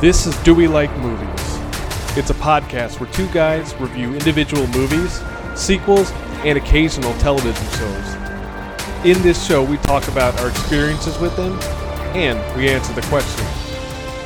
This 0.00 0.26
is 0.26 0.36
Do 0.42 0.54
We 0.54 0.68
Like 0.68 0.94
Movies? 0.98 1.58
It's 2.18 2.28
a 2.28 2.34
podcast 2.34 3.00
where 3.00 3.10
two 3.12 3.26
guys 3.28 3.74
review 3.80 4.12
individual 4.12 4.66
movies, 4.66 5.22
sequels, 5.54 6.10
and 6.44 6.58
occasional 6.58 7.14
television 7.14 7.66
shows. 7.78 8.14
In 9.06 9.22
this 9.22 9.42
show, 9.46 9.64
we 9.64 9.78
talk 9.78 10.06
about 10.08 10.38
our 10.38 10.50
experiences 10.50 11.18
with 11.18 11.34
them 11.36 11.58
and 12.14 12.38
we 12.58 12.68
answer 12.68 12.92
the 12.92 13.00
question 13.06 13.46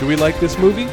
Do 0.01 0.09
we 0.09 0.16
like 0.16 0.41
this 0.41 0.59
movie? 0.59 0.88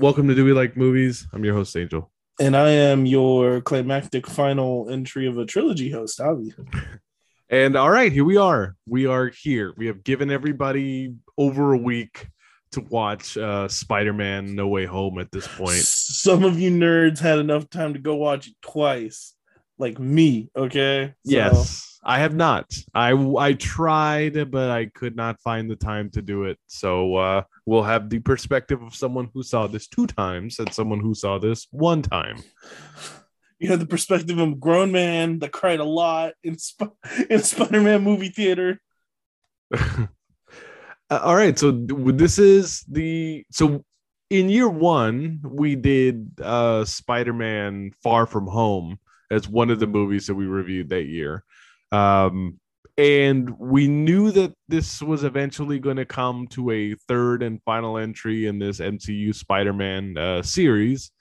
Welcome 0.00 0.28
to 0.28 0.34
Do 0.36 0.44
We 0.44 0.52
Like 0.52 0.76
Movies? 0.76 1.26
I'm 1.32 1.44
your 1.44 1.54
host, 1.54 1.76
Angel. 1.76 2.08
And 2.38 2.56
I 2.56 2.70
am 2.70 3.04
your 3.04 3.60
climactic 3.60 4.28
final 4.28 4.88
entry 4.88 5.26
of 5.26 5.38
a 5.38 5.44
trilogy 5.44 5.90
host, 5.90 6.20
Avi. 6.20 6.54
And 7.50 7.76
all 7.76 7.90
right, 7.90 8.12
here 8.12 8.26
we 8.26 8.36
are. 8.36 8.76
We 8.86 9.06
are 9.06 9.26
here. 9.28 9.72
We 9.76 9.86
have 9.86 10.04
given 10.04 10.30
everybody 10.30 11.14
over 11.36 11.72
a 11.72 11.78
week 11.78 12.28
to 12.72 12.82
watch 12.82 13.38
uh, 13.38 13.66
Spider-Man: 13.68 14.54
No 14.54 14.68
Way 14.68 14.84
Home. 14.84 15.18
At 15.18 15.32
this 15.32 15.48
point, 15.48 15.80
some 15.80 16.44
of 16.44 16.60
you 16.60 16.70
nerds 16.70 17.18
had 17.18 17.38
enough 17.38 17.70
time 17.70 17.94
to 17.94 17.98
go 17.98 18.16
watch 18.16 18.48
it 18.48 18.54
twice, 18.60 19.34
like 19.78 19.98
me. 19.98 20.50
Okay. 20.54 21.14
So. 21.24 21.32
Yes. 21.32 21.97
I 22.08 22.20
have 22.20 22.34
not. 22.34 22.74
I 22.94 23.12
I 23.12 23.52
tried, 23.52 24.50
but 24.50 24.70
I 24.70 24.86
could 24.86 25.14
not 25.14 25.42
find 25.42 25.70
the 25.70 25.76
time 25.76 26.08
to 26.12 26.22
do 26.22 26.44
it. 26.44 26.58
So 26.66 27.16
uh, 27.16 27.42
we'll 27.66 27.82
have 27.82 28.08
the 28.08 28.18
perspective 28.18 28.82
of 28.82 28.94
someone 28.94 29.28
who 29.34 29.42
saw 29.42 29.66
this 29.66 29.86
two 29.86 30.06
times 30.06 30.58
and 30.58 30.72
someone 30.72 31.00
who 31.00 31.14
saw 31.14 31.38
this 31.38 31.66
one 31.70 32.00
time. 32.00 32.38
You 33.58 33.68
have 33.68 33.80
the 33.80 33.86
perspective 33.86 34.38
of 34.38 34.52
a 34.52 34.54
grown 34.54 34.90
man 34.90 35.40
that 35.40 35.52
cried 35.52 35.80
a 35.80 35.84
lot 35.84 36.32
in 36.42 36.56
Sp- 36.56 36.96
in 37.28 37.42
Spider-Man 37.42 38.02
movie 38.02 38.30
theater. 38.30 38.80
uh, 39.74 40.06
all 41.10 41.36
right, 41.36 41.58
so 41.58 41.72
this 41.72 42.38
is 42.38 42.86
the 42.88 43.44
so 43.50 43.84
in 44.30 44.48
year 44.48 44.68
one 44.68 45.40
we 45.44 45.76
did 45.76 46.40
uh 46.42 46.86
Spider-Man 46.86 47.90
Far 48.02 48.24
From 48.24 48.46
Home 48.46 48.98
as 49.30 49.46
one 49.46 49.68
of 49.68 49.78
the 49.78 49.86
movies 49.86 50.26
that 50.26 50.34
we 50.34 50.46
reviewed 50.46 50.88
that 50.88 51.04
year. 51.04 51.44
Um, 51.92 52.58
and 52.98 53.56
we 53.58 53.86
knew 53.86 54.32
that 54.32 54.52
this 54.66 55.00
was 55.00 55.22
eventually 55.22 55.78
going 55.78 55.98
to 55.98 56.04
come 56.04 56.48
to 56.48 56.70
a 56.70 56.94
third 57.06 57.44
and 57.44 57.62
final 57.62 57.96
entry 57.96 58.46
in 58.46 58.58
this 58.58 58.80
MCU 58.80 59.32
Spider 59.34 59.72
Man 59.72 60.18
uh, 60.18 60.42
series. 60.42 61.12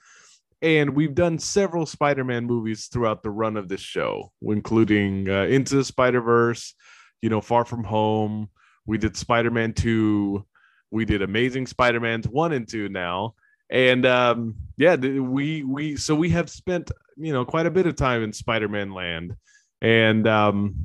And 0.63 0.95
we've 0.95 1.13
done 1.13 1.37
several 1.37 1.85
Spider 1.85 2.23
Man 2.23 2.45
movies 2.45 2.87
throughout 2.87 3.21
the 3.21 3.29
run 3.29 3.57
of 3.57 3.69
this 3.69 3.81
show, 3.81 4.31
including 4.41 5.29
uh, 5.29 5.43
Into 5.43 5.75
the 5.75 5.83
Spider 5.83 6.19
Verse, 6.19 6.73
you 7.21 7.29
know, 7.29 7.41
Far 7.41 7.63
From 7.63 7.83
Home. 7.83 8.49
We 8.87 8.97
did 8.97 9.15
Spider 9.15 9.51
Man 9.51 9.73
2. 9.73 10.43
We 10.89 11.05
did 11.05 11.21
Amazing 11.21 11.67
Spider 11.67 11.99
Man's 11.99 12.27
1 12.27 12.53
and 12.53 12.67
2 12.67 12.89
now. 12.89 13.35
And 13.69 14.05
um, 14.05 14.55
yeah, 14.77 14.95
we 14.95 15.61
we 15.63 15.97
so 15.97 16.15
we 16.15 16.29
have 16.29 16.49
spent 16.49 16.89
you 17.17 17.33
know 17.33 17.43
quite 17.43 17.65
a 17.65 17.71
bit 17.71 17.85
of 17.85 17.97
time 17.97 18.23
in 18.23 18.31
Spider 18.31 18.69
Man 18.69 18.91
land 18.93 19.35
and 19.81 20.27
um, 20.27 20.75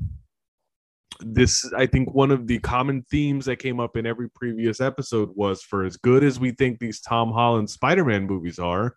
this, 1.20 1.70
I 1.76 1.86
think, 1.86 2.14
one 2.14 2.30
of 2.30 2.46
the 2.46 2.58
common 2.58 3.04
themes 3.10 3.46
that 3.46 3.56
came 3.56 3.80
up 3.80 3.96
in 3.96 4.06
every 4.06 4.28
previous 4.30 4.80
episode 4.80 5.30
was 5.34 5.62
for 5.62 5.84
as 5.84 5.96
good 5.96 6.24
as 6.24 6.40
we 6.40 6.52
think 6.52 6.78
these 6.78 7.00
Tom 7.00 7.32
Holland 7.32 7.70
Spider 7.70 8.04
Man 8.04 8.26
movies 8.26 8.58
are, 8.58 8.96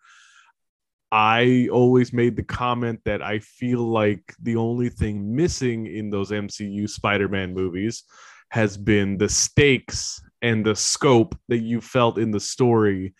I 1.11 1.69
always 1.71 2.11
made 2.11 2.35
the 2.35 2.43
comment 2.43 2.99
that 3.05 3.21
I 3.21 3.39
feel 3.39 3.79
like 3.79 4.33
the 4.41 4.55
only 4.55 4.89
thing 4.89 5.35
missing 5.35 5.87
in 5.87 6.09
those 6.09 6.31
MCU 6.31 6.89
Spider 6.89 7.29
Man 7.29 7.53
movies 7.53 8.03
has 8.49 8.77
been 8.77 9.17
the 9.17 9.29
stakes 9.29 10.21
and 10.41 10.65
the 10.65 10.75
scope 10.75 11.37
that 11.47 11.59
you 11.59 11.81
felt 11.81 12.17
in 12.17 12.31
the 12.31 12.39
story 12.39 13.13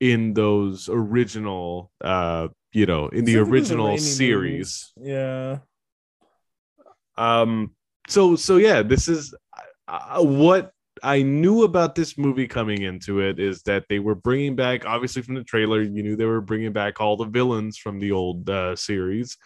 in 0.00 0.34
those 0.34 0.88
original 0.90 1.90
uh 2.02 2.48
you 2.72 2.84
know 2.84 3.08
in 3.08 3.24
the 3.24 3.36
original 3.36 3.96
series 3.96 4.92
movies. 4.96 5.12
yeah 5.14 5.58
um, 7.16 7.70
so 8.08 8.36
so 8.36 8.56
yeah, 8.56 8.82
this 8.82 9.08
is 9.08 9.34
uh, 9.88 10.22
what 10.22 10.72
I 11.02 11.22
knew 11.22 11.64
about 11.64 11.94
this 11.94 12.16
movie 12.16 12.46
coming 12.46 12.82
into 12.82 13.20
it 13.20 13.38
is 13.38 13.62
that 13.62 13.84
they 13.88 13.98
were 13.98 14.14
bringing 14.14 14.56
back, 14.56 14.86
obviously 14.86 15.22
from 15.22 15.34
the 15.34 15.44
trailer, 15.44 15.82
you 15.82 16.02
knew 16.02 16.16
they 16.16 16.24
were 16.24 16.40
bringing 16.40 16.72
back 16.72 17.00
all 17.00 17.16
the 17.16 17.26
villains 17.26 17.76
from 17.76 17.98
the 17.98 18.12
old 18.12 18.48
uh, 18.48 18.76
series. 18.76 19.36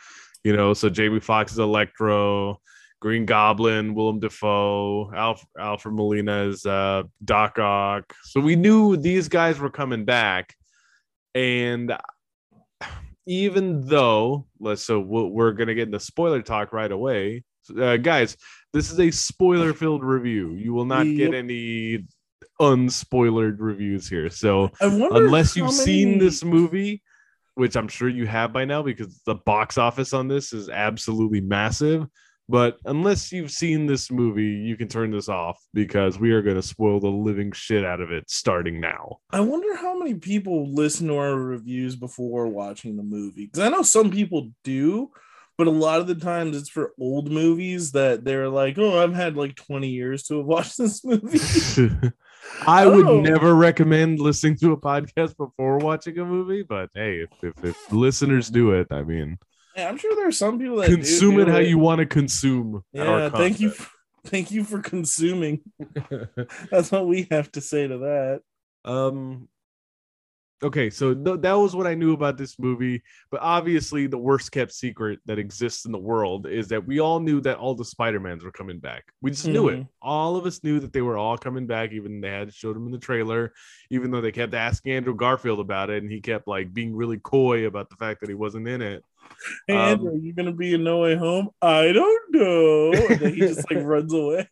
You 0.44 0.54
know, 0.54 0.72
so 0.72 0.88
Jamie 0.88 1.20
Foxx's 1.20 1.58
Electro, 1.58 2.60
Green 3.00 3.26
Goblin, 3.26 3.94
Willem 3.94 4.20
Dafoe, 4.20 5.10
Alf- 5.12 5.44
Alfred 5.58 5.94
Molina 5.94 6.48
as 6.48 6.64
uh, 6.64 7.02
Doc 7.24 7.58
Ock. 7.58 8.12
So 8.22 8.40
we 8.40 8.54
knew 8.54 8.96
these 8.96 9.28
guys 9.28 9.58
were 9.58 9.70
coming 9.70 10.04
back, 10.04 10.54
and 11.34 11.92
even 13.26 13.84
though 13.86 14.46
let's 14.58 14.82
so 14.84 15.00
we're 15.00 15.52
gonna 15.52 15.74
get 15.74 15.88
into 15.88 16.00
spoiler 16.00 16.40
talk 16.40 16.72
right 16.72 16.90
away 16.90 17.44
uh, 17.70 17.96
guys, 17.96 18.36
this 18.72 18.90
is 18.90 19.00
a 19.00 19.10
spoiler 19.10 19.72
filled 19.72 20.04
review. 20.04 20.54
You 20.54 20.72
will 20.74 20.84
not 20.84 21.04
get 21.04 21.34
any 21.34 22.04
unspoilered 22.60 23.56
reviews 23.58 24.08
here. 24.08 24.30
So 24.30 24.70
unless 24.80 25.56
you've 25.56 25.66
many... 25.66 25.78
seen 25.78 26.18
this 26.18 26.44
movie, 26.44 27.02
which 27.54 27.76
I'm 27.76 27.88
sure 27.88 28.08
you 28.08 28.26
have 28.26 28.52
by 28.52 28.64
now 28.64 28.82
because 28.82 29.20
the 29.26 29.34
box 29.34 29.78
office 29.78 30.12
on 30.12 30.28
this 30.28 30.52
is 30.52 30.68
absolutely 30.68 31.40
massive. 31.40 32.06
But 32.50 32.78
unless 32.86 33.30
you've 33.30 33.50
seen 33.50 33.84
this 33.84 34.10
movie, 34.10 34.42
you 34.42 34.76
can 34.76 34.88
turn 34.88 35.10
this 35.10 35.28
off 35.28 35.62
because 35.74 36.18
we 36.18 36.32
are 36.32 36.40
going 36.40 36.56
to 36.56 36.62
spoil 36.62 36.98
the 36.98 37.08
living 37.08 37.52
shit 37.52 37.84
out 37.84 38.00
of 38.00 38.10
it 38.10 38.30
starting 38.30 38.80
now. 38.80 39.18
I 39.30 39.40
wonder 39.40 39.76
how 39.76 39.98
many 39.98 40.14
people 40.14 40.72
listen 40.72 41.08
to 41.08 41.16
our 41.16 41.36
reviews 41.36 41.94
before 41.94 42.46
watching 42.46 42.96
the 42.96 43.02
movie. 43.02 43.46
Because 43.46 43.66
I 43.66 43.68
know 43.68 43.82
some 43.82 44.10
people 44.10 44.50
do, 44.64 45.10
but 45.58 45.66
a 45.66 45.70
lot 45.70 46.00
of 46.00 46.06
the 46.06 46.14
times 46.14 46.56
it's 46.56 46.68
for 46.68 46.92
old 47.00 47.30
movies 47.32 47.90
that 47.92 48.24
they're 48.24 48.48
like, 48.48 48.78
oh, 48.78 49.02
I've 49.02 49.12
had 49.12 49.36
like 49.36 49.56
20 49.56 49.88
years 49.88 50.22
to 50.24 50.38
have 50.38 50.46
watched 50.46 50.78
this 50.78 51.04
movie. 51.04 51.40
I, 52.64 52.84
I 52.84 52.86
would 52.86 53.24
never 53.24 53.56
recommend 53.56 54.20
listening 54.20 54.56
to 54.58 54.72
a 54.72 54.76
podcast 54.76 55.36
before 55.36 55.78
watching 55.78 56.16
a 56.18 56.24
movie, 56.24 56.62
but 56.62 56.90
hey, 56.94 57.22
if, 57.22 57.30
if, 57.42 57.64
if 57.64 57.92
listeners 57.92 58.48
do 58.48 58.70
it, 58.70 58.86
I 58.92 59.02
mean, 59.02 59.36
yeah, 59.76 59.88
I'm 59.88 59.96
sure 59.98 60.14
there 60.14 60.28
are 60.28 60.32
some 60.32 60.60
people 60.60 60.76
that 60.76 60.86
consume 60.86 61.34
do, 61.34 61.42
it 61.42 61.48
how 61.48 61.58
you 61.58 61.78
want 61.78 61.98
to 61.98 62.06
consume. 62.06 62.84
Yeah, 62.92 63.28
thank 63.28 63.58
you, 63.58 63.70
for, 63.70 63.88
thank 64.26 64.52
you 64.52 64.62
for 64.62 64.80
consuming. 64.80 65.60
That's 66.70 66.92
what 66.92 67.06
we 67.06 67.26
have 67.32 67.50
to 67.52 67.60
say 67.60 67.86
to 67.88 67.98
that. 67.98 68.40
Um, 68.84 69.48
okay 70.62 70.90
so 70.90 71.14
th- 71.14 71.40
that 71.40 71.52
was 71.52 71.76
what 71.76 71.86
i 71.86 71.94
knew 71.94 72.12
about 72.12 72.36
this 72.36 72.58
movie 72.58 73.00
but 73.30 73.40
obviously 73.40 74.06
the 74.06 74.18
worst 74.18 74.50
kept 74.50 74.72
secret 74.72 75.20
that 75.24 75.38
exists 75.38 75.84
in 75.84 75.92
the 75.92 75.98
world 75.98 76.46
is 76.46 76.68
that 76.68 76.84
we 76.84 76.98
all 76.98 77.20
knew 77.20 77.40
that 77.40 77.58
all 77.58 77.74
the 77.74 77.84
spider-mans 77.84 78.42
were 78.42 78.50
coming 78.50 78.78
back. 78.78 79.04
We 79.22 79.30
just 79.30 79.44
mm-hmm. 79.44 79.52
knew 79.52 79.68
it. 79.68 79.74
Mm-hmm. 79.74 79.88
all 80.02 80.36
of 80.36 80.46
us 80.46 80.64
knew 80.64 80.80
that 80.80 80.92
they 80.92 81.02
were 81.02 81.16
all 81.16 81.38
coming 81.38 81.66
back 81.66 81.92
even 81.92 82.20
they 82.20 82.30
had 82.30 82.52
showed 82.52 82.74
them 82.74 82.86
in 82.86 82.92
the 82.92 82.98
trailer 82.98 83.52
even 83.90 84.10
though 84.10 84.20
they 84.20 84.32
kept 84.32 84.54
asking 84.54 84.92
andrew 84.92 85.14
garfield 85.14 85.60
about 85.60 85.90
it 85.90 86.02
and 86.02 86.10
he 86.10 86.20
kept 86.20 86.48
like 86.48 86.74
being 86.74 86.94
really 86.94 87.18
coy 87.18 87.66
about 87.66 87.88
the 87.88 87.96
fact 87.96 88.20
that 88.20 88.28
he 88.28 88.34
wasn't 88.34 88.66
in 88.66 88.82
it. 88.82 89.04
Hey 89.68 89.74
um, 89.74 89.80
andrew 89.80 90.10
are 90.10 90.16
you 90.16 90.32
gonna 90.32 90.52
be 90.52 90.74
in 90.74 90.82
no 90.82 90.98
way 90.98 91.14
home? 91.14 91.50
I 91.62 91.92
don't 91.92 92.34
know. 92.34 92.92
And 92.92 93.20
then 93.20 93.34
he 93.34 93.40
just 93.40 93.70
like 93.70 93.84
runs 93.84 94.12
away. 94.12 94.48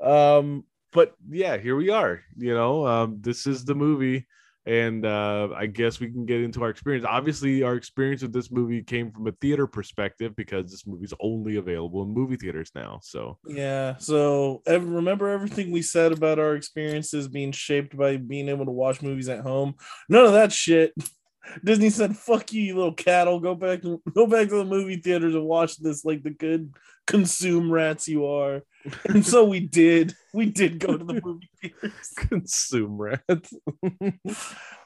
Um 0.00 0.64
but 0.92 1.14
yeah 1.28 1.58
here 1.58 1.76
we 1.76 1.90
are 1.90 2.22
you 2.38 2.54
know 2.54 2.86
um 2.86 3.18
this 3.20 3.46
is 3.46 3.64
the 3.64 3.74
movie 3.74 4.26
and 4.66 5.06
uh, 5.06 5.48
I 5.56 5.66
guess 5.66 6.00
we 6.00 6.10
can 6.10 6.26
get 6.26 6.40
into 6.40 6.62
our 6.62 6.70
experience. 6.70 7.06
Obviously, 7.08 7.62
our 7.62 7.76
experience 7.76 8.22
with 8.22 8.32
this 8.32 8.50
movie 8.50 8.82
came 8.82 9.12
from 9.12 9.28
a 9.28 9.32
theater 9.32 9.68
perspective 9.68 10.34
because 10.34 10.70
this 10.70 10.86
movie's 10.86 11.14
only 11.20 11.56
available 11.56 12.02
in 12.02 12.08
movie 12.08 12.36
theaters 12.36 12.72
now. 12.74 12.98
So 13.02 13.38
yeah, 13.46 13.96
so 13.98 14.62
remember 14.66 15.28
everything 15.28 15.70
we 15.70 15.82
said 15.82 16.10
about 16.10 16.40
our 16.40 16.56
experiences 16.56 17.28
being 17.28 17.52
shaped 17.52 17.96
by 17.96 18.16
being 18.16 18.48
able 18.48 18.64
to 18.64 18.72
watch 18.72 19.02
movies 19.02 19.28
at 19.28 19.40
home. 19.40 19.76
None 20.08 20.26
of 20.26 20.32
that 20.32 20.52
shit. 20.52 20.92
Disney 21.64 21.90
said, 21.90 22.16
"Fuck 22.16 22.52
you, 22.52 22.60
you 22.60 22.74
little 22.74 22.92
cattle. 22.92 23.38
Go 23.38 23.54
back 23.54 23.82
go 23.82 24.26
back 24.26 24.48
to 24.48 24.56
the 24.56 24.64
movie 24.64 24.96
theaters 24.96 25.36
and 25.36 25.44
watch 25.44 25.76
this 25.76 26.04
like 26.04 26.24
the 26.24 26.30
good 26.30 26.72
consume 27.06 27.70
rats 27.70 28.08
you 28.08 28.26
are." 28.26 28.62
And 29.04 29.24
so 29.26 29.44
we 29.44 29.60
did. 29.60 30.14
We 30.32 30.46
did 30.46 30.78
go 30.78 30.96
to 30.96 31.04
the 31.04 31.20
movie 31.24 31.50
theaters. 31.60 32.12
Consume 32.16 32.96
rats. 32.98 33.52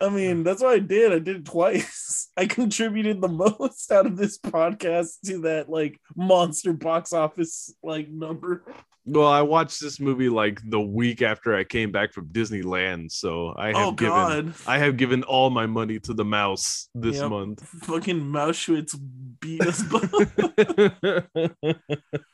I 0.00 0.08
mean, 0.08 0.42
that's 0.42 0.62
what 0.62 0.74
I 0.74 0.78
did. 0.78 1.12
I 1.12 1.18
did 1.18 1.36
it 1.36 1.44
twice. 1.44 2.30
I 2.36 2.46
contributed 2.46 3.20
the 3.20 3.28
most 3.28 3.90
out 3.92 4.06
of 4.06 4.16
this 4.16 4.38
podcast 4.38 5.20
to 5.26 5.42
that 5.42 5.68
like 5.68 6.00
monster 6.16 6.72
box 6.72 7.12
office 7.12 7.74
like 7.82 8.08
number. 8.08 8.64
Well, 9.06 9.28
I 9.28 9.42
watched 9.42 9.80
this 9.80 9.98
movie 9.98 10.28
like 10.28 10.60
the 10.68 10.80
week 10.80 11.22
after 11.22 11.54
I 11.56 11.64
came 11.64 11.90
back 11.90 12.12
from 12.12 12.28
Disneyland, 12.28 13.10
so 13.10 13.54
I 13.56 13.68
have 13.68 13.76
Oh 13.76 13.92
given! 13.92 14.54
I 14.66 14.78
have 14.78 14.96
given 14.96 15.22
all 15.24 15.50
my 15.50 15.66
money 15.66 15.98
to 16.00 16.12
the 16.14 16.24
mouse 16.24 16.88
this 16.94 17.16
Yep. 17.16 17.30
month. 17.30 17.66
Fucking 17.84 18.20
Mauschwitz 18.20 18.94
beat 19.40 19.62
us 19.62 19.82
both. 19.82 20.32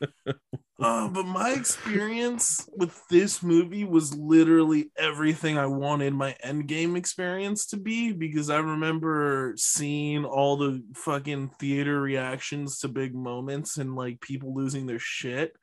Uh, 0.78 1.08
but 1.08 1.24
my 1.24 1.52
experience 1.52 2.68
with 2.76 3.00
this 3.08 3.42
movie 3.42 3.84
was 3.84 4.14
literally 4.14 4.90
everything 4.98 5.56
I 5.56 5.64
wanted 5.64 6.12
my 6.12 6.36
Endgame 6.44 6.98
experience 6.98 7.64
to 7.68 7.78
be 7.78 8.12
because 8.12 8.50
I 8.50 8.58
remember 8.58 9.54
seeing 9.56 10.26
all 10.26 10.58
the 10.58 10.82
fucking 10.94 11.48
theater 11.58 11.98
reactions 11.98 12.78
to 12.80 12.88
big 12.88 13.14
moments 13.14 13.78
and 13.78 13.96
like 13.96 14.20
people 14.20 14.54
losing 14.54 14.84
their 14.86 14.98
shit. 14.98 15.56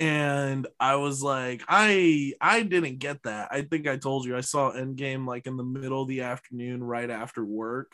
And 0.00 0.66
I 0.78 0.96
was 0.96 1.22
like, 1.22 1.62
I 1.68 2.32
I 2.40 2.62
didn't 2.62 2.98
get 2.98 3.24
that. 3.24 3.48
I 3.50 3.62
think 3.62 3.88
I 3.88 3.96
told 3.96 4.26
you 4.26 4.36
I 4.36 4.42
saw 4.42 4.72
Endgame 4.72 5.26
like 5.26 5.46
in 5.46 5.56
the 5.56 5.64
middle 5.64 6.02
of 6.02 6.08
the 6.08 6.22
afternoon, 6.22 6.84
right 6.84 7.10
after 7.10 7.44
work. 7.44 7.92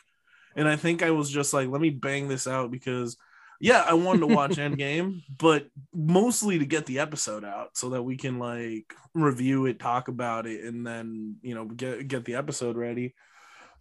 And 0.57 0.69
I 0.69 0.77
think 0.77 1.03
I 1.03 1.11
was 1.11 1.31
just 1.31 1.53
like, 1.55 1.69
let 1.69 1.81
me 1.81 1.91
bang 1.91 2.29
this 2.29 2.47
out 2.47 2.71
because 2.71 3.17
yeah, 3.61 3.85
I 3.87 3.95
wanted 3.95 4.21
to 4.21 4.27
watch 4.27 4.51
Endgame, 4.57 5.23
but 5.39 5.69
mostly 5.95 6.59
to 6.59 6.67
get 6.67 6.87
the 6.87 6.99
episode 6.99 7.45
out 7.45 7.77
so 7.77 7.91
that 7.91 8.03
we 8.03 8.17
can 8.17 8.39
like 8.39 8.93
review 9.15 9.67
it, 9.67 9.79
talk 9.79 10.09
about 10.09 10.47
it, 10.47 10.65
and 10.65 10.87
then 10.87 11.37
you 11.43 11.55
know 11.55 11.65
get 11.65 12.07
get 12.07 12.25
the 12.27 12.35
episode 12.35 12.77
ready. 12.77 13.15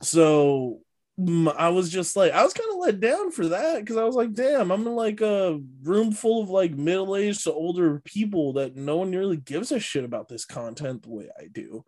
So 0.02 0.80
Mm, 1.20 1.54
I 1.56 1.70
was 1.70 1.90
just 1.90 2.16
like, 2.16 2.32
I 2.32 2.44
was 2.44 2.54
kind 2.54 2.70
of 2.72 2.78
let 2.80 3.00
down 3.00 3.32
for 3.32 3.48
that 3.50 3.80
because 3.80 3.98
I 3.98 4.04
was 4.04 4.16
like, 4.16 4.34
damn, 4.34 4.72
I'm 4.72 4.88
in 4.88 4.96
like 4.96 5.22
a 5.22 5.60
room 5.84 6.12
full 6.12 6.42
of 6.42 6.50
like 6.50 6.72
middle 6.72 7.16
aged 7.16 7.44
to 7.44 7.54
older 7.54 8.02
people 8.04 8.54
that 8.54 8.76
no 8.76 8.98
one 8.98 9.12
really 9.12 9.38
gives 9.38 9.72
a 9.72 9.80
shit 9.80 10.04
about 10.04 10.28
this 10.28 10.46
content 10.46 11.04
the 11.04 11.12
way 11.12 11.30
I 11.40 11.48
do. 11.52 11.86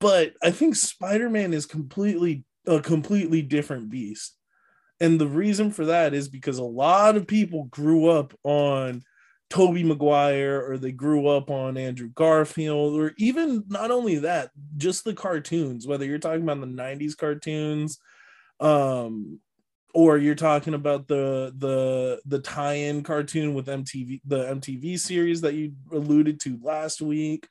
But 0.00 0.34
I 0.42 0.50
think 0.50 0.74
Spider 0.74 1.30
Man 1.30 1.54
is 1.54 1.66
completely 1.66 2.44
a 2.66 2.80
completely 2.80 3.42
different 3.42 3.90
beast. 3.90 4.36
And 5.00 5.20
the 5.20 5.28
reason 5.28 5.70
for 5.70 5.86
that 5.86 6.12
is 6.12 6.28
because 6.28 6.58
a 6.58 6.64
lot 6.64 7.16
of 7.16 7.28
people 7.28 7.64
grew 7.64 8.08
up 8.08 8.34
on 8.42 9.02
Tobey 9.50 9.84
Maguire 9.84 10.68
or 10.68 10.76
they 10.76 10.90
grew 10.90 11.28
up 11.28 11.50
on 11.50 11.76
Andrew 11.76 12.10
Garfield 12.12 13.00
or 13.00 13.14
even 13.16 13.64
not 13.68 13.92
only 13.92 14.18
that, 14.18 14.50
just 14.76 15.04
the 15.04 15.14
cartoons, 15.14 15.86
whether 15.86 16.04
you're 16.04 16.18
talking 16.18 16.42
about 16.42 16.60
the 16.60 16.66
90s 16.66 17.16
cartoons 17.16 17.98
um 18.60 19.40
or 19.94 20.18
you're 20.18 20.34
talking 20.34 20.74
about 20.74 21.08
the 21.08 21.52
the 21.58 22.20
the 22.26 22.38
tie-in 22.38 23.02
cartoon 23.02 23.54
with 23.54 23.66
MTV 23.66 24.20
the 24.24 24.44
MTV 24.44 24.98
series 24.98 25.40
that 25.40 25.54
you 25.54 25.72
alluded 25.92 26.40
to 26.40 26.58
last 26.62 27.00
week 27.00 27.48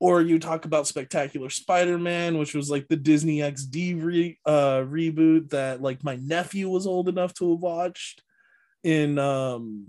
or 0.00 0.20
you 0.20 0.38
talk 0.38 0.64
about 0.64 0.86
spectacular 0.86 1.48
spider-man 1.48 2.36
which 2.38 2.54
was 2.54 2.70
like 2.70 2.86
the 2.88 2.96
disney 2.96 3.38
xd 3.38 4.02
re, 4.02 4.38
uh, 4.44 4.80
reboot 4.80 5.50
that 5.50 5.80
like 5.80 6.02
my 6.02 6.16
nephew 6.16 6.68
was 6.68 6.86
old 6.86 7.08
enough 7.08 7.32
to 7.34 7.50
have 7.50 7.60
watched 7.60 8.22
in 8.82 9.18
um 9.18 9.86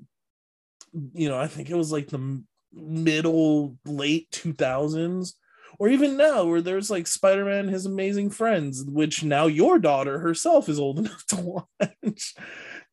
you 1.14 1.28
know 1.28 1.38
i 1.38 1.48
think 1.48 1.70
it 1.70 1.76
was 1.76 1.92
like 1.92 2.08
the 2.08 2.44
middle 2.74 3.78
late 3.86 4.30
2000s 4.32 5.34
or 5.80 5.90
even 5.90 6.18
now 6.18 6.46
where 6.46 6.62
there's 6.62 6.90
like 6.90 7.08
spider-man 7.08 7.68
his 7.68 7.86
amazing 7.86 8.30
friends 8.30 8.84
which 8.86 9.24
now 9.24 9.48
your 9.48 9.80
daughter 9.80 10.20
herself 10.20 10.70
is 10.70 10.80
old 10.80 11.00
enough 11.00 11.26
to 11.28 11.36
watch. 11.38 12.36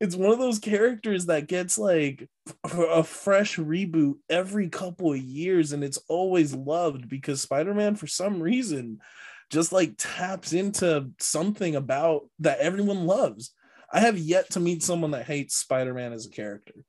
It's 0.01 0.17
one 0.17 0.33
of 0.33 0.39
those 0.39 0.59
characters 0.59 1.27
that 1.27 1.47
gets 1.47 1.79
like 1.79 2.29
a 2.65 3.05
fresh 3.05 3.57
reboot 3.57 4.15
every 4.29 4.69
couple 4.69 5.13
of 5.13 5.19
years 5.19 5.73
and 5.73 5.85
it's 5.85 5.99
always 6.09 6.55
loved 6.55 7.09
because 7.09 7.41
spider-man 7.41 7.95
for 7.97 8.07
some 8.07 8.43
reason 8.43 8.99
just 9.51 9.73
like 9.73 9.95
taps 9.99 10.53
into 10.53 11.11
something 11.19 11.77
about 11.77 12.23
that 12.39 12.59
everyone 12.59 13.07
loves. 13.07 13.53
I 13.93 14.01
have 14.01 14.17
yet 14.17 14.51
to 14.51 14.61
meet 14.61 14.83
someone 14.83 15.11
that 15.11 15.27
hates 15.27 15.57
spider-man 15.57 16.15
as 16.15 16.27
a 16.27 16.31
character 16.31 16.85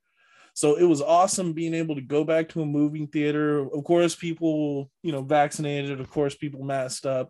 so 0.53 0.75
it 0.75 0.83
was 0.83 1.01
awesome 1.01 1.53
being 1.53 1.73
able 1.73 1.95
to 1.95 2.01
go 2.01 2.23
back 2.23 2.49
to 2.49 2.61
a 2.61 2.65
movie 2.65 3.05
theater 3.05 3.59
of 3.59 3.83
course 3.83 4.15
people 4.15 4.89
you 5.01 5.11
know 5.11 5.21
vaccinated 5.21 5.99
of 5.99 6.09
course 6.09 6.35
people 6.35 6.63
masked 6.63 7.05
up 7.05 7.29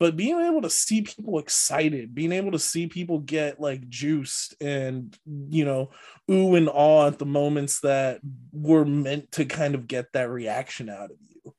but 0.00 0.16
being 0.16 0.40
able 0.40 0.62
to 0.62 0.70
see 0.70 1.02
people 1.02 1.38
excited, 1.38 2.14
being 2.14 2.32
able 2.32 2.52
to 2.52 2.58
see 2.58 2.86
people 2.86 3.18
get 3.18 3.60
like 3.60 3.86
juiced 3.90 4.54
and 4.58 5.14
you 5.50 5.66
know, 5.66 5.90
ooh 6.30 6.54
and 6.54 6.70
awe 6.70 7.06
at 7.06 7.18
the 7.18 7.26
moments 7.26 7.80
that 7.80 8.20
were 8.50 8.86
meant 8.86 9.30
to 9.32 9.44
kind 9.44 9.74
of 9.74 9.86
get 9.86 10.06
that 10.14 10.30
reaction 10.30 10.88
out 10.88 11.10
of 11.10 11.18
you. 11.20 11.54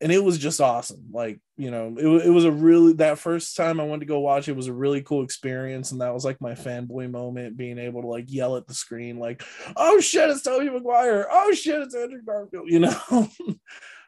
And 0.00 0.10
it 0.10 0.24
was 0.24 0.38
just 0.38 0.62
awesome. 0.62 1.10
Like, 1.12 1.40
you 1.56 1.70
know, 1.70 1.94
it, 1.96 2.26
it 2.26 2.30
was 2.30 2.44
a 2.44 2.50
really 2.50 2.94
that 2.94 3.18
first 3.18 3.56
time 3.56 3.80
I 3.80 3.84
went 3.84 4.00
to 4.00 4.06
go 4.06 4.18
watch 4.18 4.48
it 4.48 4.56
was 4.56 4.66
a 4.66 4.72
really 4.72 5.02
cool 5.02 5.22
experience. 5.22 5.92
And 5.92 6.00
that 6.00 6.12
was 6.12 6.24
like 6.24 6.40
my 6.40 6.52
fanboy 6.52 7.10
moment, 7.10 7.56
being 7.56 7.78
able 7.78 8.02
to 8.02 8.08
like 8.08 8.24
yell 8.28 8.56
at 8.56 8.66
the 8.66 8.74
screen, 8.74 9.18
like, 9.18 9.42
oh 9.76 10.00
shit, 10.00 10.30
it's 10.30 10.42
Tobey 10.42 10.68
Maguire. 10.68 11.28
Oh 11.30 11.52
shit, 11.52 11.80
it's 11.80 11.94
Andrew 11.94 12.22
Garfield, 12.22 12.68
you 12.70 12.80
know. 12.80 13.28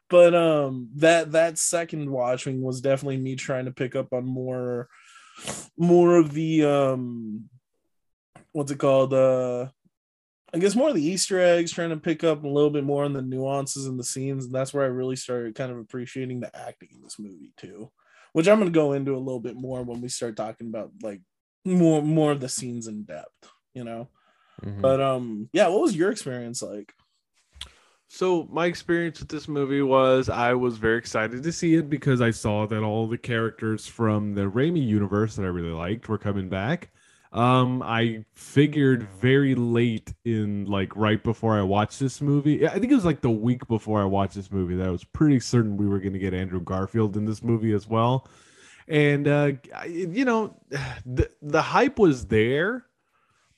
but 0.08 0.34
um 0.34 0.88
that 0.96 1.32
that 1.32 1.58
second 1.58 2.10
watching 2.10 2.62
was 2.62 2.80
definitely 2.80 3.16
me 3.16 3.36
trying 3.36 3.64
to 3.64 3.72
pick 3.72 3.96
up 3.96 4.12
on 4.12 4.24
more 4.24 4.88
more 5.76 6.16
of 6.16 6.32
the 6.32 6.64
um 6.64 7.44
what's 8.52 8.70
it 8.70 8.78
called 8.78 9.12
uh 9.12 9.66
i 10.54 10.58
guess 10.58 10.74
more 10.76 10.88
of 10.90 10.94
the 10.94 11.02
easter 11.04 11.40
eggs 11.40 11.72
trying 11.72 11.90
to 11.90 11.96
pick 11.96 12.22
up 12.24 12.44
a 12.44 12.48
little 12.48 12.70
bit 12.70 12.84
more 12.84 13.04
on 13.04 13.12
the 13.12 13.22
nuances 13.22 13.86
and 13.86 13.98
the 13.98 14.04
scenes 14.04 14.44
and 14.46 14.54
that's 14.54 14.72
where 14.72 14.84
i 14.84 14.88
really 14.88 15.16
started 15.16 15.54
kind 15.54 15.72
of 15.72 15.78
appreciating 15.78 16.40
the 16.40 16.56
acting 16.56 16.88
in 16.92 17.02
this 17.02 17.18
movie 17.18 17.52
too 17.56 17.90
which 18.32 18.48
i'm 18.48 18.58
going 18.58 18.72
to 18.72 18.78
go 18.78 18.92
into 18.92 19.14
a 19.14 19.18
little 19.18 19.40
bit 19.40 19.56
more 19.56 19.82
when 19.82 20.00
we 20.00 20.08
start 20.08 20.36
talking 20.36 20.68
about 20.68 20.90
like 21.02 21.20
more 21.64 22.00
more 22.02 22.32
of 22.32 22.40
the 22.40 22.48
scenes 22.48 22.86
in 22.86 23.02
depth 23.04 23.50
you 23.74 23.84
know 23.84 24.08
Mhm. 24.64 24.80
but 24.80 25.02
um 25.02 25.50
yeah 25.52 25.68
what 25.68 25.82
was 25.82 25.94
your 25.94 26.10
experience 26.10 26.62
like 26.62 26.94
So 28.08 28.48
my 28.50 28.66
experience 28.66 29.18
with 29.20 29.28
this 29.28 29.48
movie 29.48 29.82
was 29.82 30.28
I 30.28 30.54
was 30.54 30.78
very 30.78 30.96
excited 30.96 31.42
to 31.42 31.52
see 31.52 31.74
it 31.74 31.90
because 31.90 32.20
I 32.20 32.30
saw 32.30 32.66
that 32.68 32.82
all 32.82 33.08
the 33.08 33.18
characters 33.18 33.86
from 33.86 34.34
the 34.34 34.48
Raimi 34.50 34.86
universe 34.86 35.34
that 35.36 35.42
I 35.42 35.48
really 35.48 35.72
liked 35.72 36.08
were 36.08 36.16
coming 36.18 36.48
back. 36.48 36.90
Um, 37.36 37.82
I 37.82 38.24
figured 38.32 39.06
very 39.20 39.54
late 39.54 40.14
in 40.24 40.64
like 40.64 40.96
right 40.96 41.22
before 41.22 41.58
I 41.58 41.62
watched 41.62 42.00
this 42.00 42.22
movie. 42.22 42.66
I 42.66 42.78
think 42.78 42.90
it 42.90 42.94
was 42.94 43.04
like 43.04 43.20
the 43.20 43.30
week 43.30 43.68
before 43.68 44.00
I 44.00 44.06
watched 44.06 44.36
this 44.36 44.50
movie 44.50 44.74
that 44.76 44.86
I 44.86 44.90
was 44.90 45.04
pretty 45.04 45.38
certain 45.40 45.76
we 45.76 45.86
were 45.86 45.98
going 45.98 46.14
to 46.14 46.18
get 46.18 46.32
Andrew 46.32 46.62
Garfield 46.62 47.14
in 47.14 47.26
this 47.26 47.42
movie 47.42 47.72
as 47.72 47.86
well. 47.86 48.26
And 48.88 49.28
uh, 49.28 49.52
you 49.86 50.24
know, 50.24 50.56
the 51.04 51.28
the 51.42 51.60
hype 51.60 51.98
was 51.98 52.26
there, 52.28 52.86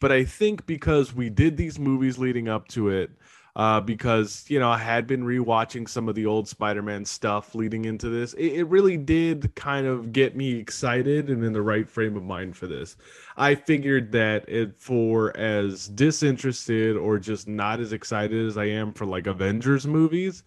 but 0.01 0.11
I 0.11 0.25
think 0.25 0.67
because 0.67 1.15
we 1.15 1.31
did 1.31 1.57
these 1.57 1.79
movies 1.79 2.19
leading 2.19 2.49
up 2.49 2.67
to 2.69 2.89
it, 2.89 3.13
uh, 3.59 3.81
because 3.81 4.45
you 4.49 4.61
know 4.61 4.71
I 4.71 4.79
had 4.79 5.07
been 5.09 5.25
rewatching 5.25 5.89
some 5.89 6.09
of 6.09 6.15
the 6.15 6.27
old 6.27 6.49
Spider-Man 6.49 7.05
stuff 7.05 7.57
leading 7.57 7.85
into 7.87 8.09
this. 8.09 8.33
It, 8.35 8.53
it 8.53 8.65
really 8.69 8.97
did 8.97 9.53
kind 9.57 9.87
of 9.87 10.13
get 10.13 10.37
me 10.37 10.55
excited 10.55 11.29
and 11.29 11.45
in 11.45 11.53
the 11.53 11.61
right 11.61 11.89
frame 11.89 12.17
of 12.17 12.23
mind 12.23 12.57
for 12.57 12.69
this. 12.69 12.97
I 13.37 13.57
figured 13.57 14.13
that 14.13 14.49
it 14.49 14.81
for 14.81 15.37
as 15.37 15.89
disinterested 15.89 16.97
or 16.97 17.19
just 17.19 17.49
not 17.49 17.81
as 17.81 17.93
excited 17.93 18.47
as 18.47 18.57
I 18.57 18.67
am 18.67 18.93
for 18.93 19.07
like 19.07 19.27
Avengers 19.27 19.89
movies. 19.89 20.45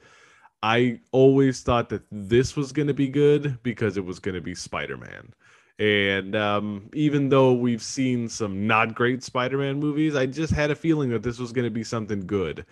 I 0.63 1.01
always 1.11 1.61
thought 1.61 1.89
that 1.89 2.03
this 2.11 2.55
was 2.55 2.71
going 2.71 2.87
to 2.87 2.93
be 2.93 3.09
good 3.09 3.61
because 3.63 3.97
it 3.97 4.05
was 4.05 4.19
going 4.19 4.35
to 4.35 4.41
be 4.41 4.55
Spider-Man. 4.55 5.33
And 5.79 6.35
um, 6.35 6.89
even 6.93 7.29
though 7.29 7.53
we've 7.53 7.81
seen 7.81 8.29
some 8.29 8.67
not 8.67 8.93
great 8.93 9.23
Spider-Man 9.23 9.79
movies, 9.79 10.15
I 10.15 10.27
just 10.27 10.53
had 10.53 10.69
a 10.69 10.75
feeling 10.75 11.09
that 11.09 11.23
this 11.23 11.39
was 11.39 11.51
going 11.51 11.65
to 11.65 11.71
be 11.71 11.83
something 11.83 12.27
good. 12.27 12.65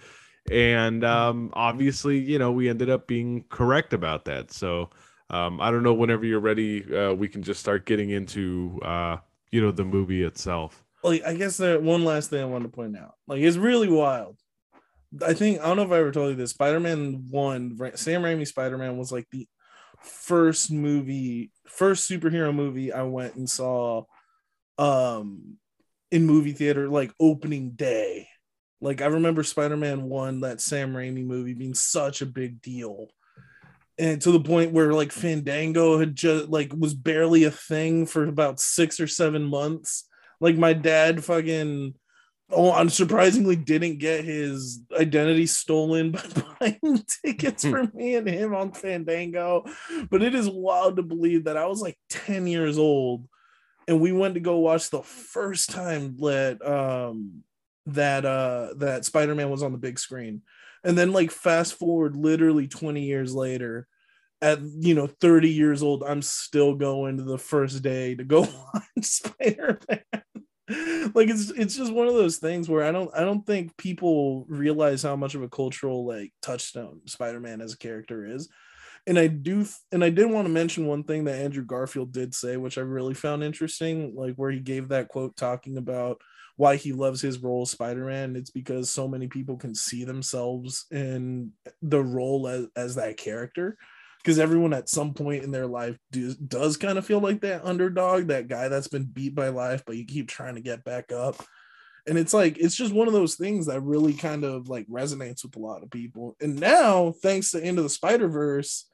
And 0.51 1.03
um, 1.03 1.51
obviously, 1.53 2.19
you 2.19 2.39
know, 2.39 2.51
we 2.51 2.69
ended 2.69 2.89
up 2.89 3.07
being 3.07 3.45
correct 3.49 3.93
about 3.93 4.25
that. 4.25 4.51
So 4.51 4.89
um, 5.29 5.61
I 5.61 5.69
don't 5.71 5.83
know. 5.83 5.93
Whenever 5.93 6.25
you're 6.25 6.39
ready, 6.39 6.83
uh, 6.95 7.13
we 7.13 7.27
can 7.27 7.43
just 7.43 7.59
start 7.59 7.85
getting 7.85 8.09
into, 8.09 8.79
uh, 8.83 9.17
you 9.51 9.61
know, 9.61 9.71
the 9.71 9.85
movie 9.85 10.23
itself. 10.23 10.83
like 11.03 11.23
I 11.23 11.35
guess 11.35 11.57
there 11.57 11.79
one 11.79 12.03
last 12.03 12.29
thing 12.29 12.41
I 12.41 12.45
wanted 12.45 12.65
to 12.65 12.69
point 12.75 12.97
out. 12.97 13.15
Like 13.27 13.41
it's 13.41 13.57
really 13.57 13.89
wild. 13.89 14.37
I 15.25 15.33
think 15.33 15.59
I 15.59 15.65
don't 15.65 15.77
know 15.77 15.83
if 15.83 15.91
I 15.91 15.99
ever 15.99 16.11
told 16.11 16.29
you 16.31 16.35
this. 16.35 16.51
Spider-Man 16.51 17.27
one, 17.29 17.77
Sam 17.95 18.21
Raimi 18.21 18.47
Spider-Man 18.47 18.97
was 18.97 19.11
like 19.11 19.27
the 19.31 19.47
first 20.03 20.71
movie, 20.71 21.51
first 21.67 22.09
superhero 22.09 22.53
movie 22.53 22.93
I 22.93 23.03
went 23.03 23.35
and 23.35 23.49
saw 23.49 24.03
um 24.77 25.57
in 26.11 26.25
movie 26.25 26.53
theater 26.53 26.87
like 26.87 27.11
opening 27.19 27.71
day. 27.71 28.28
Like 28.81 29.01
I 29.01 29.07
remember 29.07 29.43
Spider-Man 29.43 30.03
1, 30.03 30.41
that 30.41 30.61
Sam 30.61 30.93
Raimi 30.93 31.25
movie 31.25 31.53
being 31.53 31.73
such 31.73 32.21
a 32.21 32.25
big 32.25 32.61
deal. 32.61 33.07
And 33.97 34.21
to 34.21 34.31
the 34.31 34.39
point 34.39 34.71
where 34.71 34.93
like 34.93 35.11
Fandango 35.11 35.99
had 35.99 36.15
just 36.15 36.49
like 36.49 36.71
was 36.77 36.93
barely 36.93 37.43
a 37.43 37.51
thing 37.51 38.05
for 38.05 38.25
about 38.25 38.59
6 38.59 38.99
or 38.99 39.07
7 39.07 39.43
months 39.43 40.05
like 40.39 40.57
my 40.57 40.73
dad 40.73 41.23
fucking 41.23 41.93
oh, 42.51 42.71
unsurprisingly 42.71 43.63
didn't 43.63 43.99
get 43.99 44.23
his 44.23 44.81
identity 44.97 45.45
stolen 45.45 46.11
by 46.13 46.23
buying 46.59 47.03
tickets 47.23 47.63
for 47.63 47.83
me 47.93 48.15
and 48.15 48.27
him 48.27 48.55
on 48.55 48.71
Fandango. 48.71 49.65
But 50.09 50.23
it 50.23 50.33
is 50.33 50.49
wild 50.49 50.95
to 50.95 51.03
believe 51.03 51.45
that 51.45 51.57
I 51.57 51.67
was 51.67 51.81
like 51.81 51.97
10 52.09 52.47
years 52.47 52.77
old 52.77 53.27
and 53.87 53.99
we 53.99 54.11
went 54.11 54.35
to 54.35 54.39
go 54.39 54.57
watch 54.59 54.89
the 54.89 55.01
first 55.01 55.71
time 55.71 56.15
that 56.17 56.65
um 56.65 57.43
that 57.93 58.25
uh 58.25 58.73
that 58.77 59.05
Spider-Man 59.05 59.49
was 59.49 59.63
on 59.63 59.71
the 59.71 59.77
big 59.77 59.99
screen. 59.99 60.41
And 60.83 60.97
then 60.97 61.11
like 61.11 61.31
fast 61.31 61.75
forward 61.75 62.15
literally 62.15 62.67
20 62.67 63.03
years 63.03 63.33
later 63.33 63.87
at 64.41 64.59
you 64.61 64.95
know 64.95 65.07
30 65.07 65.49
years 65.49 65.83
old 65.83 66.03
I'm 66.03 66.21
still 66.21 66.75
going 66.75 67.17
to 67.17 67.23
the 67.23 67.37
first 67.37 67.83
day 67.83 68.15
to 68.15 68.23
go 68.23 68.41
watch 68.73 68.83
Spider-Man 69.01 70.23
like 71.15 71.29
it's 71.29 71.49
it's 71.51 71.75
just 71.75 71.91
one 71.91 72.07
of 72.07 72.13
those 72.13 72.37
things 72.37 72.69
where 72.69 72.83
I 72.83 72.91
don't 72.91 73.09
I 73.15 73.21
don't 73.21 73.45
think 73.45 73.75
people 73.77 74.45
realize 74.47 75.01
how 75.01 75.15
much 75.15 75.33
of 75.33 75.41
a 75.41 75.49
cultural 75.49 76.05
like 76.05 76.31
touchstone 76.41 77.01
Spider-Man 77.05 77.61
as 77.61 77.73
a 77.73 77.77
character 77.77 78.25
is. 78.25 78.49
And 79.07 79.17
I 79.17 79.27
do 79.27 79.65
and 79.91 80.03
I 80.03 80.11
did 80.11 80.29
want 80.29 80.45
to 80.45 80.53
mention 80.53 80.85
one 80.85 81.03
thing 81.03 81.23
that 81.23 81.39
Andrew 81.39 81.65
Garfield 81.65 82.11
did 82.11 82.35
say 82.35 82.57
which 82.57 82.77
I 82.77 82.81
really 82.81 83.15
found 83.15 83.43
interesting 83.43 84.13
like 84.15 84.35
where 84.35 84.51
he 84.51 84.59
gave 84.59 84.89
that 84.89 85.07
quote 85.07 85.35
talking 85.35 85.77
about 85.77 86.21
why 86.59 86.75
he 86.75 86.91
loves 86.91 87.21
his 87.21 87.39
role 87.39 87.61
as 87.61 87.71
Spider-Man 87.71 88.35
it's 88.35 88.49
because 88.51 88.89
so 88.89 89.07
many 89.07 89.27
people 89.27 89.55
can 89.55 89.73
see 89.73 90.03
themselves 90.03 90.85
in 90.91 91.53
the 91.81 92.03
role 92.03 92.49
as, 92.49 92.67
as 92.75 92.95
that 92.95 93.15
character 93.15 93.77
because 94.21 94.39
everyone 94.39 94.73
at 94.73 94.89
some 94.89 95.13
point 95.13 95.45
in 95.45 95.51
their 95.51 95.67
life 95.67 95.97
do, 96.11 96.33
does 96.35 96.75
kind 96.75 96.97
of 96.97 97.05
feel 97.05 97.21
like 97.21 97.39
that 97.41 97.63
underdog, 97.63 98.27
that 98.27 98.49
guy 98.49 98.67
that's 98.67 98.89
been 98.89 99.05
beat 99.05 99.33
by 99.33 99.47
life, 99.47 99.83
but 99.85 99.95
you 99.95 100.05
keep 100.05 100.27
trying 100.27 100.55
to 100.55 100.61
get 100.61 100.83
back 100.83 101.13
up. 101.13 101.41
And 102.05 102.17
it's 102.17 102.33
like 102.33 102.57
it's 102.57 102.75
just 102.75 102.93
one 102.93 103.07
of 103.07 103.13
those 103.13 103.35
things 103.35 103.67
that 103.67 103.79
really 103.79 104.13
kind 104.13 104.43
of 104.43 104.67
like 104.67 104.85
resonates 104.89 105.43
with 105.43 105.55
a 105.55 105.59
lot 105.59 105.81
of 105.81 105.91
people. 105.91 106.35
And 106.41 106.59
now, 106.59 107.13
thanks 107.21 107.51
to 107.51 107.65
Into 107.65 107.81
the 107.81 107.89
Spider 107.89 108.27
Verse 108.27 108.85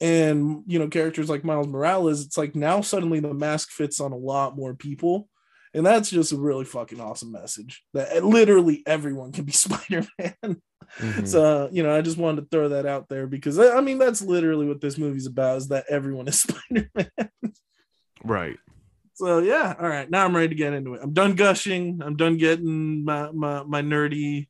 and 0.00 0.62
you 0.66 0.78
know 0.78 0.88
characters 0.88 1.28
like 1.28 1.44
Miles 1.44 1.68
Morales, 1.68 2.24
it's 2.24 2.38
like 2.38 2.54
now 2.54 2.80
suddenly 2.80 3.20
the 3.20 3.34
mask 3.34 3.70
fits 3.70 4.00
on 4.00 4.12
a 4.12 4.16
lot 4.16 4.56
more 4.56 4.74
people. 4.74 5.28
And 5.74 5.84
that's 5.84 6.08
just 6.10 6.32
a 6.32 6.36
really 6.36 6.64
fucking 6.64 7.00
awesome 7.00 7.32
message 7.32 7.82
that 7.94 8.24
literally 8.24 8.82
everyone 8.86 9.32
can 9.32 9.44
be 9.44 9.52
Spider 9.66 10.06
Man. 10.18 10.56
Mhm. 11.00 11.26
So 11.26 11.68
you 11.72 11.82
know, 11.82 11.94
I 11.96 12.00
just 12.02 12.18
wanted 12.18 12.42
to 12.42 12.48
throw 12.50 12.68
that 12.70 12.86
out 12.86 13.08
there 13.08 13.26
because 13.26 13.58
I 13.58 13.80
mean 13.80 13.98
that's 13.98 14.22
literally 14.22 14.68
what 14.68 14.80
this 14.80 14.96
movie's 14.98 15.26
about 15.26 15.56
is 15.58 15.68
that 15.68 15.86
everyone 15.88 16.28
is 16.28 16.40
Spider 16.42 16.88
Man. 16.94 17.30
right. 18.22 18.56
So 19.14 19.38
yeah, 19.38 19.74
all 19.80 19.88
right, 19.88 20.10
now 20.10 20.24
I'm 20.24 20.34
ready 20.34 20.48
to 20.48 20.54
get 20.56 20.72
into 20.72 20.94
it. 20.94 21.00
I'm 21.02 21.12
done 21.12 21.34
gushing. 21.34 22.00
I'm 22.04 22.16
done 22.16 22.36
getting 22.36 23.04
my 23.04 23.30
my, 23.32 23.62
my 23.64 23.82
nerdy. 23.82 24.48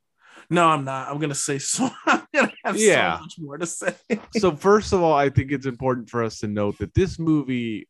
No, 0.50 0.66
I'm 0.68 0.84
not. 0.84 1.08
I'm 1.08 1.18
gonna 1.18 1.34
say 1.34 1.58
so. 1.58 1.88
I'm 2.06 2.22
gonna 2.34 2.52
have 2.64 2.76
Yeah. 2.76 3.16
so 3.16 3.22
much 3.22 3.34
more 3.38 3.58
to 3.58 3.66
say. 3.66 3.94
so 4.36 4.54
first 4.56 4.92
of 4.92 5.02
all, 5.02 5.14
I 5.14 5.30
think 5.30 5.52
it's 5.52 5.66
important 5.66 6.10
for 6.10 6.22
us 6.24 6.40
to 6.40 6.46
note 6.48 6.78
that 6.78 6.94
this 6.94 7.18
movie 7.18 7.88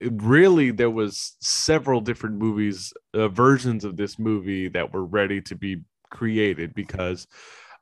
really 0.00 0.70
there 0.70 0.90
was 0.90 1.36
several 1.40 2.00
different 2.00 2.36
movies 2.36 2.92
uh, 3.14 3.28
versions 3.28 3.84
of 3.84 3.96
this 3.96 4.18
movie 4.18 4.68
that 4.68 4.92
were 4.92 5.04
ready 5.04 5.40
to 5.42 5.54
be 5.54 5.82
created 6.10 6.74
because 6.74 7.26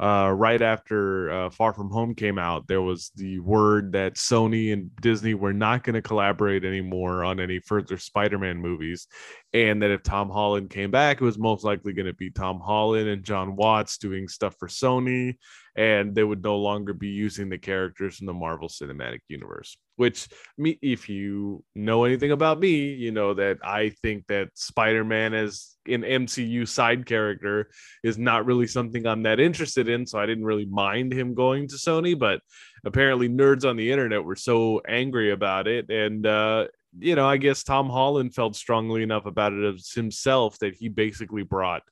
uh, 0.00 0.32
right 0.36 0.62
after 0.62 1.30
uh, 1.30 1.50
Far 1.50 1.72
From 1.72 1.90
Home 1.90 2.14
came 2.14 2.38
out, 2.38 2.68
there 2.68 2.82
was 2.82 3.10
the 3.16 3.40
word 3.40 3.92
that 3.92 4.14
Sony 4.14 4.72
and 4.72 4.94
Disney 5.00 5.34
were 5.34 5.52
not 5.52 5.82
going 5.82 5.94
to 5.94 6.02
collaborate 6.02 6.64
anymore 6.64 7.24
on 7.24 7.40
any 7.40 7.58
further 7.58 7.98
Spider-Man 7.98 8.58
movies, 8.58 9.08
and 9.54 9.82
that 9.82 9.90
if 9.90 10.02
Tom 10.02 10.28
Holland 10.28 10.68
came 10.68 10.90
back, 10.90 11.20
it 11.20 11.24
was 11.24 11.38
most 11.38 11.64
likely 11.64 11.94
going 11.94 12.06
to 12.06 12.12
be 12.12 12.30
Tom 12.30 12.60
Holland 12.60 13.08
and 13.08 13.24
Jon 13.24 13.56
Watts 13.56 13.96
doing 13.96 14.28
stuff 14.28 14.54
for 14.58 14.68
Sony, 14.68 15.36
and 15.74 16.14
they 16.14 16.22
would 16.22 16.42
no 16.42 16.58
longer 16.58 16.92
be 16.92 17.08
using 17.08 17.48
the 17.48 17.56
characters 17.56 18.16
from 18.16 18.26
the 18.26 18.34
Marvel 18.34 18.68
Cinematic 18.68 19.20
Universe. 19.28 19.78
Which, 19.96 20.28
me, 20.58 20.78
if 20.82 21.08
you 21.08 21.64
know 21.74 22.04
anything 22.04 22.30
about 22.30 22.60
me, 22.60 22.92
you 22.92 23.10
know 23.10 23.34
that 23.34 23.58
I 23.64 23.90
think 24.02 24.26
that 24.26 24.50
Spider-Man 24.54 25.32
as 25.32 25.76
an 25.86 26.02
MCU 26.02 26.68
side 26.68 27.06
character 27.06 27.70
is 28.04 28.18
not 28.18 28.44
really 28.44 28.66
something 28.66 29.06
I'm 29.06 29.22
that 29.22 29.40
interested 29.40 29.88
in. 29.88 30.06
So 30.06 30.18
I 30.18 30.26
didn't 30.26 30.44
really 30.44 30.66
mind 30.66 31.12
him 31.12 31.34
going 31.34 31.68
to 31.68 31.76
Sony, 31.76 32.16
but 32.16 32.40
apparently 32.84 33.28
nerds 33.28 33.68
on 33.68 33.76
the 33.76 33.90
internet 33.90 34.24
were 34.24 34.36
so 34.36 34.82
angry 34.86 35.32
about 35.32 35.66
it. 35.66 35.90
And, 35.90 36.26
uh, 36.26 36.66
you 36.98 37.14
know, 37.14 37.26
I 37.26 37.36
guess 37.36 37.62
Tom 37.62 37.88
Holland 37.88 38.34
felt 38.34 38.56
strongly 38.56 39.02
enough 39.02 39.26
about 39.26 39.52
it 39.52 39.74
as 39.74 39.90
himself 39.90 40.58
that 40.58 40.74
he 40.74 40.88
basically 40.88 41.42
brought 41.42 41.82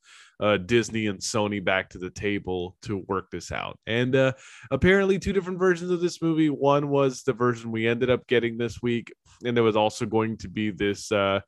uh, 0.40 0.56
Disney 0.58 1.06
and 1.06 1.18
Sony 1.18 1.64
back 1.64 1.90
to 1.90 1.98
the 1.98 2.10
table 2.10 2.76
to 2.82 2.98
work 3.08 3.30
this 3.30 3.50
out. 3.52 3.78
And 3.86 4.14
uh, 4.14 4.32
apparently, 4.70 5.18
two 5.18 5.32
different 5.32 5.58
versions 5.58 5.90
of 5.90 6.00
this 6.00 6.20
movie. 6.20 6.50
One 6.50 6.88
was 6.88 7.22
the 7.22 7.32
version 7.32 7.72
we 7.72 7.86
ended 7.86 8.10
up 8.10 8.26
getting 8.26 8.58
this 8.58 8.82
week, 8.82 9.12
and 9.44 9.56
there 9.56 9.64
was 9.64 9.76
also 9.76 10.06
going 10.06 10.36
to 10.38 10.48
be 10.48 10.70
this. 10.70 11.10
Uh, 11.10 11.40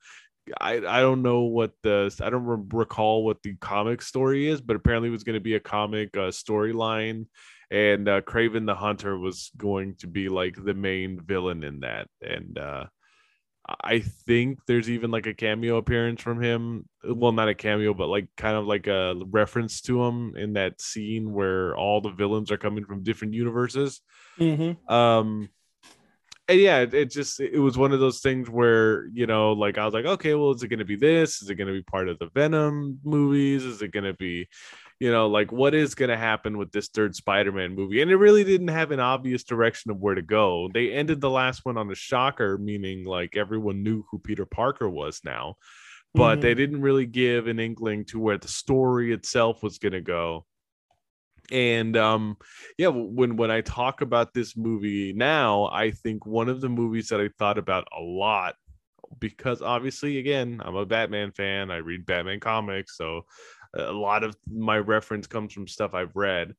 I, 0.59 0.77
I 0.77 1.01
don't 1.01 1.21
know 1.21 1.41
what 1.41 1.71
the 1.83 2.15
I 2.21 2.29
don't 2.29 2.45
re- 2.45 2.65
recall 2.71 3.23
what 3.23 3.41
the 3.43 3.55
comic 3.55 4.01
story 4.01 4.47
is, 4.47 4.61
but 4.61 4.75
apparently 4.75 5.09
it 5.09 5.13
was 5.13 5.23
going 5.23 5.35
to 5.35 5.39
be 5.39 5.55
a 5.55 5.59
comic 5.59 6.15
uh, 6.17 6.31
storyline, 6.31 7.27
and 7.69 8.07
uh, 8.07 8.21
Kraven 8.21 8.65
the 8.65 8.75
Hunter 8.75 9.17
was 9.17 9.51
going 9.57 9.95
to 9.97 10.07
be 10.07 10.29
like 10.29 10.55
the 10.55 10.73
main 10.73 11.19
villain 11.19 11.63
in 11.63 11.81
that, 11.81 12.07
and 12.21 12.57
uh, 12.57 12.85
I 13.81 13.99
think 13.99 14.59
there's 14.67 14.89
even 14.89 15.11
like 15.11 15.27
a 15.27 15.33
cameo 15.33 15.77
appearance 15.77 16.21
from 16.21 16.41
him. 16.41 16.87
Well, 17.03 17.31
not 17.31 17.49
a 17.49 17.55
cameo, 17.55 17.93
but 17.93 18.07
like 18.07 18.27
kind 18.37 18.55
of 18.55 18.65
like 18.65 18.87
a 18.87 19.15
reference 19.29 19.81
to 19.81 20.03
him 20.03 20.35
in 20.35 20.53
that 20.53 20.81
scene 20.81 21.33
where 21.33 21.75
all 21.75 22.01
the 22.01 22.11
villains 22.11 22.51
are 22.51 22.57
coming 22.57 22.85
from 22.85 23.03
different 23.03 23.33
universes 23.33 24.01
Mm-hmm. 24.39 24.93
um 24.93 25.49
and 26.47 26.59
yeah 26.59 26.79
it, 26.79 26.93
it 26.93 27.11
just 27.11 27.39
it 27.39 27.59
was 27.59 27.77
one 27.77 27.91
of 27.91 27.99
those 27.99 28.21
things 28.21 28.49
where 28.49 29.07
you 29.07 29.27
know 29.27 29.51
like 29.51 29.77
i 29.77 29.83
was 29.83 29.93
like 29.93 30.05
okay 30.05 30.33
well 30.33 30.51
is 30.51 30.63
it 30.63 30.69
going 30.69 30.79
to 30.79 30.85
be 30.85 30.95
this 30.95 31.41
is 31.41 31.49
it 31.49 31.55
going 31.55 31.67
to 31.67 31.73
be 31.73 31.83
part 31.83 32.07
of 32.07 32.17
the 32.19 32.29
venom 32.33 32.99
movies 33.03 33.65
is 33.65 33.81
it 33.81 33.91
going 33.91 34.05
to 34.05 34.13
be 34.13 34.47
you 34.99 35.11
know 35.11 35.27
like 35.27 35.51
what 35.51 35.73
is 35.73 35.95
going 35.95 36.09
to 36.09 36.17
happen 36.17 36.57
with 36.57 36.71
this 36.71 36.89
third 36.89 37.15
spider-man 37.15 37.75
movie? 37.75 38.01
And 38.01 38.11
it 38.11 38.17
really 38.17 38.43
didn't 38.43 38.67
have 38.69 38.91
an 38.91 38.99
obvious 38.99 39.43
direction 39.43 39.91
of 39.91 39.97
where 39.97 40.15
to 40.15 40.21
go. 40.21 40.69
They 40.73 40.91
ended 40.91 41.21
the 41.21 41.29
last 41.29 41.65
one 41.65 41.77
on 41.77 41.91
a 41.91 41.95
shocker 41.95 42.57
meaning 42.57 43.05
like 43.05 43.37
everyone 43.37 43.83
knew 43.83 44.03
who 44.11 44.19
peter 44.19 44.45
parker 44.45 44.89
was 44.89 45.21
now 45.23 45.55
but 46.15 46.39
Mhm. 46.39 46.41
they 46.41 46.53
didn't 46.55 46.81
really 46.81 47.05
give 47.05 47.47
an 47.47 47.59
inkling 47.59 48.03
to 48.05 48.19
where 48.19 48.37
the 48.39 48.47
story 48.47 49.13
itself 49.13 49.61
was 49.61 49.77
going 49.77 49.93
to 49.93 50.01
go. 50.01 50.45
And 51.51 51.97
um 51.97 52.37
yeah 52.77 52.89
when 52.89 53.35
when 53.35 53.49
i 53.49 53.61
talk 53.61 54.01
about 54.01 54.33
this 54.35 54.55
movie 54.55 55.13
now 55.13 55.65
i 55.71 55.89
think 55.89 56.25
one 56.25 56.47
of 56.47 56.61
the 56.61 56.69
movies 56.69 57.07
that 57.09 57.19
i 57.19 57.29
thought 57.39 57.57
about 57.57 57.87
a 57.97 58.01
lot 58.01 58.53
because 59.19 59.63
obviously 59.63 60.19
again 60.19 60.61
i'm 60.63 60.75
a 60.75 60.85
batman 60.85 61.31
fan 61.31 61.71
i 61.71 61.77
read 61.77 62.05
batman 62.05 62.39
comics 62.39 62.95
so 62.95 63.23
a 63.73 63.91
lot 63.91 64.23
of 64.23 64.35
my 64.51 64.77
reference 64.77 65.27
comes 65.27 65.53
from 65.53 65.67
stuff 65.67 65.93
i've 65.93 66.15
read 66.15 66.55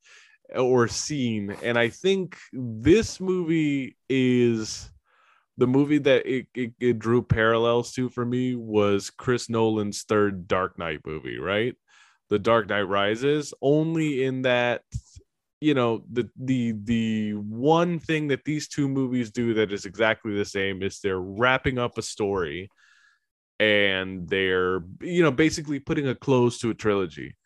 or 0.55 0.87
seen. 0.87 1.55
And 1.63 1.77
i 1.77 1.89
think 1.89 2.37
this 2.51 3.19
movie 3.19 3.97
is 4.09 4.89
the 5.57 5.67
movie 5.67 5.99
that 5.99 6.25
it, 6.25 6.47
it, 6.55 6.73
it 6.79 6.99
drew 6.99 7.21
parallels 7.21 7.93
to 7.93 8.09
for 8.09 8.25
me 8.25 8.55
was 8.55 9.09
chris 9.09 9.49
nolan's 9.49 10.03
third 10.03 10.47
dark 10.47 10.79
knight 10.79 11.01
movie 11.05 11.37
right? 11.37 11.75
The 12.29 12.39
Dark 12.39 12.69
Knight 12.69 12.83
Rises, 12.83 13.53
only 13.61 14.23
in 14.23 14.43
that 14.43 14.83
you 15.59 15.75
know 15.75 16.03
the 16.11 16.29
the 16.37 16.73
the 16.83 17.33
one 17.33 17.99
thing 17.99 18.29
that 18.29 18.43
these 18.45 18.67
two 18.67 18.87
movies 18.87 19.31
do 19.31 19.53
that 19.55 19.71
is 19.71 19.85
exactly 19.85 20.33
the 20.35 20.45
same 20.45 20.81
is 20.81 20.99
they're 20.99 21.19
wrapping 21.19 21.77
up 21.77 21.97
a 21.97 22.01
story 22.01 22.69
and 23.61 24.27
they're 24.27 24.81
you 25.01 25.21
know 25.21 25.31
basically 25.31 25.79
putting 25.79 26.07
a 26.07 26.15
close 26.15 26.57
to 26.59 26.71
a 26.71 26.73
trilogy. 26.73 27.37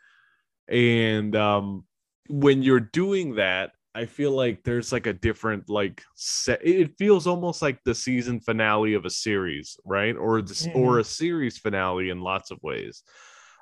And 0.69 1.35
um 1.35 1.83
when 2.27 2.63
you're 2.63 2.79
doing 2.79 3.35
that, 3.35 3.71
I 3.93 4.05
feel 4.05 4.31
like 4.31 4.63
there's 4.63 4.91
like 4.91 5.07
a 5.07 5.13
different 5.13 5.69
like 5.69 6.01
set 6.15 6.65
it 6.65 6.97
feels 6.97 7.27
almost 7.27 7.61
like 7.61 7.79
the 7.83 7.93
season 7.93 8.39
finale 8.39 8.93
of 8.93 9.05
a 9.05 9.09
series, 9.09 9.77
right? 9.85 10.15
Or 10.15 10.41
this 10.41 10.67
or 10.73 10.99
a 10.99 11.03
series 11.03 11.57
finale 11.57 12.09
in 12.09 12.21
lots 12.21 12.49
of 12.49 12.59
ways. 12.63 13.03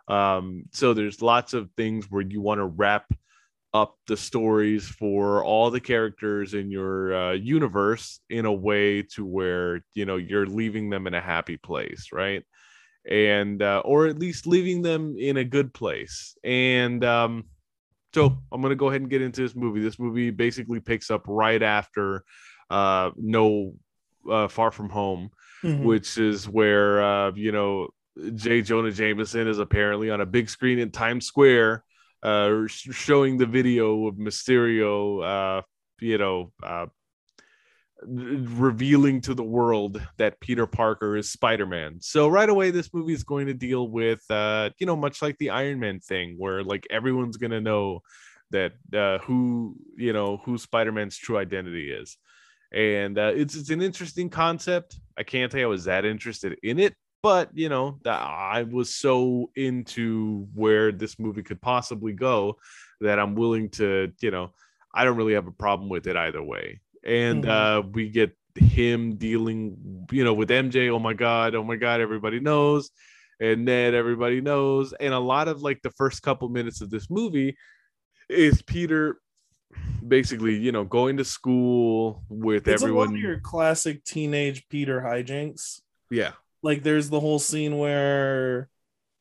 Um, 0.07 0.65
so 0.71 0.93
there's 0.93 1.21
lots 1.21 1.53
of 1.53 1.71
things 1.75 2.05
where 2.11 2.21
you 2.21 2.39
want 2.39 2.59
to 2.59 2.65
wrap 2.65 3.05
up 3.73 3.97
the 4.07 4.15
stories 4.17 4.87
for 4.87 5.43
all 5.43 5.71
the 5.71 5.79
characters 5.79 6.53
in 6.53 6.69
your 6.69 7.13
uh, 7.15 7.31
universe 7.33 8.19
in 8.29 8.45
a 8.45 8.53
way 8.53 9.01
to 9.01 9.25
where 9.25 9.83
you 9.93 10.05
know 10.05 10.17
you're 10.17 10.45
leaving 10.45 10.89
them 10.89 11.07
in 11.07 11.13
a 11.13 11.21
happy 11.21 11.57
place, 11.57 12.09
right? 12.11 12.43
And 13.09 13.61
uh, 13.61 13.81
or 13.83 14.07
at 14.07 14.19
least 14.19 14.47
leaving 14.47 14.81
them 14.81 15.15
in 15.17 15.37
a 15.37 15.43
good 15.43 15.73
place. 15.73 16.37
And 16.43 17.03
um, 17.03 17.45
so 18.13 18.37
I'm 18.51 18.61
gonna 18.61 18.75
go 18.75 18.89
ahead 18.89 19.01
and 19.01 19.09
get 19.09 19.21
into 19.21 19.41
this 19.41 19.55
movie. 19.55 19.81
This 19.81 19.99
movie 19.99 20.29
basically 20.29 20.79
picks 20.79 21.09
up 21.09 21.23
right 21.27 21.61
after 21.61 22.23
uh, 22.69 23.11
No 23.17 23.73
uh, 24.29 24.47
Far 24.47 24.71
From 24.71 24.89
Home 24.89 25.29
Mhm. 25.63 25.85
which 25.85 26.17
is 26.17 26.47
where 26.47 27.01
uh, 27.01 27.31
you 27.35 27.53
know 27.53 27.87
J. 28.35 28.61
Jonah 28.61 28.91
Jameson 28.91 29.47
is 29.47 29.59
apparently 29.59 30.09
on 30.09 30.19
a 30.19 30.25
big 30.25 30.49
screen 30.49 30.77
in 30.77 30.91
Times 30.91 31.25
Square, 31.25 31.85
uh, 32.23 32.65
showing 32.67 33.37
the 33.37 33.45
video 33.45 34.07
of 34.07 34.15
Mysterio, 34.15 35.59
uh, 35.59 35.61
you 35.99 36.17
know, 36.17 36.51
uh, 36.63 36.87
revealing 38.05 39.21
to 39.21 39.33
the 39.33 39.43
world 39.43 40.01
that 40.17 40.39
Peter 40.39 40.67
Parker 40.67 41.15
is 41.15 41.31
Spider-Man. 41.31 41.99
So 42.01 42.27
right 42.27 42.49
away 42.49 42.71
this 42.71 42.93
movie 42.93 43.13
is 43.13 43.23
going 43.23 43.47
to 43.47 43.53
deal 43.53 43.87
with 43.87 44.21
uh 44.29 44.71
you 44.77 44.85
know 44.85 44.95
much 44.95 45.21
like 45.21 45.37
the 45.37 45.51
Iron 45.51 45.79
Man 45.79 45.99
thing 45.99 46.35
where 46.37 46.63
like 46.63 46.85
everyone's 46.89 47.37
going 47.37 47.51
to 47.51 47.61
know 47.61 48.01
that 48.51 48.73
uh 48.93 49.19
who 49.19 49.75
you 49.95 50.13
know 50.13 50.37
who 50.43 50.57
Spider-Man's 50.57 51.17
true 51.17 51.37
identity 51.37 51.91
is. 51.91 52.17
And 52.73 53.17
uh, 53.19 53.31
it's 53.35 53.55
it's 53.55 53.69
an 53.69 53.81
interesting 53.81 54.29
concept. 54.29 54.99
I 55.17 55.23
can't 55.23 55.51
say 55.51 55.61
I 55.61 55.67
was 55.67 55.85
that 55.85 56.05
interested 56.05 56.57
in 56.63 56.79
it, 56.79 56.95
but 57.23 57.49
you 57.53 57.69
know 57.69 57.97
that 58.03 58.21
I 58.21 58.63
was 58.63 58.93
so 58.93 59.49
into 59.55 60.47
where 60.53 60.91
this 60.91 61.17
movie 61.17 61.41
could 61.41 61.61
possibly 61.61 62.13
go 62.13 62.57
that 63.01 63.17
I'm 63.17 63.33
willing 63.33 63.69
to, 63.71 64.11
you 64.21 64.29
know, 64.29 64.51
I 64.93 65.03
don't 65.03 65.17
really 65.17 65.33
have 65.33 65.47
a 65.47 65.51
problem 65.51 65.89
with 65.89 66.05
it 66.05 66.15
either 66.15 66.43
way 66.43 66.79
and 67.03 67.43
mm-hmm. 67.43 67.87
uh, 67.87 67.89
we 67.91 68.09
get 68.09 68.35
him 68.55 69.15
dealing, 69.15 70.07
you 70.11 70.23
know, 70.23 70.33
with 70.33 70.49
MJ. 70.49 70.89
Oh 70.91 70.99
my 70.99 71.13
god, 71.13 71.55
oh 71.55 71.63
my 71.63 71.75
god, 71.75 72.01
everybody 72.01 72.39
knows, 72.39 72.91
and 73.39 73.65
Ned, 73.65 73.93
everybody 73.93 74.41
knows, 74.41 74.93
and 74.93 75.13
a 75.13 75.19
lot 75.19 75.47
of 75.47 75.61
like 75.61 75.81
the 75.81 75.91
first 75.91 76.21
couple 76.21 76.47
minutes 76.49 76.81
of 76.81 76.89
this 76.89 77.09
movie 77.09 77.57
is 78.29 78.61
Peter 78.61 79.17
basically, 80.07 80.55
you 80.57 80.71
know, 80.71 80.83
going 80.83 81.17
to 81.17 81.25
school 81.25 82.23
with 82.29 82.67
it's 82.67 82.81
everyone. 82.81 83.15
your 83.15 83.39
classic 83.39 84.03
teenage 84.03 84.67
Peter 84.69 85.01
hijinks. 85.01 85.81
Yeah, 86.09 86.33
like 86.63 86.81
there's 86.81 87.09
the 87.09 87.19
whole 87.19 87.39
scene 87.39 87.77
where 87.77 88.69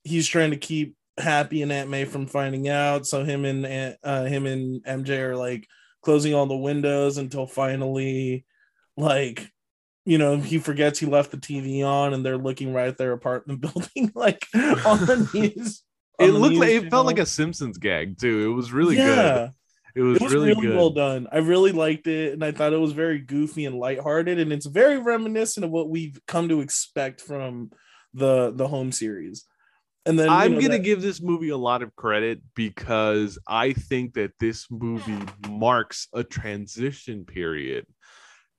he's 0.04 0.26
trying 0.26 0.52
to 0.52 0.56
keep 0.56 0.96
Happy 1.18 1.60
and 1.60 1.72
Aunt 1.72 1.90
May 1.90 2.04
from 2.04 2.26
finding 2.26 2.68
out, 2.68 3.06
so 3.06 3.24
him 3.24 3.44
and 3.44 3.96
uh, 4.02 4.24
him 4.24 4.46
and 4.46 4.82
MJ 4.84 5.18
are 5.18 5.36
like 5.36 5.68
closing 6.02 6.34
all 6.34 6.46
the 6.46 6.56
windows 6.56 7.18
until 7.18 7.46
finally, 7.46 8.46
like, 8.96 9.50
you 10.06 10.18
know, 10.18 10.38
he 10.38 10.58
forgets 10.58 10.98
he 10.98 11.06
left 11.06 11.30
the 11.30 11.36
TV 11.36 11.84
on 11.84 12.14
and 12.14 12.24
they're 12.24 12.38
looking 12.38 12.72
right 12.72 12.88
at 12.88 12.96
their 12.96 13.12
apartment 13.12 13.60
building, 13.74 14.10
like 14.14 14.46
on 14.54 15.04
the 15.04 15.28
news. 15.34 15.82
it 16.18 16.28
looked 16.28 16.56
like 16.56 16.70
it 16.70 16.90
felt 16.90 17.06
like 17.06 17.18
a 17.18 17.26
Simpsons 17.26 17.78
gag 17.78 18.18
too. 18.18 18.50
It 18.50 18.54
was 18.54 18.72
really 18.72 18.96
yeah. 18.96 19.14
good. 19.14 19.50
It 19.94 20.02
was, 20.02 20.16
it 20.16 20.22
was 20.22 20.32
really, 20.32 20.54
really 20.54 20.74
well 20.74 20.90
done. 20.90 21.26
I 21.30 21.38
really 21.38 21.72
liked 21.72 22.06
it, 22.06 22.32
and 22.32 22.44
I 22.44 22.52
thought 22.52 22.72
it 22.72 22.80
was 22.80 22.92
very 22.92 23.18
goofy 23.18 23.66
and 23.66 23.78
lighthearted, 23.78 24.38
and 24.38 24.52
it's 24.52 24.66
very 24.66 24.98
reminiscent 24.98 25.64
of 25.64 25.70
what 25.70 25.90
we've 25.90 26.18
come 26.26 26.48
to 26.48 26.60
expect 26.60 27.20
from 27.20 27.70
the 28.14 28.52
the 28.54 28.68
home 28.68 28.92
series. 28.92 29.44
And 30.04 30.18
then 30.18 30.28
I'm 30.28 30.54
know, 30.54 30.60
gonna 30.60 30.72
that... 30.74 30.78
give 30.80 31.02
this 31.02 31.20
movie 31.20 31.50
a 31.50 31.56
lot 31.56 31.82
of 31.82 31.94
credit 31.94 32.40
because 32.54 33.38
I 33.46 33.72
think 33.72 34.14
that 34.14 34.32
this 34.40 34.66
movie 34.70 35.24
marks 35.48 36.08
a 36.12 36.24
transition 36.24 37.24
period. 37.24 37.86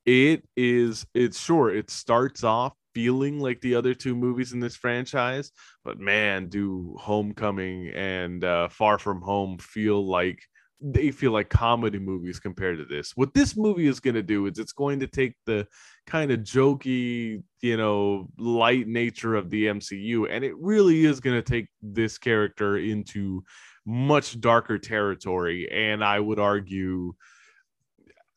It 0.06 0.44
is, 0.56 1.06
it's 1.14 1.40
sure, 1.40 1.74
it 1.74 1.90
starts 1.90 2.44
off 2.44 2.74
feeling 2.94 3.40
like 3.40 3.62
the 3.62 3.76
other 3.76 3.94
two 3.94 4.16
movies 4.16 4.54
in 4.54 4.60
this 4.60 4.76
franchise, 4.76 5.52
but 5.84 6.00
man, 6.00 6.48
do 6.48 6.96
Homecoming 7.00 7.90
and 7.90 8.44
uh, 8.44 8.68
Far 8.68 9.00
From 9.00 9.22
Home 9.22 9.58
feel 9.58 10.06
like 10.06 10.40
they 10.86 11.12
feel 11.12 11.32
like 11.32 11.50
comedy 11.50 11.98
movies 11.98 12.42
compared 12.42 12.78
to 12.78 12.84
this. 12.84 13.14
What 13.16 13.34
this 13.34 13.56
movie 13.56 13.88
is 13.88 14.02
going 14.02 14.16
to 14.16 14.22
do 14.22 14.46
is 14.48 14.60
it's 14.60 14.74
going 14.74 15.00
to 15.00 15.08
take 15.08 15.34
the 15.46 15.66
kind 16.06 16.30
of 16.30 16.42
jokey, 16.42 17.42
you 17.62 17.78
know, 17.78 18.28
light 18.38 18.86
nature 18.86 19.36
of 19.36 19.50
the 19.50 19.68
MCU 19.68 20.28
and 20.30 20.44
it 20.44 20.54
really 20.60 21.06
is 21.06 21.22
going 21.22 21.38
to 21.38 21.42
take 21.42 21.68
this 21.82 22.18
character 22.18 22.78
into 22.78 23.44
much 23.86 24.40
darker 24.42 24.78
territory 24.78 25.70
and 25.72 26.04
I 26.04 26.20
would 26.20 26.40
argue 26.40 27.14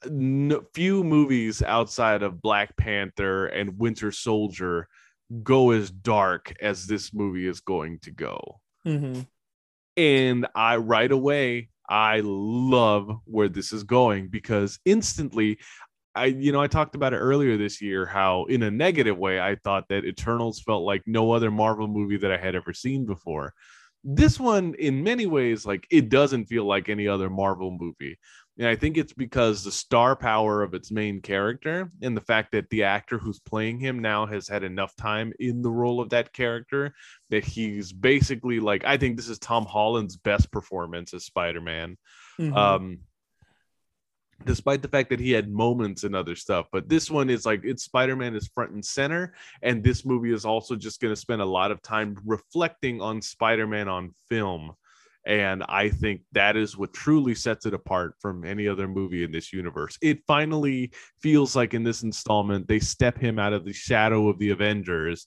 no, 0.09 0.63
few 0.73 1.03
movies 1.03 1.63
outside 1.63 2.23
of 2.23 2.41
Black 2.41 2.77
Panther 2.77 3.47
and 3.47 3.77
Winter 3.77 4.13
Soldier 4.13 4.89
go 5.43 5.73
as 5.73 5.91
dark 5.91 6.55
as 6.63 6.87
this 6.87 7.13
movie 7.13 7.49
is 7.49 7.61
going 7.61 7.99
to 8.01 8.13
go. 8.13 8.61
Mm-hmm. 8.87 9.23
And 9.97 10.47
I 10.55 10.77
right 10.77 11.11
away 11.11 11.71
I 11.89 12.21
love 12.25 13.11
where 13.25 13.49
this 13.49 13.73
is 13.73 13.85
going 13.85 14.29
because 14.29 14.79
instantly 14.85 15.59
I 16.15 16.27
you 16.27 16.51
know 16.51 16.61
I 16.61 16.67
talked 16.67 16.95
about 16.95 17.13
it 17.13 17.19
earlier 17.19 17.57
this 17.57 17.81
year 17.83 18.07
how 18.07 18.45
in 18.47 18.63
a 18.63 18.71
negative 18.71 19.19
way 19.19 19.41
I 19.41 19.57
thought 19.57 19.89
that 19.89 20.05
Eternals 20.05 20.61
felt 20.61 20.85
like 20.85 21.03
no 21.07 21.33
other 21.33 21.51
Marvel 21.51 21.87
movie 21.87 22.17
that 22.17 22.33
I 22.33 22.39
had 22.39 22.55
ever 22.55 22.73
seen 22.73 23.07
before. 23.07 23.55
This 24.03 24.41
one 24.41 24.75
in 24.79 25.03
many 25.03 25.27
ways 25.27 25.67
like 25.67 25.87
it 25.91 26.09
doesn't 26.09 26.47
feel 26.47 26.65
like 26.65 26.89
any 26.89 27.07
other 27.07 27.29
Marvel 27.29 27.77
movie. 27.79 28.19
And 28.59 28.67
I 28.67 28.75
think 28.75 28.97
it's 28.97 29.13
because 29.13 29.63
the 29.63 29.71
star 29.71 30.17
power 30.17 30.63
of 30.63 30.73
its 30.73 30.91
main 30.91 31.21
character 31.21 31.91
and 32.01 32.17
the 32.17 32.23
fact 32.23 32.53
that 32.53 32.71
the 32.71 32.85
actor 32.85 33.19
who's 33.19 33.39
playing 33.39 33.79
him 33.79 33.99
now 33.99 34.25
has 34.25 34.49
had 34.49 34.63
enough 34.63 34.97
time 34.97 35.33
in 35.39 35.61
the 35.61 35.71
role 35.71 36.01
of 36.01 36.09
that 36.11 36.33
character 36.33 36.95
that 37.29 37.45
he's 37.45 37.93
basically 37.93 38.59
like, 38.59 38.83
I 38.85 38.97
think 38.97 39.17
this 39.17 39.29
is 39.29 39.39
Tom 39.39 39.67
Holland's 39.67 40.17
best 40.17 40.51
performance 40.51 41.13
as 41.13 41.25
Spider 41.25 41.61
Man. 41.61 41.99
Mm-hmm. 42.41 42.57
Um, 42.57 42.99
despite 44.45 44.83
the 44.83 44.89
fact 44.89 45.11
that 45.11 45.21
he 45.21 45.33
had 45.33 45.51
moments 45.51 46.05
and 46.05 46.15
other 46.15 46.37
stuff. 46.37 46.67
But 46.71 46.89
this 46.89 47.11
one 47.11 47.31
is 47.31 47.47
like 47.47 47.63
it's 47.65 47.85
Spider 47.85 48.17
Man 48.17 48.35
is 48.35 48.49
front 48.49 48.73
and 48.73 48.85
center. 48.85 49.35
And 49.63 49.83
this 49.83 50.05
movie 50.05 50.33
is 50.33 50.45
also 50.45 50.77
just 50.77 51.01
going 51.01 51.13
to 51.13 51.21
spend 51.21 51.43
a 51.43 51.47
lot 51.47 51.71
of 51.71 51.83
time 51.83 52.17
reflecting 52.25 53.01
on 53.01 53.23
Spider 53.23 53.67
Man 53.67 53.89
on 53.89 54.15
film 54.29 54.73
and 55.27 55.65
I 55.69 55.89
think 55.89 56.21
that 56.33 56.57
is 56.57 56.77
what 56.77 56.95
truly 56.95 57.35
sets 57.35 57.67
it 57.67 57.75
apart 57.75 58.15
from 58.21 58.45
any 58.45 58.69
other 58.69 58.87
movie 58.87 59.25
in 59.25 59.33
this 59.33 59.53
universe. 59.53 59.99
It 60.01 60.21
finally 60.27 60.93
feels 61.21 61.57
like 61.57 61.75
in 61.75 61.83
this 61.83 62.05
installment, 62.05 62.69
they 62.69 62.79
step 62.79 63.19
him 63.19 63.39
out 63.39 63.53
of 63.53 63.65
the 63.65 63.73
shadow 63.73 64.29
of 64.29 64.39
the 64.39 64.51
Avengers. 64.51 65.27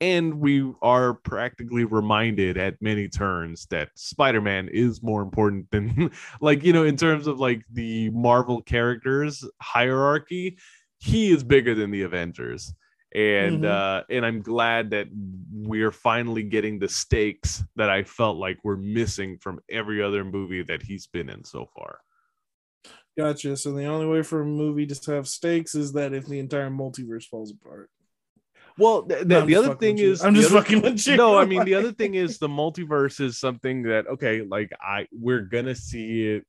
And 0.00 0.34
we 0.34 0.72
are 0.82 1.14
practically 1.14 1.84
reminded 1.84 2.56
at 2.56 2.80
many 2.80 3.08
turns 3.08 3.66
that 3.66 3.90
Spider 3.96 4.40
Man 4.40 4.68
is 4.72 5.02
more 5.02 5.20
important 5.20 5.68
than, 5.72 6.12
like, 6.40 6.62
you 6.62 6.72
know, 6.72 6.84
in 6.84 6.96
terms 6.96 7.26
of 7.26 7.40
like 7.40 7.62
the 7.72 8.08
Marvel 8.10 8.62
characters 8.62 9.44
hierarchy, 9.60 10.58
he 11.00 11.32
is 11.32 11.42
bigger 11.42 11.74
than 11.74 11.90
the 11.90 12.02
Avengers 12.02 12.72
and 13.12 13.62
mm-hmm. 13.62 13.64
uh 13.64 14.02
and 14.08 14.24
i'm 14.24 14.40
glad 14.40 14.90
that 14.90 15.08
we're 15.52 15.90
finally 15.90 16.42
getting 16.42 16.78
the 16.78 16.88
stakes 16.88 17.62
that 17.76 17.90
i 17.90 18.02
felt 18.04 18.36
like 18.36 18.58
were 18.62 18.76
missing 18.76 19.36
from 19.38 19.58
every 19.68 20.02
other 20.02 20.24
movie 20.24 20.62
that 20.62 20.82
he's 20.82 21.06
been 21.06 21.28
in 21.28 21.44
so 21.44 21.68
far. 21.76 22.00
Gotcha. 23.18 23.56
So 23.56 23.72
the 23.72 23.84
only 23.84 24.06
way 24.06 24.22
for 24.22 24.40
a 24.40 24.46
movie 24.46 24.86
to 24.86 25.12
have 25.12 25.28
stakes 25.28 25.74
is 25.74 25.92
that 25.92 26.14
if 26.14 26.26
the 26.26 26.38
entire 26.38 26.70
multiverse 26.70 27.24
falls 27.24 27.52
apart. 27.52 27.90
Well 28.78 29.02
th- 29.02 29.26
no, 29.26 29.44
the 29.44 29.56
other 29.56 29.74
thing 29.74 29.98
is 29.98 30.24
i'm 30.24 30.34
just 30.34 30.50
other, 30.50 30.62
fucking 30.62 30.80
with 30.80 31.06
you. 31.06 31.16
No 31.16 31.36
i 31.36 31.44
mean 31.52 31.64
the 31.64 31.74
other 31.74 31.92
thing 31.92 32.14
is 32.14 32.38
the 32.38 32.48
multiverse 32.48 33.20
is 33.20 33.38
something 33.38 33.82
that 33.82 34.06
okay 34.06 34.42
like 34.42 34.70
i 34.80 35.06
we're 35.12 35.42
gonna 35.42 35.74
see 35.74 36.28
it 36.28 36.46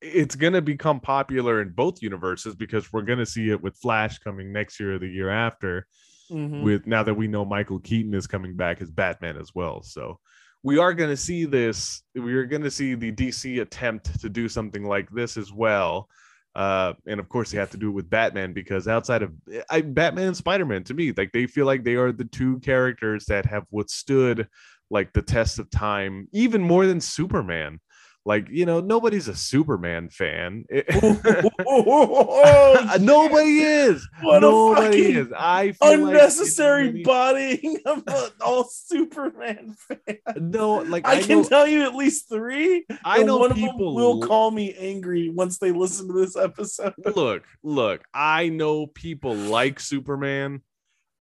it's 0.00 0.34
going 0.34 0.54
to 0.54 0.62
become 0.62 1.00
popular 1.00 1.60
in 1.60 1.70
both 1.70 2.02
universes 2.02 2.54
because 2.54 2.92
we're 2.92 3.02
going 3.02 3.18
to 3.18 3.26
see 3.26 3.50
it 3.50 3.62
with 3.62 3.76
Flash 3.76 4.18
coming 4.18 4.52
next 4.52 4.80
year 4.80 4.94
or 4.94 4.98
the 4.98 5.08
year 5.08 5.30
after. 5.30 5.86
Mm-hmm. 6.30 6.62
With 6.62 6.86
now 6.86 7.02
that 7.02 7.14
we 7.14 7.26
know 7.26 7.44
Michael 7.44 7.80
Keaton 7.80 8.14
is 8.14 8.28
coming 8.28 8.54
back 8.54 8.80
as 8.80 8.90
Batman 8.90 9.36
as 9.36 9.52
well, 9.52 9.82
so 9.82 10.20
we 10.62 10.78
are 10.78 10.94
going 10.94 11.10
to 11.10 11.16
see 11.16 11.44
this. 11.44 12.02
We 12.14 12.34
are 12.34 12.44
going 12.44 12.62
to 12.62 12.70
see 12.70 12.94
the 12.94 13.10
DC 13.10 13.60
attempt 13.60 14.20
to 14.20 14.28
do 14.28 14.48
something 14.48 14.84
like 14.84 15.10
this 15.10 15.36
as 15.36 15.52
well. 15.52 16.08
Uh, 16.54 16.92
and 17.06 17.18
of 17.18 17.28
course, 17.28 17.50
they 17.50 17.58
have 17.58 17.70
to 17.70 17.76
do 17.76 17.88
it 17.88 17.94
with 17.94 18.10
Batman 18.10 18.52
because 18.52 18.86
outside 18.86 19.22
of 19.22 19.32
I, 19.70 19.80
Batman 19.80 20.28
and 20.28 20.36
Spider 20.36 20.66
Man, 20.66 20.84
to 20.84 20.94
me, 20.94 21.12
like 21.16 21.32
they 21.32 21.46
feel 21.46 21.66
like 21.66 21.82
they 21.82 21.94
are 21.94 22.12
the 22.12 22.24
two 22.24 22.60
characters 22.60 23.24
that 23.26 23.46
have 23.46 23.64
withstood 23.72 24.48
like 24.90 25.12
the 25.12 25.22
test 25.22 25.58
of 25.58 25.70
time 25.70 26.28
even 26.32 26.60
more 26.60 26.86
than 26.86 27.00
Superman 27.00 27.80
like 28.26 28.48
you 28.50 28.66
know 28.66 28.80
nobody's 28.80 29.28
a 29.28 29.34
superman 29.34 30.08
fan. 30.10 30.64
Oh, 31.72 32.96
nobody 33.00 33.60
is. 33.60 34.06
What 34.22 34.40
nobody 34.40 35.12
is. 35.14 35.28
I 35.36 35.74
unnecessary 35.80 36.92
like 36.92 37.04
bodying 37.04 37.78
of 37.86 38.04
all 38.40 38.64
superman 38.64 39.74
fan. 39.74 40.18
No 40.36 40.76
like 40.76 41.06
i, 41.06 41.16
I 41.16 41.22
can 41.22 41.42
know, 41.42 41.48
tell 41.48 41.66
you 41.66 41.82
at 41.84 41.94
least 41.94 42.28
three 42.28 42.86
i 43.04 43.22
know 43.22 43.38
one 43.38 43.54
people 43.54 43.94
will 43.94 44.20
call 44.20 44.50
me 44.50 44.74
angry 44.74 45.30
once 45.30 45.58
they 45.58 45.72
listen 45.72 46.08
to 46.08 46.14
this 46.14 46.36
episode. 46.36 46.94
Look 47.14 47.44
look 47.62 48.02
i 48.12 48.48
know 48.48 48.86
people 48.86 49.34
like 49.34 49.80
superman. 49.80 50.62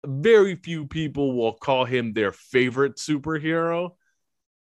Very 0.07 0.57
few 0.57 0.87
people 0.87 1.37
will 1.37 1.53
call 1.53 1.85
him 1.85 2.15
their 2.15 2.33
favorite 2.33 2.97
superhero 2.97 3.91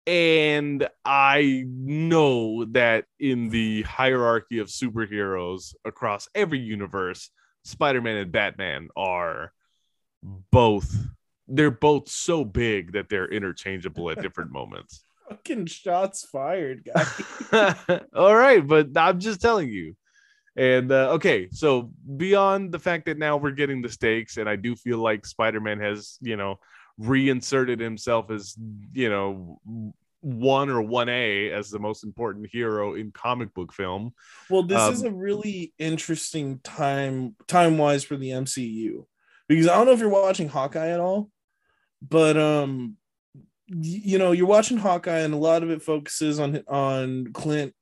and 0.07 0.88
I 1.05 1.65
know 1.67 2.65
that 2.67 3.05
in 3.21 3.51
the 3.51 3.83
hierarchy 3.83 4.59
of 4.59 4.69
superheroes 4.69 5.75
across 5.85 6.29
every 6.35 6.59
universe, 6.59 7.31
Spider 7.65 8.01
Man 8.01 8.17
and 8.17 8.33
Batman 8.33 8.88
are 8.97 9.53
both 10.51 10.95
they're 11.49 11.71
both 11.71 12.09
so 12.09 12.45
big 12.45 12.93
that 12.93 13.09
they're 13.09 13.31
interchangeable 13.31 14.11
at 14.11 14.23
different 14.23 14.51
moments. 14.53 15.05
Fucking 15.29 15.67
shots 15.67 16.25
fired, 16.25 16.85
guy. 16.85 18.01
All 18.15 18.35
right, 18.35 18.67
but 18.67 18.88
I'm 18.97 19.21
just 19.21 19.41
telling 19.41 19.69
you. 19.69 19.97
And 20.57 20.93
uh, 20.93 21.12
okay, 21.12 21.49
so 21.51 21.91
beyond 22.17 22.73
the 22.73 22.79
fact 22.79 23.07
that 23.07 23.19
now 23.19 23.38
we're 23.38 23.53
getting 23.53 23.81
the 23.81 23.88
stakes, 23.88 24.37
and 24.37 24.49
I 24.49 24.57
do 24.57 24.77
feel 24.77 24.99
like 24.99 25.25
Spider 25.25 25.61
Man 25.61 25.81
has, 25.81 26.19
you 26.21 26.37
know, 26.37 26.59
reinserted 26.98 27.81
himself 27.81 28.31
as, 28.31 28.57
you 28.92 29.09
know, 29.09 29.61
one 30.20 30.70
or 30.70 30.81
one 30.81 31.09
A 31.09 31.50
as 31.50 31.68
the 31.70 31.81
most 31.81 32.05
important 32.05 32.48
hero 32.50 32.94
in 32.94 33.11
comic 33.11 33.52
book 33.55 33.72
film. 33.72 34.14
Well, 34.48 34.62
this 34.62 34.81
Um, 34.81 34.92
is 34.92 35.02
a 35.02 35.11
really 35.11 35.74
interesting 35.78 36.61
time 36.61 37.35
time 37.48 37.76
wise 37.76 38.05
for 38.05 38.16
the 38.16 38.31
MCU 38.31 39.07
because 39.48 39.66
I 39.66 39.74
don't 39.74 39.87
know 39.87 39.92
if 39.92 39.98
you're 39.98 40.09
watching 40.09 40.48
Hawkeye 40.48 40.90
at 40.90 41.00
all, 41.00 41.31
but 42.09 42.37
um, 42.37 42.96
you 43.66 44.18
know, 44.18 44.33
you're 44.33 44.46
watching 44.46 44.76
Hawkeye 44.76 45.20
and 45.20 45.35
a 45.35 45.38
lot 45.38 45.62
of 45.62 45.70
it 45.70 45.83
focuses 45.83 46.38
on 46.38 46.62
on 46.68 47.33
Clint 47.33 47.74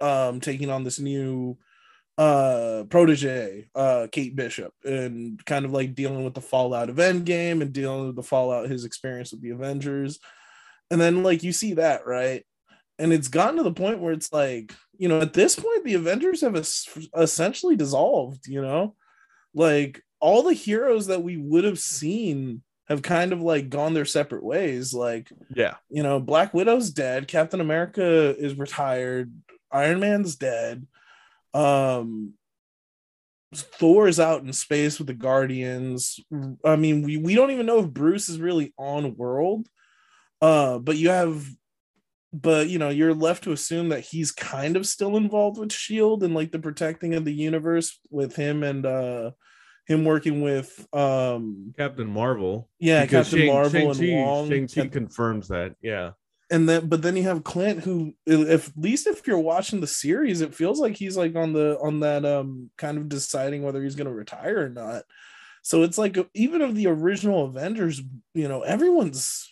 um 0.00 0.40
taking 0.40 0.70
on 0.70 0.84
this 0.84 0.98
new 0.98 1.58
uh 2.18 2.84
protege 2.90 3.68
uh 3.74 4.06
kate 4.12 4.36
bishop 4.36 4.74
and 4.84 5.42
kind 5.46 5.64
of 5.64 5.72
like 5.72 5.94
dealing 5.94 6.24
with 6.24 6.34
the 6.34 6.42
fallout 6.42 6.90
of 6.90 6.96
endgame 6.96 7.62
and 7.62 7.72
dealing 7.72 8.06
with 8.06 8.16
the 8.16 8.22
fallout 8.22 8.68
his 8.68 8.84
experience 8.84 9.32
with 9.32 9.40
the 9.40 9.50
avengers. 9.50 10.18
And 10.90 11.00
then 11.00 11.22
like 11.22 11.42
you 11.42 11.52
see 11.52 11.74
that 11.74 12.06
right? 12.06 12.44
And 12.98 13.12
it's 13.14 13.28
gotten 13.28 13.56
to 13.56 13.62
the 13.62 13.72
point 13.72 13.98
where 14.00 14.12
it's 14.12 14.30
like 14.32 14.74
you 14.98 15.08
know 15.08 15.20
at 15.20 15.32
this 15.32 15.56
point 15.56 15.84
the 15.84 15.94
avengers 15.94 16.42
have 16.42 16.54
es- 16.54 16.86
essentially 17.16 17.76
dissolved 17.76 18.46
you 18.46 18.60
know? 18.60 18.94
Like 19.54 20.02
all 20.20 20.42
the 20.42 20.52
heroes 20.54 21.06
that 21.06 21.22
we 21.22 21.36
would 21.38 21.64
have 21.64 21.78
seen 21.78 22.62
have 22.88 23.00
kind 23.00 23.32
of 23.32 23.40
like 23.40 23.70
gone 23.70 23.94
their 23.94 24.04
separate 24.04 24.44
ways. 24.44 24.92
Like 24.92 25.30
Yeah. 25.54 25.76
you 25.88 26.02
know 26.02 26.20
black 26.20 26.52
widow's 26.52 26.90
dead. 26.90 27.26
Captain 27.26 27.60
america 27.62 28.36
is 28.38 28.58
retired. 28.58 29.32
Iron 29.72 29.98
man's 30.00 30.36
dead 30.36 30.86
um 31.54 32.34
thor 33.54 34.08
is 34.08 34.18
out 34.18 34.42
in 34.42 34.52
space 34.52 34.98
with 34.98 35.06
the 35.06 35.14
guardians 35.14 36.18
i 36.64 36.74
mean 36.76 37.02
we, 37.02 37.16
we 37.18 37.34
don't 37.34 37.50
even 37.50 37.66
know 37.66 37.80
if 37.80 37.90
bruce 37.90 38.28
is 38.28 38.40
really 38.40 38.72
on 38.78 39.14
world 39.16 39.68
uh 40.40 40.78
but 40.78 40.96
you 40.96 41.10
have 41.10 41.46
but 42.32 42.68
you 42.68 42.78
know 42.78 42.88
you're 42.88 43.12
left 43.12 43.44
to 43.44 43.52
assume 43.52 43.90
that 43.90 44.00
he's 44.00 44.32
kind 44.32 44.76
of 44.76 44.86
still 44.86 45.16
involved 45.18 45.58
with 45.58 45.70
shield 45.70 46.22
and 46.22 46.34
like 46.34 46.50
the 46.50 46.58
protecting 46.58 47.12
of 47.14 47.26
the 47.26 47.34
universe 47.34 47.98
with 48.10 48.34
him 48.36 48.62
and 48.62 48.86
uh 48.86 49.30
him 49.86 50.04
working 50.04 50.40
with 50.40 50.86
um 50.94 51.74
Captain 51.76 52.06
Marvel. 52.06 52.70
yeah 52.78 53.02
Because 53.02 53.26
captain 53.26 53.40
Shang- 53.40 53.52
marvel 53.52 53.90
and 53.90 53.96
Shang-Chi, 53.96 54.24
wong 54.24 54.48
Shang-Chi 54.48 54.86
confirms 54.88 55.48
that. 55.48 55.74
Yeah. 55.82 56.12
And 56.52 56.68
then 56.68 56.86
but 56.86 57.00
then 57.00 57.16
you 57.16 57.22
have 57.22 57.42
clint 57.42 57.80
who 57.80 58.14
if 58.26 58.68
at 58.68 58.76
least 58.76 59.06
if 59.06 59.26
you're 59.26 59.38
watching 59.38 59.80
the 59.80 59.86
series 59.86 60.42
it 60.42 60.54
feels 60.54 60.78
like 60.78 60.94
he's 60.94 61.16
like 61.16 61.34
on 61.34 61.54
the 61.54 61.78
on 61.80 62.00
that 62.00 62.26
um 62.26 62.70
kind 62.76 62.98
of 62.98 63.08
deciding 63.08 63.62
whether 63.62 63.82
he's 63.82 63.96
going 63.96 64.06
to 64.06 64.12
retire 64.12 64.66
or 64.66 64.68
not. 64.68 65.02
So 65.62 65.82
it's 65.82 65.96
like 65.96 66.18
even 66.34 66.60
of 66.60 66.74
the 66.74 66.88
original 66.88 67.46
avengers 67.46 68.02
you 68.34 68.48
know 68.48 68.60
everyone's 68.60 69.48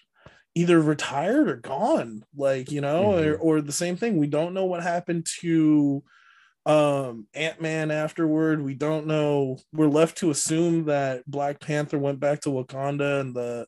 either 0.55 0.81
retired 0.81 1.49
or 1.49 1.57
gone 1.57 2.25
like 2.37 2.71
you 2.71 2.83
know 2.83 3.19
or, 3.19 3.37
or 3.37 3.61
the 3.63 3.73
same 3.73 3.97
thing. 3.97 4.19
We 4.19 4.27
don't 4.27 4.53
know 4.55 4.67
what 4.67 4.83
happened 4.83 5.27
to 5.41 6.05
um 6.67 7.27
ant-man 7.33 7.91
afterward. 7.91 8.63
We 8.63 8.75
don't 8.75 9.07
know. 9.07 9.59
We're 9.73 9.89
left 9.89 10.19
to 10.19 10.31
assume 10.31 10.85
that 10.85 11.25
black 11.27 11.61
panther 11.61 11.99
went 11.99 12.21
back 12.21 12.43
to 12.43 12.51
wakanda 12.51 13.23
and 13.23 13.35
the 13.35 13.67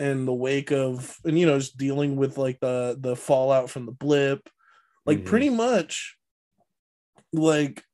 in 0.00 0.24
the 0.26 0.32
wake 0.34 0.72
of 0.72 1.16
and 1.24 1.38
you 1.38 1.46
know 1.46 1.58
just 1.58 1.76
dealing 1.76 2.16
with 2.16 2.38
like 2.38 2.58
the 2.60 2.96
the 2.98 3.14
fallout 3.14 3.70
from 3.70 3.86
the 3.86 3.92
blip 3.92 4.48
like 5.06 5.18
Mhm. 5.18 5.26
pretty 5.26 5.50
much 5.50 6.16
like 7.32 7.84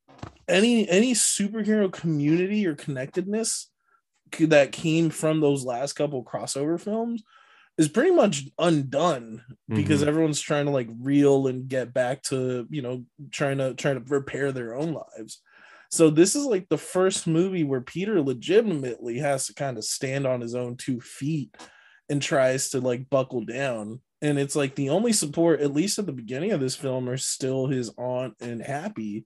any 0.47 0.87
any 0.89 1.13
superhero 1.13 1.91
community 1.91 2.65
or 2.65 2.75
connectedness 2.75 3.69
that 4.39 4.71
came 4.71 5.09
from 5.09 5.39
those 5.39 5.63
last 5.65 5.93
couple 5.93 6.23
crossover 6.23 6.79
films 6.79 7.23
is 7.77 7.87
pretty 7.87 8.11
much 8.11 8.45
undone 8.57 9.43
because 9.69 10.01
Mhm. 10.01 10.07
everyone's 10.07 10.41
trying 10.41 10.65
to 10.65 10.71
like 10.71 10.89
reel 10.99 11.47
and 11.47 11.67
get 11.67 11.93
back 11.93 12.23
to 12.23 12.67
you 12.69 12.81
know 12.81 13.05
trying 13.31 13.57
to 13.59 13.73
trying 13.75 14.03
to 14.03 14.13
repair 14.13 14.51
their 14.51 14.75
own 14.75 14.93
lives 14.93 15.41
so 15.89 16.09
this 16.09 16.35
is 16.35 16.43
like 16.45 16.67
the 16.69 16.77
first 16.77 17.27
movie 17.27 17.63
where 17.63 17.81
peter 17.81 18.21
legitimately 18.21 19.19
has 19.19 19.45
to 19.47 19.53
kind 19.53 19.77
of 19.77 19.85
stand 19.85 20.25
on 20.27 20.41
his 20.41 20.55
own 20.55 20.75
two 20.75 20.99
feet 20.99 21.55
and 22.09 22.21
tries 22.21 22.69
to 22.69 22.79
like 22.79 23.09
buckle 23.09 23.43
down 23.45 23.99
and 24.21 24.39
it's 24.39 24.55
like 24.55 24.75
the 24.75 24.89
only 24.89 25.13
support 25.13 25.61
at 25.61 25.73
least 25.73 25.99
at 25.99 26.05
the 26.05 26.11
beginning 26.11 26.51
of 26.51 26.59
this 26.59 26.75
film 26.75 27.09
are 27.09 27.17
still 27.17 27.67
his 27.67 27.91
aunt 27.97 28.33
and 28.39 28.61
happy 28.61 29.25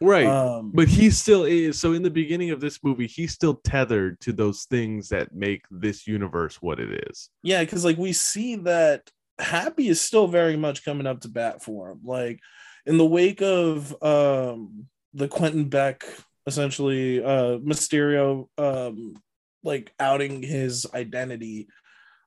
right. 0.00 0.26
um 0.26 0.72
but 0.74 0.88
he 0.88 1.10
still 1.10 1.44
is. 1.44 1.78
So 1.78 1.92
in 1.92 2.02
the 2.02 2.10
beginning 2.10 2.50
of 2.50 2.60
this 2.60 2.82
movie, 2.82 3.06
he's 3.06 3.32
still 3.32 3.60
tethered 3.64 4.20
to 4.20 4.32
those 4.32 4.64
things 4.64 5.08
that 5.08 5.34
make 5.34 5.64
this 5.70 6.06
universe 6.06 6.60
what 6.62 6.80
it 6.80 7.06
is. 7.10 7.28
Yeah, 7.42 7.60
because 7.60 7.84
like 7.84 7.98
we 7.98 8.12
see 8.12 8.56
that 8.56 9.10
Happy 9.38 9.88
is 9.88 10.00
still 10.00 10.28
very 10.28 10.56
much 10.56 10.84
coming 10.84 11.06
up 11.06 11.20
to 11.20 11.28
bat 11.28 11.62
for 11.62 11.90
him. 11.90 12.00
Like 12.04 12.40
in 12.86 12.98
the 12.98 13.06
wake 13.06 13.42
of 13.42 13.94
um 14.02 14.86
the 15.14 15.28
Quentin 15.28 15.68
Beck 15.68 16.04
essentially 16.46 17.22
uh 17.22 17.58
Mysterio 17.58 18.48
um 18.58 19.14
like 19.62 19.92
outing 19.98 20.42
his 20.42 20.86
identity. 20.94 21.68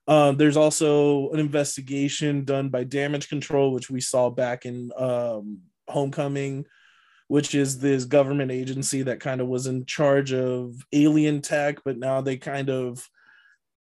Um, 0.06 0.36
there's 0.36 0.56
also 0.56 1.30
an 1.30 1.40
investigation 1.40 2.44
done 2.44 2.68
by 2.68 2.84
Damage 2.84 3.28
Control, 3.28 3.72
which 3.72 3.90
we 3.90 4.00
saw 4.00 4.30
back 4.30 4.66
in 4.66 4.90
um, 4.96 5.60
Homecoming, 5.88 6.66
which 7.28 7.54
is 7.54 7.78
this 7.78 8.04
government 8.04 8.50
agency 8.50 9.02
that 9.02 9.20
kind 9.20 9.40
of 9.40 9.48
was 9.48 9.66
in 9.66 9.86
charge 9.86 10.32
of 10.32 10.74
alien 10.92 11.40
tech, 11.40 11.78
but 11.84 11.98
now 11.98 12.20
they 12.20 12.36
kind 12.36 12.68
of 12.68 13.08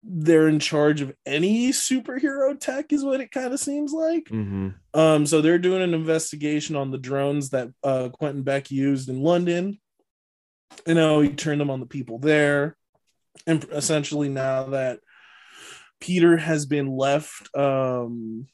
they're 0.03 0.49
in 0.49 0.59
charge 0.59 1.03
of 1.03 1.13
any 1.27 1.71
superhero 1.71 2.59
tech, 2.59 2.93
is 2.93 3.05
what 3.05 3.21
it 3.21 3.31
kind 3.31 3.53
of 3.53 3.61
seems 3.61 3.93
like. 3.93 4.25
Mm-hmm. 4.25 4.71
Um, 4.95 5.27
so 5.27 5.41
they're 5.41 5.59
doing 5.59 5.83
an 5.83 5.93
investigation 5.93 6.75
on 6.75 6.91
the 6.91 6.99
drones 6.99 7.51
that 7.51 7.69
uh, 7.85 8.09
Quentin 8.09 8.43
Beck 8.43 8.71
used 8.71 9.11
in 9.11 9.23
London. 9.23 9.79
You 10.87 10.95
know, 10.95 11.21
he 11.21 11.31
turned 11.31 11.61
them 11.61 11.71
on 11.71 11.81
the 11.81 11.87
people 11.87 12.19
there, 12.19 12.77
and 13.47 13.63
essentially 13.71 14.29
now 14.29 14.65
that 14.65 15.01
Peter 16.01 16.37
has 16.37 16.67
been 16.67 16.97
left, 16.97 17.55
um, 17.57 18.47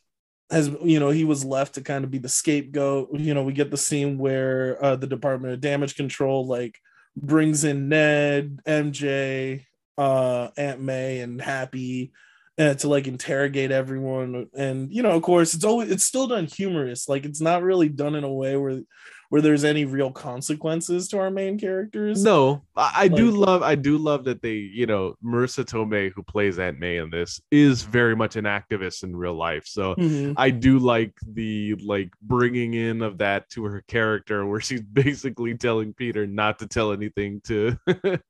has 0.51 0.69
you 0.83 1.01
know 1.01 1.11
he 1.11 1.25
was 1.25 1.45
left 1.45 1.75
to 1.75 1.81
kind 1.81 2.05
of 2.05 2.11
be 2.11 2.19
the 2.19 2.29
scapegoat. 2.29 3.09
You 3.19 3.35
know, 3.35 3.43
we 3.43 3.53
get 3.53 3.71
the 3.71 3.77
scene 3.77 4.19
where 4.19 4.83
uh, 4.85 4.97
the 4.97 5.07
Department 5.07 5.55
of 5.55 5.61
Damage 5.61 5.97
Control 5.97 6.47
like 6.47 6.79
brings 7.17 7.65
in 7.65 7.89
Ned, 7.89 8.61
MJ, 8.67 9.65
uh, 9.97 10.49
Aunt 10.57 10.81
May, 10.81 11.21
and 11.21 11.41
Happy 11.41 12.13
uh, 12.59 12.75
to 12.75 12.89
like 12.89 13.07
interrogate 13.07 13.71
everyone 13.71 14.49
and 14.55 14.91
you 14.91 15.03
know 15.03 15.11
of 15.11 15.23
course 15.23 15.55
it's 15.55 15.65
always 15.65 15.91
it's 15.91 16.05
still 16.05 16.27
done 16.27 16.47
humorous 16.47 17.09
like 17.09 17.25
it's 17.25 17.41
not 17.41 17.63
really 17.63 17.89
done 17.89 18.15
in 18.15 18.25
a 18.25 18.33
way 18.33 18.57
where 18.57 18.81
where 19.29 19.43
there's 19.43 19.65
any 19.65 19.85
real 19.85 20.11
consequences 20.11 21.09
to 21.09 21.19
our 21.19 21.31
main 21.31 21.59
characters 21.59 22.23
No, 22.23 22.63
I, 22.77 22.93
I 22.97 23.09
do 23.09 23.31
love 23.31 23.63
I 23.63 23.75
do 23.75 23.99
love 23.99 24.25
that 24.25 24.43
they, 24.43 24.55
you 24.55 24.87
know, 24.87 25.15
Marisa 25.25 25.65
Tomei, 25.65 26.13
who 26.15 26.23
plays 26.23 26.59
Aunt 26.59 26.79
May 26.79 26.99
in 26.99 27.11
this, 27.11 27.41
is 27.51 27.83
very 27.83 28.15
much 28.15 28.37
an 28.37 28.45
activist 28.45 29.03
in 29.03 29.15
real 29.17 29.35
life. 29.35 29.67
So 29.67 29.95
Mhm. 29.97 30.35
I 30.37 30.51
do 30.51 30.79
like 30.79 31.15
the 31.27 31.75
like 31.85 32.11
bringing 32.23 32.75
in 32.75 33.03
of 33.03 33.19
that 33.19 33.49
to 33.51 33.65
her 33.65 33.83
character, 33.89 34.47
where 34.47 34.61
she's 34.61 34.83
basically 34.93 35.57
telling 35.57 35.93
Peter 35.95 36.27
not 36.27 36.59
to 36.61 36.67
tell 36.67 36.93
anything 36.93 37.41
to 37.47 37.77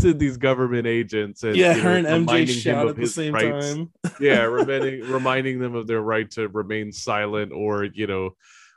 to 0.00 0.14
these 0.14 0.36
government 0.36 0.86
agents. 0.86 1.42
And, 1.42 1.56
yeah 1.56 1.74
you 1.76 1.82
her 1.82 2.00
know, 2.02 2.08
and 2.14 2.28
mj 2.28 2.48
shout 2.48 2.88
at 2.88 2.96
the 2.96 3.06
same 3.06 3.34
rights. 3.34 3.74
time 3.74 3.92
yeah, 4.20 4.42
reminding 4.42 5.00
reminding 5.10 5.58
them 5.58 5.74
of 5.74 5.86
their 5.86 6.00
right 6.00 6.30
to 6.32 6.48
remain 6.48 6.92
silent, 6.92 7.52
or 7.52 7.84
you 7.84 8.06
know, 8.06 8.30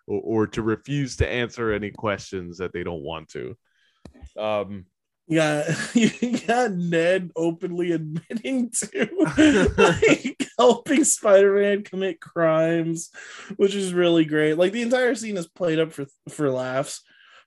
or, 0.08 0.22
or 0.24 0.48
to 0.48 0.62
refuse 0.62 1.18
to 1.18 1.28
answer 1.28 1.72
any 1.72 1.92
questions 1.92 2.58
that 2.58 2.74
they 2.74 2.84
don't 2.84 3.04
want 3.04 3.30
to. 3.30 3.56
Um, 4.38 4.86
yeah 5.28 5.76
you 5.94 6.38
got 6.48 6.72
ned 6.72 7.32
openly 7.36 7.92
admitting 7.92 8.70
to 8.72 9.70
like 9.78 10.38
helping 10.58 11.04
spider-man 11.04 11.84
commit 11.84 12.22
crimes 12.22 13.10
which 13.58 13.76
is 13.76 13.94
really 13.94 14.26
great 14.26 14.58
like 14.58 14.72
the 14.72 14.82
entire 14.82 15.14
scene 15.16 15.38
is 15.38 15.48
played 15.48 15.80
up 15.80 15.92
for 15.92 16.06
for 16.30 16.50
laughs 16.50 17.02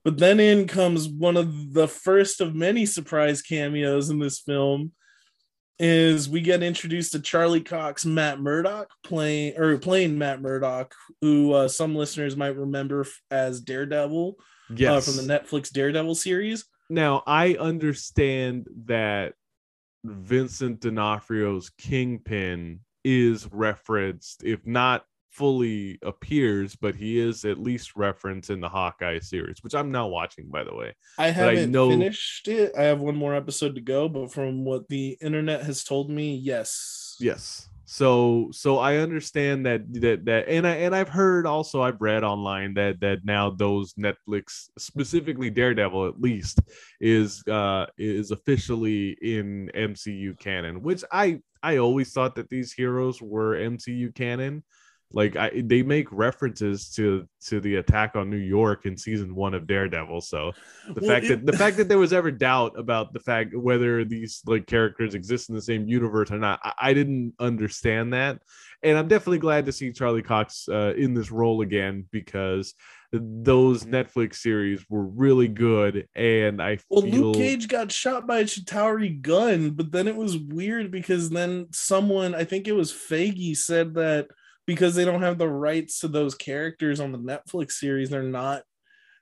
but 0.05 0.19
then 0.19 0.41
in 0.41 0.67
comes 0.67 1.09
one 1.09 1.37
of 1.37 1.73
the 1.73 1.89
first 1.89 2.41
of 2.41 2.55
many 2.55 2.85
surprise 2.85 3.43
cameos 3.43 4.11
in 4.11 4.19
this 4.19 4.41
film 4.41 4.93
is 5.81 6.29
we 6.29 6.41
get 6.41 6.63
introduced 6.63 7.13
to 7.13 7.21
charlie 7.21 7.63
cox 7.63 8.05
matt 8.05 8.39
murdock 8.39 8.91
playing 9.03 9.57
or 9.57 9.79
playing 9.79 10.19
matt 10.19 10.41
murdock 10.41 10.95
who 11.23 11.53
uh, 11.53 11.67
some 11.67 11.95
listeners 11.95 12.37
might 12.37 12.57
remember 12.57 13.07
as 13.31 13.61
daredevil 13.61 14.37
yes, 14.75 15.09
uh, 15.09 15.11
from 15.11 15.27
the 15.27 15.33
netflix 15.33 15.71
daredevil 15.71 16.15
series. 16.15 16.65
Now 16.89 17.23
I 17.27 17.55
understand 17.55 18.67
that 18.87 19.35
Vincent 20.05 20.81
D'Onofrio's 20.81 21.71
Kingpin 21.71 22.81
is 23.05 23.49
referenced, 23.53 24.43
if 24.45 24.67
not 24.67 25.05
fully 25.31 25.99
appears, 26.03 26.77
but 26.77 26.95
he 26.95 27.19
is 27.19 27.45
at 27.45 27.59
least 27.59 27.97
referenced 27.97 28.51
in 28.51 28.61
the 28.61 28.69
Hawkeye 28.69 29.21
series, 29.21 29.63
which 29.63 29.75
I'm 29.75 29.91
now 29.91 30.09
watching, 30.09 30.49
by 30.49 30.65
the 30.65 30.75
way. 30.75 30.95
I 31.19 31.27
I 31.27 31.31
haven't 31.31 31.71
know- 31.71 31.91
finished 31.91 32.49
it. 32.49 32.73
I 32.77 32.83
have 32.83 33.01
one 33.01 33.17
more 33.17 33.35
episode 33.35 33.75
to 33.77 33.81
go, 33.81 34.09
but 34.09 34.33
from 34.33 34.65
what 34.65 34.89
the 34.89 35.17
internet 35.21 35.63
has 35.65 35.85
told 35.85 36.11
me, 36.11 36.37
yes. 36.37 37.17
Yes. 37.21 37.69
So 37.85 38.51
so 38.53 38.79
I 38.79 38.99
understand 38.99 39.67
that 39.67 39.83
that 39.95 40.25
that 40.27 40.49
and 40.49 40.65
I 40.65 40.77
and 40.77 40.95
I've 40.95 41.09
heard 41.09 41.45
also 41.45 41.83
I've 41.83 42.01
read 42.01 42.23
online 42.23 42.75
that 42.75 43.01
that 43.01 43.25
now 43.25 43.51
those 43.51 43.95
Netflix 43.95 44.69
specifically 44.79 45.51
Daredevil 45.51 46.07
at 46.07 46.21
least 46.21 46.61
is 47.01 47.43
uh 47.49 47.87
is 47.99 48.31
officially 48.31 49.19
in 49.21 49.73
MCU 49.75 50.39
canon, 50.39 50.83
which 50.83 51.03
I 51.11 51.41
I 51.65 51.79
always 51.79 52.13
thought 52.13 52.37
that 52.37 52.49
these 52.49 52.73
heroes 52.73 53.21
were 53.21 53.57
MCU 53.57 54.15
canon. 54.15 54.63
Like 55.13 55.35
I 55.37 55.51
they 55.65 55.83
make 55.83 56.07
references 56.13 56.89
to 56.91 57.27
to 57.47 57.61
the 57.61 57.77
attack 57.77 58.15
on 58.15 58.31
New 58.31 58.37
York 58.37 58.87
in 58.87 58.97
season 58.97 59.35
1 59.35 59.55
of 59.55 59.67
Daredevil, 59.67 60.21
so 60.21 60.53
the 60.87 61.01
Well, 61.01 61.11
fact 61.11 61.27
it- 61.27 61.45
that 61.45 61.47
the 61.51 61.59
fact 61.59 61.77
that 61.79 61.89
there 61.89 61.99
was 61.99 62.13
ever 62.21 62.31
doubt 62.31 62.79
about 62.79 63.13
the 63.13 63.19
fact 63.21 63.57
whether 63.57 64.05
these 64.05 64.41
like 64.47 64.67
characters 64.67 65.15
exist 65.15 65.49
in 65.49 65.57
the 65.57 65.63
same 65.63 65.89
universe 65.89 66.31
or 66.31 66.39
not 66.39 66.61
i, 66.63 66.73
I 66.81 66.95
didn't 66.95 67.35
understand 67.41 68.13
that. 68.13 68.39
And 68.85 68.97
i'm 68.97 69.09
definitely 69.09 69.39
glad 69.41 69.67
to 69.67 69.73
see 69.73 69.93
charlie 69.93 70.23
cox 70.23 70.69
uh, 70.69 70.95
in 70.97 71.13
this 71.15 71.31
role 71.33 71.61
again 71.63 72.07
because 72.13 72.75
those 73.13 73.83
netflix 73.85 74.37
series 74.37 74.85
were 74.89 75.05
really 75.05 75.49
good 75.49 76.07
and 76.15 76.63
i 76.63 76.79
Well, 76.89 77.03
feel 77.03 77.23
Luke 77.23 77.35
Cage 77.35 77.67
got 77.67 77.91
shot 77.91 78.29
by 78.29 78.39
a 78.39 78.45
Chitauri 78.45 79.21
gun, 79.21 79.71
but 79.71 79.91
then 79.91 80.07
it 80.07 80.15
was 80.15 80.39
weird 80.39 80.93
because 80.93 81.31
then 81.31 81.67
someone, 81.73 82.35
I 82.37 82.45
think 82.45 82.69
it 82.69 82.73
was 82.77 82.93
Foggy, 82.93 83.55
said 83.57 83.95
that 83.95 84.29
because 84.71 84.95
they 84.95 85.05
don't 85.05 85.23
have 85.23 85.37
the 85.37 85.49
rights 85.49 85.99
to 85.99 86.07
those 86.07 86.37
characters 86.37 87.01
on 87.01 87.11
the 87.11 87.19
Netflix 87.19 87.73
series, 87.73 88.09
they're 88.09 88.23
not 88.23 88.63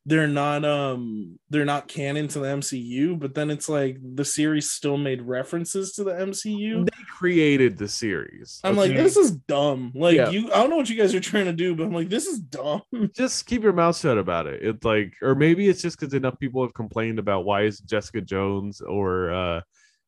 they're 0.05 0.29
not 0.29 0.63
um 0.63 1.39
they're 1.49 1.65
not 1.65 1.89
canon 1.89 2.29
to 2.29 2.41
the 2.41 2.49
MCU, 2.49 3.19
but 3.19 3.35
then 3.35 3.51
it's 3.51 3.67
like 3.67 3.97
the 4.03 4.27
series 4.27 4.71
still 4.71 4.99
made 4.99 5.23
references 5.23 5.95
to 5.95 6.05
the 6.05 6.11
MCU. 6.11 6.85
they 6.85 7.05
created 7.19 7.79
the 7.79 7.89
series 7.89 8.61
I'm 8.63 8.77
like, 8.77 8.95
this 8.95 9.17
is 9.17 9.31
dumb. 9.31 9.93
Like 9.95 10.17
Yeah. 10.17 10.29
you 10.29 10.53
I 10.53 10.59
don't 10.59 10.69
know 10.69 10.77
what 10.77 10.91
you 10.91 10.99
guys 10.99 11.15
are 11.15 11.21
trying 11.21 11.47
to 11.47 11.55
do, 11.55 11.75
but 11.75 11.85
I'm 11.85 11.95
like, 11.95 12.11
this 12.11 12.27
is 12.27 12.39
dumb. 12.41 12.83
just 13.17 13.47
keep 13.47 13.63
your 13.63 13.73
mouth 13.73 13.97
shut 13.97 14.19
about 14.19 14.47
it. 14.47 14.63
It's 14.63 14.85
like, 14.85 15.15
or 15.23 15.35
maybe 15.35 15.67
it's 15.67 15.81
just 15.81 15.99
because 15.99 16.13
enough 16.13 16.39
people 16.39 16.61
have 16.63 16.75
complained 16.75 17.19
about 17.19 17.47
why 17.47 17.63
is 17.63 17.81
Jessica 17.81 18.21
Jones 18.21 18.83
or 18.83 19.33
uh, 19.33 19.61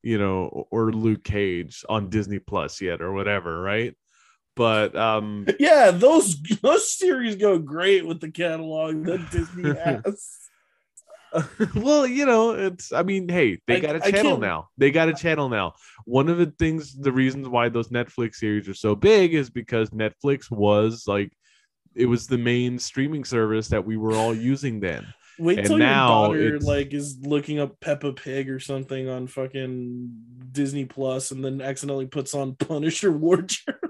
you 0.02 0.18
know, 0.18 0.66
or 0.70 0.92
Luke 0.92 1.24
Cage 1.24 1.82
on 1.88 2.10
Disney 2.10 2.38
Plus 2.38 2.82
yet 2.82 3.00
or 3.00 3.14
whatever, 3.14 3.62
right? 3.62 3.94
But 4.60 4.94
um, 4.94 5.46
Yeah, 5.58 5.90
those 5.90 6.38
those 6.60 6.92
series 6.92 7.36
go 7.36 7.56
great 7.58 8.06
with 8.06 8.20
the 8.20 8.30
catalog 8.30 9.04
that 9.06 9.30
Disney 9.32 9.74
has. 9.74 10.36
well, 11.74 12.06
you 12.06 12.26
know, 12.26 12.50
it's 12.50 12.92
I 12.92 13.02
mean, 13.02 13.26
hey, 13.26 13.58
they 13.66 13.76
I- 13.76 13.80
got 13.80 13.96
a 13.96 14.12
channel 14.12 14.36
now. 14.36 14.68
They 14.76 14.90
got 14.90 15.08
a 15.08 15.14
channel 15.14 15.48
now. 15.48 15.76
One 16.04 16.28
of 16.28 16.36
the 16.36 16.52
things, 16.58 16.94
the 16.94 17.10
reasons 17.10 17.48
why 17.48 17.70
those 17.70 17.88
Netflix 17.88 18.34
series 18.34 18.68
are 18.68 18.74
so 18.74 18.94
big 18.94 19.32
is 19.32 19.48
because 19.48 19.88
Netflix 19.90 20.50
was 20.50 21.04
like 21.06 21.32
it 21.94 22.04
was 22.04 22.26
the 22.26 22.36
main 22.36 22.78
streaming 22.78 23.24
service 23.24 23.68
that 23.68 23.86
we 23.86 23.96
were 23.96 24.14
all 24.14 24.34
using 24.34 24.78
then. 24.80 25.06
Wait 25.38 25.56
And 25.60 25.66
till 25.68 25.78
now 25.78 26.32
your 26.34 26.50
daughter 26.50 26.56
it's- 26.56 26.64
like 26.68 26.92
is 26.92 27.16
looking 27.22 27.60
up 27.60 27.80
Peppa 27.80 28.12
Pig 28.12 28.50
or 28.50 28.60
something 28.60 29.08
on 29.08 29.26
fucking 29.26 30.10
Disney 30.52 30.84
Plus 30.84 31.30
and 31.30 31.42
then 31.42 31.62
accidentally 31.62 32.06
puts 32.06 32.34
on 32.34 32.56
Punisher 32.56 33.10
Wardrobe. 33.24 33.56
I- 33.68 33.89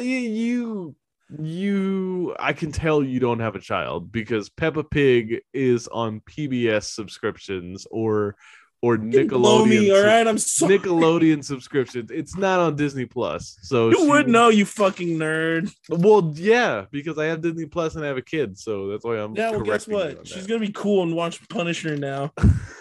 you 0.00 0.94
you 1.40 2.34
i 2.38 2.52
can 2.52 2.70
tell 2.70 3.02
you 3.02 3.18
don't 3.18 3.40
have 3.40 3.54
a 3.56 3.60
child 3.60 4.12
because 4.12 4.50
peppa 4.50 4.84
pig 4.84 5.40
is 5.54 5.88
on 5.88 6.20
pbs 6.20 6.84
subscriptions 6.84 7.86
or 7.90 8.36
or 8.84 8.98
Blow 8.98 9.64
me, 9.64 9.76
nickelodeon 9.78 9.94
all 9.96 10.04
right? 10.04 10.26
I'm 10.26 10.36
sorry. 10.38 10.76
nickelodeon 10.78 11.42
subscriptions 11.44 12.10
it's 12.10 12.36
not 12.36 12.60
on 12.60 12.76
disney 12.76 13.06
plus 13.06 13.56
so 13.62 13.88
You 13.90 13.98
she- 14.00 14.08
would 14.08 14.28
know, 14.28 14.48
you 14.50 14.66
fucking 14.66 15.16
nerd. 15.18 15.72
well 15.88 16.32
yeah 16.36 16.84
because 16.90 17.16
i 17.18 17.24
have 17.26 17.40
disney 17.40 17.64
plus 17.66 17.94
and 17.94 18.04
i 18.04 18.08
have 18.08 18.16
a 18.18 18.22
kid 18.22 18.58
so 18.58 18.88
that's 18.88 19.04
why 19.04 19.16
i'm 19.18 19.34
Yeah, 19.34 19.52
well, 19.52 19.60
guess 19.60 19.88
what? 19.88 20.26
She's 20.26 20.46
gonna 20.46 20.60
be 20.60 20.72
cool 20.72 21.02
and 21.02 21.14
watch 21.14 21.48
Punisher 21.48 21.96
now. 21.96 22.32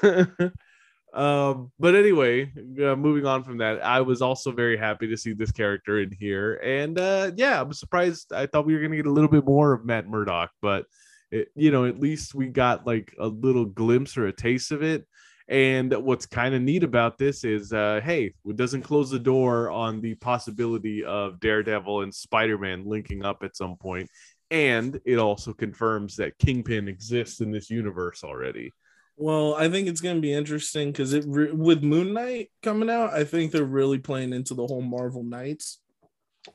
um 1.14 1.70
but 1.78 1.94
anyway 1.94 2.50
uh, 2.82 2.96
moving 2.96 3.26
on 3.26 3.44
from 3.44 3.58
that 3.58 3.84
i 3.84 4.00
was 4.00 4.22
also 4.22 4.52
very 4.52 4.78
happy 4.78 5.08
to 5.08 5.18
see 5.18 5.34
this 5.34 5.52
character 5.52 6.00
in 6.00 6.12
here. 6.12 6.56
And 6.64 6.98
uh 6.98 7.32
yeah 7.36 7.60
i'm 7.60 7.74
surprised. 7.74 8.32
I 8.32 8.46
thought 8.46 8.66
we 8.66 8.74
were 8.74 8.82
gonna 8.82 8.96
get 8.96 9.08
a 9.08 9.12
little 9.12 9.30
bit 9.30 9.46
more 9.46 9.74
of 9.74 9.86
matt 9.86 10.08
murdock 10.08 10.52
but 10.62 10.86
it, 11.32 11.50
you 11.56 11.72
know 11.72 11.86
at 11.86 12.00
least 12.00 12.36
we 12.36 12.48
got 12.48 12.86
like 12.86 13.14
a 13.20 13.28
little 13.28 13.66
glimpse 13.66 14.18
or 14.18 14.28
a 14.28 14.34
taste 14.34 14.72
of 14.72 14.84
it. 14.84 15.06
And 15.48 15.94
what's 15.94 16.26
kind 16.26 16.56
of 16.56 16.62
neat 16.62 16.84
about 16.84 17.18
this 17.18 17.44
is 17.44 17.74
uh 17.74 18.00
hey 18.04 18.34
it 18.46 18.56
doesn't 18.56 18.84
close 18.84 19.10
the 19.10 19.20
door 19.20 19.70
on 19.70 20.00
the 20.02 20.16
possibility 20.16 21.04
of 21.04 21.40
daredevil 21.40 22.02
and 22.02 22.14
spider-man 22.14 22.86
linking 22.86 23.26
up 23.26 23.44
at 23.44 23.58
some 23.58 23.76
point. 23.76 24.10
And 24.50 25.00
it 25.06 25.18
also 25.18 25.54
confirms 25.54 26.16
that 26.18 26.38
kingpin 26.38 26.88
exists 26.88 27.42
in 27.42 27.52
this 27.52 27.70
universe 27.70 28.24
already 28.24 28.72
Well, 29.18 29.54
I 29.56 29.70
think 29.70 29.88
it's 29.88 30.02
gonna 30.02 30.20
be 30.20 30.34
interesting 30.34 30.92
because 30.92 31.14
it 31.14 31.26
re- 31.28 31.52
with 31.52 31.84
Moon 31.84 32.14
Knight 32.14 32.50
coming 32.64 32.90
out, 32.90 33.14
I 33.14 33.24
think 33.24 33.52
they're 33.52 33.64
really 33.64 34.00
playing 34.00 34.34
into 34.34 34.54
the 34.56 34.66
whole 34.66 34.82
Marvel 34.82 35.24
Knights, 35.24 35.80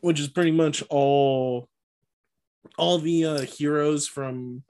which 0.01 0.19
is 0.21 0.29
pretty 0.29 0.51
much 0.51 0.83
all 0.91 1.69
all 2.79 2.99
the 2.99 3.25
uh, 3.25 3.41
heroes 3.43 4.09
from 4.09 4.63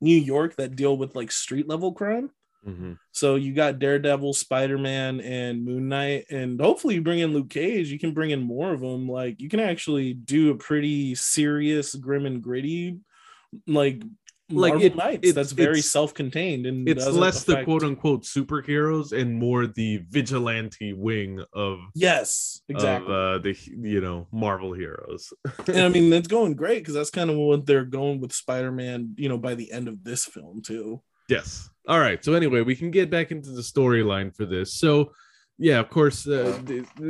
New 0.00 0.16
York 0.16 0.56
that 0.56 0.76
deal 0.76 0.96
with 0.96 1.14
like 1.14 1.30
street 1.30 1.68
level 1.68 1.92
crime. 1.92 2.30
Mhm. 2.66 2.96
So 3.10 3.34
you 3.34 3.52
got 3.54 3.78
Daredevil, 3.80 4.32
Spider 4.34 4.78
Man, 4.78 5.20
and 5.20 5.64
Moon 5.64 5.88
Knight, 5.88 6.26
and 6.30 6.60
hopefully 6.60 6.94
you 6.94 7.02
bring 7.02 7.18
in 7.18 7.32
Luke 7.34 7.50
Cage. 7.50 7.90
You 7.90 7.98
can 7.98 8.14
bring 8.14 8.30
in 8.30 8.40
more 8.40 8.72
of 8.72 8.80
them. 8.80 9.08
Like 9.08 9.40
you 9.40 9.48
can 9.48 9.60
actually 9.60 10.14
do 10.14 10.50
a 10.50 10.56
pretty 10.56 11.14
serious, 11.16 11.94
grim 11.94 12.24
and 12.24 12.40
gritty, 12.42 12.98
like 13.66 14.02
Like, 14.50 14.80
it- 14.82 14.96
Knights. 14.96 15.18
it's- 15.22 15.34
that's 15.34 15.52
very 15.52 15.80
self-contained 15.80 16.66
and 16.66 16.86
it's 16.88 17.06
less 17.08 17.44
the 17.44 17.64
quote 17.64 17.82
unquote 17.84 18.24
superheroes 18.24 19.12
and 19.18 19.34
more 19.38 19.66
the 19.66 20.02
vigilante 20.10 20.92
wing 20.92 21.42
of 21.54 21.78
Yes, 21.94 22.60
exactly. 22.68 23.12
of 23.12 23.12
uh, 23.12 23.38
the 23.38 23.56
you 23.66 24.00
know 24.00 24.26
Marvel 24.32 24.72
heroes. 24.74 25.32
and 25.68 25.80
I 25.80 25.88
mean 25.88 26.10
that's 26.14 26.28
going 26.28 26.54
great 26.54 26.80
because 26.80 26.94
that's 26.94 27.10
kind 27.10 27.30
of 27.30 27.36
what 27.36 27.66
they're 27.66 27.84
going 27.84 28.20
with 28.20 28.32
Spider-Man. 28.32 29.14
You 29.16 29.28
know, 29.28 29.38
by 29.38 29.54
the 29.54 29.70
end 29.72 29.88
of 29.88 30.04
this 30.04 30.24
film 30.26 30.60
too. 30.62 31.02
yes. 31.28 31.68
All 31.88 31.98
right. 31.98 32.24
So 32.24 32.34
anyway, 32.34 32.60
we 32.60 32.76
can 32.76 32.90
get 32.92 33.10
back 33.10 33.32
into 33.32 33.50
the 33.50 33.62
storyline 33.62 34.36
for 34.36 34.44
this. 34.46 34.74
So 34.74 35.12
yeah, 35.58 35.80
of 35.80 35.90
course. 35.90 36.26
Uh, 36.28 36.58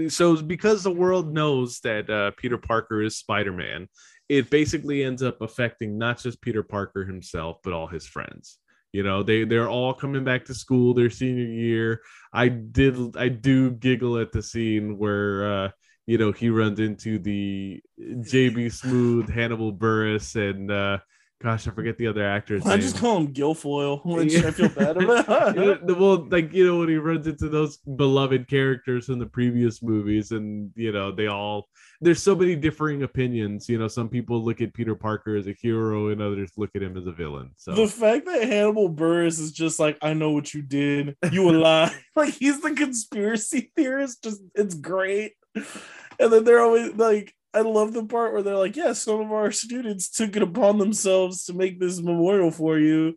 so 0.09 0.37
because 0.43 0.83
the 0.83 0.91
world 0.91 1.33
knows 1.33 1.81
that 1.81 2.09
uh, 2.09 2.31
Peter 2.37 2.57
Parker 2.59 3.03
is 3.03 3.17
Spider 3.19 3.53
Man, 3.53 3.89
it 4.33 4.49
basically 4.49 5.05
ends 5.05 5.23
up 5.23 5.43
affecting 5.43 5.99
not 5.99 6.19
just 6.19 6.41
Peter 6.41 6.63
Parker 6.63 7.05
himself, 7.05 7.59
but 7.63 7.75
all 7.75 7.87
his 7.87 8.07
friends. 8.07 8.59
You 8.91 9.03
know, 9.03 9.23
they 9.23 9.45
they're 9.45 9.69
all 9.69 9.93
coming 9.93 10.25
back 10.25 10.47
to 10.47 10.55
school 10.55 10.95
their 10.95 11.11
senior 11.11 11.45
year. 11.45 12.01
I 12.33 12.49
did 12.49 13.15
I 13.17 13.29
do 13.29 13.71
giggle 13.71 14.17
at 14.19 14.33
the 14.33 14.43
scene 14.43 14.97
where 14.97 15.53
uh, 15.53 15.71
you 16.07 16.17
know 16.17 16.33
he 16.33 16.49
runs 16.49 16.81
into 16.81 17.19
the 17.19 17.83
JB 18.01 18.67
Smoove, 18.73 19.29
Hannibal 19.29 19.73
Buress, 19.73 20.35
and 20.35 20.71
uh, 20.71 20.99
gosh, 21.43 21.67
I 21.67 21.71
forget 21.73 21.99
the 21.99 22.07
other 22.07 22.25
actors. 22.25 22.65
I 22.65 22.77
just 22.77 22.99
call 22.99 23.19
him 23.19 23.33
Gilfoyle, 23.33 24.05
which. 24.05 24.35
I 24.37 24.51
feel 24.51 24.69
bad 24.69 24.97
about. 24.97 25.83
Well, 26.03 26.27
like 26.31 26.53
you 26.53 26.67
know, 26.67 26.79
when 26.79 26.89
he 26.89 26.97
runs 26.97 27.27
into 27.27 27.49
those 27.49 27.79
beloved 27.79 28.49
characters 28.49 29.07
from 29.07 29.19
the 29.19 29.27
previous 29.27 29.83
movies, 29.83 30.31
and 30.33 30.71
you 30.75 30.93
know, 30.93 31.13
they 31.13 31.27
all 31.27 31.69
there's 32.01 32.23
so 32.23 32.35
many 32.35 32.57
differing 32.57 33.05
opinions. 33.05 33.69
You 33.69 33.79
know, 33.79 33.89
some 33.89 34.09
people 34.09 34.45
look 34.45 34.61
at 34.61 34.75
Peter 34.75 34.95
Parker 34.95 35.37
as 35.37 35.47
a 35.47 35.53
hero, 35.53 36.09
and 36.09 36.21
others 36.21 36.51
look 36.57 36.71
at 36.75 36.83
him 36.83 36.97
as 36.97 37.07
a 37.07 37.13
villain. 37.13 37.53
So 37.57 37.75
The 37.75 37.87
fact 37.87 38.27
that 38.27 38.43
Hannibal 38.43 38.91
Buress 38.91 39.41
is 39.41 39.53
just 39.53 39.79
like, 39.79 39.99
I 40.03 40.13
know 40.13 40.33
what 40.33 40.53
you 40.53 40.63
did, 40.63 41.17
you 41.31 41.49
a 41.49 41.53
lie. 41.59 41.95
like 42.17 42.35
he's 42.35 42.61
the 42.61 42.73
conspiracy 42.73 43.73
theorist, 43.77 44.25
just 44.25 44.41
it's 44.55 44.75
great. 44.75 45.35
And 45.55 46.33
then 46.33 46.45
they're 46.45 46.61
always 46.61 46.95
like, 46.95 47.35
I 47.55 47.61
love 47.61 47.93
the 47.93 48.05
part 48.05 48.33
where 48.33 48.43
they're 48.43 48.57
like, 48.57 48.77
Yeah, 48.77 48.93
some 48.93 49.21
of 49.21 49.33
our 49.33 49.53
students 49.53 50.11
took 50.11 50.37
it 50.37 50.43
upon 50.43 50.79
themselves 50.79 51.45
to 51.45 51.53
make 51.53 51.79
this 51.79 52.01
memorial 52.01 52.51
for 52.51 52.79
you. 52.79 53.15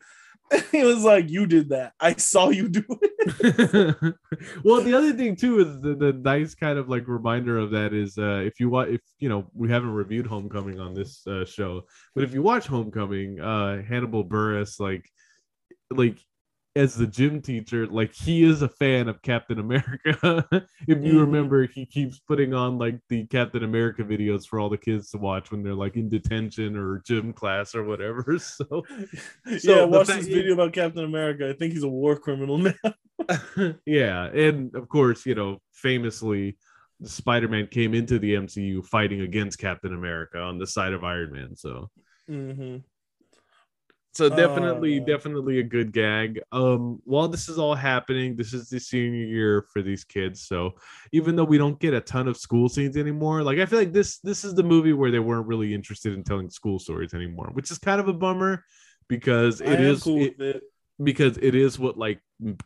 And 0.51 0.63
he 0.71 0.83
was 0.83 1.03
like, 1.03 1.29
You 1.29 1.45
did 1.45 1.69
that. 1.69 1.93
I 1.99 2.15
saw 2.15 2.49
you 2.49 2.69
do 2.69 2.83
it. 2.89 4.15
well, 4.63 4.81
the 4.81 4.93
other 4.93 5.13
thing 5.13 5.35
too 5.35 5.59
is 5.59 5.81
the, 5.81 5.95
the 5.95 6.13
nice 6.13 6.53
kind 6.53 6.77
of 6.77 6.89
like 6.89 7.07
reminder 7.07 7.57
of 7.57 7.71
that 7.71 7.93
is 7.93 8.17
uh, 8.17 8.41
if 8.45 8.59
you 8.59 8.69
watch, 8.69 8.89
if 8.89 9.01
you 9.19 9.29
know, 9.29 9.47
we 9.53 9.69
haven't 9.69 9.91
reviewed 9.93 10.27
Homecoming 10.27 10.79
on 10.79 10.93
this 10.93 11.25
uh, 11.27 11.45
show, 11.45 11.83
but 12.13 12.23
if 12.23 12.33
you 12.33 12.41
watch 12.41 12.67
Homecoming, 12.67 13.39
uh, 13.39 13.81
Hannibal 13.83 14.25
Buress, 14.25 14.79
like, 14.79 15.09
like 15.89 16.19
as 16.75 16.95
the 16.95 17.07
gym 17.07 17.41
teacher, 17.41 17.87
like 17.87 18.13
he 18.13 18.43
is 18.43 18.61
a 18.61 18.69
fan 18.69 19.07
of 19.07 19.21
Captain 19.21 19.59
America. 19.59 20.45
if 20.87 21.03
you 21.03 21.17
Mhm. 21.17 21.19
remember, 21.19 21.65
he 21.67 21.85
keeps 21.85 22.19
putting 22.19 22.53
on 22.53 22.77
like 22.77 22.99
the 23.09 23.25
Captain 23.27 23.63
America 23.63 24.03
videos 24.03 24.45
for 24.45 24.59
all 24.59 24.69
the 24.69 24.77
kids 24.77 25.09
to 25.11 25.17
watch 25.17 25.51
when 25.51 25.63
they're 25.63 25.73
like 25.73 25.95
in 25.95 26.09
detention 26.09 26.75
or 26.77 27.01
gym 27.05 27.33
class 27.33 27.75
or 27.75 27.83
whatever. 27.83 28.37
So 28.39 28.87
yeah, 29.63 29.83
the 29.85 29.85
watch 29.85 30.07
this 30.13 30.27
video 30.27 30.53
about 30.53 30.73
Captain 30.73 31.03
America. 31.03 31.49
I 31.49 31.53
think 31.53 31.73
he's 31.73 31.83
a 31.83 31.89
war 31.89 32.17
criminal 32.17 32.57
now. 32.57 32.73
yeah, 33.85 34.25
and 34.25 34.75
of 34.75 34.87
course, 34.89 35.25
you 35.25 35.35
know, 35.35 35.59
famously, 35.73 36.57
Spider-Man 37.03 37.67
came 37.67 37.93
into 37.93 38.19
the 38.19 38.35
MCU 38.35 38.81
fighting 38.83 39.21
against 39.21 39.59
Captain 39.59 39.93
America 39.93 40.39
on 40.39 40.57
the 40.59 40.67
side 40.67 40.93
of 40.93 41.03
Iron 41.03 41.31
Man. 41.31 41.55
So, 41.55 41.89
hmm 42.27 42.77
so 44.15 44.29
definitely, 44.29 44.99
Uh. 45.01 45.05
definitely 45.05 45.59
a 45.59 45.63
good 45.63 45.91
gag. 45.91 46.41
Um, 46.51 46.99
while 47.03 47.27
this 47.27 47.49
is 47.49 47.57
all 47.57 47.75
happening, 47.75 48.35
this 48.35 48.53
is 48.53 48.69
the 48.69 48.79
senior 48.79 49.25
year 49.25 49.65
for 49.73 49.81
these 49.81 50.03
kids. 50.03 50.41
So, 50.47 50.75
even 51.11 51.35
though 51.35 51.43
we 51.43 51.57
don't 51.57 51.79
get 51.79 51.93
a 51.93 52.01
ton 52.01 52.27
of 52.27 52.37
school 52.37 52.69
scenes 52.69 52.97
anymore, 52.97 53.43
like 53.43 53.59
I 53.59 53.65
feel 53.65 53.79
like 53.79 53.93
this 53.93 54.19
this 54.19 54.43
is 54.45 54.53
the 54.55 54.63
movie 54.63 54.93
where 54.93 55.11
they 55.11 55.19
weren't 55.19 55.47
really 55.47 55.73
interested 55.73 56.13
in 56.13 56.23
telling 56.23 56.49
school 56.49 56.79
stories 56.79 57.13
anymore, 57.13 57.49
which 57.53 57.71
is 57.71 57.77
kind 57.77 57.99
of 57.99 58.07
a 58.07 58.13
bummer 58.13 58.63
because 59.07 59.61
it 59.61 59.79
is 59.79 60.03
cool 60.03 60.21
it- 60.21 60.39
it. 60.39 60.63
because 61.03 61.37
it 61.37 61.53
is 61.55 61.77
what 61.77 61.97
like 61.97 62.19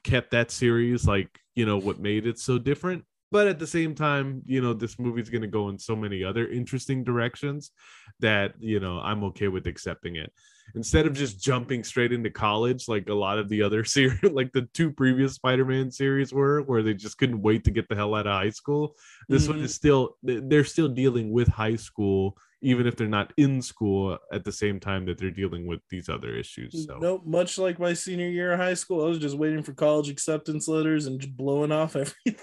kept 0.03 0.31
that 0.31 0.51
series 0.51 1.05
like 1.07 1.29
you 1.55 1.65
know 1.65 1.77
what 1.77 1.99
made 1.99 2.25
it 2.25 2.39
so 2.39 2.57
different 2.57 3.03
but 3.31 3.47
at 3.47 3.59
the 3.59 3.67
same 3.67 3.93
time 3.93 4.41
you 4.45 4.61
know 4.61 4.73
this 4.73 4.97
movie's 4.99 5.29
going 5.29 5.41
to 5.41 5.47
go 5.47 5.69
in 5.69 5.77
so 5.77 5.95
many 5.95 6.23
other 6.23 6.47
interesting 6.47 7.03
directions 7.03 7.71
that 8.19 8.53
you 8.59 8.79
know 8.79 8.99
i'm 8.99 9.23
okay 9.23 9.47
with 9.47 9.67
accepting 9.67 10.15
it 10.15 10.31
instead 10.75 11.05
of 11.07 11.13
just 11.13 11.41
jumping 11.41 11.83
straight 11.83 12.11
into 12.11 12.29
college 12.29 12.87
like 12.87 13.09
a 13.09 13.13
lot 13.13 13.37
of 13.39 13.49
the 13.49 13.61
other 13.61 13.83
series 13.95 14.19
like 14.31 14.51
the 14.53 14.63
two 14.73 14.91
previous 14.91 15.33
spider-man 15.33 15.89
series 15.91 16.33
were 16.33 16.61
where 16.63 16.83
they 16.83 16.93
just 16.93 17.17
couldn't 17.17 17.41
wait 17.41 17.63
to 17.63 17.71
get 17.71 17.87
the 17.89 17.95
hell 17.95 18.15
out 18.15 18.27
of 18.27 18.33
high 18.33 18.49
school 18.49 18.95
this 19.27 19.47
one 19.47 19.59
Mhm. 19.59 19.63
is 19.63 19.73
still 19.75 20.17
they're 20.23 20.63
still 20.63 20.87
dealing 20.89 21.31
with 21.31 21.47
high 21.47 21.75
school 21.75 22.37
even 22.61 22.85
if 22.87 22.95
they're 22.97 23.07
not 23.07 23.31
in 23.37 23.61
school 23.61 24.17
at 24.33 24.43
the 24.43 24.51
same 24.51 24.79
time 24.79 25.05
that 25.05 25.17
they're 25.17 25.31
dealing 25.31 25.65
with 25.65 25.79
these 25.89 26.09
other 26.09 26.35
issues 26.35 26.85
so 26.85 26.97
Nope, 26.99 27.25
much 27.25 27.57
like 27.57 27.79
my 27.79 27.93
senior 27.93 28.27
year 28.27 28.51
of 28.51 28.59
high 28.59 28.73
school, 28.73 29.05
I 29.05 29.07
was 29.07 29.17
just 29.19 29.37
waiting 29.37 29.63
for 29.63 29.73
college 29.73 30.09
acceptance 30.09 30.67
letters 30.67 31.05
and 31.05 31.19
just 31.21 31.35
blowing 31.37 31.71
off 31.71 31.95
everything. 31.95 32.35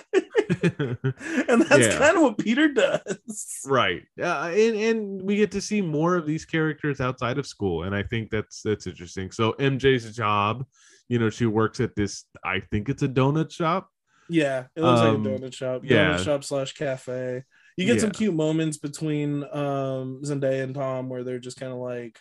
and 1.48 1.62
that's 1.62 1.86
Yeah. 1.86 1.98
kind 1.98 2.16
of 2.16 2.22
what 2.22 2.38
Peter 2.38 2.68
does. 2.68 3.60
right 3.66 4.02
uh, 4.22 4.50
and 4.54 4.76
and 4.76 5.22
we 5.22 5.36
get 5.36 5.50
to 5.52 5.60
see 5.60 5.80
more 5.80 6.16
of 6.16 6.26
these 6.26 6.44
characters 6.44 7.00
outside 7.00 7.38
of 7.38 7.46
school 7.46 7.82
and 7.84 7.94
i 7.94 8.02
think 8.02 8.30
that's 8.30 8.62
that's 8.62 8.86
interesting 8.86 9.30
so 9.30 9.52
mj's 9.54 10.14
job 10.14 10.64
you 11.08 11.18
know 11.18 11.28
she 11.30 11.46
works 11.46 11.80
at 11.80 11.94
this 11.96 12.24
i 12.44 12.60
think 12.70 12.88
it's 12.88 13.02
a 13.02 13.08
donut 13.08 13.50
shop 13.50 13.90
Yeah, 14.28 14.64
it 14.74 14.82
looks 14.82 15.00
Um, 15.00 15.22
like 15.24 15.34
a 15.34 15.38
donut 15.44 15.54
shop. 15.54 15.82
yeah. 15.84 16.14
Donut 16.16 16.24
shop 16.24 16.42
slash 16.44 16.72
cafe. 16.74 17.44
You 17.76 17.84
get 17.86 18.00
some 18.00 18.10
cute 18.10 18.34
moments 18.34 18.78
between 18.78 19.44
um 19.44 20.22
Zendaya 20.24 20.62
and 20.62 20.74
Tom 20.74 21.08
where 21.08 21.24
they're 21.24 21.38
just 21.38 21.60
kind 21.60 21.72
of 21.72 21.78
like, 21.78 22.18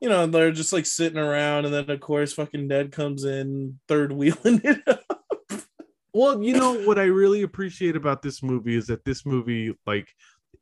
you 0.00 0.08
know, 0.08 0.26
they're 0.26 0.52
just 0.52 0.72
like 0.72 0.86
sitting 0.86 1.18
around, 1.18 1.66
and 1.66 1.74
then 1.74 1.90
of 1.90 2.00
course 2.00 2.32
fucking 2.32 2.66
Ned 2.66 2.92
comes 2.92 3.24
in 3.24 3.78
third 3.88 4.12
wheeling 4.12 4.60
it 4.64 4.80
up. 4.86 5.04
well 6.12 6.42
you 6.42 6.52
know 6.54 6.74
what 6.86 6.98
i 6.98 7.04
really 7.04 7.42
appreciate 7.42 7.94
about 7.94 8.20
this 8.20 8.42
movie 8.42 8.74
is 8.74 8.88
that 8.88 9.04
this 9.04 9.24
movie 9.24 9.72
like 9.86 10.08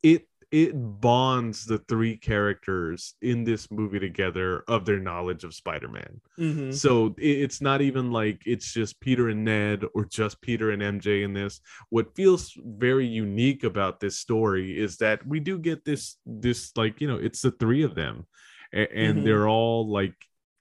it 0.02 0.27
it 0.50 0.72
bonds 0.74 1.66
the 1.66 1.76
three 1.88 2.16
characters 2.16 3.14
in 3.20 3.44
this 3.44 3.70
movie 3.70 3.98
together 4.00 4.64
of 4.66 4.86
their 4.86 4.98
knowledge 4.98 5.44
of 5.44 5.52
spider-man 5.54 6.20
Mhm. 6.38 6.72
So 6.72 7.14
it's 7.18 7.60
not 7.60 7.80
even 7.82 8.10
like 8.12 8.42
it's 8.46 8.72
just 8.72 9.00
Peter 9.00 9.28
and 9.28 9.44
Ned 9.44 9.84
or 9.94 10.04
just 10.04 10.40
Peter 10.40 10.70
and 10.70 10.82
MJ 10.82 11.22
in 11.22 11.32
this. 11.32 11.60
What 11.90 12.14
feels 12.14 12.52
very 12.64 13.06
unique 13.06 13.64
about 13.64 14.00
this 14.00 14.18
story 14.18 14.78
is 14.78 14.96
that 14.98 15.26
we 15.26 15.40
do 15.40 15.58
get 15.58 15.84
this 15.84 16.16
this 16.24 16.72
like 16.76 17.00
you 17.00 17.08
know 17.08 17.16
it's 17.16 17.42
the 17.42 17.50
three 17.52 17.82
of 17.82 17.94
them, 17.94 18.26
and, 18.72 18.88
and 18.92 19.18
Mhm. 19.18 19.24
they're 19.24 19.48
all 19.48 19.90
like 19.90 20.14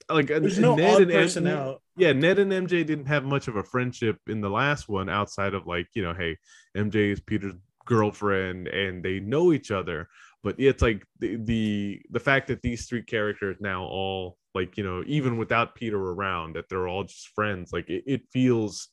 like 0.10 0.32
uh, 0.32 0.39
There's 0.39 0.60
no 0.60 0.76
Ned 0.76 0.95
odd 0.95 1.02
and 1.02 1.47
M- 1.47 1.58
out. 1.58 1.82
Yeah, 1.97 2.13
Ned 2.13 2.39
and 2.39 2.52
MJ 2.52 2.86
didn't 2.86 3.08
have 3.08 3.26
much 3.26 3.47
of 3.50 3.56
a 3.58 3.63
friendship 3.63 4.17
in 4.28 4.39
the 4.41 4.50
last 4.50 4.88
one 4.88 5.10
outside 5.10 5.54
of 5.54 5.67
like 5.67 5.88
you 5.93 6.02
know 6.04 6.13
hey 6.13 6.38
MJ 6.76 7.12
is 7.12 7.19
Peter's 7.19 7.54
girlfriend 7.88 8.67
and 8.67 9.04
they 9.04 9.19
know 9.19 9.54
each 9.54 9.71
other 9.71 10.08
but 10.43 10.56
it's 10.60 10.82
like 10.84 11.04
the, 11.19 11.38
the 11.38 12.02
the 12.12 12.19
fact 12.19 12.47
that 12.47 12.62
these 12.62 12.88
three 12.88 13.02
characters 13.04 13.58
now 13.60 13.84
all 13.84 14.38
like 14.54 14.78
you 14.78 14.84
know 14.84 15.04
even 15.08 15.38
without 15.38 15.76
peter 15.76 15.97
around 16.00 16.56
that 16.56 16.69
they're 16.69 16.88
all 16.88 17.04
just 17.04 17.30
friends 17.30 17.71
like 17.73 17.89
it, 17.89 18.04
it 18.06 18.21
feels 18.32 18.89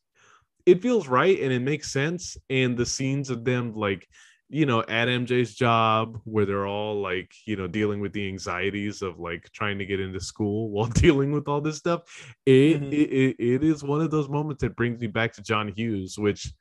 it 0.67 0.83
feels 0.83 1.09
right 1.09 1.41
and 1.41 1.53
it 1.53 1.61
makes 1.61 1.93
sense 1.93 2.37
and 2.51 2.77
the 2.77 2.87
scenes 2.87 3.31
of 3.31 3.45
them 3.45 3.75
like 3.75 4.09
you 4.51 4.67
know 4.67 4.81
at 4.83 5.09
mj's 5.09 5.55
job 5.55 6.21
where 6.25 6.47
they're 6.47 6.67
all 6.67 7.01
like 7.01 7.33
you 7.47 7.57
know 7.57 7.67
dealing 7.67 8.01
with 8.01 8.13
the 8.13 8.29
anxieties 8.29 9.03
of 9.03 9.19
like 9.19 9.51
trying 9.53 9.79
to 9.79 9.87
get 9.87 10.01
into 10.01 10.21
school 10.21 10.71
while 10.73 10.87
dealing 10.89 11.33
with 11.33 11.49
all 11.49 11.61
this 11.61 11.77
stuff 11.79 12.03
it, 12.47 12.81
Mhm. 12.81 12.93
it, 12.93 13.11
it, 13.13 13.37
it 13.39 13.65
is 13.65 13.83
one 13.83 14.01
of 14.01 14.11
those 14.11 14.29
moments 14.29 14.63
that 14.63 14.77
brings 14.77 15.01
me 15.01 15.07
back 15.07 15.33
to 15.35 15.43
john 15.43 15.69
hughes 15.69 16.19
which 16.19 16.53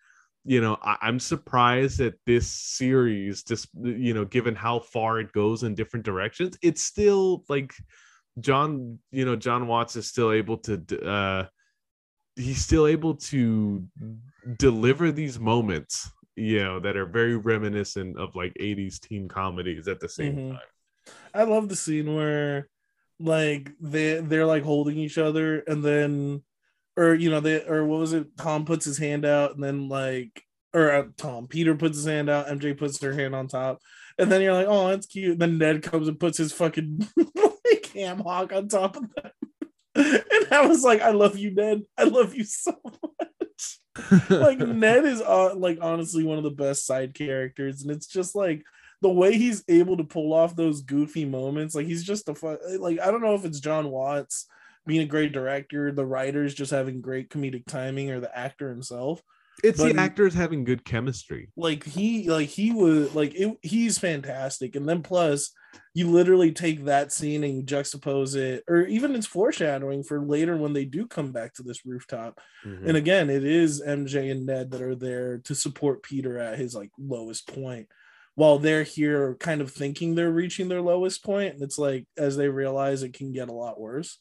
you 0.45 0.59
know 0.61 0.77
I, 0.81 0.97
i'm 1.01 1.19
surprised 1.19 1.99
that 1.99 2.15
this 2.25 2.47
series 2.51 3.43
just 3.43 3.69
you 3.81 4.13
know 4.13 4.25
given 4.25 4.55
how 4.55 4.79
far 4.79 5.19
it 5.19 5.31
goes 5.31 5.63
in 5.63 5.75
different 5.75 6.05
directions 6.05 6.57
it's 6.61 6.83
still 6.83 7.43
like 7.49 7.73
john 8.39 8.99
you 9.11 9.25
know 9.25 9.35
john 9.35 9.67
watts 9.67 9.95
is 9.95 10.07
still 10.07 10.31
able 10.31 10.57
to 10.59 11.01
uh 11.05 11.45
he's 12.35 12.63
still 12.63 12.87
able 12.87 13.15
to 13.15 13.85
deliver 14.57 15.11
these 15.11 15.39
moments 15.39 16.09
you 16.35 16.63
know 16.63 16.79
that 16.79 16.97
are 16.97 17.05
very 17.05 17.37
reminiscent 17.37 18.17
of 18.17 18.35
like 18.35 18.53
80s 18.59 18.99
teen 18.99 19.27
comedies 19.27 19.87
at 19.87 19.99
the 19.99 20.09
same 20.09 20.35
Mhm. 20.35 20.49
time 20.51 20.67
I 21.33 21.43
love 21.43 21.69
the 21.69 21.75
scene 21.75 22.15
where 22.15 22.69
like 23.19 23.71
they 23.79 24.19
they're 24.21 24.45
like 24.45 24.63
holding 24.63 24.97
each 24.97 25.17
other 25.17 25.59
and 25.61 25.83
then 25.83 26.43
or 26.95 27.13
you 27.15 27.29
know 27.29 27.39
they 27.39 27.63
or 27.65 27.85
what 27.85 27.99
was 27.99 28.13
it? 28.13 28.37
Tom 28.37 28.65
puts 28.65 28.85
his 28.85 28.97
hand 28.97 29.25
out 29.25 29.55
and 29.55 29.63
then 29.63 29.89
like 29.89 30.43
or 30.73 30.91
uh, 30.91 31.03
Tom 31.17 31.47
Peter 31.47 31.75
puts 31.75 31.97
his 31.97 32.05
hand 32.05 32.29
out 32.29 32.47
MJ 32.47 32.77
puts 32.77 33.01
her 33.01 33.13
hand 33.13 33.35
on 33.35 33.47
top. 33.47 33.79
And 34.17 34.31
then 34.31 34.41
you're 34.41 34.53
like 34.53 34.67
oh 34.67 34.87
that's 34.89 35.07
cute. 35.07 35.33
And 35.33 35.41
then 35.41 35.57
Ned 35.57 35.83
comes 35.83 36.07
and 36.07 36.19
puts 36.19 36.37
his 36.37 36.53
fucking 36.53 37.07
like 37.35 37.85
ham 37.93 38.19
hock 38.19 38.53
on 38.53 38.67
top 38.67 38.97
of 38.97 39.03
them. 39.15 39.31
And 39.95 40.47
I 40.51 40.65
was 40.65 40.83
like 40.83 41.01
I 41.01 41.11
love 41.11 41.37
you 41.37 41.51
Ned. 41.53 41.83
I 41.97 42.03
love 42.03 42.35
you 42.35 42.43
so 42.43 42.73
much. 42.83 44.29
Like 44.29 44.59
Ned 44.59 45.05
is 45.05 45.21
uh, 45.21 45.55
like 45.55 45.79
honestly 45.81 46.23
one 46.23 46.37
of 46.37 46.43
the 46.43 46.51
best 46.51 46.85
side 46.85 47.13
characters, 47.13 47.81
and 47.81 47.91
it's 47.91 48.07
just 48.07 48.35
like 48.35 48.63
the 49.01 49.09
way 49.09 49.37
he's 49.37 49.63
able 49.67 49.97
to 49.97 50.03
pull 50.03 50.33
off 50.33 50.55
those 50.55 50.81
goofy 50.81 51.25
moments. 51.25 51.75
Like 51.75 51.85
he's 51.85 52.03
just 52.03 52.29
a 52.29 52.35
fun. 52.35 52.57
Like 52.79 52.99
I 52.99 53.11
don't 53.11 53.21
know 53.21 53.35
if 53.35 53.45
it's 53.45 53.59
John 53.59 53.89
Watts 53.89 54.47
being 54.85 55.01
a 55.01 55.05
great 55.05 55.31
director, 55.31 55.91
the 55.91 56.05
writers 56.05 56.53
just 56.53 56.71
having 56.71 57.01
great 57.01 57.29
comedic 57.29 57.65
timing, 57.67 58.11
or 58.11 58.19
the 58.19 58.37
actor 58.37 58.69
himself. 58.69 59.21
it's 59.63 59.79
But- 59.79 59.93
the 59.93 59.99
actors 60.01 60.33
having 60.33 60.63
good 60.63 60.83
chemistry 60.83 61.47
Like 61.55 61.83
he, 61.85 62.27
like 62.27 62.49
he 62.49 62.71
was 62.71 63.13
like 63.13 63.35
it, 63.35 63.55
he's 63.61 63.99
fantastic, 63.99 64.75
and 64.75 64.89
then 64.89 65.03
plus 65.03 65.51
you 65.93 66.09
literally 66.09 66.51
take 66.51 66.85
that 66.85 67.11
scene 67.11 67.43
and 67.43 67.57
you 67.57 67.63
juxtapose 67.63 68.35
it, 68.35 68.63
or 68.67 68.81
even 68.87 69.15
it's 69.15 69.27
foreshadowing 69.27 70.03
for 70.03 70.19
later 70.25 70.57
when 70.57 70.73
they 70.73 70.85
do 70.85 71.05
come 71.07 71.31
back 71.31 71.53
to 71.53 71.63
this 71.63 71.85
rooftop. 71.85 72.41
Mhm. 72.65 72.87
And 72.89 72.97
again, 72.97 73.29
it 73.29 73.43
is 73.43 73.79
MJ 73.79 74.31
and 74.31 74.45
Ned 74.47 74.71
that 74.71 74.81
are 74.81 74.95
there 74.95 75.37
to 75.39 75.53
support 75.55 76.01
Peter 76.03 76.39
at 76.39 76.57
his 76.57 76.73
like 76.73 76.89
lowest 76.97 77.47
point, 77.47 77.87
while 78.35 78.57
they're 78.57 78.83
here 78.83 79.35
kind 79.35 79.61
of 79.61 79.71
thinking 79.71 80.15
they're 80.15 80.31
reaching 80.31 80.67
their 80.67 80.81
lowest 80.81 81.23
point, 81.23 81.53
and 81.53 81.61
it's 81.63 81.77
like 81.77 82.07
as 82.17 82.35
they 82.37 82.49
realize 82.49 83.03
it 83.03 83.13
can 83.13 83.31
get 83.31 83.49
a 83.49 83.53
lot 83.53 83.79
worse. 83.79 84.17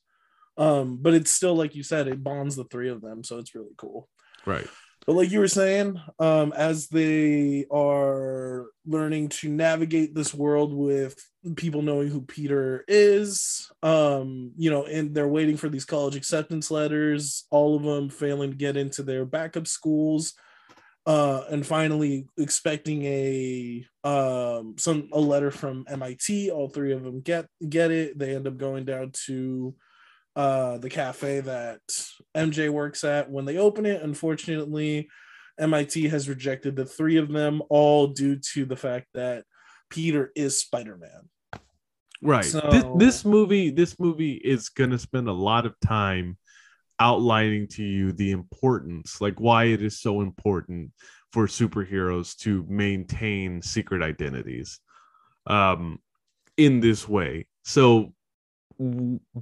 Um, 0.57 0.99
but 1.01 1.15
it's 1.15 1.31
still 1.31 1.55
like 1.55 1.75
you 1.75 1.83
said, 1.83 2.09
it 2.09 2.23
bonds 2.23 2.57
the 2.57 2.65
three 2.65 2.91
of 2.91 3.01
them, 3.01 3.25
so 3.25 3.39
it's 3.39 3.55
really 3.55 3.75
cool. 3.77 4.09
right 4.47 4.67
But 5.07 5.15
like 5.15 5.31
you 5.31 5.41
were 5.41 5.49
saying, 5.49 6.01
um, 6.19 6.53
as 6.53 6.89
they 6.89 7.67
are 7.71 8.67
learning 8.87 9.31
to 9.31 9.49
navigate 9.49 10.15
this 10.15 10.35
world 10.35 10.75
with 10.75 11.17
people 11.57 11.83
knowing 11.83 12.09
who 12.09 12.23
Peter 12.23 12.85
is, 12.87 13.71
um, 13.83 14.53
you 14.57 14.71
know, 14.71 14.85
and 14.85 15.15
they're 15.15 15.27
waiting 15.27 15.57
for 15.57 15.69
these 15.69 15.85
college 15.85 16.15
acceptance 16.17 16.71
letters, 16.71 17.47
all 17.51 17.75
of 17.75 17.83
them 17.83 18.11
failing 18.11 18.51
to 18.51 18.57
get 18.57 18.77
into 18.77 19.03
their 19.03 19.25
backup 19.25 19.67
schools, 19.67 20.35
uh, 21.07 21.43
and 21.51 21.67
finally 21.67 22.27
expecting 22.39 23.05
a 23.05 23.85
um 24.05 24.77
some 24.79 25.09
a 25.13 25.19
letter 25.19 25.51
from 25.51 25.85
MIT. 25.89 26.51
All 26.51 26.69
three 26.69 26.93
of 26.93 27.03
them 27.03 27.21
get 27.21 27.47
get 27.69 27.91
it. 27.91 28.19
They 28.19 28.35
end 28.35 28.47
up 28.47 28.57
going 28.57 28.85
down 28.85 29.13
to 29.27 29.75
uh 30.35 30.79
the 30.79 30.89
cafe 30.91 31.41
that 31.41 31.81
MJ 32.35 32.71
works 32.71 33.05
at 33.05 33.31
when 33.31 33.45
they 33.45 33.59
open 33.59 33.85
it. 33.87 34.03
Unfortunately, 34.03 35.09
MIT 35.59 36.09
has 36.09 36.29
rejected 36.29 36.77
the 36.77 36.87
three 36.87 37.19
of 37.19 37.31
them, 37.31 37.63
all 37.69 38.09
due 38.09 38.37
to 38.55 38.65
the 38.65 38.77
fact 38.77 39.07
that 39.15 39.45
Peter 39.91 40.33
is 40.35 40.59
Spider-Man. 40.59 41.29
Right. 42.23 42.45
So- 42.45 42.61
This, 42.71 42.85
this 42.95 43.25
movie, 43.25 43.71
this 43.71 43.99
movie 44.01 44.35
is 44.35 44.69
gonna 44.71 44.99
spend 44.99 45.29
a 45.29 45.33
lot 45.33 45.67
of 45.67 45.79
time 45.81 46.39
outlining 46.99 47.67
to 47.67 47.83
you 47.83 48.13
the 48.13 48.31
importance, 48.31 49.21
like 49.21 49.41
why 49.41 49.65
it 49.65 49.83
is 49.83 50.01
so 50.01 50.21
important 50.21 50.93
for 51.33 51.47
superheroes 51.47 52.37
to 52.37 52.65
maintain 52.69 53.61
secret 53.61 54.03
identities 54.03 54.81
um, 55.47 55.99
in 56.57 56.81
this 56.81 57.09
way. 57.09 57.47
So, 57.65 58.15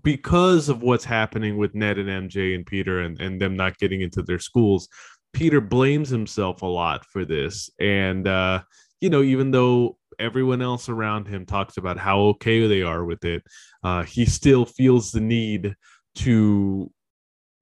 because 0.03 0.68
of 0.68 0.82
what's 0.82 1.05
happening 1.05 1.57
with 1.57 1.74
Ned 1.74 1.99
and 1.99 2.30
MJ 2.30 2.55
and 2.55 2.66
Peter 2.66 3.01
and, 3.01 3.20
and 3.20 3.41
them 3.41 3.57
not 3.57 3.78
getting 3.78 4.01
into 4.01 4.22
their 4.22 4.38
schools, 4.38 4.88
Peter 5.32 5.61
blames 5.61 6.09
himself 6.09 6.62
a 6.62 6.66
lot 6.66 7.05
for 7.07 7.24
this. 7.24 7.70
And, 7.78 8.26
uh, 8.26 8.62
you 9.01 9.11
know, 9.11 9.22
even 9.22 9.51
though 9.51 9.97
everyone 10.18 10.61
else 10.62 10.88
around 10.88 11.26
him 11.28 11.47
talks 11.47 11.76
about 11.76 11.99
how 11.99 12.20
okay 12.20 12.66
they 12.66 12.82
are 12.82 13.05
with 13.05 13.24
it, 13.24 13.43
uh, 13.84 14.03
he 14.03 14.24
still 14.26 14.66
feels 14.66 15.12
the 15.12 15.20
need 15.20 15.74
to, 16.16 16.91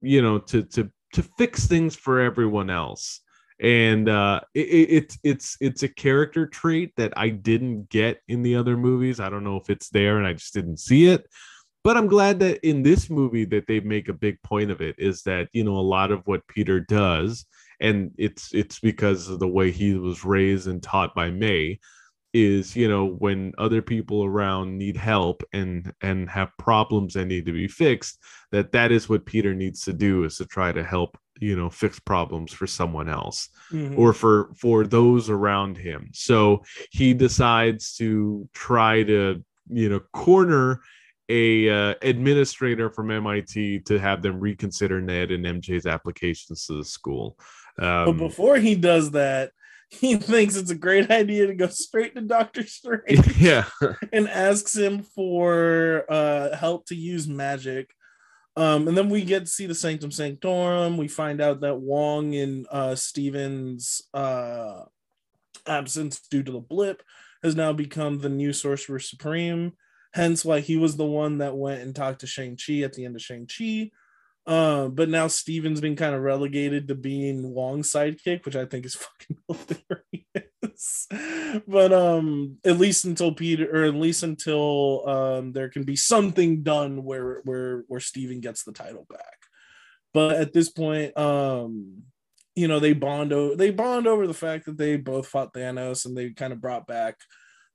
you 0.01 0.21
know, 0.21 0.39
to, 0.39 0.63
to, 0.63 0.91
to 1.13 1.23
fix 1.37 1.67
things 1.67 1.95
for 1.95 2.19
everyone 2.19 2.69
else 2.69 3.21
and 3.61 4.07
uh, 4.07 4.39
it, 4.53 4.59
it's 4.61 5.19
it's 5.23 5.57
it's 5.59 5.83
a 5.83 5.89
character 5.89 6.47
trait 6.47 6.93
that 6.95 7.13
I 7.17 7.29
didn't 7.29 7.89
get 7.89 8.21
in 8.27 8.41
the 8.41 8.55
other 8.55 8.77
movies. 8.77 9.19
I 9.19 9.29
don't 9.29 9.43
know 9.43 9.57
if 9.57 9.69
it's 9.69 9.89
there, 9.89 10.17
and 10.17 10.25
I 10.25 10.33
just 10.33 10.53
didn't 10.53 10.77
see 10.77 11.07
it. 11.07 11.25
But 11.83 11.97
I'm 11.97 12.07
glad 12.07 12.39
that 12.39 12.65
in 12.67 12.83
this 12.83 13.09
movie 13.09 13.45
that 13.45 13.65
they 13.67 13.79
make 13.79 14.09
a 14.09 14.13
big 14.13 14.41
point 14.43 14.69
of 14.69 14.81
it 14.81 14.95
is 14.97 15.23
that 15.23 15.47
you 15.53 15.63
know 15.63 15.77
a 15.77 15.81
lot 15.81 16.11
of 16.11 16.21
what 16.25 16.47
Peter 16.47 16.79
does, 16.79 17.45
and 17.79 18.11
it's 18.17 18.53
it's 18.53 18.79
because 18.79 19.29
of 19.29 19.39
the 19.39 19.47
way 19.47 19.71
he 19.71 19.93
was 19.95 20.25
raised 20.25 20.67
and 20.67 20.83
taught 20.83 21.15
by 21.15 21.29
May 21.31 21.79
is 22.33 22.75
you 22.75 22.87
know 22.87 23.05
when 23.05 23.51
other 23.57 23.81
people 23.81 24.23
around 24.23 24.77
need 24.77 24.95
help 24.95 25.43
and 25.53 25.91
and 26.01 26.29
have 26.29 26.49
problems 26.59 27.13
that 27.13 27.25
need 27.25 27.45
to 27.45 27.51
be 27.51 27.67
fixed 27.67 28.19
that 28.51 28.71
that 28.71 28.91
is 28.91 29.09
what 29.09 29.25
peter 29.25 29.55
needs 29.55 29.81
to 29.81 29.93
do 29.93 30.23
is 30.23 30.37
to 30.37 30.45
try 30.45 30.71
to 30.71 30.83
help 30.83 31.17
you 31.39 31.55
know 31.55 31.69
fix 31.69 31.99
problems 31.99 32.53
for 32.53 32.67
someone 32.67 33.09
else 33.09 33.49
mm-hmm. 33.71 33.97
or 33.99 34.13
for 34.13 34.51
for 34.55 34.85
those 34.85 35.29
around 35.29 35.75
him 35.75 36.09
so 36.13 36.61
he 36.91 37.15
decides 37.15 37.95
to 37.95 38.47
try 38.53 39.01
to 39.01 39.43
you 39.67 39.89
know 39.89 39.99
corner 40.13 40.81
a 41.29 41.69
uh, 41.69 41.95
administrator 42.01 42.89
from 42.89 43.11
MIT 43.11 43.81
to 43.81 43.99
have 43.99 44.21
them 44.21 44.39
reconsider 44.39 44.99
Ned 44.99 45.31
and 45.31 45.45
MJ's 45.45 45.85
applications 45.85 46.65
to 46.65 46.77
the 46.77 46.83
school. 46.83 47.37
Um, 47.77 48.05
but 48.05 48.17
before 48.17 48.57
he 48.57 48.75
does 48.75 49.11
that, 49.11 49.51
he 49.89 50.15
thinks 50.17 50.55
it's 50.55 50.71
a 50.71 50.75
great 50.75 51.09
idea 51.11 51.47
to 51.47 51.53
go 51.53 51.67
straight 51.67 52.15
to 52.15 52.21
Doctor 52.21 52.65
Strange. 52.65 53.37
Yeah, 53.37 53.65
and 54.13 54.27
asks 54.27 54.75
him 54.75 55.03
for 55.03 56.05
uh, 56.09 56.55
help 56.55 56.87
to 56.87 56.95
use 56.95 57.27
magic. 57.27 57.93
Um, 58.55 58.87
and 58.87 58.97
then 58.97 59.09
we 59.09 59.23
get 59.23 59.41
to 59.41 59.47
see 59.47 59.67
the 59.67 59.75
Sanctum 59.75 60.11
Sanctorum. 60.11 60.97
We 60.97 61.07
find 61.07 61.39
out 61.39 61.61
that 61.61 61.79
Wong 61.79 62.35
and 62.35 62.67
uh, 62.69 62.95
Stephen's 62.95 64.01
uh, 64.13 64.81
absence 65.65 66.19
due 66.29 66.43
to 66.43 66.51
the 66.51 66.59
blip 66.59 67.01
has 67.41 67.55
now 67.55 67.71
become 67.71 68.19
the 68.19 68.27
new 68.27 68.51
Sorcerer 68.51 68.99
Supreme. 68.99 69.73
Hence, 70.13 70.43
why 70.43 70.59
he 70.59 70.77
was 70.77 70.97
the 70.97 71.05
one 71.05 71.37
that 71.39 71.55
went 71.55 71.81
and 71.81 71.95
talked 71.95 72.21
to 72.21 72.27
Shang 72.27 72.57
Chi 72.57 72.79
at 72.79 72.93
the 72.93 73.05
end 73.05 73.15
of 73.15 73.21
Shang 73.21 73.47
Chi. 73.47 73.91
Uh, 74.47 74.87
but 74.87 75.09
now 75.09 75.27
Stephen's 75.27 75.79
been 75.79 75.95
kind 75.95 76.15
of 76.15 76.21
relegated 76.21 76.87
to 76.87 76.95
being 76.95 77.53
Wong's 77.53 77.91
sidekick, 77.91 78.45
which 78.45 78.55
I 78.55 78.65
think 78.65 78.85
is 78.85 78.95
fucking 79.29 79.37
hilarious. 79.47 81.07
but 81.67 81.93
um, 81.93 82.57
at 82.65 82.79
least 82.79 83.05
until 83.05 83.31
Peter, 83.31 83.69
or 83.71 83.85
at 83.85 83.93
least 83.93 84.23
until 84.23 85.07
um, 85.07 85.51
there 85.51 85.69
can 85.69 85.83
be 85.83 85.95
something 85.95 86.63
done 86.63 87.03
where 87.03 87.41
where 87.43 87.83
where 87.87 87.99
Stephen 87.99 88.39
gets 88.39 88.63
the 88.63 88.71
title 88.71 89.05
back. 89.09 89.37
But 90.13 90.37
at 90.37 90.53
this 90.53 90.69
point, 90.69 91.15
um, 91.15 92.03
you 92.55 92.67
know, 92.67 92.79
they 92.79 92.93
bond 92.93 93.31
over 93.31 93.55
they 93.55 93.69
bond 93.69 94.07
over 94.07 94.25
the 94.25 94.33
fact 94.33 94.65
that 94.65 94.77
they 94.77 94.97
both 94.97 95.27
fought 95.27 95.53
Thanos 95.53 96.05
and 96.05 96.17
they 96.17 96.31
kind 96.31 96.53
of 96.53 96.61
brought 96.61 96.87
back 96.87 97.17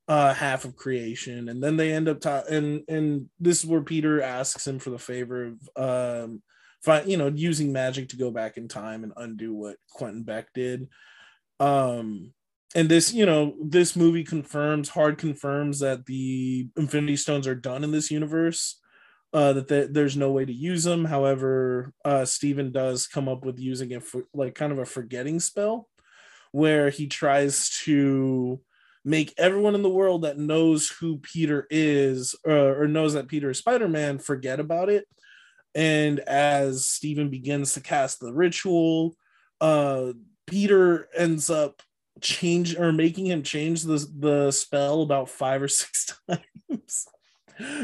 uh 0.08 0.34
half 0.34 0.64
of 0.64 0.76
creation. 0.76 1.48
And 1.48 1.62
then 1.62 1.76
they 1.76 1.92
end 1.92 2.08
up 2.08 2.20
ta- 2.20 2.44
and 2.48 2.82
and 2.88 3.28
this 3.40 3.60
is 3.60 3.66
where 3.66 3.82
peter 3.82 4.20
asks 4.20 4.66
him 4.66 4.78
for 4.78 4.90
the 4.90 4.98
favor 4.98 5.54
of 5.76 6.26
um 6.26 6.42
you 7.06 7.16
know 7.16 7.28
using 7.34 7.72
magic 7.72 8.10
to 8.10 8.16
go 8.16 8.30
back 8.30 8.58
in 8.58 8.68
time 8.68 9.04
and 9.04 9.12
undo 9.16 9.54
what 9.54 9.76
quentin 9.90 10.22
beck 10.22 10.52
did. 10.52 10.88
Um 11.58 12.32
and 12.74 12.88
this 12.88 13.12
you 13.14 13.24
know 13.24 13.54
this 13.62 13.96
movie 13.96 14.24
confirms 14.24 14.90
hard 14.90 15.16
confirms 15.16 15.78
that 15.80 16.04
the 16.06 16.68
infinity 16.76 17.16
stones 17.16 17.46
are 17.46 17.54
done 17.54 17.84
in 17.84 17.90
this 17.90 18.10
universe 18.10 18.80
uh 19.32 19.54
that 19.54 19.94
there's 19.94 20.16
no 20.16 20.30
way 20.30 20.44
to 20.44 20.52
use 20.52 20.84
them. 20.84 21.06
However 21.06 21.94
uh 22.04 22.26
stephen 22.26 22.72
does 22.72 23.06
come 23.06 23.28
up 23.28 23.46
with 23.46 23.58
using 23.58 23.92
it 23.92 24.02
for 24.02 24.24
like 24.34 24.54
kind 24.54 24.72
of 24.72 24.78
a 24.78 24.84
forgetting 24.84 25.40
spell 25.40 25.88
where 26.52 26.90
he 26.90 27.06
tries 27.06 27.70
to 27.84 28.60
make 29.04 29.34
everyone 29.36 29.74
in 29.74 29.82
the 29.82 29.88
world 29.88 30.22
that 30.22 30.38
knows 30.38 30.88
who 30.88 31.18
peter 31.18 31.66
is 31.70 32.34
uh, 32.46 32.50
or 32.50 32.88
knows 32.88 33.12
that 33.14 33.28
peter 33.28 33.50
is 33.50 33.58
spider-man 33.58 34.18
forget 34.18 34.60
about 34.60 34.88
it. 34.88 35.06
And 35.74 36.20
as 36.20 36.86
stephen 36.86 37.30
begins 37.30 37.74
to 37.74 37.80
cast 37.80 38.20
the 38.20 38.32
ritual 38.32 39.16
uh 39.60 40.12
peter 40.46 41.08
ends 41.16 41.50
up 41.50 41.82
change 42.20 42.76
or 42.78 42.92
making 42.92 43.26
him 43.26 43.42
change 43.42 43.82
the 43.82 44.06
the 44.18 44.50
spell 44.50 45.02
about 45.02 45.28
five 45.28 45.62
or 45.62 45.68
six 45.68 46.06
times 46.28 47.06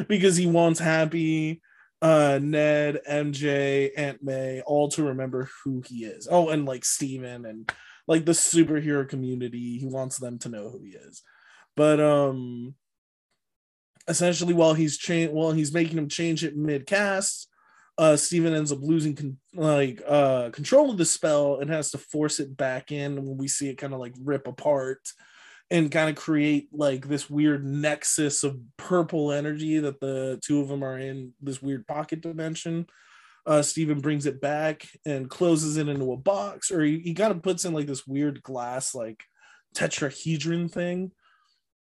because 0.08 0.36
he 0.36 0.46
wants 0.46 0.80
happy 0.80 1.60
uh 2.02 2.38
ned 2.40 3.00
mj 3.08 3.90
aunt 3.96 4.22
may 4.22 4.62
all 4.62 4.88
to 4.88 5.02
remember 5.02 5.48
who 5.64 5.82
he 5.86 6.04
is. 6.04 6.26
Oh 6.30 6.48
and 6.48 6.64
like 6.64 6.84
stephen 6.84 7.44
and 7.44 7.70
like 8.10 8.24
the 8.24 8.32
superhero 8.32 9.08
community 9.08 9.78
he 9.78 9.86
wants 9.86 10.18
them 10.18 10.38
to 10.38 10.48
know 10.48 10.68
who 10.68 10.82
he 10.82 10.90
is 10.90 11.22
but 11.76 12.00
um 12.00 12.74
essentially 14.08 14.52
while 14.52 14.74
he's 14.74 14.98
changed 14.98 15.32
while 15.32 15.52
he's 15.52 15.72
making 15.72 15.96
him 15.96 16.08
change 16.08 16.42
it 16.44 16.56
mid 16.56 16.86
cast 16.86 17.46
uh, 17.98 18.16
Stephen 18.16 18.54
ends 18.54 18.72
up 18.72 18.78
losing 18.80 19.14
con- 19.14 19.36
like 19.52 20.00
uh, 20.08 20.48
control 20.50 20.90
of 20.90 20.96
the 20.96 21.04
spell 21.04 21.58
and 21.60 21.68
has 21.68 21.90
to 21.90 21.98
force 21.98 22.40
it 22.40 22.56
back 22.56 22.92
in 22.92 23.16
when 23.16 23.36
we 23.36 23.46
see 23.46 23.68
it 23.68 23.76
kind 23.76 23.92
of 23.92 24.00
like 24.00 24.14
rip 24.24 24.46
apart 24.46 25.06
and 25.70 25.92
kind 25.92 26.08
of 26.08 26.16
create 26.16 26.70
like 26.72 27.06
this 27.06 27.28
weird 27.28 27.62
nexus 27.62 28.42
of 28.42 28.58
purple 28.78 29.32
energy 29.32 29.78
that 29.80 30.00
the 30.00 30.40
two 30.42 30.62
of 30.62 30.68
them 30.68 30.82
are 30.82 30.98
in 30.98 31.34
this 31.42 31.60
weird 31.60 31.86
pocket 31.86 32.22
dimension. 32.22 32.86
Uh, 33.46 33.62
Stephen 33.62 34.00
brings 34.00 34.26
it 34.26 34.40
back 34.40 34.86
and 35.04 35.30
closes 35.30 35.76
it 35.76 35.88
into 35.88 36.12
a 36.12 36.16
box, 36.16 36.70
or 36.70 36.82
he, 36.82 36.98
he 37.00 37.14
kind 37.14 37.32
of 37.32 37.42
puts 37.42 37.64
in 37.64 37.72
like 37.72 37.86
this 37.86 38.06
weird 38.06 38.42
glass, 38.42 38.94
like 38.94 39.22
tetrahedron 39.74 40.70
thing. 40.70 41.12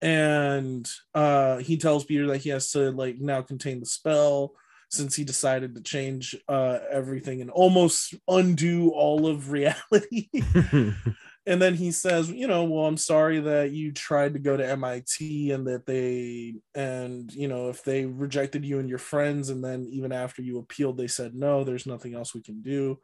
And 0.03 0.89
uh, 1.15 1.59
he 1.59 1.77
tells 1.77 2.05
Peter 2.05 2.27
that 2.29 2.39
he 2.39 2.51
has 2.51 2.71
to 2.73 2.91
like 2.91 3.19
now 3.19 3.43
contain 3.43 3.81
the 3.81 3.87
spell 3.87 4.55
since 4.91 5.17
he 5.17 5.25
decided 5.25 5.75
to 5.75 5.83
change 5.83 6.37
uh, 6.49 6.79
everything 6.91 7.41
and 7.41 7.51
almost 7.51 8.15
undo 8.29 8.91
all 8.91 9.27
of 9.27 9.51
reality. 9.51 10.29
and 11.47 11.61
then 11.61 11.75
he 11.75 11.91
says, 11.91 12.31
you 12.31 12.47
know, 12.47 12.65
well, 12.65 12.87
I'm 12.87 12.97
sorry 12.97 13.41
that 13.41 13.71
you 13.71 13.93
tried 13.93 14.33
to 14.33 14.39
go 14.39 14.57
to 14.57 14.67
MIT 14.67 15.51
and 15.51 15.67
that 15.67 15.85
they, 15.85 16.55
and, 16.75 17.33
you 17.33 17.49
know, 17.49 17.69
if 17.69 17.85
they 17.85 18.07
rejected 18.07 18.65
you 18.65 18.79
and 18.79 18.89
your 18.89 18.99
friends, 18.99 19.51
and 19.51 19.63
then 19.63 19.87
even 19.91 20.11
after 20.11 20.41
you 20.41 20.59
appealed, 20.59 20.97
they 20.97 21.07
said, 21.07 21.35
no, 21.35 21.63
there's 21.63 21.87
nothing 21.87 22.15
else 22.15 22.35
we 22.35 22.43
can 22.43 22.63
do. 22.63 22.99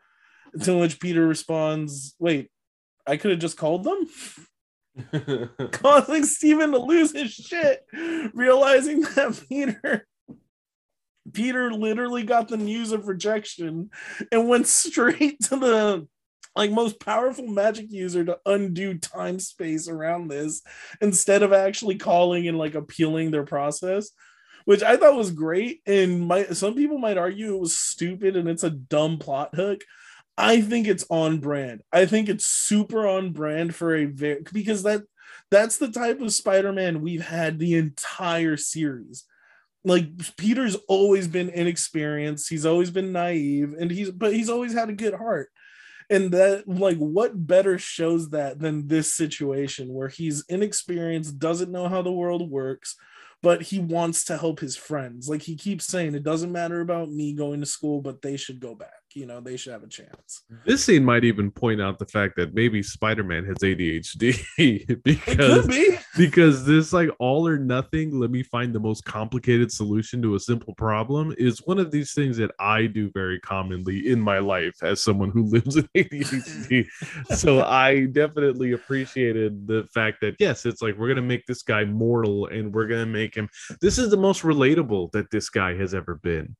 To 0.62 0.78
which 0.78 1.00
Peter 1.00 1.26
responds, 1.26 2.14
wait, 2.18 2.50
I 3.06 3.18
could 3.18 3.30
have 3.30 3.40
just 3.40 3.58
called 3.58 3.84
them? 3.84 4.06
causing 5.72 6.24
Stephen 6.24 6.72
to 6.72 6.78
lose 6.78 7.12
his 7.12 7.32
shit, 7.32 7.84
realizing 8.34 9.02
that 9.02 9.40
Peter 9.48 10.06
Peter 11.32 11.72
literally 11.72 12.22
got 12.22 12.48
the 12.48 12.56
news 12.56 12.92
of 12.92 13.06
rejection 13.06 13.90
and 14.32 14.48
went 14.48 14.66
straight 14.66 15.40
to 15.44 15.56
the 15.56 16.08
like 16.56 16.70
most 16.70 17.00
powerful 17.00 17.46
magic 17.46 17.86
user 17.90 18.24
to 18.24 18.38
undo 18.46 18.94
time 18.98 19.38
space 19.38 19.88
around 19.88 20.28
this 20.28 20.62
instead 21.00 21.42
of 21.42 21.52
actually 21.52 21.96
calling 21.96 22.48
and 22.48 22.58
like 22.58 22.74
appealing 22.74 23.30
their 23.30 23.44
process 23.44 24.10
which 24.64 24.82
i 24.82 24.96
thought 24.96 25.16
was 25.16 25.30
great 25.30 25.80
and 25.86 26.26
my 26.26 26.44
some 26.46 26.74
people 26.74 26.98
might 26.98 27.18
argue 27.18 27.54
it 27.54 27.60
was 27.60 27.76
stupid 27.76 28.36
and 28.36 28.48
it's 28.48 28.64
a 28.64 28.70
dumb 28.70 29.18
plot 29.18 29.54
hook 29.54 29.82
i 30.36 30.60
think 30.60 30.86
it's 30.86 31.06
on 31.10 31.38
brand 31.38 31.82
i 31.92 32.04
think 32.04 32.28
it's 32.28 32.46
super 32.46 33.06
on 33.06 33.32
brand 33.32 33.74
for 33.74 33.94
a 33.94 34.04
very 34.04 34.42
because 34.52 34.82
that 34.82 35.02
that's 35.50 35.78
the 35.78 35.90
type 35.90 36.20
of 36.20 36.32
spider-man 36.32 37.00
we've 37.00 37.26
had 37.26 37.58
the 37.58 37.74
entire 37.74 38.56
series 38.56 39.24
like 39.84 40.08
Peter's 40.36 40.76
always 40.88 41.26
been 41.26 41.48
inexperienced. 41.48 42.50
He's 42.50 42.66
always 42.66 42.90
been 42.90 43.12
naive, 43.12 43.74
and 43.78 43.90
he's 43.90 44.10
but 44.10 44.32
he's 44.32 44.50
always 44.50 44.74
had 44.74 44.90
a 44.90 44.94
good 44.94 45.14
heart. 45.14 45.48
And 46.10 46.32
that, 46.32 46.66
like, 46.66 46.98
what 46.98 47.46
better 47.46 47.78
shows 47.78 48.30
that 48.30 48.58
than 48.58 48.88
this 48.88 49.14
situation 49.14 49.94
where 49.94 50.08
he's 50.08 50.44
inexperienced, 50.48 51.38
doesn't 51.38 51.70
know 51.70 51.88
how 51.88 52.02
the 52.02 52.10
world 52.12 52.50
works, 52.50 52.96
but 53.42 53.62
he 53.62 53.78
wants 53.78 54.24
to 54.24 54.36
help 54.36 54.60
his 54.60 54.76
friends. 54.76 55.28
Like 55.28 55.42
he 55.42 55.56
keeps 55.56 55.86
saying, 55.86 56.14
it 56.14 56.24
doesn't 56.24 56.52
matter 56.52 56.80
about 56.80 57.10
me 57.10 57.32
going 57.32 57.60
to 57.60 57.66
school, 57.66 58.02
but 58.02 58.22
they 58.22 58.36
should 58.36 58.60
go 58.60 58.74
back. 58.74 58.99
You 59.16 59.26
know 59.26 59.40
they 59.40 59.56
should 59.56 59.72
have 59.72 59.82
a 59.82 59.88
chance. 59.88 60.44
This 60.64 60.84
scene 60.84 61.04
might 61.04 61.24
even 61.24 61.50
point 61.50 61.80
out 61.80 61.98
the 61.98 62.06
fact 62.06 62.34
that 62.36 62.54
maybe 62.54 62.82
Spider-Man 62.82 63.44
has 63.46 63.58
ADHD 63.58 64.44
It 64.58 65.02
because 65.02 65.62
could 65.64 65.68
be. 65.70 65.96
because 66.16 66.64
this 66.64 66.92
like 66.92 67.08
all 67.18 67.46
or 67.46 67.58
nothing 67.58 68.18
let 68.18 68.30
me 68.30 68.42
find 68.42 68.74
the 68.74 68.80
most 68.80 69.04
complicated 69.04 69.72
solution 69.72 70.20
to 70.22 70.34
a 70.34 70.40
simple 70.40 70.74
problem 70.74 71.34
is 71.38 71.62
one 71.66 71.78
of 71.78 71.90
these 71.90 72.12
things 72.12 72.36
that 72.36 72.50
i 72.58 72.86
do 72.86 73.10
very 73.12 73.40
commonly 73.40 74.08
in 74.08 74.20
my 74.20 74.38
life 74.38 74.74
as 74.82 75.02
someone 75.02 75.30
who 75.30 75.44
lives 75.44 75.76
with 75.76 75.92
adhd 75.94 76.86
so 77.36 77.62
i 77.62 78.06
definitely 78.06 78.72
appreciated 78.72 79.66
the 79.66 79.86
fact 79.94 80.18
that 80.20 80.34
yes 80.38 80.66
it's 80.66 80.82
like 80.82 80.96
we're 80.98 81.08
gonna 81.08 81.22
make 81.22 81.46
this 81.46 81.62
guy 81.62 81.84
mortal 81.84 82.46
and 82.46 82.72
we're 82.72 82.86
gonna 82.86 83.06
make 83.06 83.34
him 83.34 83.48
this 83.80 83.98
is 83.98 84.10
the 84.10 84.16
most 84.16 84.42
relatable 84.42 85.10
that 85.12 85.30
this 85.30 85.48
guy 85.48 85.74
has 85.74 85.94
ever 85.94 86.16
been 86.22 86.54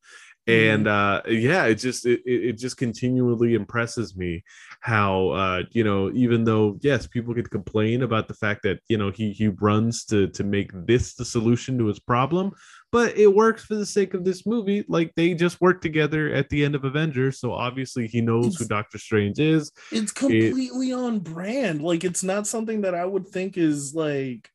and 0.47 0.89
uh 0.89 1.21
yeah 1.29 1.67
it 1.67 1.75
just 1.75 2.07
it, 2.07 2.21
it 2.25 2.45
it 2.49 2.53
just 2.59 2.77
continually 2.77 3.55
impresses 3.55 4.17
me 4.17 4.43
how 4.81 5.29
uh 5.29 5.63
you 5.71 5.85
know 5.85 6.11
even 6.13 6.45
though 6.45 6.79
yes 6.81 7.07
people 7.07 7.35
could 7.35 7.51
complain 7.51 8.03
about 8.03 8.27
the 8.27 8.35
fact 8.35 8.63
that 8.63 8.81
you 8.89 8.97
know 8.97 9.11
he 9.11 9.33
he 9.33 9.49
runs 9.49 10.05
to 10.05 10.29
to 10.29 10.43
make 10.43 10.71
this 10.87 11.15
the 11.15 11.25
solution 11.25 11.79
to 11.79 11.87
his 11.87 12.01
problem 12.01 12.53
but 12.93 13.17
it 13.17 13.33
works 13.33 13.65
for 13.65 13.77
the 13.77 13.87
sake 13.87 14.15
of 14.15 14.25
this 14.25 14.45
movie. 14.45 14.85
Like 14.89 15.15
they 15.15 15.35
just 15.35 15.61
work 15.61 15.81
together 15.81 16.33
at 16.33 16.49
the 16.49 16.65
end 16.65 16.75
of 16.75 16.85
avengers 16.85 17.39
so 17.39 17.53
obviously 17.53 18.07
he 18.07 18.21
knows 18.21 18.57
who 18.57 18.67
doctor 18.67 18.99
strange 18.99 19.39
is. 19.39 19.71
It's 19.93 20.13
completely 20.13 20.93
on 20.93 21.21
brand. 21.21 21.83
Like 21.83 22.05
it's 22.05 22.23
not 22.23 22.47
something 22.47 22.81
that 22.83 22.95
I 22.95 23.05
would 23.05 23.29
think 23.29 23.57
is 23.57 23.95
like 23.95 24.51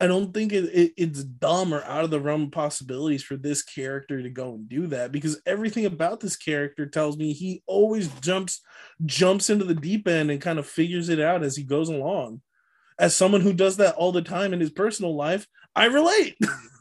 I 0.00 0.06
don't 0.06 0.32
think 0.32 0.52
it, 0.52 0.64
it, 0.66 0.92
it's 0.96 1.24
dumb 1.24 1.74
or 1.74 1.82
out 1.82 2.04
of 2.04 2.10
the 2.10 2.20
realm 2.20 2.44
of 2.44 2.52
possibilities 2.52 3.22
for 3.22 3.36
this 3.36 3.62
character 3.62 4.22
to 4.22 4.30
go 4.30 4.54
and 4.54 4.68
do 4.68 4.86
that 4.88 5.10
because 5.10 5.40
everything 5.44 5.86
about 5.86 6.20
this 6.20 6.36
character 6.36 6.86
tells 6.86 7.16
me 7.16 7.32
he 7.32 7.62
always 7.66 8.08
jumps 8.20 8.60
jumps 9.04 9.50
into 9.50 9.64
the 9.64 9.74
deep 9.74 10.06
end 10.06 10.30
and 10.30 10.40
kind 10.40 10.58
of 10.58 10.66
figures 10.66 11.08
it 11.08 11.20
out 11.20 11.42
as 11.42 11.56
he 11.56 11.64
goes 11.64 11.88
along. 11.88 12.40
As 12.98 13.14
someone 13.14 13.40
who 13.40 13.52
does 13.52 13.76
that 13.78 13.96
all 13.96 14.12
the 14.12 14.22
time 14.22 14.52
in 14.52 14.60
his 14.60 14.70
personal 14.70 15.16
life, 15.16 15.46
I 15.74 15.86
relate. 15.86 16.36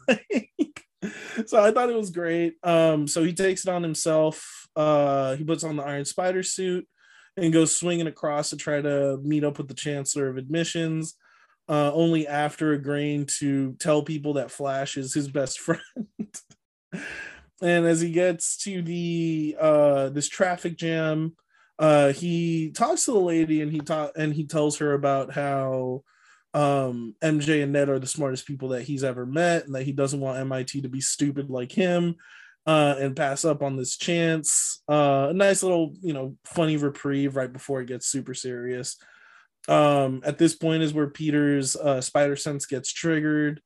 so 1.46 1.64
I 1.64 1.72
thought 1.72 1.90
it 1.90 1.96
was 1.96 2.12
great. 2.12 2.56
Um, 2.64 3.08
so 3.08 3.24
he 3.24 3.34
takes 3.34 3.66
it 3.66 3.72
on 3.72 3.84
himself. 3.84 4.68
Uh, 4.76 5.36
he 5.36 5.44
puts 5.44 5.64
on 5.64 5.76
the 5.76 5.84
Iron 5.84 6.06
Spider 6.06 6.44
suit 6.44 6.88
and 7.36 7.54
goes 7.54 7.76
swinging 7.76 8.08
across 8.08 8.50
to 8.50 8.58
try 8.58 8.82
to 8.82 9.18
meet 9.24 9.44
up 9.44 9.58
with 9.58 9.68
the 9.68 9.74
Chancellor 9.74 10.28
of 10.28 10.38
Admissions. 10.38 11.16
Uh, 11.70 11.92
only 11.94 12.26
after 12.28 12.72
agreeing 12.72 13.26
to 13.26 13.74
tell 13.74 14.02
people 14.02 14.34
that 14.34 14.52
Flash 14.52 14.96
is 14.96 15.14
his 15.14 15.28
best 15.28 15.60
friend. 15.60 15.82
and 17.62 17.86
as 17.86 18.00
he 18.00 18.12
gets 18.12 18.58
to 18.64 18.82
the 18.82 19.58
uh, 19.60 20.10
this 20.10 20.30
traffic 20.30 20.78
jam, 20.78 21.36
uh, 21.80 22.14
he 22.14 22.72
talks 22.72 23.06
to 23.06 23.12
the 23.12 23.20
lady 23.20 23.62
and 23.62 23.72
he 23.72 23.80
ta- 23.80 24.12
and 24.16 24.34
he 24.34 24.46
tells 24.46 24.78
her 24.78 24.94
about 24.94 25.32
how 25.34 26.04
um, 26.54 27.16
MJ 27.22 27.64
and 27.64 27.74
Ned 27.74 27.90
are 27.90 28.00
the 28.00 28.08
smartest 28.08 28.48
people 28.48 28.70
that 28.70 28.84
he's 28.84 29.04
ever 29.04 29.26
met, 29.26 29.66
and 29.66 29.76
that 29.76 29.84
he 29.84 29.92
doesn't 29.92 30.20
want 30.20 30.40
MIT 30.40 30.82
to 30.82 30.90
be 30.90 31.02
stupid 31.02 31.50
like 31.50 31.72
him 31.72 32.16
uh, 32.66 32.96
and 33.00 33.16
pass 33.16 33.46
up 33.46 33.62
on 33.62 33.78
this 33.78 33.96
chance. 33.96 34.82
Uh, 34.90 35.28
a 35.30 35.34
nice 35.34 35.64
little, 35.64 35.94
you 36.02 36.14
know, 36.14 36.36
funny 36.46 36.78
reprieve 36.78 37.36
right 37.36 37.52
before 37.52 37.82
it 37.82 37.88
gets 37.88 38.08
super 38.08 38.34
serious. 38.34 38.98
Um, 39.68 40.22
at 40.26 40.38
this 40.38 40.56
point 40.56 40.84
is 40.84 40.94
where 40.94 41.08
Peter's 41.08 41.76
uh, 41.76 42.02
spider 42.02 42.36
sense 42.36 42.66
gets 42.66 42.92
triggered, 42.92 43.62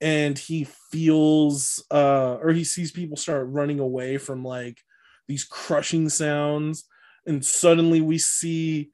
and 0.00 0.38
he 0.38 0.66
feels 0.90 1.84
uh, 1.90 2.38
or 2.40 2.52
he 2.52 2.64
sees 2.64 2.90
people 2.90 3.16
start 3.16 3.48
running 3.48 3.80
away 3.80 4.18
from 4.18 4.44
like 4.44 4.78
these 5.28 5.44
crushing 5.44 6.08
sounds, 6.08 6.84
and 7.26 7.44
suddenly 7.44 8.00
we 8.00 8.18
see 8.18 8.90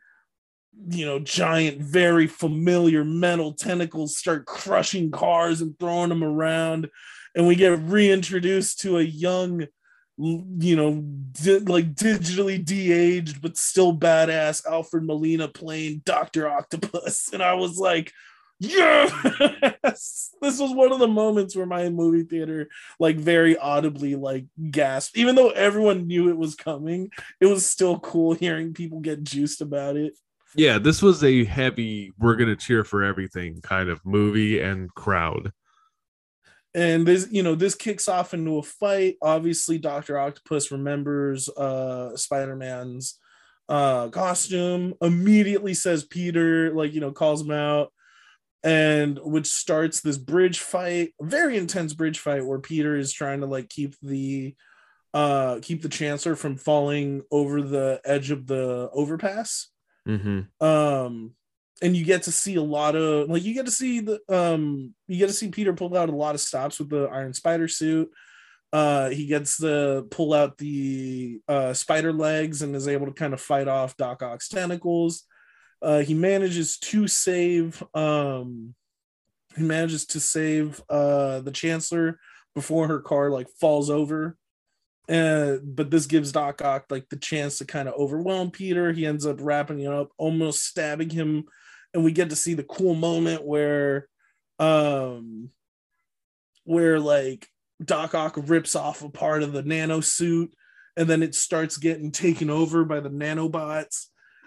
you 0.90 1.04
know, 1.04 1.18
giant, 1.18 1.80
very 1.80 2.26
familiar 2.26 3.04
metal 3.04 3.52
tentacles 3.52 4.16
start 4.16 4.46
crushing 4.46 5.10
cars 5.10 5.60
and 5.60 5.78
throwing 5.78 6.08
them 6.08 6.22
around. 6.22 6.88
And 7.34 7.46
we 7.46 7.56
get 7.56 7.78
reintroduced 7.80 8.80
to 8.80 8.98
a 8.98 9.02
young, 9.02 9.66
you 10.18 10.76
know, 10.76 11.00
di- 11.32 11.60
like 11.60 11.94
digitally 11.94 12.62
de 12.64 12.92
aged, 12.92 13.40
but 13.40 13.56
still 13.56 13.96
badass 13.96 14.66
Alfred 14.66 15.04
Molina 15.04 15.48
playing 15.48 16.02
Dr. 16.04 16.48
Octopus. 16.48 17.30
And 17.38 17.42
I 17.42 17.54
was 17.54 17.78
like, 17.78 18.12
yes 18.60 19.12
this 20.42 20.58
was 20.58 20.74
one 20.74 20.92
of 20.92 20.98
the 20.98 21.06
moments 21.06 21.54
where 21.54 21.66
my 21.66 21.88
movie 21.88 22.24
theater 22.24 22.68
like 22.98 23.16
very 23.16 23.56
audibly 23.56 24.16
like 24.16 24.46
gasped 24.70 25.16
even 25.16 25.36
though 25.36 25.50
everyone 25.50 26.08
knew 26.08 26.28
it 26.28 26.36
was 26.36 26.56
coming 26.56 27.08
it 27.40 27.46
was 27.46 27.64
still 27.64 28.00
cool 28.00 28.34
hearing 28.34 28.74
people 28.74 28.98
get 28.98 29.22
juiced 29.22 29.60
about 29.60 29.96
it 29.96 30.18
yeah 30.56 30.76
this 30.76 31.00
was 31.00 31.22
a 31.22 31.44
heavy 31.44 32.12
we're 32.18 32.34
gonna 32.34 32.56
cheer 32.56 32.82
for 32.82 33.04
everything 33.04 33.60
kind 33.60 33.88
of 33.88 34.04
movie 34.04 34.60
and 34.60 34.92
crowd 34.94 35.52
and 36.74 37.06
this 37.06 37.28
you 37.30 37.42
know 37.42 37.54
this 37.54 37.74
kicks 37.74 38.08
off 38.08 38.34
into 38.34 38.58
a 38.58 38.62
fight. 38.62 39.16
Obviously 39.22 39.78
dr 39.78 40.18
octopus 40.18 40.70
remembers 40.70 41.48
uh 41.48 42.16
spider-man's 42.16 43.18
uh 43.68 44.08
costume 44.08 44.94
immediately 45.00 45.74
says 45.74 46.04
peter 46.04 46.72
like 46.74 46.92
you 46.92 47.00
know 47.00 47.12
calls 47.12 47.42
him 47.42 47.50
out. 47.50 47.92
And 48.64 49.18
which 49.22 49.46
starts 49.46 50.00
this 50.00 50.18
bridge 50.18 50.60
fight 50.60 51.12
very 51.20 51.56
intense 51.56 51.94
bridge 51.94 52.18
fight 52.18 52.44
where 52.44 52.58
peter 52.58 52.96
is 52.96 53.12
trying 53.12 53.40
to 53.40 53.46
like 53.46 53.68
keep 53.68 53.94
the 54.02 54.54
uh 55.14 55.60
keep 55.62 55.80
the 55.80 55.88
chancellor 55.88 56.36
from 56.36 56.56
falling 56.56 57.22
over 57.30 57.62
the 57.62 58.00
edge 58.04 58.30
of 58.30 58.46
the 58.46 58.90
overpass. 58.92 59.68
Mm-hmm. 60.06 60.64
um 60.64 61.34
and 61.82 61.96
you 61.96 62.04
get 62.04 62.24
to 62.24 62.32
see 62.32 62.56
a 62.56 62.62
lot 62.62 62.96
of 62.96 63.28
like 63.28 63.44
you 63.44 63.54
get 63.54 63.66
to 63.66 63.72
see 63.72 64.00
the 64.00 64.20
um 64.28 64.94
you 65.06 65.18
get 65.18 65.28
to 65.28 65.32
see 65.32 65.48
peter 65.48 65.72
pull 65.72 65.96
out 65.96 66.08
a 66.08 66.16
lot 66.16 66.34
of 66.34 66.40
stops 66.40 66.78
with 66.78 66.90
the 66.90 67.04
iron 67.04 67.32
spider 67.32 67.68
suit. 67.68 68.10
Uh 68.72 69.08
he 69.08 69.26
gets 69.26 69.58
to 69.58 70.06
pull 70.10 70.34
out 70.34 70.58
the 70.58 71.40
uh 71.48 71.72
spider 71.72 72.12
legs 72.12 72.62
and 72.62 72.74
is 72.74 72.88
able 72.88 73.06
to 73.06 73.12
kind 73.12 73.32
of 73.32 73.40
fight 73.40 73.68
off 73.68 73.96
doc 73.96 74.22
ock's 74.22 74.48
tentacles. 74.48 75.24
Uh 75.80 76.00
he 76.00 76.14
manages 76.14 76.78
to 76.78 77.06
save 77.08 77.82
um 77.94 78.74
he 79.56 79.62
manages 79.62 80.04
to 80.06 80.20
save 80.20 80.82
uh 80.90 81.40
the 81.40 81.50
chancellor 81.50 82.18
before 82.54 82.88
her 82.88 83.00
car 83.00 83.30
like 83.30 83.48
falls 83.60 83.88
over. 83.88 84.36
And 85.08 85.74
but 85.74 85.90
this 85.90 86.06
gives 86.06 86.32
Doc 86.32 86.60
Ock 86.62 86.86
like 86.90 87.08
the 87.08 87.16
chance 87.16 87.58
to 87.58 87.64
kind 87.64 87.88
of 87.88 87.94
overwhelm 87.94 88.50
Peter. 88.50 88.92
He 88.92 89.06
ends 89.06 89.24
up 89.24 89.38
wrapping 89.40 89.80
it 89.80 89.92
up, 89.92 90.10
almost 90.18 90.64
stabbing 90.64 91.08
him, 91.08 91.44
and 91.94 92.04
we 92.04 92.12
get 92.12 92.30
to 92.30 92.36
see 92.36 92.54
the 92.54 92.62
cool 92.62 92.94
moment 92.94 93.44
where, 93.44 94.08
um, 94.58 95.50
where 96.64 97.00
like 97.00 97.48
Doc 97.84 98.14
Ock 98.14 98.34
rips 98.36 98.74
off 98.76 99.02
a 99.02 99.08
part 99.08 99.42
of 99.42 99.52
the 99.52 99.62
nano 99.62 100.00
suit, 100.00 100.52
and 100.96 101.08
then 101.08 101.22
it 101.22 101.34
starts 101.34 101.76
getting 101.76 102.10
taken 102.10 102.50
over 102.50 102.84
by 102.84 103.00
the 103.00 103.10
nanobots. 103.10 104.06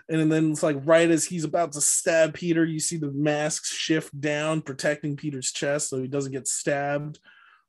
And 0.10 0.30
then 0.30 0.52
it's 0.52 0.64
like 0.64 0.78
right 0.84 1.10
as 1.10 1.26
he's 1.26 1.46
about 1.46 1.72
to 1.72 1.82
stab 1.82 2.34
Peter, 2.34 2.66
you 2.66 2.82
see 2.82 2.98
the 2.98 3.12
masks 3.12 3.74
shift 3.74 4.20
down, 4.20 4.62
protecting 4.62 5.16
Peter's 5.16 5.52
chest 5.52 5.90
so 5.90 6.02
he 6.02 6.08
doesn't 6.08 6.34
get 6.34 6.48
stabbed. 6.48 7.20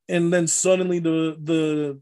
And 0.09 0.33
then 0.33 0.49
suddenly 0.49 0.99
the 0.99 1.37
the 1.41 2.01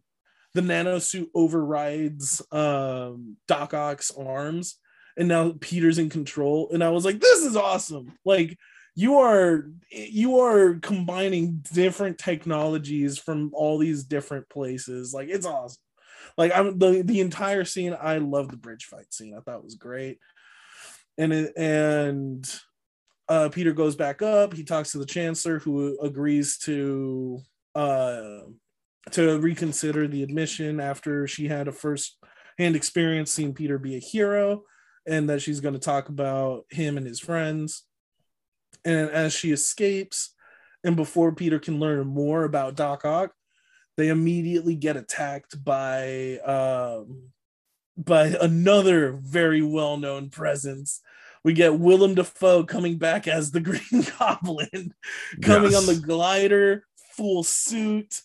the 0.55 0.63
nano 0.63 0.99
suit 0.99 1.31
overrides 1.35 2.43
um, 2.51 3.37
Doc 3.47 3.75
Ock's 3.75 4.11
arms, 4.11 4.79
and 5.21 5.29
now 5.29 5.53
Peter's 5.61 5.99
in 5.99 6.09
control. 6.09 6.71
And 6.73 6.83
I 6.83 6.89
was 6.89 7.05
like, 7.05 7.21
this 7.21 7.45
is 7.45 7.55
awesome. 7.55 8.15
Like 8.25 8.59
you 8.95 9.19
are 9.19 9.71
you 9.91 10.41
are 10.41 10.77
combining 10.77 11.63
different 11.75 12.17
technologies 12.17 13.19
from 13.19 13.51
all 13.53 13.77
these 13.77 14.03
different 14.05 14.49
places. 14.49 15.13
Like 15.13 15.29
it's 15.29 15.45
awesome. 15.45 15.83
Like 16.39 16.53
I'm 16.55 16.79
the 16.79 17.03
the 17.05 17.21
entire 17.21 17.67
scene. 17.67 17.95
I 18.01 18.17
love 18.17 18.51
the 18.51 18.57
bridge 18.57 18.87
fight 18.87 19.13
scene. 19.13 19.35
I 19.37 19.41
thought 19.43 19.59
it 19.59 19.65
was 19.65 19.75
great. 19.75 20.19
And 21.19 21.35
it, 21.35 21.53
and 21.55 22.51
uh, 23.29 23.51
Peter 23.51 23.73
goes 23.75 23.97
back 23.97 24.23
up. 24.23 24.55
He 24.55 24.65
talks 24.65 24.93
to 24.93 24.99
the 24.99 25.05
chancellor, 25.05 25.59
who 25.59 26.01
agrees 26.01 26.57
to 26.61 27.41
uh, 27.75 28.39
to 29.11 29.39
reconsider 29.39 30.09
the 30.09 30.23
admission 30.23 30.81
after 30.81 31.27
she 31.27 31.47
had 31.47 31.69
a 31.69 31.73
first 31.73 32.17
hand 32.59 32.75
experience 32.75 33.31
seeing 33.31 33.53
Peter 33.53 33.77
be 33.77 33.97
a 33.97 34.01
hero 34.01 34.63
and 35.07 35.29
that 35.29 35.43
she's 35.43 35.61
going 35.61 35.75
to 35.75 35.81
talk 35.81 36.09
about 36.09 36.65
him 36.71 36.97
and 36.97 37.07
his 37.07 37.21
friends. 37.21 37.85
And 38.85 39.11
as 39.11 39.33
she 39.33 39.53
escapes, 39.53 40.35
and 40.85 40.97
before 40.97 41.35
Peter 41.35 41.59
can 41.59 41.79
learn 41.81 42.07
more 42.07 42.45
about 42.45 42.75
Doc 42.77 43.05
Ock, 43.05 43.33
they 43.97 44.09
immediately 44.09 44.75
get 44.75 44.97
attacked 44.97 45.63
by 45.63 46.39
um, 46.39 47.31
by 47.97 48.29
another 48.41 49.13
very 49.13 49.61
well 49.63 49.97
known 49.99 50.31
presence. 50.31 51.03
We 51.45 51.53
get 51.53 51.79
Willem 51.79 52.15
Dafoe 52.15 52.65
coming 52.65 52.97
back 52.99 53.27
as 53.29 53.51
the 53.51 53.61
Green 53.69 54.07
Goblin, 54.19 54.95
coming 55.43 55.73
Yes. 55.73 55.89
on 55.89 55.95
the 55.95 56.01
glider, 56.01 56.85
full 57.17 57.43
suit 57.43 58.21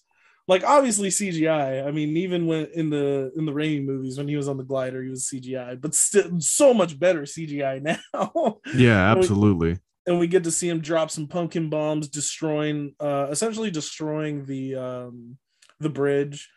like 0.47 0.63
obviously 0.63 1.09
CGI. 1.09 1.85
I 1.85 1.91
mean, 1.91 2.17
even 2.17 2.45
when 2.45 2.67
in 2.73 2.89
the 2.89 3.31
in 3.35 3.45
the 3.45 3.51
Raimi 3.51 3.83
movies 3.83 4.17
when 4.17 4.27
he 4.27 4.35
was 4.35 4.47
on 4.47 4.57
the 4.57 4.63
glider, 4.63 5.01
he 5.01 5.09
was 5.09 5.27
CGI, 5.27 5.79
but 5.79 5.95
still 5.95 6.39
so 6.39 6.73
much 6.73 6.99
better 6.99 7.23
CGI 7.23 7.81
now. 8.13 8.59
Yeah, 8.75 9.11
absolutely. 9.11 9.79
and 10.05 10.19
we 10.19 10.27
get 10.27 10.43
to 10.43 10.51
see 10.51 10.69
him 10.69 10.81
drop 10.81 11.09
some 11.09 11.27
pumpkin 11.27 11.69
bombs, 11.69 12.07
destroying, 12.07 12.93
uh, 12.99 13.27
essentially 13.29 13.71
destroying 13.71 14.45
the 14.45 14.75
um, 14.75 15.37
the 15.79 15.89
bridge. 15.89 16.49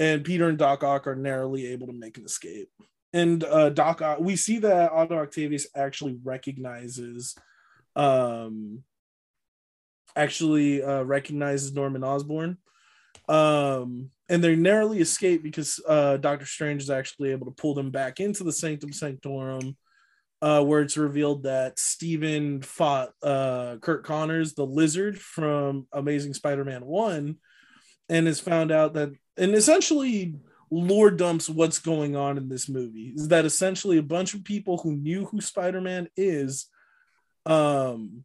And 0.00 0.24
Peter 0.24 0.48
and 0.48 0.58
Doc 0.58 0.84
Ock 0.84 1.08
are 1.08 1.16
narrowly 1.16 1.66
able 1.68 1.88
to 1.88 1.92
make 1.92 2.18
an 2.18 2.24
escape. 2.24 2.70
And 3.12 3.42
uh, 3.42 3.70
Doc 3.70 4.00
Ock, 4.00 4.20
we 4.20 4.36
see 4.36 4.58
that 4.60 4.92
Otto 4.92 5.18
Octavius 5.18 5.66
actually 5.74 6.18
recognizes, 6.22 7.34
um, 7.96 8.84
actually 10.14 10.82
uh, 10.82 11.02
recognizes 11.02 11.72
Norman 11.72 12.04
Osborn. 12.04 12.58
Um, 13.28 14.10
and 14.28 14.42
they 14.42 14.56
narrowly 14.56 15.00
escape 15.00 15.42
because 15.42 15.80
uh, 15.86 16.16
Doctor 16.18 16.46
Strange 16.46 16.82
is 16.82 16.90
actually 16.90 17.30
able 17.30 17.46
to 17.46 17.52
pull 17.52 17.74
them 17.74 17.90
back 17.90 18.20
into 18.20 18.44
the 18.44 18.52
Sanctum 18.52 18.92
Sanctorum 18.92 19.76
uh, 20.40 20.62
where 20.62 20.82
it's 20.82 20.96
revealed 20.96 21.44
that 21.44 21.78
Stephen 21.78 22.62
fought 22.62 23.10
uh, 23.22 23.76
Curt 23.80 24.04
Connors, 24.04 24.54
the 24.54 24.64
lizard 24.64 25.18
from 25.18 25.86
Amazing 25.92 26.34
Spider 26.34 26.64
Man 26.64 26.84
1, 26.86 27.36
and 28.08 28.26
has 28.26 28.40
found 28.40 28.70
out 28.70 28.94
that, 28.94 29.10
and 29.36 29.54
essentially 29.54 30.36
lore 30.70 31.10
dumps 31.10 31.48
what's 31.48 31.78
going 31.78 32.14
on 32.14 32.36
in 32.36 32.48
this 32.48 32.68
movie 32.68 33.14
is 33.16 33.28
that 33.28 33.46
essentially 33.46 33.96
a 33.96 34.02
bunch 34.02 34.34
of 34.34 34.44
people 34.44 34.76
who 34.76 34.94
knew 34.94 35.24
who 35.24 35.40
Spider 35.40 35.80
Man 35.80 36.08
is 36.16 36.66
um, 37.46 38.24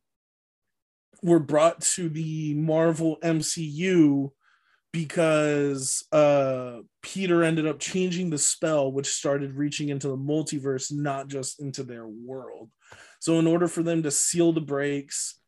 were 1.24 1.40
brought 1.40 1.82
to 1.82 2.10
the 2.10 2.54
Marvel 2.54 3.18
MCU 3.24 4.32
because 4.94 6.06
uh, 6.12 6.78
Peter 7.02 7.44
ended 7.44 7.68
up 7.68 7.80
changing 7.80 8.30
the 8.30 8.38
spell, 8.38 8.92
which 8.92 9.08
started 9.08 9.58
reaching 9.58 9.90
into 9.90 10.08
the 10.08 10.18
multiverse, 10.18 10.94
not 10.94 11.28
just 11.28 11.60
into 11.60 11.84
their 11.84 12.08
world. 12.08 12.70
So, 13.20 13.40
in 13.40 13.48
order 13.48 13.68
for 13.68 13.84
them 13.84 14.04
to 14.04 14.12
seal 14.12 14.54
the 14.54 14.62
breaks 14.62 15.40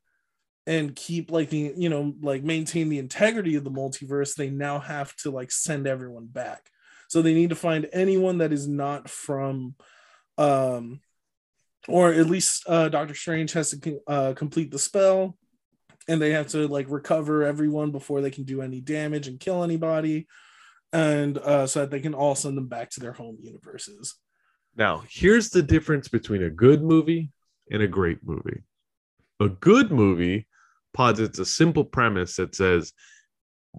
and 0.68 0.96
keep 0.96 1.32
like 1.32 1.52
the 1.52 1.74
you 1.78 1.90
know 1.90 2.16
like 2.22 2.44
maintain 2.44 2.90
the 2.90 2.98
integrity 2.98 3.56
of 3.56 3.64
the 3.64 3.72
multiverse, 3.72 4.36
they 4.36 4.50
now 4.50 4.80
have 4.80 5.16
to 5.18 5.30
like 5.30 5.52
send 5.52 5.88
everyone 5.88 6.26
back. 6.26 6.70
So 7.08 7.22
they 7.22 7.36
need 7.36 7.52
to 7.52 7.56
find 7.56 7.88
anyone 7.94 8.40
that 8.40 8.52
is 8.52 8.68
not 8.68 9.10
from, 9.10 9.76
um, 10.40 11.02
or 11.88 12.12
at 12.12 12.26
least 12.26 12.64
uh, 12.68 12.90
Doctor 12.90 13.14
Strange 13.14 13.54
has 13.54 13.70
to 13.70 14.00
uh, 14.08 14.34
complete 14.34 14.72
the 14.72 14.80
spell 14.80 15.38
and 16.08 16.22
they 16.22 16.32
have 16.32 16.48
to 16.48 16.68
like 16.68 16.90
recover 16.90 17.44
everyone 17.44 17.92
before 17.92 18.22
they 18.22 18.32
can 18.32 18.44
do 18.44 18.62
any 18.62 18.82
damage 18.82 19.28
and 19.28 19.40
kill 19.40 19.64
anybody 19.64 20.28
and 20.94 21.38
uh, 21.40 21.68
so 21.68 21.82
that 21.82 21.92
they 21.92 22.00
can 22.00 22.14
all 22.14 22.36
send 22.36 22.58
them 22.58 22.68
back 22.68 22.90
to 22.92 23.00
their 23.00 23.12
home 23.12 23.38
universes. 23.40 24.16
Now 24.76 25.04
here's 25.10 25.50
the 25.50 25.64
difference 25.64 26.08
between 26.08 26.44
a 26.44 26.50
good 26.50 26.84
movie 26.84 27.32
and 27.72 27.82
a 27.82 27.88
great 27.88 28.20
movie. 28.24 28.64
A 29.40 29.50
good 29.50 29.92
movie 29.92 30.48
posits 30.94 31.40
a 31.40 31.46
simple 31.46 31.84
premise 31.84 32.38
that 32.38 32.56
says 32.56 32.94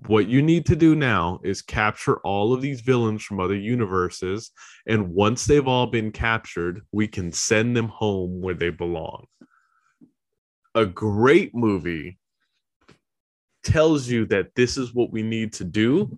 what 0.06 0.28
you 0.28 0.42
need 0.42 0.66
to 0.66 0.76
do 0.76 0.94
now 0.94 1.40
is 1.42 1.62
capture 1.62 2.18
all 2.18 2.52
of 2.52 2.60
these 2.60 2.82
villains 2.82 3.22
from 3.22 3.40
other 3.40 3.56
universes 3.56 4.50
and 4.86 5.08
once 5.08 5.46
they've 5.46 5.66
all 5.66 5.86
been 5.86 6.12
captured 6.12 6.82
we 6.92 7.08
can 7.08 7.32
send 7.32 7.74
them 7.74 7.88
home 7.88 8.42
where 8.42 8.54
they 8.54 8.68
belong 8.68 9.24
a 10.76 10.86
great 10.86 11.54
movie 11.54 12.18
tells 13.64 14.08
you 14.08 14.26
that 14.26 14.54
this 14.54 14.76
is 14.76 14.94
what 14.94 15.10
we 15.10 15.22
need 15.22 15.52
to 15.54 15.64
do 15.64 16.16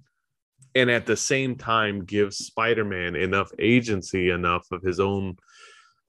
and 0.75 0.91
at 0.91 1.07
the 1.07 1.17
same 1.17 1.57
time 1.57 2.05
gives 2.05 2.37
spider-man 2.37 3.17
enough 3.17 3.51
agency 3.59 4.29
enough 4.31 4.67
of 4.71 4.83
his 4.83 5.01
own 5.01 5.35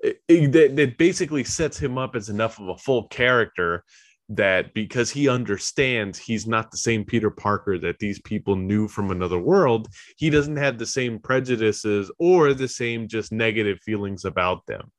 it, 0.02 0.22
it, 0.28 0.52
that, 0.52 0.76
that 0.76 0.98
basically 0.98 1.44
sets 1.44 1.78
him 1.78 1.98
up 1.98 2.16
as 2.16 2.30
enough 2.30 2.60
of 2.60 2.68
a 2.68 2.78
full 2.78 3.08
character 3.08 3.86
that 4.30 4.74
because 4.74 5.10
he 5.10 5.28
understands 5.28 6.18
he's 6.20 6.46
not 6.46 6.72
the 6.72 6.78
same 6.78 7.04
Peter 7.04 7.32
Parker 7.32 7.78
that 7.80 8.00
these 8.00 8.22
people 8.22 8.56
knew 8.56 8.88
from 8.88 9.12
another 9.12 9.40
world, 9.40 9.88
he 10.18 10.30
doesn't 10.30 10.58
have 10.58 10.78
the 10.78 10.86
same 10.86 11.20
prejudices 11.20 12.12
or 12.20 12.54
the 12.54 12.68
same 12.68 13.08
just 13.08 13.32
negative 13.32 13.80
feelings 13.84 14.26
about 14.26 14.66
them. 14.68 14.92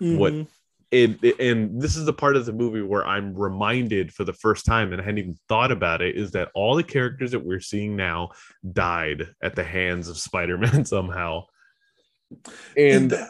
Mm-hmm. 0.00 0.18
What 0.18 0.46
it, 0.90 1.22
it, 1.22 1.38
and 1.40 1.80
this 1.80 1.96
is 1.96 2.06
the 2.06 2.12
part 2.12 2.36
of 2.36 2.46
the 2.46 2.52
movie 2.52 2.82
where 2.82 3.06
I'm 3.06 3.34
reminded 3.34 4.12
for 4.12 4.24
the 4.24 4.32
first 4.32 4.64
time, 4.64 4.92
and 4.92 5.00
I 5.00 5.04
hadn't 5.04 5.18
even 5.18 5.38
thought 5.48 5.70
about 5.70 6.00
it, 6.00 6.16
is 6.16 6.30
that 6.32 6.48
all 6.54 6.76
the 6.76 6.82
characters 6.82 7.32
that 7.32 7.44
we're 7.44 7.60
seeing 7.60 7.94
now 7.94 8.30
died 8.72 9.28
at 9.42 9.54
the 9.54 9.64
hands 9.64 10.08
of 10.08 10.18
Spider-Man 10.18 10.84
somehow. 10.84 11.44
And, 12.76 13.12
and 13.12 13.28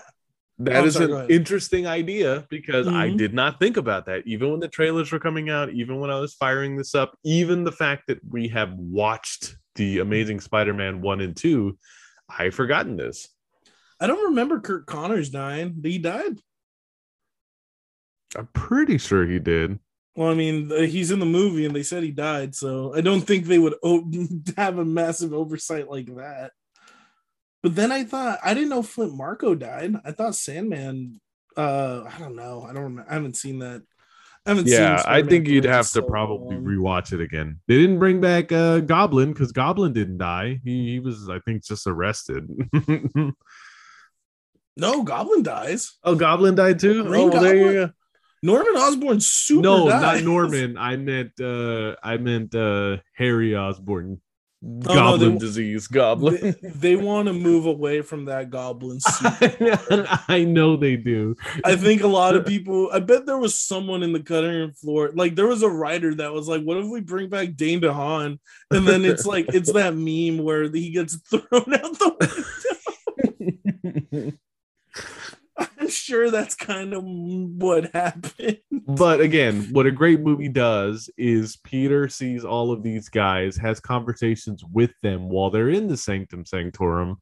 that 0.58 0.84
is 0.84 0.94
sorry, 0.94 1.12
an 1.12 1.30
interesting 1.30 1.86
idea 1.86 2.46
because 2.48 2.86
mm-hmm. 2.86 2.96
I 2.96 3.10
did 3.10 3.34
not 3.34 3.58
think 3.58 3.76
about 3.76 4.06
that. 4.06 4.22
Even 4.26 4.50
when 4.50 4.60
the 4.60 4.68
trailers 4.68 5.10
were 5.10 5.20
coming 5.20 5.50
out, 5.50 5.70
even 5.70 5.98
when 6.00 6.10
I 6.10 6.18
was 6.18 6.34
firing 6.34 6.76
this 6.76 6.94
up, 6.94 7.16
even 7.24 7.64
the 7.64 7.72
fact 7.72 8.08
that 8.08 8.18
we 8.28 8.48
have 8.48 8.72
watched 8.74 9.56
the 9.74 9.98
Amazing 9.98 10.40
Spider-Man 10.40 11.00
one 11.00 11.20
and 11.20 11.36
two, 11.36 11.78
I've 12.28 12.54
forgotten 12.54 12.96
this. 12.96 13.28
I 14.00 14.06
don't 14.06 14.26
remember 14.26 14.60
Curt 14.60 14.86
Connors 14.86 15.30
dying. 15.30 15.80
He 15.82 15.98
died. 15.98 16.38
I'm 18.36 18.48
pretty 18.52 18.98
sure 18.98 19.26
he 19.26 19.38
did. 19.38 19.78
Well, 20.16 20.30
I 20.30 20.34
mean, 20.34 20.70
he's 20.88 21.12
in 21.12 21.20
the 21.20 21.26
movie 21.26 21.64
and 21.64 21.74
they 21.74 21.84
said 21.84 22.02
he 22.02 22.10
died, 22.10 22.54
so 22.54 22.92
I 22.94 23.00
don't 23.00 23.20
think 23.20 23.44
they 23.44 23.58
would 23.58 23.76
o- 23.82 24.10
have 24.56 24.78
a 24.78 24.84
massive 24.84 25.32
oversight 25.32 25.88
like 25.88 26.14
that. 26.16 26.50
But 27.62 27.74
then 27.74 27.92
I 27.92 28.04
thought 28.04 28.38
I 28.42 28.54
didn't 28.54 28.70
know 28.70 28.82
Flint 28.82 29.14
Marko 29.14 29.54
died. 29.54 29.94
I 30.04 30.12
thought 30.12 30.34
Sandman. 30.34 31.20
Uh, 31.56 32.04
I 32.12 32.18
don't 32.18 32.36
know. 32.36 32.66
I 32.68 32.72
don't. 32.72 32.98
I 33.00 33.14
haven't 33.14 33.36
seen 33.36 33.60
that. 33.60 33.82
I 34.46 34.50
haven't 34.50 34.66
seen 34.66 34.80
yeah, 34.80 35.02
I 35.04 35.22
think 35.22 35.46
you'd 35.46 35.64
have 35.64 35.90
to 35.90 36.02
probably 36.02 36.56
long. 36.56 36.64
rewatch 36.64 37.12
it 37.12 37.20
again. 37.20 37.60
They 37.68 37.76
didn't 37.76 37.98
bring 37.98 38.20
back 38.20 38.50
uh, 38.50 38.80
Goblin 38.80 39.32
because 39.32 39.52
Goblin 39.52 39.92
didn't 39.92 40.18
die. 40.18 40.60
He, 40.64 40.92
he 40.92 41.00
was, 41.00 41.28
I 41.28 41.38
think, 41.40 41.64
just 41.64 41.86
arrested. 41.86 42.48
no, 44.76 45.02
Goblin 45.02 45.42
dies. 45.42 45.98
Oh, 46.02 46.14
Goblin 46.14 46.54
died 46.54 46.78
too. 46.78 47.04
Green 47.04 47.28
oh, 47.28 47.32
well, 47.32 47.42
there 47.42 47.56
you 47.56 47.72
go. 47.72 47.90
Norman 48.42 48.74
Osborn 48.76 49.20
super. 49.20 49.62
No, 49.62 49.88
dies. 49.88 50.02
not 50.02 50.24
Norman. 50.24 50.78
I 50.78 50.96
meant 50.96 51.40
uh 51.40 51.96
I 52.02 52.16
meant 52.18 52.54
uh 52.54 52.98
Harry 53.14 53.56
Osborn. 53.56 54.20
Goblin 54.60 54.98
oh, 54.98 55.16
no, 55.16 55.16
they, 55.16 55.38
disease, 55.38 55.86
goblin. 55.86 56.56
They, 56.60 56.70
they 56.70 56.96
want 56.96 57.28
to 57.28 57.32
move 57.32 57.66
away 57.66 58.02
from 58.02 58.24
that 58.24 58.50
goblin 58.50 58.98
I 60.28 60.42
know 60.42 60.74
they 60.76 60.96
do. 60.96 61.36
I 61.64 61.76
think 61.76 62.02
a 62.02 62.08
lot 62.08 62.34
of 62.34 62.44
people. 62.44 62.90
I 62.92 62.98
bet 62.98 63.24
there 63.24 63.38
was 63.38 63.56
someone 63.56 64.02
in 64.02 64.12
the 64.12 64.20
cutting 64.20 64.50
room 64.50 64.72
floor. 64.72 65.12
Like 65.14 65.36
there 65.36 65.46
was 65.46 65.62
a 65.62 65.68
writer 65.68 66.12
that 66.16 66.32
was 66.32 66.48
like, 66.48 66.62
"What 66.62 66.78
if 66.78 66.86
we 66.86 67.00
bring 67.00 67.28
back 67.28 67.54
Dane 67.54 67.80
DeHaan?" 67.80 68.40
And 68.72 68.86
then 68.86 69.04
it's 69.04 69.24
like 69.24 69.46
it's 69.54 69.72
that 69.74 69.94
meme 69.94 70.44
where 70.44 70.68
he 70.68 70.90
gets 70.90 71.14
thrown 71.30 71.74
out 71.74 71.98
the 71.98 72.46
window. 74.10 74.32
Sure 75.88 76.30
that's 76.30 76.54
kind 76.54 76.94
of 76.94 77.02
what 77.04 77.94
happened. 77.94 78.58
But 78.70 79.20
again, 79.20 79.68
what 79.72 79.86
a 79.86 79.90
great 79.90 80.20
movie 80.20 80.48
does 80.48 81.10
is 81.16 81.56
Peter 81.56 82.08
sees 82.08 82.44
all 82.44 82.72
of 82.72 82.82
these 82.82 83.08
guys, 83.08 83.56
has 83.56 83.80
conversations 83.80 84.62
with 84.72 84.92
them 85.02 85.28
while 85.28 85.50
they're 85.50 85.70
in 85.70 85.88
the 85.88 85.96
Sanctum 85.96 86.44
Sanctorum, 86.44 87.16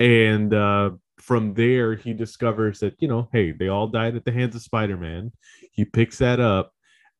and 0.00 0.52
uh, 0.52 0.90
from 1.18 1.54
there 1.54 1.94
he 1.94 2.12
discovers 2.12 2.80
that 2.80 2.94
you 2.98 3.08
know, 3.08 3.28
hey, 3.32 3.52
they 3.52 3.68
all 3.68 3.86
died 3.88 4.16
at 4.16 4.24
the 4.24 4.32
hands 4.32 4.54
of 4.54 4.62
Spider-Man. 4.62 5.32
He 5.72 5.84
picks 5.84 6.18
that 6.18 6.40
up 6.40 6.72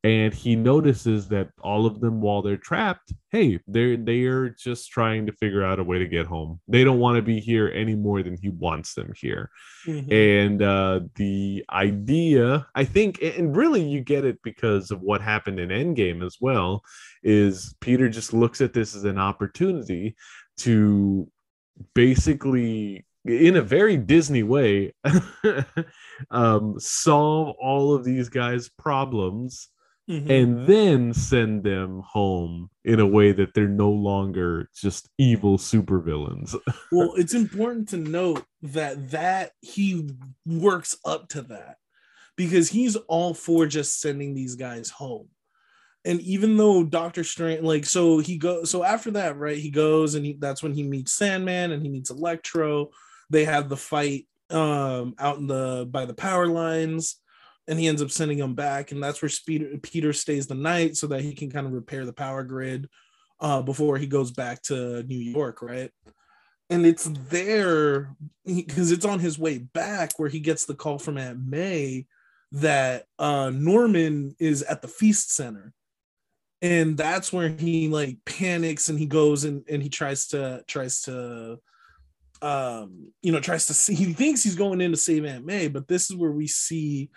and 0.07 0.33
he 0.33 0.55
notices 0.55 1.27
that 1.27 1.49
all 1.61 1.85
of 1.85 2.01
them 2.01 2.21
while 2.21 2.41
they're 2.41 2.57
trapped 2.57 3.13
hey 3.33 3.59
they're 3.67 3.97
they're 3.97 4.51
just 4.51 4.91
trying 4.91 5.27
to 5.27 5.33
figure 5.33 5.65
out 5.65 5.81
a 5.81 5.85
way 5.85 5.99
to 5.99 6.07
get 6.07 6.27
home 6.27 6.61
they 6.69 6.85
don't 6.85 7.01
want 7.01 7.17
to 7.17 7.23
be 7.23 7.41
here 7.41 7.73
any 7.75 7.95
more 7.97 8.23
than 8.23 8.37
he 8.41 8.49
wants 8.51 8.95
them 8.95 9.13
here 9.17 9.51
mm-hmm. 9.85 10.13
and 10.13 10.63
uh 10.63 11.01
the 11.17 11.65
idea 11.71 12.67
i 12.77 12.85
think 12.85 13.21
and 13.21 13.57
really 13.57 13.83
you 13.83 14.01
get 14.01 14.25
it 14.25 14.39
because 14.43 14.93
of 14.93 15.01
what 15.01 15.21
happened 15.21 15.59
in 15.59 15.71
endgame 15.71 16.25
as 16.25 16.37
well 16.41 16.83
is 17.25 17.75
peter 17.81 18.09
just 18.09 18.33
looks 18.33 18.61
at 18.61 18.73
this 18.73 18.95
as 18.95 19.05
an 19.05 19.19
opportunity 19.19 20.15
to 20.57 21.29
basically 21.95 23.05
in 23.25 23.57
a 23.57 23.63
very 23.63 23.97
Disney 23.97 24.45
way, 24.45 24.95
um, 26.31 26.79
solve 26.79 27.57
all 27.61 27.93
of 27.93 28.05
these 28.05 28.29
guys' 28.29 28.69
problems 28.69 29.69
mm-hmm. 30.09 30.31
and 30.31 30.67
then 30.67 31.13
send 31.13 31.65
them 31.65 32.03
home 32.07 32.71
in 32.85 33.01
a 33.01 33.07
way 33.07 33.33
that 33.33 33.55
they're 33.55 33.69
no 33.69 33.91
longer 33.91 34.71
just 34.75 35.09
evil 35.19 35.59
supervillains. 35.59 36.55
well, 36.93 37.15
it's 37.17 37.35
important 37.35 37.89
to 37.91 37.97
note 37.97 38.45
that 38.63 39.11
that 39.11 39.53
he 39.61 40.09
works 40.45 40.97
up 41.05 41.29
to 41.31 41.43
that 41.43 41.77
because 42.37 42.69
he's 42.69 42.97
all 42.97 43.35
for 43.35 43.67
just 43.67 44.01
sending 44.01 44.35
these 44.35 44.55
guys 44.55 44.91
home. 44.91 45.29
and 46.05 46.21
even 46.21 46.57
though 46.57 46.85
Doctor 46.85 47.25
Strange, 47.25 47.63
like, 47.63 47.85
so 47.85 48.19
he 48.19 48.39
goes, 48.39 48.71
so 48.71 48.85
after 48.85 49.11
that, 49.13 49.37
right, 49.37 49.59
he 49.59 49.71
goes 49.71 50.15
and 50.15 50.25
he, 50.25 50.37
that's 50.39 50.63
when 50.63 50.73
he 50.73 50.83
meets 50.83 51.13
Sandman 51.13 51.73
and 51.73 51.83
he 51.83 51.89
meets 51.89 52.11
Electro. 52.11 52.91
They 53.31 53.45
have 53.45 53.69
the 53.69 53.77
fight 53.77 54.27
um 54.49 55.17
out 55.19 55.39
in 55.39 55.49
the 55.49 55.89
by 55.91 56.05
the 56.05 56.15
power 56.15 56.47
lines 56.47 57.17
and 57.69 57.79
he 57.79 57.89
ends 57.89 58.03
up 58.03 58.11
sending 58.11 58.39
him 58.39 58.55
back 58.55 58.93
and 58.93 59.03
that's 59.03 59.21
where 59.21 59.31
Peter, 59.47 59.79
Peter 59.83 60.13
stays 60.13 60.47
the 60.47 60.55
night 60.55 60.97
so 60.97 61.07
that 61.07 61.23
he 61.23 61.35
can 61.35 61.51
kind 61.51 61.67
of 61.67 61.73
repair 61.73 62.05
the 62.05 62.13
power 62.13 62.43
grid 62.43 62.89
uh 63.41 63.63
before 63.63 63.99
he 63.99 64.07
goes 64.07 64.31
back 64.31 64.63
to 64.63 65.03
New 65.05 65.19
York 65.19 65.63
right? 65.63 65.91
And 66.69 66.85
it's 66.85 67.05
there 67.29 68.15
because 68.45 68.91
it's 68.91 69.05
on 69.05 69.21
his 69.21 69.39
way 69.39 69.59
back 69.59 70.19
where 70.19 70.29
he 70.29 70.41
gets 70.41 70.65
the 70.65 70.75
call 70.75 70.99
from 70.99 71.19
Aunt 71.19 71.39
May 71.47 72.07
that 72.53 73.07
uh 73.19 73.51
Norman 73.51 74.35
is 74.39 74.63
at 74.63 74.83
the 74.83 74.89
feast 74.89 75.35
center. 75.35 75.73
And 76.63 76.97
that's 76.97 77.33
where 77.33 77.49
he 77.49 77.89
like 77.89 78.17
panics 78.25 78.89
and 78.89 78.99
he 78.99 79.07
goes 79.07 79.45
and, 79.45 79.65
and 79.69 79.83
he 79.83 79.89
tries 79.89 80.29
to 80.29 80.65
tries 80.67 81.03
to 81.03 81.61
um 82.43 83.13
you 83.23 83.33
know 83.33 83.41
tries 83.41 83.67
to 83.67 83.75
see 83.75 83.95
he 83.95 84.13
thinks 84.13 84.43
he's 84.43 84.57
going 84.57 84.81
in 84.81 84.91
to 84.91 84.97
save 84.97 85.25
aunt 85.25 85.47
may 85.47 85.69
but 85.69 85.89
this 85.89 86.11
is 86.11 86.17
where 86.17 86.31
we 86.31 86.47
see 86.47 87.11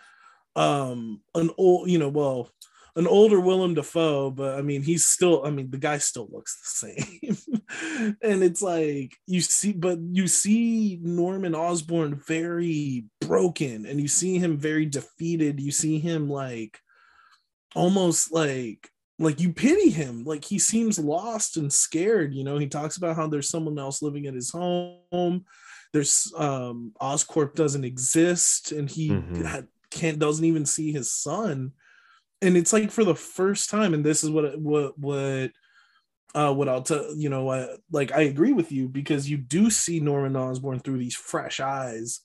um 0.60 1.22
an 1.36 1.49
old 1.57 1.89
you 1.89 1.97
know 1.97 2.10
well 2.10 2.51
an 2.95 3.07
older 3.07 3.39
Willem 3.39 3.76
Dafoe, 3.76 4.30
but 4.30 4.55
I 4.55 4.62
mean, 4.62 4.82
he's 4.82 5.05
still, 5.05 5.45
I 5.45 5.51
mean, 5.51 5.70
the 5.72 5.78
guy 5.78 5.99
still 5.99 6.28
looks 6.32 6.60
the 6.60 6.89
same. 6.91 8.16
and 8.22 8.43
it's 8.43 8.62
like 8.62 9.16
you 9.26 9.39
see, 9.39 9.72
but 9.72 9.99
you 10.12 10.28
see 10.28 10.99
Norman 11.01 11.55
Osborn 11.55 12.22
very 12.28 13.05
broken 13.22 13.86
and 13.86 14.01
you 14.01 14.10
see 14.10 14.38
him 14.38 14.57
very 14.57 14.86
defeated. 14.86 15.62
You 15.62 15.72
see 15.72 15.99
him 15.99 16.30
like 16.30 16.80
almost 17.76 18.34
like 18.34 18.89
like 19.20 19.39
you 19.39 19.53
pity 19.53 19.89
him 19.89 20.24
like 20.24 20.43
he 20.43 20.57
seems 20.57 20.97
lost 20.97 21.57
and 21.57 21.72
scared 21.72 22.34
you 22.34 22.43
know 22.43 22.57
he 22.57 22.68
talks 22.68 22.97
about 22.97 23.16
how 23.16 23.28
there's 23.28 23.49
someone 23.49 23.78
else 23.78 24.01
living 24.01 24.26
at 24.26 24.34
his 24.34 24.49
home 24.49 25.45
there's 25.93 26.34
um 26.36 26.91
oscorp 27.01 27.53
doesn't 27.53 27.84
exist 27.84 28.72
and 28.72 28.89
he 28.89 29.10
mm-hmm. 29.10 29.57
Can't 29.89 30.19
doesn't 30.19 30.45
even 30.45 30.65
see 30.65 30.91
his 30.91 31.11
son. 31.11 31.71
And 32.41 32.55
it's 32.55 32.71
like 32.71 32.91
for 32.91 33.03
the 33.03 33.15
first 33.15 33.69
time 33.69 33.93
and 33.93 34.03
this 34.03 34.23
is 34.23 34.29
what 34.29 34.59
what 34.59 34.97
what 34.97 35.51
uh 36.35 36.53
what 36.53 36.69
i'll 36.69 36.83
tell 36.83 37.15
you 37.15 37.27
know 37.27 37.67
like 37.91 38.11
i 38.11 38.21
agree 38.21 38.53
with 38.53 38.71
you 38.71 38.87
because 38.87 39.29
you 39.29 39.35
do 39.35 39.69
see 39.69 39.99
norman 39.99 40.35
osborn 40.35 40.79
through 40.79 40.97
these 40.99 41.15
fresh 41.15 41.59
eyes. 41.59 42.21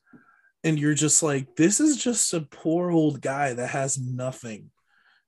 And 0.62 0.78
you're 0.78 0.94
just 0.94 1.22
like 1.22 1.56
this 1.56 1.78
is 1.78 1.96
just 1.96 2.32
a 2.32 2.40
poor 2.40 2.90
old 2.90 3.20
guy 3.20 3.52
that 3.52 3.68
has 3.68 3.98
nothing. 3.98 4.70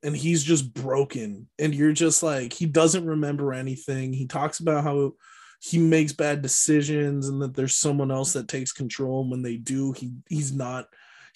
And 0.03 0.16
he's 0.16 0.43
just 0.43 0.72
broken. 0.72 1.49
And 1.59 1.74
you're 1.74 1.93
just 1.93 2.22
like 2.22 2.53
he 2.53 2.64
doesn't 2.64 3.07
remember 3.07 3.53
anything. 3.53 4.12
He 4.12 4.26
talks 4.26 4.61
about 4.61 4.84
how 4.84 5.12
he 5.61 5.78
makes 5.78 6.12
bad 6.12 6.43
decisions 6.43 7.28
and 7.28 7.43
that 7.43 7.55
there's 7.55 7.74
someone 7.74 8.11
else 8.11 8.32
that 8.34 8.49
takes 8.49 8.72
control. 8.72 9.22
And 9.22 9.30
when 9.30 9.43
they 9.43 9.57
do 9.57 9.93
he 9.93 10.12
he's 10.28 10.53
not 10.53 10.87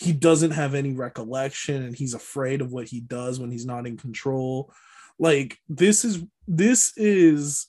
he 0.01 0.13
doesn't 0.13 0.53
have 0.53 0.75
any 0.75 0.93
recollection 0.93 1.83
and 1.83 1.95
he's 1.95 2.15
afraid 2.15 2.61
of 2.61 2.73
what 2.73 2.89
he 2.89 3.01
does 3.01 3.39
when 3.39 3.51
he's 3.51 3.67
not 3.67 3.87
in 3.87 3.97
control 3.97 4.73
like 5.19 5.59
this 5.69 6.05
is 6.05 6.25
this 6.49 6.93
is 6.97 7.67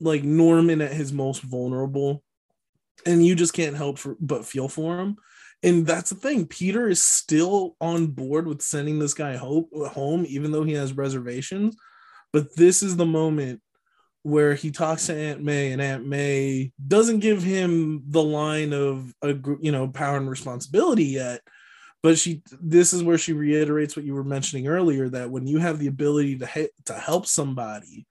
like 0.00 0.22
norman 0.22 0.80
at 0.80 0.92
his 0.92 1.12
most 1.12 1.42
vulnerable 1.42 2.22
and 3.06 3.26
you 3.26 3.34
just 3.34 3.52
can't 3.52 3.76
help 3.76 3.98
for, 3.98 4.16
but 4.20 4.46
feel 4.46 4.68
for 4.68 4.98
him 4.98 5.16
and 5.64 5.86
that's 5.86 6.10
the 6.10 6.16
thing. 6.16 6.46
Peter 6.46 6.88
is 6.88 7.02
still 7.02 7.74
on 7.80 8.08
board 8.08 8.46
with 8.46 8.60
sending 8.60 8.98
this 8.98 9.14
guy 9.14 9.36
home, 9.36 10.26
even 10.28 10.52
though 10.52 10.62
he 10.62 10.74
has 10.74 10.92
reservations. 10.92 11.74
But 12.34 12.54
this 12.54 12.82
is 12.82 12.96
the 12.96 13.06
moment 13.06 13.62
where 14.24 14.54
he 14.54 14.70
talks 14.70 15.06
to 15.06 15.14
Aunt 15.14 15.42
May, 15.42 15.72
and 15.72 15.80
Aunt 15.80 16.06
May 16.06 16.72
doesn't 16.86 17.20
give 17.20 17.42
him 17.42 18.02
the 18.08 18.22
line 18.22 18.74
of 18.74 19.14
a 19.22 19.34
you 19.60 19.72
know 19.72 19.88
power 19.88 20.18
and 20.18 20.28
responsibility 20.28 21.04
yet. 21.04 21.40
But 22.04 22.18
she, 22.18 22.42
this 22.60 22.92
is 22.92 23.02
where 23.02 23.16
she 23.16 23.32
reiterates 23.32 23.96
what 23.96 24.04
you 24.04 24.12
were 24.12 24.24
mentioning 24.24 24.68
earlier 24.68 25.08
that 25.08 25.30
when 25.30 25.46
you 25.46 25.56
have 25.56 25.78
the 25.78 25.86
ability 25.86 26.36
to 26.36 26.70
to 26.84 26.92
help 26.92 27.24
somebody, 27.24 28.06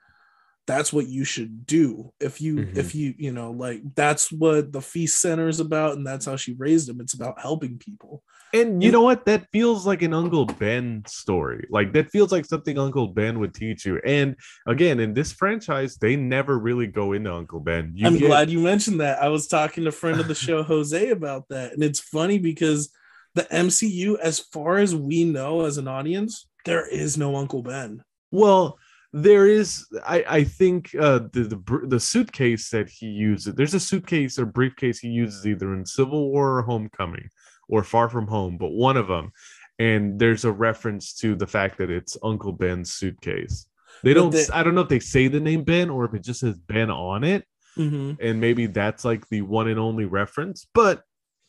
that's 0.65 0.91
what 0.91 1.05
you 1.05 1.23
should 1.23 1.67
do. 1.67 2.11
If 2.19 2.41
you 2.41 2.55
mm-hmm. 2.55 2.79
if 2.79 2.95
you 2.95 3.13
you 3.19 3.31
know 3.31 3.51
like 3.51 3.83
that's 3.93 4.31
what 4.31 4.71
the 4.71 4.81
feast 4.81 5.21
center 5.21 5.47
is 5.47 5.59
about 5.59 5.95
and 5.95 6.07
that's 6.07 6.25
how 6.25 6.37
she 6.37 6.53
raised 6.53 6.89
him. 6.89 7.01
It's 7.01 7.13
about 7.13 7.39
helping 7.39 7.77
people. 7.77 8.23
And 8.51 8.83
you 8.83 8.91
know 8.91 9.03
what? 9.03 9.25
That 9.27 9.45
feels 9.51 9.85
like 9.85 10.01
an 10.01 10.15
uncle 10.15 10.47
ben 10.47 11.03
story. 11.05 11.67
Like 11.69 11.93
that 11.93 12.09
feels 12.09 12.31
like 12.31 12.45
something 12.45 12.79
uncle 12.79 13.09
ben 13.09 13.37
would 13.41 13.53
teach 13.53 13.85
you. 13.85 14.01
And 14.03 14.35
again 14.65 15.01
in 15.01 15.13
this 15.13 15.31
franchise 15.31 15.97
they 15.97 16.15
never 16.15 16.57
really 16.57 16.87
go 16.87 17.13
into 17.13 17.31
uncle 17.31 17.59
ben. 17.59 17.91
You 17.93 18.07
i'm 18.07 18.17
get... 18.17 18.25
glad 18.25 18.49
you 18.49 18.59
mentioned 18.59 19.01
that. 19.01 19.21
I 19.21 19.29
was 19.29 19.45
talking 19.45 19.83
to 19.83 19.89
a 19.89 19.91
friend 19.91 20.19
of 20.19 20.27
the 20.27 20.33
show 20.33 20.63
jose 20.63 21.11
about 21.11 21.49
that. 21.49 21.73
And 21.73 21.83
it's 21.83 21.99
funny 21.99 22.39
because 22.39 22.89
the 23.35 23.43
mcu 23.43 24.17
as 24.19 24.39
far 24.39 24.77
as 24.77 24.95
we 24.95 25.23
know 25.23 25.65
as 25.65 25.77
an 25.77 25.87
audience 25.87 26.47
there 26.65 26.87
is 26.87 27.17
no 27.17 27.35
uncle 27.35 27.61
ben. 27.61 28.03
Well 28.31 28.77
there 29.15 29.45
is 29.45 29.85
i 30.05 30.25
i 30.27 30.43
think 30.43 30.95
uh 30.95 31.19
the, 31.33 31.43
the 31.43 31.79
the 31.87 31.99
suitcase 31.99 32.69
that 32.69 32.89
he 32.89 33.05
uses 33.05 33.53
there's 33.53 33.75
a 33.75 33.79
suitcase 33.79 34.39
or 34.39 34.45
briefcase 34.45 34.97
he 34.97 35.07
uses 35.07 35.45
either 35.45 35.75
in 35.75 35.85
civil 35.85 36.31
war 36.31 36.57
or 36.57 36.61
homecoming 36.63 37.29
or 37.69 37.83
far 37.83 38.09
from 38.09 38.25
home 38.25 38.57
but 38.57 38.71
one 38.71 38.97
of 38.97 39.07
them 39.07 39.31
and 39.79 40.19
there's 40.19 40.45
a 40.45 40.51
reference 40.51 41.13
to 41.13 41.35
the 41.35 41.47
fact 41.47 41.77
that 41.77 41.89
it's 41.89 42.17
uncle 42.23 42.51
ben's 42.51 42.93
suitcase. 42.93 43.67
They 44.03 44.13
don't 44.13 44.31
the, 44.31 44.49
i 44.53 44.63
don't 44.63 44.75
know 44.75 44.81
if 44.81 44.89
they 44.89 44.99
say 44.99 45.27
the 45.27 45.39
name 45.39 45.63
ben 45.63 45.89
or 45.89 46.05
if 46.05 46.13
it 46.13 46.23
just 46.23 46.39
says 46.39 46.57
ben 46.57 46.89
on 46.89 47.23
it. 47.23 47.45
Mm-hmm. 47.77 48.23
and 48.23 48.39
maybe 48.39 48.67
that's 48.67 49.03
like 49.03 49.27
the 49.29 49.41
one 49.41 49.67
and 49.67 49.79
only 49.79 50.05
reference 50.05 50.67
but 50.75 51.01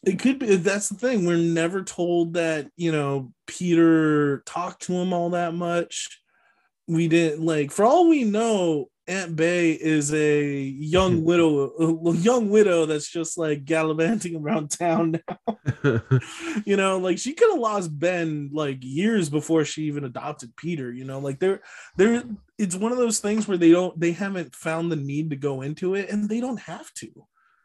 it 0.06 0.18
could 0.18 0.38
be 0.38 0.56
that's 0.56 0.88
the 0.88 0.96
thing 0.96 1.26
we're 1.26 1.36
never 1.36 1.82
told 1.82 2.34
that 2.34 2.68
you 2.76 2.92
know 2.92 3.32
peter 3.46 4.42
talked 4.46 4.82
to 4.82 4.92
him 4.94 5.12
all 5.12 5.30
that 5.30 5.54
much. 5.54 6.20
We 6.86 7.08
didn't 7.08 7.44
like 7.44 7.70
for 7.70 7.84
all 7.84 8.08
we 8.08 8.24
know 8.24 8.88
aunt 9.06 9.38
may 9.38 9.70
is 9.70 10.12
a 10.14 10.62
young 10.62 11.24
widow 11.24 11.70
a 11.78 12.16
young 12.16 12.50
widow 12.50 12.86
that's 12.86 13.10
just 13.10 13.36
like 13.36 13.64
gallivanting 13.64 14.36
around 14.36 14.70
town 14.70 15.20
now. 15.28 15.58
You 16.66 16.76
know 16.76 16.98
like 16.98 17.18
she 17.18 17.32
could 17.32 17.50
have 17.50 17.60
lost 17.60 17.98
ben 17.98 18.50
like 18.52 18.78
years 18.80 19.28
before 19.28 19.64
she 19.64 19.84
even 19.84 20.04
adopted 20.04 20.56
peter 20.56 20.92
you 20.92 21.04
know? 21.04 21.18
Like 21.18 21.38
they're 21.38 21.62
they're 21.96 22.24
it's 22.58 22.76
one 22.76 22.92
of 22.92 22.98
those 22.98 23.18
things 23.18 23.48
where 23.48 23.58
they 23.58 23.70
don't 23.70 23.98
they 23.98 24.12
haven't 24.12 24.54
found 24.54 24.92
the 24.92 24.96
need 24.96 25.30
to 25.30 25.36
go 25.36 25.62
into 25.62 25.94
it 25.94 26.10
and 26.10 26.28
they 26.28 26.40
don't 26.40 26.60
have 26.60 26.92
to 26.94 27.08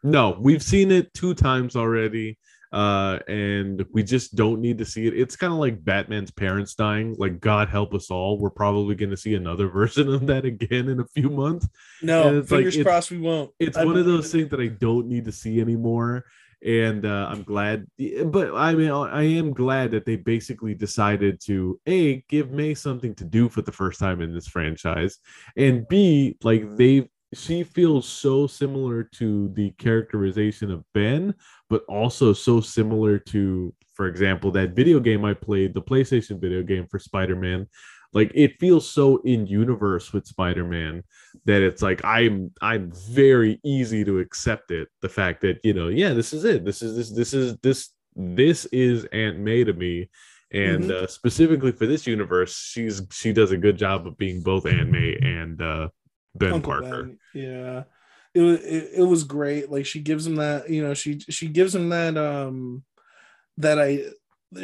no 0.02 0.36
we've 0.40 0.62
seen 0.62 0.90
it 0.90 1.12
two 1.14 1.34
times 1.34 1.76
already 1.76 2.38
uh, 2.72 3.18
and 3.26 3.84
we 3.92 4.02
just 4.02 4.36
don't 4.36 4.60
need 4.60 4.78
to 4.78 4.84
see 4.84 5.06
it. 5.06 5.18
It's 5.18 5.34
kind 5.34 5.52
of 5.52 5.58
like 5.58 5.84
Batman's 5.84 6.30
parents 6.30 6.74
dying. 6.74 7.16
Like 7.18 7.40
God 7.40 7.68
help 7.68 7.94
us 7.94 8.10
all, 8.10 8.38
we're 8.38 8.50
probably 8.50 8.94
going 8.94 9.10
to 9.10 9.16
see 9.16 9.34
another 9.34 9.68
version 9.72 10.12
of 10.12 10.26
that 10.26 10.44
again 10.44 10.88
in 10.88 11.00
a 11.00 11.06
few 11.06 11.30
months. 11.30 11.68
No, 12.02 12.42
fingers 12.42 12.76
like, 12.76 12.86
crossed 12.86 13.10
we 13.10 13.18
won't. 13.18 13.50
It's 13.58 13.76
I 13.76 13.84
one 13.84 13.96
of 13.96 14.06
those 14.06 14.30
things 14.30 14.50
that 14.50 14.60
I 14.60 14.68
don't 14.68 15.08
need 15.08 15.24
to 15.24 15.32
see 15.32 15.60
anymore. 15.60 16.24
And 16.62 17.06
uh, 17.06 17.26
I'm 17.30 17.42
glad, 17.42 17.86
but 18.26 18.54
I 18.54 18.74
mean, 18.74 18.90
I 18.90 19.22
am 19.22 19.54
glad 19.54 19.92
that 19.92 20.04
they 20.04 20.16
basically 20.16 20.74
decided 20.74 21.40
to 21.46 21.80
a 21.86 22.20
give 22.28 22.50
May 22.50 22.74
something 22.74 23.14
to 23.14 23.24
do 23.24 23.48
for 23.48 23.62
the 23.62 23.72
first 23.72 23.98
time 23.98 24.20
in 24.20 24.34
this 24.34 24.46
franchise, 24.46 25.16
and 25.56 25.88
b 25.88 26.36
like 26.42 26.76
they've 26.76 27.08
she 27.34 27.62
feels 27.62 28.08
so 28.08 28.46
similar 28.46 29.04
to 29.04 29.48
the 29.50 29.70
characterization 29.72 30.70
of 30.70 30.84
Ben, 30.94 31.34
but 31.68 31.84
also 31.88 32.32
so 32.32 32.60
similar 32.60 33.18
to, 33.18 33.72
for 33.94 34.06
example, 34.06 34.50
that 34.52 34.74
video 34.74 34.98
game 34.98 35.24
I 35.24 35.34
played, 35.34 35.74
the 35.74 35.82
PlayStation 35.82 36.40
video 36.40 36.62
game 36.62 36.86
for 36.90 36.98
Spider 36.98 37.36
Man. 37.36 37.68
Like 38.12 38.32
it 38.34 38.58
feels 38.58 38.90
so 38.90 39.18
in 39.18 39.46
universe 39.46 40.12
with 40.12 40.26
Spider 40.26 40.64
Man 40.64 41.04
that 41.44 41.62
it's 41.62 41.80
like 41.80 42.04
I'm 42.04 42.50
I'm 42.60 42.90
very 42.92 43.60
easy 43.64 44.04
to 44.04 44.18
accept 44.18 44.72
it. 44.72 44.88
The 45.00 45.08
fact 45.08 45.42
that 45.42 45.60
you 45.62 45.74
know, 45.74 45.86
yeah, 45.86 46.12
this 46.12 46.32
is 46.32 46.44
it. 46.44 46.64
This 46.64 46.82
is 46.82 46.96
this 46.96 47.10
this 47.10 47.32
is 47.32 47.56
this 47.58 47.90
this 48.16 48.64
is 48.66 49.04
Aunt 49.12 49.38
May 49.38 49.62
to 49.62 49.72
me 49.72 50.10
and 50.52 50.84
mm-hmm. 50.84 51.04
uh, 51.04 51.06
specifically 51.06 51.70
for 51.70 51.86
this 51.86 52.08
universe 52.08 52.56
she's 52.56 53.02
she 53.12 53.32
does 53.32 53.52
a 53.52 53.56
good 53.56 53.78
job 53.78 54.04
of 54.06 54.18
being 54.18 54.42
both 54.42 54.66
Aunt 54.66 54.90
May 54.90 55.16
and 55.22 55.62
uh, 55.62 55.88
Ben 56.34 56.52
Uncle 56.54 56.72
Parker. 56.72 57.02
Ben. 57.04 57.18
Yeah. 57.34 57.84
It 58.34 58.40
was 58.40 58.60
it, 58.60 58.90
it 58.98 59.04
was 59.04 59.24
great. 59.24 59.70
Like 59.70 59.86
she 59.86 60.00
gives 60.00 60.26
him 60.26 60.36
that, 60.36 60.70
you 60.70 60.82
know, 60.82 60.94
she 60.94 61.18
she 61.20 61.48
gives 61.48 61.74
him 61.74 61.88
that 61.90 62.16
um 62.16 62.84
that 63.56 63.78
I 63.80 64.04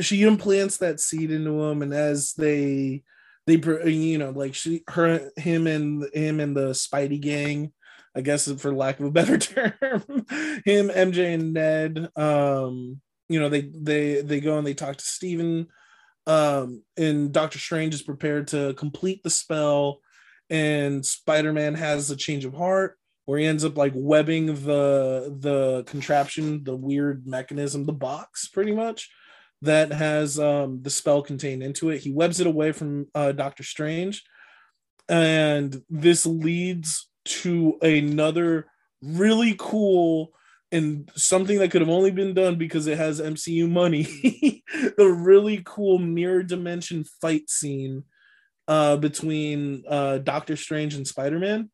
she 0.00 0.22
implants 0.22 0.78
that 0.78 1.00
seed 1.00 1.30
into 1.30 1.62
him 1.62 1.82
and 1.82 1.92
as 1.92 2.32
they 2.34 3.02
they 3.46 3.54
you 3.90 4.18
know 4.18 4.30
like 4.30 4.54
she 4.54 4.82
her 4.88 5.30
him 5.36 5.66
and 5.66 6.06
him 6.12 6.40
and 6.40 6.56
the 6.56 6.70
Spidey 6.70 7.20
gang 7.20 7.72
I 8.16 8.20
guess 8.20 8.50
for 8.50 8.74
lack 8.74 8.98
of 8.98 9.06
a 9.06 9.10
better 9.10 9.38
term 9.38 9.72
him 10.64 10.88
MJ 10.88 11.34
and 11.34 11.52
Ned 11.52 12.08
um 12.16 13.00
you 13.28 13.38
know 13.40 13.48
they 13.48 13.62
they 13.62 14.22
they 14.22 14.40
go 14.40 14.58
and 14.58 14.66
they 14.66 14.74
talk 14.74 14.96
to 14.96 15.04
Stephen 15.04 15.68
Um, 16.26 16.82
and 16.96 17.32
Doctor 17.32 17.58
Strange 17.58 17.94
is 17.94 18.02
prepared 18.02 18.48
to 18.48 18.74
complete 18.74 19.22
the 19.22 19.30
spell, 19.30 20.00
and 20.50 21.04
Spider 21.04 21.52
Man 21.52 21.74
has 21.74 22.10
a 22.10 22.16
change 22.16 22.44
of 22.44 22.54
heart 22.54 22.98
where 23.24 23.38
he 23.38 23.46
ends 23.46 23.64
up 23.64 23.76
like 23.76 23.92
webbing 23.94 24.46
the 24.46 25.36
the 25.40 25.84
contraption, 25.86 26.64
the 26.64 26.76
weird 26.76 27.26
mechanism, 27.26 27.84
the 27.84 27.92
box, 27.92 28.48
pretty 28.48 28.72
much 28.72 29.10
that 29.62 29.90
has 29.92 30.38
um, 30.38 30.80
the 30.82 30.90
spell 30.90 31.22
contained 31.22 31.62
into 31.62 31.90
it. 31.90 32.00
He 32.00 32.12
webs 32.12 32.40
it 32.40 32.46
away 32.46 32.72
from 32.72 33.06
uh, 33.14 33.32
Doctor 33.32 33.62
Strange, 33.62 34.24
and 35.08 35.82
this 35.90 36.24
leads 36.24 37.08
to 37.24 37.76
another 37.82 38.66
really 39.02 39.56
cool 39.58 40.32
and 40.72 41.10
something 41.14 41.58
that 41.58 41.70
could 41.70 41.80
have 41.80 41.90
only 41.90 42.10
been 42.10 42.34
done 42.34 42.56
because 42.56 42.86
it 42.86 42.98
has 42.98 43.20
MCU 43.20 43.70
money. 43.70 44.02
the 44.96 45.08
really 45.08 45.62
cool 45.64 45.98
mirror 45.98 46.42
dimension 46.42 47.04
fight 47.20 47.48
scene 47.48 48.04
uh, 48.68 48.96
between 48.96 49.84
uh, 49.88 50.18
Doctor 50.18 50.56
Strange 50.56 50.94
and 50.94 51.06
Spider 51.06 51.38
Man. 51.38 51.70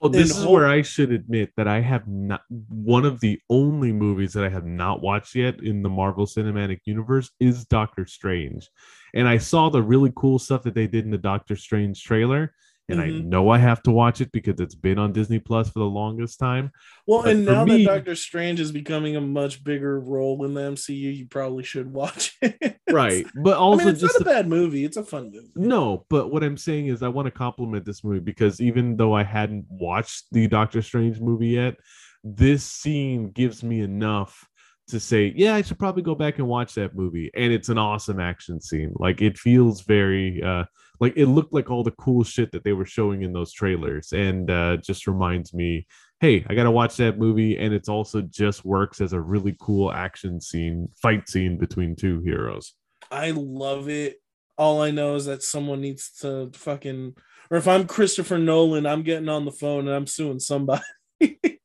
Well, 0.00 0.10
this 0.10 0.30
is 0.30 0.42
whole- 0.42 0.54
where 0.54 0.66
I 0.66 0.80
should 0.80 1.12
admit 1.12 1.52
that 1.58 1.68
I 1.68 1.80
have 1.80 2.08
not 2.08 2.40
one 2.48 3.04
of 3.04 3.20
the 3.20 3.38
only 3.50 3.92
movies 3.92 4.32
that 4.32 4.44
I 4.44 4.48
have 4.48 4.64
not 4.64 5.02
watched 5.02 5.34
yet 5.34 5.62
in 5.62 5.82
the 5.82 5.90
Marvel 5.90 6.24
Cinematic 6.24 6.80
Universe 6.86 7.30
is 7.38 7.66
Doctor 7.66 8.06
Strange. 8.06 8.68
And 9.12 9.28
I 9.28 9.36
saw 9.36 9.68
the 9.68 9.82
really 9.82 10.12
cool 10.16 10.38
stuff 10.38 10.62
that 10.62 10.74
they 10.74 10.86
did 10.86 11.04
in 11.04 11.10
the 11.10 11.18
Doctor 11.18 11.54
Strange 11.54 12.02
trailer 12.02 12.54
and 12.90 13.00
mm-hmm. 13.00 13.18
I 13.18 13.20
know 13.20 13.50
I 13.50 13.58
have 13.58 13.82
to 13.84 13.90
watch 13.90 14.20
it 14.20 14.32
because 14.32 14.60
it's 14.60 14.74
been 14.74 14.98
on 14.98 15.12
Disney 15.12 15.38
Plus 15.38 15.68
for 15.68 15.78
the 15.78 15.84
longest 15.84 16.38
time. 16.38 16.70
Well, 17.06 17.22
but 17.22 17.32
and 17.32 17.44
now 17.44 17.64
me, 17.64 17.84
that 17.84 17.96
Doctor 17.96 18.14
Strange 18.14 18.60
is 18.60 18.72
becoming 18.72 19.16
a 19.16 19.20
much 19.20 19.62
bigger 19.62 20.00
role 20.00 20.44
in 20.44 20.54
the 20.54 20.60
MCU, 20.60 21.16
you 21.16 21.26
probably 21.26 21.64
should 21.64 21.92
watch 21.92 22.36
it. 22.42 22.78
right, 22.90 23.26
but 23.34 23.56
also 23.56 23.82
I 23.82 23.84
mean, 23.86 23.94
it's 23.94 24.00
just 24.00 24.20
not 24.20 24.28
a 24.28 24.34
bad 24.34 24.48
movie. 24.48 24.84
It's 24.84 24.96
a 24.96 25.04
fun 25.04 25.30
movie. 25.32 25.50
No, 25.54 26.06
but 26.10 26.32
what 26.32 26.42
I'm 26.42 26.56
saying 26.56 26.86
is 26.88 27.02
I 27.02 27.08
want 27.08 27.26
to 27.26 27.32
compliment 27.32 27.84
this 27.84 28.04
movie 28.04 28.20
because 28.20 28.60
even 28.60 28.96
though 28.96 29.14
I 29.14 29.22
hadn't 29.22 29.66
watched 29.68 30.26
the 30.32 30.46
Doctor 30.46 30.82
Strange 30.82 31.20
movie 31.20 31.48
yet, 31.48 31.76
this 32.24 32.64
scene 32.64 33.30
gives 33.30 33.62
me 33.62 33.80
enough 33.80 34.46
to 34.88 35.00
say, 35.00 35.32
yeah, 35.36 35.54
I 35.54 35.62
should 35.62 35.78
probably 35.78 36.02
go 36.02 36.14
back 36.14 36.38
and 36.38 36.46
watch 36.46 36.74
that 36.74 36.94
movie. 36.94 37.30
And 37.34 37.52
it's 37.52 37.68
an 37.68 37.78
awesome 37.78 38.20
action 38.20 38.60
scene. 38.60 38.92
Like 38.96 39.22
it 39.22 39.38
feels 39.38 39.82
very 39.82 40.42
uh 40.42 40.64
like 41.00 41.14
it 41.16 41.26
looked 41.26 41.52
like 41.52 41.70
all 41.70 41.82
the 41.82 41.90
cool 41.92 42.22
shit 42.22 42.52
that 42.52 42.62
they 42.62 42.72
were 42.72 42.84
showing 42.86 43.22
in 43.22 43.32
those 43.32 43.52
trailers 43.52 44.12
and 44.12 44.50
uh, 44.50 44.76
just 44.76 45.06
reminds 45.06 45.52
me 45.52 45.86
hey 46.20 46.44
i 46.48 46.54
gotta 46.54 46.70
watch 46.70 46.96
that 46.96 47.18
movie 47.18 47.58
and 47.58 47.74
it's 47.74 47.88
also 47.88 48.20
just 48.20 48.64
works 48.64 49.00
as 49.00 49.12
a 49.12 49.20
really 49.20 49.56
cool 49.60 49.90
action 49.90 50.40
scene 50.40 50.88
fight 51.00 51.28
scene 51.28 51.58
between 51.58 51.96
two 51.96 52.20
heroes. 52.20 52.74
I 53.10 53.32
love 53.32 53.88
it. 53.88 54.20
All 54.56 54.82
i 54.82 54.90
know 54.90 55.14
is 55.16 55.24
that 55.24 55.42
someone 55.42 55.80
needs 55.80 56.10
to 56.20 56.50
fucking 56.52 57.14
or 57.50 57.56
if 57.56 57.66
i'm 57.66 57.86
christopher 57.86 58.38
nolan 58.38 58.84
i'm 58.86 59.02
getting 59.02 59.28
on 59.28 59.46
the 59.46 59.50
phone 59.50 59.88
and 59.88 59.96
i'm 59.96 60.06
suing 60.06 60.40
somebody. 60.40 60.82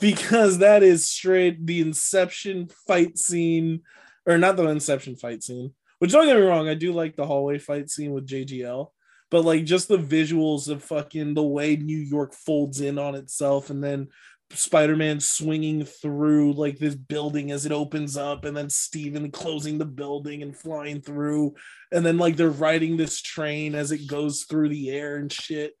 Because 0.00 0.58
that 0.58 0.82
is 0.82 1.08
straight 1.08 1.64
the 1.64 1.80
inception 1.80 2.68
fight 2.86 3.16
scene 3.16 3.82
or 4.26 4.36
not 4.36 4.56
the 4.56 4.66
inception 4.66 5.16
fight 5.16 5.42
scene 5.42 5.72
which 5.98 6.12
don't 6.12 6.26
get 6.26 6.36
me 6.36 6.42
wrong, 6.42 6.68
I 6.68 6.74
do 6.74 6.92
like 6.92 7.16
the 7.16 7.26
hallway 7.26 7.58
fight 7.58 7.90
scene 7.90 8.12
with 8.12 8.26
JGL, 8.26 8.88
but 9.30 9.44
like 9.44 9.64
just 9.64 9.88
the 9.88 9.98
visuals 9.98 10.68
of 10.68 10.82
fucking 10.82 11.34
the 11.34 11.42
way 11.42 11.76
New 11.76 11.98
York 11.98 12.34
folds 12.34 12.80
in 12.80 12.98
on 12.98 13.14
itself, 13.14 13.70
and 13.70 13.82
then 13.82 14.08
Spider-Man 14.50 15.20
swinging 15.20 15.84
through 15.84 16.54
like 16.54 16.78
this 16.78 16.94
building 16.94 17.50
as 17.50 17.66
it 17.66 17.72
opens 17.72 18.16
up, 18.16 18.44
and 18.44 18.56
then 18.56 18.70
Stephen 18.70 19.30
closing 19.30 19.76
the 19.78 19.84
building 19.84 20.42
and 20.42 20.56
flying 20.56 21.00
through, 21.00 21.54
and 21.92 22.04
then 22.04 22.16
like 22.16 22.36
they're 22.36 22.48
riding 22.48 22.96
this 22.96 23.20
train 23.20 23.74
as 23.74 23.92
it 23.92 24.06
goes 24.06 24.44
through 24.44 24.70
the 24.70 24.90
air 24.90 25.16
and 25.16 25.32
shit. 25.32 25.74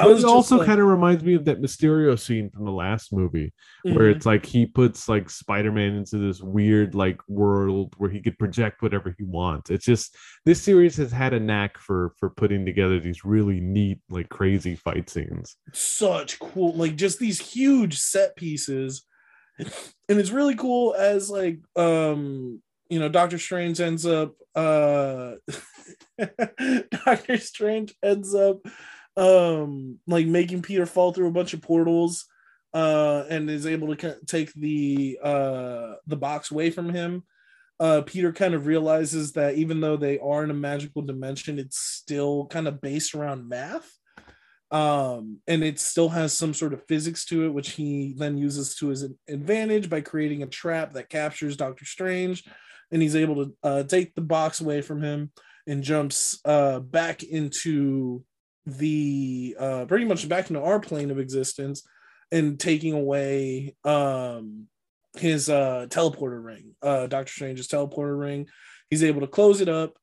I 0.00 0.06
was 0.06 0.24
it 0.24 0.28
also 0.28 0.58
like, 0.58 0.66
kind 0.66 0.80
of 0.80 0.86
reminds 0.86 1.22
me 1.22 1.34
of 1.34 1.44
that 1.44 1.60
Mysterio 1.60 2.18
scene 2.18 2.50
from 2.50 2.64
the 2.64 2.72
last 2.72 3.12
movie, 3.12 3.52
mm-hmm. 3.86 3.96
where 3.96 4.08
it's 4.08 4.26
like 4.26 4.46
he 4.46 4.66
puts 4.66 5.08
like 5.08 5.28
Spider-Man 5.28 5.94
into 5.94 6.18
this 6.18 6.40
weird 6.40 6.94
like 6.94 7.20
world 7.28 7.94
where 7.98 8.10
he 8.10 8.20
could 8.20 8.38
project 8.38 8.82
whatever 8.82 9.14
he 9.16 9.24
wants. 9.24 9.70
It's 9.70 9.84
just 9.84 10.16
this 10.44 10.62
series 10.62 10.96
has 10.96 11.12
had 11.12 11.34
a 11.34 11.40
knack 11.40 11.78
for 11.78 12.12
for 12.18 12.30
putting 12.30 12.64
together 12.64 12.98
these 12.98 13.24
really 13.24 13.60
neat, 13.60 14.00
like 14.08 14.28
crazy 14.28 14.74
fight 14.74 15.10
scenes. 15.10 15.56
Such 15.72 16.38
cool, 16.38 16.74
like 16.74 16.96
just 16.96 17.18
these 17.18 17.40
huge 17.40 17.98
set 17.98 18.36
pieces, 18.36 19.04
and 19.58 20.18
it's 20.18 20.30
really 20.30 20.54
cool 20.54 20.94
as 20.94 21.30
like 21.30 21.60
um 21.76 22.62
you 22.88 22.98
know 22.98 23.08
Doctor 23.08 23.38
Strange 23.38 23.80
ends 23.80 24.06
up 24.06 24.34
uh 24.54 25.34
Doctor 27.06 27.38
Strange 27.38 27.94
ends 28.02 28.34
up 28.34 28.58
um 29.20 29.98
like 30.06 30.26
making 30.26 30.62
Peter 30.62 30.86
fall 30.86 31.12
through 31.12 31.28
a 31.28 31.32
bunch 31.32 31.52
of 31.52 31.60
portals 31.60 32.24
uh 32.72 33.24
and 33.28 33.50
is 33.50 33.66
able 33.66 33.94
to 33.94 34.16
take 34.26 34.52
the 34.54 35.18
uh 35.22 35.92
the 36.06 36.16
box 36.16 36.50
away 36.50 36.70
from 36.70 36.88
him 36.88 37.22
uh 37.78 38.00
Peter 38.06 38.32
kind 38.32 38.54
of 38.54 38.66
realizes 38.66 39.32
that 39.32 39.56
even 39.56 39.80
though 39.80 39.96
they 39.96 40.18
are 40.18 40.42
in 40.42 40.50
a 40.50 40.54
magical 40.54 41.02
dimension 41.02 41.58
it's 41.58 41.78
still 41.78 42.46
kind 42.46 42.66
of 42.66 42.80
based 42.80 43.14
around 43.14 43.48
math. 43.48 43.92
Um 44.70 45.38
and 45.46 45.62
it 45.62 45.78
still 45.78 46.08
has 46.08 46.32
some 46.32 46.54
sort 46.54 46.72
of 46.72 46.86
physics 46.86 47.26
to 47.26 47.44
it 47.44 47.52
which 47.52 47.72
he 47.72 48.14
then 48.16 48.38
uses 48.38 48.74
to 48.76 48.88
his 48.88 49.06
advantage 49.28 49.90
by 49.90 50.00
creating 50.00 50.42
a 50.42 50.46
trap 50.46 50.94
that 50.94 51.10
captures 51.10 51.56
Doctor 51.56 51.84
Strange. 51.84 52.44
And 52.92 53.02
he's 53.02 53.16
able 53.16 53.44
to 53.44 53.56
uh, 53.62 53.82
take 53.84 54.16
the 54.16 54.20
box 54.20 54.60
away 54.60 54.80
from 54.82 55.00
him 55.00 55.30
and 55.66 55.84
jumps 55.84 56.40
uh, 56.44 56.80
back 56.80 57.22
into 57.22 58.24
the 58.78 59.56
uh 59.58 59.84
pretty 59.86 60.04
much 60.04 60.28
back 60.28 60.48
into 60.50 60.62
our 60.62 60.80
plane 60.80 61.10
of 61.10 61.18
existence 61.18 61.82
and 62.32 62.58
taking 62.58 62.92
away 62.92 63.74
um 63.84 64.66
his 65.16 65.48
uh 65.48 65.86
teleporter 65.88 66.42
ring 66.42 66.74
uh 66.82 67.06
Doctor 67.06 67.32
Strange's 67.32 67.68
teleporter 67.68 68.18
ring. 68.18 68.48
He's 68.88 69.04
able 69.04 69.20
to 69.20 69.26
close 69.26 69.60
it 69.60 69.68
up 69.68 69.96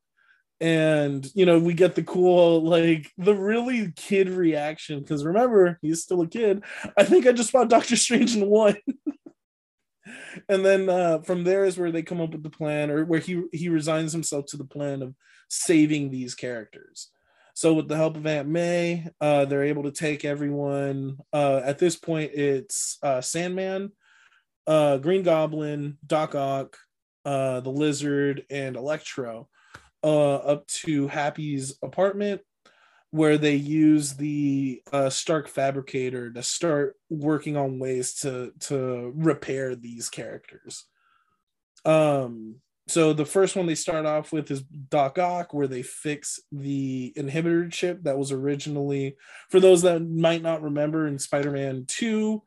and 0.59 1.29
you 1.35 1.45
know 1.45 1.59
we 1.59 1.73
get 1.73 1.93
the 1.93 2.03
cool 2.03 2.63
like 2.63 3.11
the 3.17 3.35
really 3.35 3.91
kid 3.95 4.29
reaction 4.29 4.99
because 4.99 5.23
remember 5.23 5.77
he's 5.81 6.03
still 6.03 6.21
a 6.21 6.27
kid. 6.27 6.63
I 6.97 7.03
think 7.03 7.27
i 7.27 7.31
just 7.31 7.51
fought 7.51 7.69
doctor 7.69 7.95
strange 7.95 8.35
in 8.35 8.47
one. 8.47 8.77
And 10.49 10.65
then 10.65 10.89
uh, 10.89 11.19
from 11.19 11.43
there 11.43 11.65
is 11.65 11.77
where 11.77 11.91
they 11.91 12.01
come 12.01 12.21
up 12.21 12.31
with 12.31 12.43
the 12.43 12.49
plan 12.49 12.89
or 12.89 13.03
where 13.03 13.19
he 13.19 13.43
he 13.51 13.69
resigns 13.69 14.13
himself 14.13 14.45
to 14.47 14.57
the 14.57 14.63
plan 14.63 15.01
of 15.01 15.13
saving 15.49 16.09
these 16.09 16.35
characters 16.35 17.11
so 17.57 17.73
with 17.73 17.87
the 17.87 17.95
help 17.95 18.15
of 18.15 18.27
Aunt 18.27 18.47
May, 18.47 19.07
uh, 19.19 19.45
they're 19.45 19.63
able 19.63 19.81
to 19.81 19.91
take 19.91 20.23
everyone. 20.23 21.17
Uh, 21.33 21.59
at 21.63 21.79
this 21.79 21.95
point, 21.95 22.33
it's 22.35 22.99
uh, 23.01 23.19
Sandman, 23.19 23.93
uh, 24.67 24.97
Green 24.97 25.23
Goblin, 25.23 25.97
Doc 26.05 26.35
Ock, 26.35 26.77
uh, 27.25 27.61
the 27.61 27.71
Lizard, 27.71 28.45
and 28.51 28.75
Electro 28.75 29.49
uh, 30.03 30.35
up 30.35 30.67
to 30.67 31.07
Happy's 31.07 31.79
apartment, 31.81 32.41
where 33.09 33.39
they 33.39 33.55
use 33.55 34.13
the 34.13 34.83
Stark 35.09 35.47
Fabricator 35.47 36.31
to 36.31 36.43
start 36.43 36.95
working 37.09 37.57
on 37.57 37.79
ways 37.79 38.13
to 38.19 38.53
to 38.59 39.11
repair 39.15 39.73
these 39.73 40.09
characters. 40.09 40.85
Um, 41.85 42.57
so 42.87 43.13
the 43.13 43.25
first 43.25 43.55
one 43.55 43.65
they 43.65 43.75
start 43.75 44.05
off 44.05 44.31
with 44.31 44.49
is 44.49 44.61
Doc 44.61 45.19
Ock, 45.19 45.53
where 45.53 45.67
they 45.67 45.81
fix 45.81 46.39
the 46.51 47.13
inhibitor 47.17 47.71
chip 47.71 48.03
that 48.03 48.17
was 48.17 48.31
originally, 48.31 49.17
for 49.49 49.59
those 49.59 49.81
that 49.81 50.01
might 50.01 50.41
not 50.41 50.61
remember, 50.61 51.07
in 51.07 51.19
Spider-Man 51.19 51.85
2, 51.87 52.41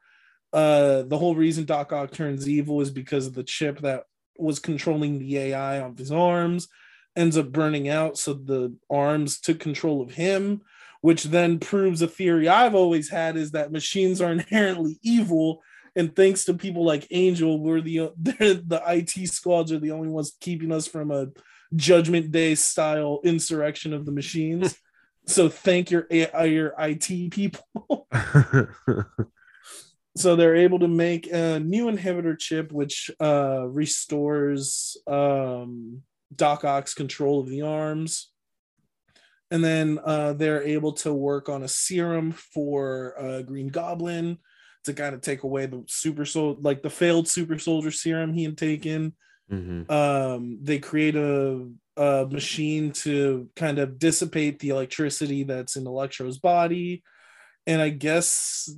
uh, 0.52 1.02
the 1.02 1.18
whole 1.18 1.34
reason 1.34 1.64
Doc 1.64 1.92
Ock 1.92 2.12
turns 2.12 2.48
evil 2.48 2.80
is 2.80 2.90
because 2.90 3.26
of 3.26 3.34
the 3.34 3.44
chip 3.44 3.80
that 3.80 4.04
was 4.38 4.58
controlling 4.58 5.18
the 5.18 5.36
AI 5.36 5.76
of 5.76 5.98
his 5.98 6.10
arms, 6.10 6.68
ends 7.14 7.36
up 7.36 7.52
burning 7.52 7.88
out, 7.88 8.16
so 8.16 8.32
the 8.32 8.74
arms 8.88 9.40
took 9.40 9.60
control 9.60 10.00
of 10.00 10.12
him, 10.12 10.62
which 11.02 11.24
then 11.24 11.58
proves 11.58 12.00
a 12.00 12.08
theory 12.08 12.48
I've 12.48 12.74
always 12.74 13.10
had 13.10 13.36
is 13.36 13.50
that 13.50 13.72
machines 13.72 14.20
are 14.20 14.32
inherently 14.32 14.98
evil 15.02 15.62
and 15.96 16.14
thanks 16.14 16.44
to 16.44 16.54
people 16.54 16.84
like 16.84 17.06
Angel, 17.10 17.60
we're 17.60 17.80
the 17.80 18.12
the 18.18 18.82
IT 18.86 19.28
squads 19.28 19.72
are 19.72 19.78
the 19.78 19.90
only 19.90 20.08
ones 20.08 20.36
keeping 20.40 20.72
us 20.72 20.86
from 20.86 21.10
a 21.10 21.28
Judgment 21.74 22.30
Day 22.30 22.54
style 22.54 23.20
insurrection 23.24 23.92
of 23.92 24.06
the 24.06 24.12
machines. 24.12 24.76
so 25.26 25.48
thank 25.48 25.90
your 25.90 26.06
your 26.10 26.74
IT 26.78 27.30
people. 27.30 28.06
so 30.16 30.36
they're 30.36 30.56
able 30.56 30.78
to 30.80 30.88
make 30.88 31.30
a 31.32 31.60
new 31.60 31.86
inhibitor 31.86 32.38
chip, 32.38 32.72
which 32.72 33.10
uh, 33.20 33.66
restores 33.68 34.96
um, 35.06 36.02
Doc 36.34 36.64
Ock's 36.64 36.94
control 36.94 37.40
of 37.40 37.48
the 37.48 37.62
arms. 37.62 38.30
And 39.52 39.64
then 39.64 39.98
uh, 40.04 40.34
they're 40.34 40.62
able 40.62 40.92
to 40.92 41.12
work 41.12 41.48
on 41.48 41.64
a 41.64 41.68
serum 41.68 42.30
for 42.32 43.20
uh, 43.20 43.42
Green 43.42 43.68
Goblin, 43.68 44.38
to 44.84 44.94
kind 44.94 45.14
of 45.14 45.20
take 45.20 45.42
away 45.42 45.66
the 45.66 45.84
super 45.86 46.24
soul 46.24 46.56
like 46.60 46.82
the 46.82 46.90
failed 46.90 47.28
super 47.28 47.58
soldier 47.58 47.90
serum 47.90 48.32
he 48.32 48.44
had 48.44 48.56
taken. 48.56 49.14
Mm-hmm. 49.50 49.90
Um, 49.90 50.58
they 50.62 50.78
create 50.78 51.16
a, 51.16 51.68
a 51.96 52.26
machine 52.30 52.92
to 52.92 53.48
kind 53.56 53.78
of 53.78 53.98
dissipate 53.98 54.58
the 54.58 54.70
electricity 54.70 55.44
that's 55.44 55.76
in 55.76 55.86
Electro's 55.86 56.38
body. 56.38 57.02
And 57.66 57.80
I 57.82 57.90
guess 57.90 58.70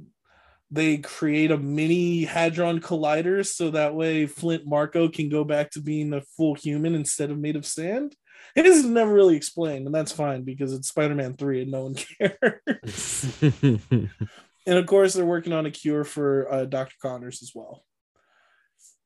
they 0.70 0.96
create 0.96 1.50
a 1.50 1.58
mini 1.58 2.24
hadron 2.24 2.80
collider 2.80 3.46
so 3.46 3.70
that 3.70 3.94
way 3.94 4.26
Flint 4.26 4.66
Marko 4.66 5.08
can 5.08 5.28
go 5.28 5.44
back 5.44 5.70
to 5.72 5.82
being 5.82 6.14
a 6.14 6.22
full 6.36 6.54
human 6.54 6.94
instead 6.94 7.30
of 7.30 7.38
made 7.38 7.56
of 7.56 7.66
sand. 7.66 8.16
It 8.56 8.66
is 8.66 8.84
never 8.84 9.12
really 9.12 9.36
explained, 9.36 9.86
and 9.86 9.94
that's 9.94 10.12
fine 10.12 10.42
because 10.42 10.72
it's 10.72 10.88
Spider-Man 10.88 11.34
3 11.34 11.62
and 11.62 11.70
no 11.70 11.82
one 11.84 11.94
cares. 12.18 13.26
and 14.66 14.78
of 14.78 14.86
course, 14.86 15.14
they're 15.14 15.24
working 15.24 15.52
on 15.52 15.66
a 15.66 15.70
cure 15.70 16.04
for 16.04 16.52
uh, 16.52 16.64
Dr. 16.64 16.94
Connors 17.00 17.42
as 17.42 17.52
well 17.54 17.84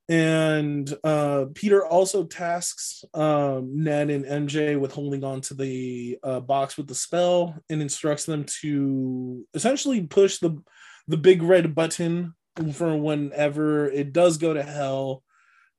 and 0.09 0.93
uh, 1.03 1.47
Peter 1.55 1.85
also 1.85 2.25
tasks 2.25 3.05
um, 3.13 3.83
Ned 3.83 4.11
and 4.11 4.25
MJ 4.25 4.79
with 4.79 4.93
holding 4.93 5.25
on 5.25 5.41
to 5.43 5.55
the 5.55 6.19
uh, 6.23 6.41
box 6.41 6.77
with 6.77 6.87
the 6.87 6.95
spell 6.95 7.57
and 7.69 7.83
instructs 7.83 8.25
them 8.25 8.45
to 8.61 9.45
essentially 9.55 10.03
push 10.03 10.39
the 10.39 10.63
the 11.09 11.17
big 11.17 11.43
red 11.43 11.75
button 11.75 12.35
for 12.73 12.97
whenever 12.97 13.89
it 13.89 14.13
does 14.13 14.39
go 14.39 14.55
to 14.55 14.63
hell. 14.63 15.23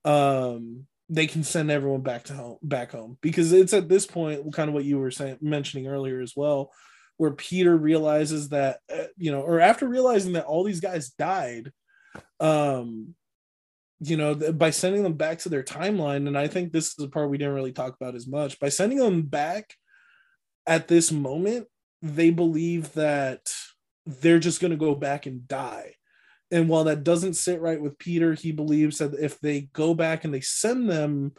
Um, 0.04 0.88
they 1.10 1.26
can 1.26 1.44
send 1.44 1.72
everyone 1.72 2.02
back 2.02 2.26
to 2.26 2.34
home, 2.34 2.58
back 2.62 2.92
home, 2.92 3.18
because 3.22 3.54
it's 3.54 3.74
at 3.74 3.88
this 3.88 4.06
point, 4.06 4.54
kind 4.54 4.68
of 4.68 4.74
what 4.74 4.84
you 4.84 5.00
were 5.00 5.12
saying, 5.12 5.38
mentioning 5.42 5.88
earlier 5.88 6.20
as 6.20 6.34
well, 6.36 6.72
where 7.18 7.32
Peter 7.32 7.76
realizes 7.76 8.50
that, 8.50 8.80
uh, 8.94 9.06
you 9.18 9.32
know, 9.32 9.42
or 9.42 9.60
after 9.60 9.88
realizing 9.88 10.34
that 10.34 10.46
all 10.46 10.64
these 10.64 10.80
guys 10.80 11.10
died, 11.10 11.72
um, 12.40 13.16
you 14.00 14.16
know, 14.16 14.36
by 14.36 14.70
sending 14.70 15.04
them 15.04 15.14
back 15.14 15.40
to 15.40 15.50
their 15.50 15.64
timeline, 15.64 16.28
and 16.28 16.38
I 16.38 16.48
think 16.48 16.72
this 16.72 16.88
is 16.88 16.96
the 16.96 17.10
part 17.10 17.30
we 17.30 17.38
didn't 17.38 17.56
really 17.56 17.72
talk 17.72 17.96
about 18.00 18.16
as 18.16 18.28
much. 18.28 18.60
By 18.60 18.70
sending 18.70 19.00
them 19.00 19.24
back 19.24 19.74
at 20.68 20.88
this 20.88 21.12
moment, 21.12 21.68
they 22.02 22.30
believe 22.30 22.94
that 22.94 23.52
they're 24.06 24.40
just 24.40 24.62
going 24.62 24.72
to 24.72 24.78
go 24.78 24.94
back 24.94 25.26
and 25.26 25.48
die. 25.48 25.96
And 26.52 26.70
while 26.70 26.86
that 26.86 27.04
doesn't 27.04 27.34
sit 27.34 27.60
right 27.60 27.82
with 27.82 27.98
Peter, 27.98 28.34
he 28.34 28.52
believes 28.52 29.00
that 29.00 29.14
if 29.16 29.40
they 29.40 29.70
go 29.74 29.94
back 29.94 30.24
and 30.24 30.34
they 30.34 30.42
send 30.42 30.90
them 30.90 31.34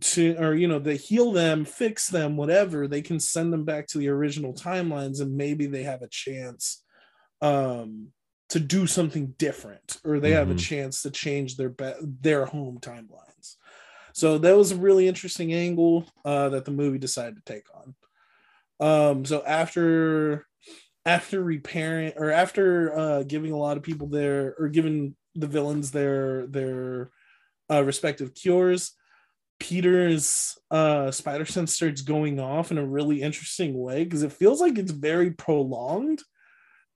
to, 0.00 0.36
or, 0.38 0.54
you 0.54 0.68
know, 0.68 0.78
they 0.78 0.96
heal 0.96 1.32
them, 1.32 1.64
fix 1.64 2.08
them, 2.08 2.36
whatever, 2.36 2.86
they 2.86 3.02
can 3.02 3.20
send 3.20 3.52
them 3.52 3.64
back 3.64 3.86
to 3.88 3.98
the 3.98 4.08
original 4.08 4.52
timelines 4.52 5.20
and 5.20 5.36
maybe 5.36 5.66
they 5.66 5.82
have 5.82 6.02
a 6.02 6.08
chance 6.08 6.82
um, 7.40 8.08
to 8.48 8.60
do 8.60 8.86
something 8.86 9.34
different 9.38 9.98
or 10.04 10.18
they 10.18 10.30
mm-hmm. 10.30 10.38
have 10.38 10.48
a 10.48 10.52
mm-hmm. 10.52 10.58
chance 10.58 11.02
to 11.02 11.10
change 11.10 11.56
their 11.56 11.68
be- 11.68 11.92
their 12.20 12.46
home 12.46 12.78
timelines 12.80 13.56
so 14.12 14.38
that 14.38 14.56
was 14.56 14.72
a 14.72 14.76
really 14.76 15.06
interesting 15.06 15.52
angle 15.52 16.06
uh, 16.24 16.48
that 16.48 16.64
the 16.64 16.70
movie 16.70 16.98
decided 16.98 17.36
to 17.36 17.52
take 17.52 17.66
on 17.74 17.94
um, 18.80 19.24
so 19.24 19.42
after 19.44 20.46
after 21.04 21.42
repairing 21.42 22.12
or 22.16 22.30
after 22.30 22.96
uh, 22.98 23.22
giving 23.22 23.52
a 23.52 23.56
lot 23.56 23.76
of 23.76 23.82
people 23.82 24.06
their 24.06 24.54
or 24.58 24.68
giving 24.68 25.14
the 25.34 25.46
villains 25.46 25.90
their 25.90 26.46
their 26.46 27.10
uh, 27.70 27.82
respective 27.84 28.34
cures 28.34 28.92
peter's 29.60 30.56
uh, 30.70 31.10
spider 31.10 31.44
sense 31.44 31.74
starts 31.74 32.02
going 32.02 32.38
off 32.38 32.70
in 32.70 32.78
a 32.78 32.86
really 32.86 33.22
interesting 33.22 33.78
way 33.78 34.04
because 34.04 34.22
it 34.22 34.32
feels 34.32 34.60
like 34.60 34.78
it's 34.78 34.92
very 34.92 35.30
prolonged 35.30 36.22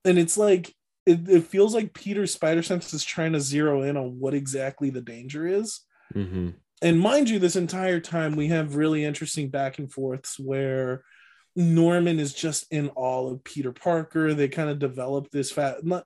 and 0.05 0.17
it's 0.17 0.37
like 0.37 0.73
it, 1.05 1.27
it 1.27 1.43
feels 1.45 1.73
like 1.73 1.93
Peter's 1.93 2.33
spider 2.33 2.61
sense 2.61 2.93
is 2.93 3.03
trying 3.03 3.33
to 3.33 3.39
zero 3.39 3.81
in 3.81 3.97
on 3.97 4.19
what 4.19 4.33
exactly 4.33 4.89
the 4.89 5.01
danger 5.01 5.45
is. 5.45 5.81
Mm-hmm. 6.15 6.49
And 6.81 6.99
mind 6.99 7.29
you, 7.29 7.39
this 7.39 7.55
entire 7.55 7.99
time 7.99 8.35
we 8.35 8.47
have 8.47 8.75
really 8.75 9.03
interesting 9.03 9.49
back 9.49 9.79
and 9.79 9.91
forths 9.91 10.39
where 10.39 11.03
Norman 11.55 12.19
is 12.19 12.33
just 12.33 12.65
in 12.71 12.89
awe 12.95 13.31
of 13.31 13.43
Peter 13.43 13.71
Parker. 13.71 14.33
They 14.33 14.47
kind 14.47 14.69
of 14.69 14.79
develop 14.79 15.29
this 15.29 15.51
fat, 15.51 15.77
kind 15.81 16.03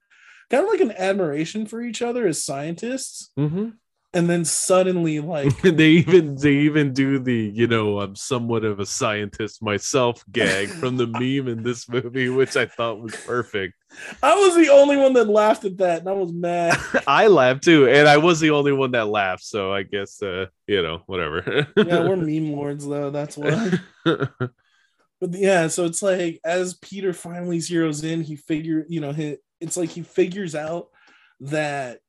of 0.63 0.69
like 0.69 0.81
an 0.81 0.91
admiration 0.91 1.65
for 1.65 1.81
each 1.81 2.01
other 2.01 2.27
as 2.27 2.43
scientists. 2.43 3.31
Mm-hmm 3.37 3.69
and 4.13 4.29
then 4.29 4.45
suddenly 4.45 5.19
like 5.19 5.59
they 5.61 5.89
even 5.89 6.35
they 6.35 6.53
even 6.53 6.93
do 6.93 7.19
the 7.19 7.51
you 7.53 7.67
know 7.67 7.99
i'm 7.99 8.15
somewhat 8.15 8.63
of 8.63 8.79
a 8.79 8.85
scientist 8.85 9.61
myself 9.61 10.23
gag 10.31 10.69
from 10.69 10.97
the 10.97 11.07
meme 11.07 11.47
in 11.47 11.63
this 11.63 11.89
movie 11.89 12.29
which 12.29 12.55
i 12.55 12.65
thought 12.65 13.01
was 13.01 13.15
perfect. 13.25 13.73
I 14.21 14.35
was 14.35 14.55
the 14.55 14.69
only 14.69 14.97
one 14.97 15.13
that 15.13 15.29
laughed 15.29 15.63
at 15.63 15.77
that 15.77 16.01
and 16.01 16.09
i 16.09 16.11
was 16.11 16.33
mad. 16.33 16.77
I 17.07 17.27
laughed 17.27 17.63
too 17.63 17.87
and 17.87 18.07
i 18.07 18.17
was 18.17 18.39
the 18.39 18.51
only 18.51 18.71
one 18.71 18.91
that 18.91 19.07
laughed 19.07 19.43
so 19.43 19.73
i 19.73 19.83
guess 19.83 20.21
uh 20.21 20.47
you 20.67 20.81
know 20.81 21.03
whatever. 21.05 21.67
Yeah 21.77 22.07
we're 22.07 22.15
meme 22.15 22.53
lords 22.53 22.85
though 22.87 23.11
that's 23.11 23.37
why. 23.37 23.71
But 24.03 25.33
yeah 25.33 25.67
so 25.67 25.85
it's 25.85 26.03
like 26.03 26.39
as 26.43 26.75
peter 26.75 27.11
finally 27.11 27.57
zeroes 27.57 28.03
in 28.03 28.21
he 28.21 28.35
figure 28.35 28.85
you 28.87 29.01
know 29.01 29.13
he, 29.13 29.37
it's 29.59 29.75
like 29.77 29.89
he 29.89 30.03
figures 30.03 30.53
out 30.53 30.89
that 31.39 31.99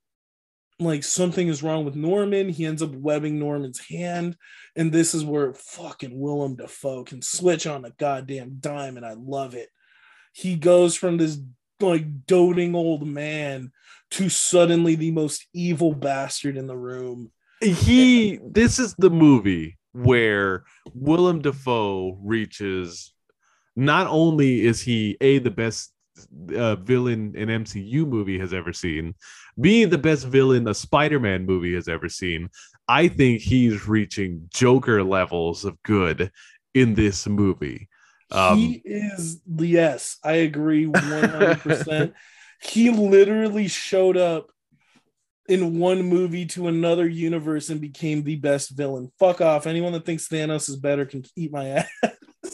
like 0.80 1.02
something 1.02 1.48
is 1.48 1.62
wrong 1.62 1.84
with 1.84 1.96
Norman. 1.96 2.48
He 2.48 2.64
ends 2.64 2.82
up 2.82 2.94
webbing 2.94 3.38
Norman's 3.38 3.80
hand. 3.80 4.36
And 4.76 4.92
this 4.92 5.14
is 5.14 5.24
where 5.24 5.54
fucking 5.54 6.18
Willem 6.18 6.56
Dafoe 6.56 7.04
can 7.04 7.20
switch 7.20 7.66
on 7.66 7.84
a 7.84 7.90
goddamn 7.90 8.58
dime, 8.60 8.96
and 8.96 9.04
I 9.04 9.14
love 9.14 9.54
it. 9.54 9.68
He 10.32 10.56
goes 10.56 10.94
from 10.94 11.16
this 11.16 11.38
like 11.80 12.26
doting 12.26 12.74
old 12.74 13.06
man 13.06 13.72
to 14.12 14.28
suddenly 14.28 14.94
the 14.94 15.10
most 15.10 15.46
evil 15.52 15.94
bastard 15.94 16.56
in 16.56 16.66
the 16.66 16.76
room. 16.76 17.30
He 17.60 18.38
this 18.44 18.78
is 18.78 18.94
the 18.98 19.10
movie 19.10 19.78
where 19.92 20.64
Willem 20.94 21.40
Dafoe 21.40 22.18
reaches 22.22 23.12
not 23.74 24.06
only 24.06 24.64
is 24.64 24.80
he 24.80 25.16
a 25.20 25.38
the 25.38 25.50
best 25.50 25.92
uh, 26.54 26.76
villain 26.76 27.34
an 27.36 27.48
MCU 27.64 28.06
movie 28.06 28.38
has 28.38 28.52
ever 28.52 28.72
seen, 28.72 29.14
being 29.60 29.90
the 29.90 29.98
best 29.98 30.26
villain 30.26 30.68
a 30.68 30.74
Spider-Man 30.74 31.46
movie 31.46 31.74
has 31.74 31.88
ever 31.88 32.08
seen. 32.08 32.48
I 32.88 33.08
think 33.08 33.40
he's 33.40 33.86
reaching 33.88 34.48
Joker 34.52 35.02
levels 35.02 35.64
of 35.64 35.82
good 35.82 36.30
in 36.74 36.94
this 36.94 37.26
movie. 37.26 37.88
Um, 38.30 38.58
he 38.58 38.82
is 38.84 39.40
yes, 39.46 40.18
I 40.22 40.32
agree 40.32 40.86
100%. 40.86 42.12
he 42.62 42.90
literally 42.90 43.68
showed 43.68 44.16
up 44.16 44.50
in 45.48 45.78
one 45.78 46.02
movie 46.02 46.44
to 46.44 46.68
another 46.68 47.08
universe 47.08 47.70
and 47.70 47.80
became 47.80 48.22
the 48.22 48.36
best 48.36 48.70
villain. 48.70 49.10
Fuck 49.18 49.40
off. 49.40 49.66
Anyone 49.66 49.92
that 49.94 50.04
thinks 50.04 50.28
Thanos 50.28 50.68
is 50.68 50.76
better 50.76 51.06
can 51.06 51.24
eat 51.36 51.50
my 51.50 51.68
ass. 51.68 51.88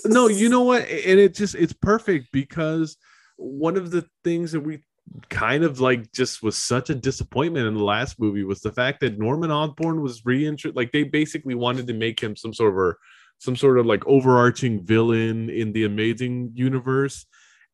no, 0.04 0.28
you 0.28 0.48
know 0.48 0.62
what? 0.62 0.82
And 0.82 1.18
it 1.18 1.34
just 1.34 1.56
it's 1.56 1.72
perfect 1.72 2.28
because 2.32 2.96
one 3.36 3.76
of 3.76 3.90
the 3.90 4.06
things 4.22 4.52
that 4.52 4.60
we 4.60 4.84
kind 5.28 5.64
of 5.64 5.80
like 5.80 6.12
just 6.12 6.42
was 6.42 6.56
such 6.56 6.90
a 6.90 6.94
disappointment 6.94 7.66
in 7.66 7.74
the 7.74 7.84
last 7.84 8.18
movie 8.18 8.44
was 8.44 8.60
the 8.60 8.72
fact 8.72 9.00
that 9.00 9.18
Norman 9.18 9.50
Osborn 9.50 10.00
was 10.00 10.24
reintroduced. 10.24 10.76
Like 10.76 10.92
they 10.92 11.04
basically 11.04 11.54
wanted 11.54 11.86
to 11.86 11.94
make 11.94 12.20
him 12.20 12.36
some 12.36 12.52
sort 12.52 12.78
of 12.78 12.96
some 13.38 13.56
sort 13.56 13.78
of 13.78 13.86
like 13.86 14.06
overarching 14.06 14.84
villain 14.84 15.50
in 15.50 15.72
the 15.72 15.84
Amazing 15.84 16.52
Universe, 16.54 17.26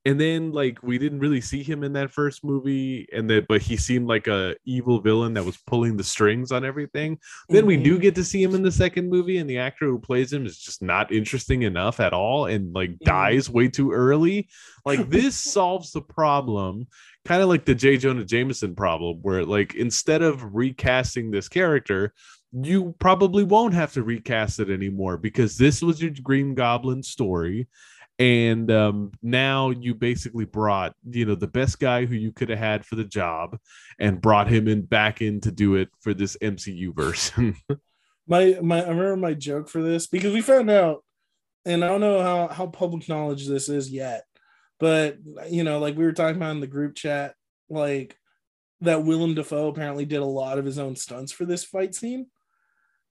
and 0.06 0.18
then 0.18 0.52
like 0.52 0.82
we 0.82 0.98
didn't 0.98 1.18
really 1.18 1.40
see 1.40 1.62
him 1.62 1.84
in 1.84 1.92
that 1.92 2.10
first 2.10 2.42
movie 2.42 3.06
and 3.12 3.28
that 3.28 3.46
but 3.48 3.60
he 3.60 3.76
seemed 3.76 4.08
like 4.08 4.26
a 4.26 4.54
evil 4.64 5.00
villain 5.00 5.34
that 5.34 5.44
was 5.44 5.58
pulling 5.66 5.96
the 5.96 6.04
strings 6.04 6.50
on 6.52 6.64
everything 6.64 7.16
mm-hmm. 7.16 7.54
then 7.54 7.66
we 7.66 7.76
do 7.76 7.92
mm-hmm. 7.92 8.02
get 8.02 8.14
to 8.14 8.24
see 8.24 8.42
him 8.42 8.54
in 8.54 8.62
the 8.62 8.72
second 8.72 9.10
movie 9.10 9.38
and 9.38 9.48
the 9.48 9.58
actor 9.58 9.86
who 9.86 9.98
plays 9.98 10.32
him 10.32 10.46
is 10.46 10.58
just 10.58 10.82
not 10.82 11.12
interesting 11.12 11.62
enough 11.62 12.00
at 12.00 12.12
all 12.12 12.46
and 12.46 12.74
like 12.74 12.90
mm-hmm. 12.90 13.04
dies 13.04 13.50
way 13.50 13.68
too 13.68 13.92
early 13.92 14.48
like 14.86 15.10
this 15.10 15.36
solves 15.52 15.92
the 15.92 16.02
problem 16.02 16.86
kind 17.24 17.42
of 17.42 17.48
like 17.48 17.64
the 17.64 17.74
j. 17.74 17.96
Jonah 17.96 18.24
jameson 18.24 18.74
problem 18.74 19.18
where 19.22 19.44
like 19.44 19.74
instead 19.74 20.22
of 20.22 20.54
recasting 20.54 21.30
this 21.30 21.48
character 21.48 22.14
you 22.52 22.94
probably 22.98 23.44
won't 23.44 23.74
have 23.74 23.92
to 23.92 24.02
recast 24.02 24.58
it 24.60 24.70
anymore 24.70 25.16
because 25.16 25.56
this 25.56 25.82
was 25.82 26.02
your 26.02 26.12
green 26.22 26.54
goblin 26.54 27.02
story. 27.02 27.68
And 28.18 28.70
um, 28.70 29.12
now 29.22 29.70
you 29.70 29.94
basically 29.94 30.44
brought 30.44 30.94
you 31.08 31.24
know 31.24 31.34
the 31.34 31.46
best 31.46 31.80
guy 31.80 32.04
who 32.04 32.14
you 32.14 32.32
could 32.32 32.50
have 32.50 32.58
had 32.58 32.84
for 32.84 32.96
the 32.96 33.04
job 33.04 33.58
and 33.98 34.20
brought 34.20 34.48
him 34.48 34.68
in 34.68 34.82
back 34.82 35.22
in 35.22 35.40
to 35.42 35.50
do 35.50 35.76
it 35.76 35.88
for 36.00 36.12
this 36.12 36.36
mcu 36.42 36.94
version 36.94 37.56
my 38.26 38.58
my 38.60 38.82
i 38.82 38.88
remember 38.88 39.16
my 39.16 39.32
joke 39.32 39.70
for 39.70 39.82
this 39.82 40.06
because 40.06 40.34
we 40.34 40.42
found 40.42 40.68
out 40.68 41.02
and 41.64 41.82
i 41.82 41.88
don't 41.88 42.02
know 42.02 42.20
how 42.20 42.48
how 42.48 42.66
public 42.66 43.08
knowledge 43.08 43.48
this 43.48 43.70
is 43.70 43.90
yet 43.90 44.24
but 44.80 45.18
you 45.48 45.62
know 45.62 45.78
like 45.78 45.96
we 45.96 46.04
were 46.04 46.12
talking 46.12 46.36
about 46.36 46.52
in 46.52 46.60
the 46.60 46.66
group 46.66 46.96
chat 46.96 47.34
like 47.68 48.16
that 48.80 49.04
willem 49.04 49.34
dafoe 49.34 49.68
apparently 49.68 50.04
did 50.04 50.20
a 50.20 50.24
lot 50.24 50.58
of 50.58 50.64
his 50.64 50.78
own 50.78 50.96
stunts 50.96 51.30
for 51.30 51.44
this 51.44 51.64
fight 51.64 51.94
scene 51.94 52.26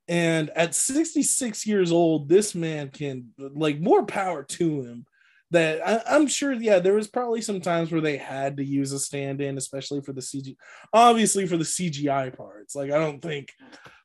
and 0.10 0.50
at 0.56 0.74
66 0.74 1.68
years 1.68 1.92
old, 1.92 2.28
this 2.28 2.56
man 2.56 2.90
can 2.90 3.30
like 3.38 3.80
more 3.80 4.04
power 4.04 4.44
to 4.44 4.82
him. 4.82 5.06
That 5.52 5.88
I, 5.88 6.16
am 6.16 6.28
sure, 6.28 6.52
yeah, 6.52 6.80
there 6.80 6.96
was 6.96 7.08
probably 7.08 7.42
some 7.42 7.62
times 7.62 7.92
where 7.92 8.02
they 8.02 8.18
had 8.18 8.58
to 8.58 8.64
use 8.64 8.92
a 8.92 9.00
stand-in, 9.00 9.58
especially 9.58 10.02
for 10.02 10.14
the 10.14 10.22
CG, 10.22 10.56
obviously 10.94 11.46
for 11.46 11.58
the 11.58 11.64
CGI 11.64 12.36
parts. 12.36 12.76
Like 12.76 12.92
I 12.92 12.98
don't 12.98 13.22
think 13.22 13.54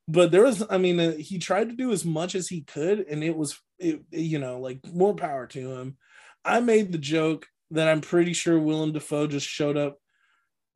but 0.06 0.30
there 0.30 0.42
was 0.42 0.62
i 0.68 0.76
mean 0.76 1.00
uh, 1.00 1.12
he 1.12 1.38
tried 1.38 1.70
to 1.70 1.74
do 1.74 1.90
as 1.90 2.04
much 2.04 2.34
as 2.34 2.46
he 2.46 2.60
could 2.60 3.06
and 3.08 3.24
it 3.24 3.34
was 3.34 3.58
it, 3.78 4.02
you 4.10 4.38
know 4.38 4.60
like 4.60 4.78
more 4.92 5.14
power 5.14 5.46
to 5.46 5.72
him 5.72 5.96
i 6.44 6.60
made 6.60 6.92
the 6.92 6.98
joke 6.98 7.46
that 7.74 7.88
i'm 7.88 8.00
pretty 8.00 8.32
sure 8.32 8.58
willem 8.58 8.92
dafoe 8.92 9.26
just 9.26 9.46
showed 9.46 9.76
up 9.76 9.98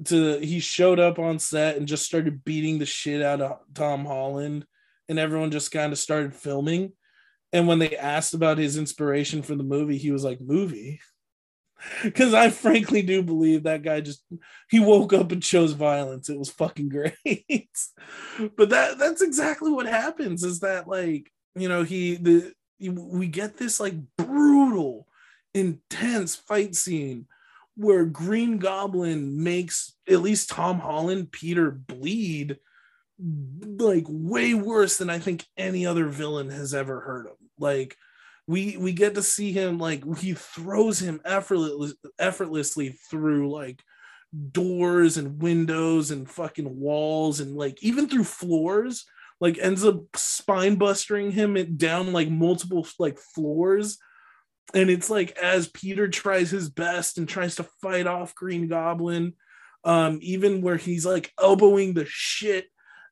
to 0.04 0.38
he 0.38 0.60
showed 0.60 1.00
up 1.00 1.18
on 1.18 1.38
set 1.38 1.76
and 1.76 1.88
just 1.88 2.04
started 2.04 2.44
beating 2.44 2.78
the 2.78 2.86
shit 2.86 3.22
out 3.22 3.40
of 3.40 3.58
tom 3.74 4.04
holland 4.04 4.64
and 5.08 5.18
everyone 5.18 5.50
just 5.50 5.70
kind 5.70 5.92
of 5.92 5.98
started 5.98 6.34
filming 6.34 6.92
and 7.52 7.66
when 7.66 7.78
they 7.78 7.96
asked 7.96 8.34
about 8.34 8.58
his 8.58 8.76
inspiration 8.76 9.42
for 9.42 9.54
the 9.54 9.64
movie 9.64 9.98
he 9.98 10.10
was 10.10 10.22
like 10.22 10.40
movie 10.40 11.00
because 12.02 12.34
I 12.34 12.50
frankly 12.50 13.02
do 13.02 13.22
believe 13.22 13.64
that 13.64 13.82
guy 13.82 14.00
just 14.00 14.24
he 14.70 14.80
woke 14.80 15.12
up 15.12 15.32
and 15.32 15.42
chose 15.42 15.72
violence. 15.72 16.28
It 16.28 16.38
was 16.38 16.50
fucking 16.50 16.88
great. 17.24 17.68
but 18.56 18.70
that 18.70 18.98
that's 18.98 19.22
exactly 19.22 19.70
what 19.70 19.86
happens. 19.86 20.42
Is 20.42 20.60
that 20.60 20.88
like 20.88 21.30
you 21.54 21.68
know 21.68 21.82
he 21.82 22.16
the 22.16 22.52
we 22.80 23.28
get 23.28 23.56
this 23.56 23.80
like 23.80 23.94
brutal, 24.16 25.06
intense 25.54 26.34
fight 26.36 26.74
scene 26.74 27.26
where 27.76 28.04
Green 28.04 28.58
Goblin 28.58 29.42
makes 29.42 29.94
at 30.08 30.20
least 30.20 30.50
Tom 30.50 30.80
Holland 30.80 31.30
Peter 31.30 31.70
bleed 31.70 32.58
like 33.20 34.04
way 34.08 34.54
worse 34.54 34.98
than 34.98 35.10
I 35.10 35.18
think 35.18 35.46
any 35.56 35.86
other 35.86 36.06
villain 36.06 36.50
has 36.50 36.74
ever 36.74 37.00
heard 37.00 37.26
of. 37.26 37.36
Like 37.58 37.96
we 38.46 38.76
we 38.76 38.92
get 38.92 39.14
to 39.14 39.22
see 39.22 39.52
him 39.52 39.78
like 39.78 40.02
he 40.18 40.34
throws 40.34 41.00
him 41.00 41.20
effortless, 41.24 41.94
effortlessly 42.18 42.98
through 43.10 43.50
like 43.50 43.82
doors 44.52 45.16
and 45.16 45.40
windows 45.40 46.10
and 46.10 46.28
fucking 46.28 46.78
walls 46.78 47.40
and 47.40 47.56
like 47.56 47.82
even 47.82 48.08
through 48.08 48.24
floors 48.24 49.06
like 49.40 49.58
ends 49.58 49.84
up 49.84 50.02
spine 50.16 50.74
busting 50.74 51.30
him 51.30 51.76
down 51.76 52.12
like 52.12 52.28
multiple 52.28 52.86
like 52.98 53.18
floors 53.18 53.98
and 54.74 54.90
it's 54.90 55.10
like 55.10 55.36
as 55.38 55.68
peter 55.68 56.08
tries 56.08 56.50
his 56.50 56.68
best 56.68 57.18
and 57.18 57.28
tries 57.28 57.56
to 57.56 57.66
fight 57.80 58.06
off 58.06 58.34
green 58.34 58.68
goblin 58.68 59.32
um 59.84 60.18
even 60.22 60.60
where 60.60 60.76
he's 60.76 61.06
like 61.06 61.32
elbowing 61.40 61.94
the 61.94 62.04
shit 62.06 62.66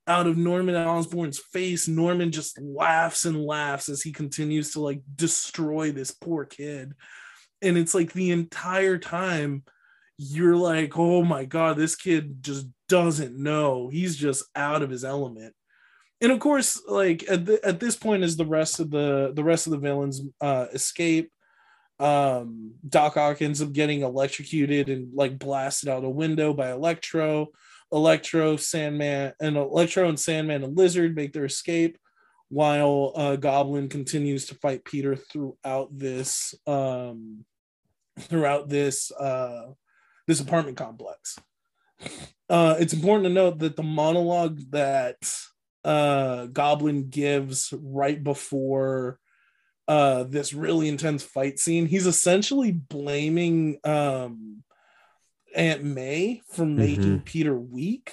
out 0.08 0.26
of 0.26 0.36
Norman 0.36 0.76
Osborn's 0.76 1.38
face, 1.38 1.88
Norman 1.88 2.30
just 2.30 2.60
laughs 2.60 3.24
and 3.24 3.44
laughs 3.44 3.88
as 3.88 4.02
he 4.02 4.12
continues 4.12 4.72
to 4.72 4.80
like 4.80 5.00
destroy 5.14 5.90
this 5.90 6.12
poor 6.12 6.44
kid. 6.44 6.92
And 7.60 7.76
it's 7.76 7.94
like 7.94 8.12
the 8.12 8.30
entire 8.30 8.98
time 8.98 9.64
you're 10.18 10.56
like, 10.56 10.96
oh 10.96 11.24
my 11.24 11.44
God, 11.44 11.76
this 11.76 11.96
kid 11.96 12.42
just 12.42 12.66
doesn't 12.88 13.36
know. 13.36 13.88
He's 13.88 14.16
just 14.16 14.44
out 14.54 14.82
of 14.82 14.90
his 14.90 15.04
element. 15.04 15.54
And 16.20 16.32
of 16.32 16.38
course, 16.38 16.80
like 16.86 17.24
at, 17.28 17.44
the, 17.44 17.60
at 17.64 17.80
this 17.80 17.96
point, 17.96 18.22
as 18.22 18.36
the 18.36 18.46
rest 18.46 18.80
of 18.80 18.90
the 18.90 19.32
the 19.34 19.44
rest 19.44 19.66
of 19.66 19.72
the 19.72 19.78
villains 19.78 20.22
uh, 20.40 20.66
escape, 20.72 21.30
um, 21.98 22.74
Doc 22.88 23.16
Ock 23.16 23.42
ends 23.42 23.62
up 23.62 23.72
getting 23.72 24.02
electrocuted 24.02 24.88
and 24.88 25.14
like 25.14 25.38
blasted 25.38 25.88
out 25.88 26.04
a 26.04 26.10
window 26.10 26.52
by 26.52 26.70
Electro. 26.72 27.48
Electro, 27.92 28.56
Sandman, 28.56 29.32
and 29.40 29.56
Electro 29.56 30.08
and 30.08 30.18
Sandman 30.18 30.64
and 30.64 30.76
Lizard 30.76 31.14
make 31.14 31.32
their 31.32 31.44
escape, 31.44 31.98
while 32.48 33.12
uh, 33.14 33.36
Goblin 33.36 33.88
continues 33.88 34.46
to 34.46 34.56
fight 34.56 34.84
Peter 34.84 35.14
throughout 35.14 35.96
this 35.96 36.54
um, 36.66 37.44
throughout 38.18 38.68
this 38.68 39.12
uh, 39.12 39.66
this 40.26 40.40
apartment 40.40 40.76
complex. 40.76 41.38
Uh, 42.48 42.76
it's 42.78 42.92
important 42.92 43.24
to 43.24 43.32
note 43.32 43.60
that 43.60 43.76
the 43.76 43.82
monologue 43.82 44.60
that 44.70 45.16
uh, 45.84 46.46
Goblin 46.46 47.08
gives 47.08 47.72
right 47.80 48.22
before 48.22 49.20
uh, 49.88 50.24
this 50.24 50.52
really 50.52 50.88
intense 50.88 51.22
fight 51.22 51.58
scene, 51.58 51.86
he's 51.86 52.06
essentially 52.06 52.72
blaming 52.72 53.78
um, 53.84 54.62
Aunt 55.54 55.84
May 55.84 56.42
for 56.52 56.66
making 56.66 57.04
mm-hmm. 57.04 57.24
Peter 57.24 57.54
weak. 57.54 58.12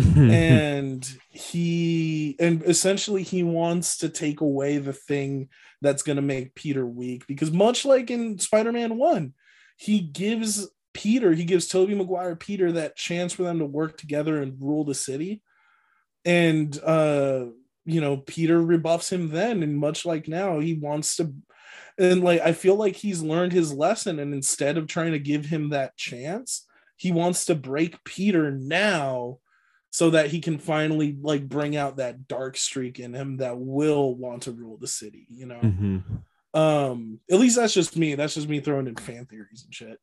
and 0.16 1.06
he 1.28 2.36
and 2.38 2.62
essentially 2.62 3.22
he 3.22 3.42
wants 3.42 3.98
to 3.98 4.08
take 4.08 4.40
away 4.40 4.78
the 4.78 4.92
thing 4.92 5.48
that's 5.82 6.02
going 6.02 6.16
to 6.16 6.22
make 6.22 6.54
Peter 6.54 6.86
weak 6.86 7.26
because 7.26 7.50
much 7.50 7.84
like 7.84 8.10
in 8.10 8.38
Spider-Man 8.38 8.96
1 8.96 9.34
he 9.76 9.98
gives 9.98 10.68
Peter 10.94 11.32
he 11.32 11.44
gives 11.44 11.66
Tobey 11.66 11.94
Maguire 11.94 12.36
Peter 12.36 12.72
that 12.72 12.96
chance 12.96 13.32
for 13.32 13.42
them 13.42 13.58
to 13.58 13.66
work 13.66 13.98
together 13.98 14.40
and 14.40 14.56
rule 14.60 14.84
the 14.84 14.94
city 14.94 15.42
and 16.24 16.78
uh 16.82 17.46
you 17.84 18.00
know 18.00 18.18
Peter 18.18 18.60
rebuffs 18.60 19.10
him 19.10 19.30
then 19.30 19.62
and 19.62 19.76
much 19.76 20.04
like 20.04 20.28
now 20.28 20.60
he 20.60 20.74
wants 20.74 21.16
to 21.16 21.34
and 22.00 22.24
like 22.24 22.40
I 22.40 22.52
feel 22.52 22.76
like 22.76 22.96
he's 22.96 23.22
learned 23.22 23.52
his 23.52 23.72
lesson, 23.72 24.18
and 24.18 24.32
instead 24.32 24.78
of 24.78 24.86
trying 24.86 25.12
to 25.12 25.18
give 25.18 25.44
him 25.44 25.70
that 25.70 25.96
chance, 25.96 26.66
he 26.96 27.12
wants 27.12 27.44
to 27.46 27.54
break 27.54 28.02
Peter 28.04 28.50
now 28.50 29.38
so 29.90 30.10
that 30.10 30.28
he 30.28 30.40
can 30.40 30.58
finally 30.58 31.16
like 31.20 31.48
bring 31.48 31.76
out 31.76 31.98
that 31.98 32.26
dark 32.26 32.56
streak 32.56 32.98
in 33.00 33.12
him 33.12 33.38
that 33.38 33.58
will 33.58 34.14
want 34.14 34.44
to 34.44 34.52
rule 34.52 34.78
the 34.78 34.86
city, 34.86 35.26
you 35.28 35.46
know. 35.46 35.60
Mm-hmm. 35.60 36.58
Um, 36.58 37.20
at 37.30 37.38
least 37.38 37.56
that's 37.56 37.74
just 37.74 37.96
me. 37.96 38.14
That's 38.14 38.34
just 38.34 38.48
me 38.48 38.60
throwing 38.60 38.86
in 38.86 38.96
fan 38.96 39.26
theories 39.26 39.64
and 39.64 39.74
shit. 39.74 39.98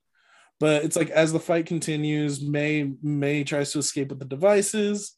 But 0.60 0.84
it's 0.84 0.96
like 0.96 1.10
as 1.10 1.34
the 1.34 1.40
fight 1.40 1.66
continues, 1.66 2.42
May 2.42 2.92
May 3.02 3.44
tries 3.44 3.72
to 3.72 3.80
escape 3.80 4.10
with 4.10 4.20
the 4.20 4.26
devices, 4.26 5.16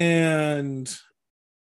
and 0.00 0.90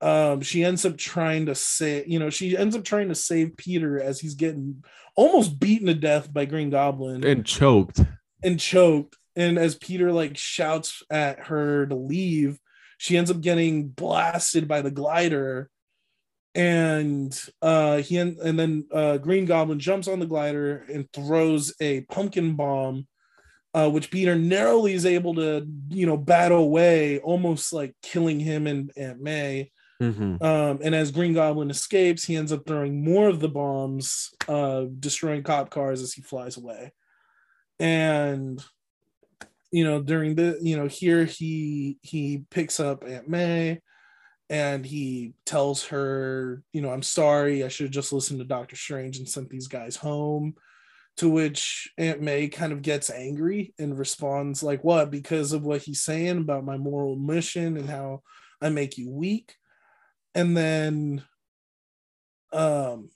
um, 0.01 0.42
she 0.42 0.62
ends 0.62 0.84
up 0.84 0.99
trying 0.99 1.47
to 1.47 1.55
say, 1.55 2.05
you 2.07 2.18
know, 2.18 2.30
she 2.30 2.57
ends 2.57 2.76
up 2.76 2.84
trying 2.84 3.09
to 3.09 3.14
save 3.14 3.57
Peter 3.57 4.01
as 4.01 4.20
he's 4.20 4.34
getting 4.34 4.84
almost 5.14 5.59
beaten 5.59 5.86
to 5.86 5.94
death 5.94 6.32
by 6.32 6.44
Green 6.44 6.70
Goblin 6.70 7.24
and 7.24 7.47
choked 7.47 8.01
and 8.42 8.61
choked. 8.61 9.16
And 9.34 9.59
as 9.59 9.74
Peter 9.74 10.12
like 10.12 10.36
shouts 10.36 11.03
at 11.11 11.47
her 11.47 11.86
to 11.86 11.94
leave, 11.94 12.59
she 12.99 13.16
ends 13.16 13.30
up 13.30 13.40
getting 13.40 13.88
blasted 13.88 14.68
by 14.68 14.82
the 14.82 14.90
glider. 14.90 15.70
And 16.55 17.38
uh, 17.61 17.99
he 17.99 18.16
and, 18.16 18.38
and 18.38 18.59
then 18.59 18.86
uh, 18.92 19.18
Green 19.18 19.44
Goblin 19.44 19.78
jumps 19.78 20.09
on 20.09 20.20
the 20.20 20.26
glider 20.26 20.86
and 20.92 21.11
throws 21.12 21.74
a 21.80 22.03
pumpkin 22.03 22.57
bomb, 22.57 23.07
uh, 23.74 23.90
which 23.90 24.11
Peter 24.11 24.34
narrowly 24.34 24.94
is 24.94 25.05
able 25.05 25.34
to, 25.34 25.66
you 25.88 26.07
know, 26.07 26.16
battle 26.16 26.58
away, 26.58 27.18
almost 27.18 27.75
like 27.75 27.95
killing 28.03 28.41
him 28.41 28.66
and 28.66 28.91
Aunt 28.96 29.21
May. 29.21 29.71
Mm-hmm. 30.03 30.43
Um, 30.43 30.81
and 30.83 30.95
as 30.95 31.11
Green 31.11 31.33
Goblin 31.33 31.71
escapes, 31.71 32.25
he 32.25 32.37
ends 32.37 32.53
up 32.53 32.67
throwing 32.67 33.03
more 33.03 33.29
of 33.29 33.41
the 33.41 33.49
bombs, 33.49 34.31
uh, 34.49 34.85
destroying 34.99 35.43
cop 35.43 35.71
cars 35.71 36.03
as 36.03 36.13
he 36.13 36.23
flies 36.23 36.57
away. 36.57 36.93
And 37.79 38.63
you 39.73 39.85
know, 39.85 40.03
during 40.03 40.35
the 40.35 40.59
you 40.63 40.77
know, 40.77 40.87
here 40.87 41.25
he 41.25 41.99
he 42.03 42.45
picks 42.51 42.79
up 42.81 43.05
Aunt 43.07 43.29
May 43.29 43.81
and 44.49 44.87
he 44.87 45.35
tells 45.45 45.87
her, 45.87 46.63
you 46.73 46.81
know, 46.81 46.91
I'm 46.91 47.03
sorry, 47.03 47.64
I 47.64 47.68
should 47.68 47.87
have 47.87 47.93
just 47.93 48.13
listened 48.13 48.39
to 48.39 48.45
Doctor 48.45 48.77
Strange 48.77 49.18
and 49.18 49.29
sent 49.29 49.51
these 49.51 49.68
guys 49.68 49.97
home. 49.97 50.55
To 51.18 51.31
which 51.31 51.91
Aunt 51.97 52.21
May 52.21 52.49
kind 52.49 52.75
of 52.75 52.83
gets 52.83 53.09
angry 53.09 53.73
and 53.79 53.99
responds, 53.99 54.63
like, 54.63 54.85
what? 54.85 55.11
Because 55.11 55.55
of 55.55 55.64
what 55.64 55.81
he's 55.81 56.03
saying 56.03 56.37
about 56.37 56.67
my 56.67 56.77
moral 56.77 57.17
mission 57.17 57.79
and 57.79 57.89
how 57.89 58.23
I 58.61 58.68
make 58.68 58.99
you 58.99 59.11
weak 59.11 59.57
and 60.37 60.54
then 60.54 61.25
um 62.53 63.08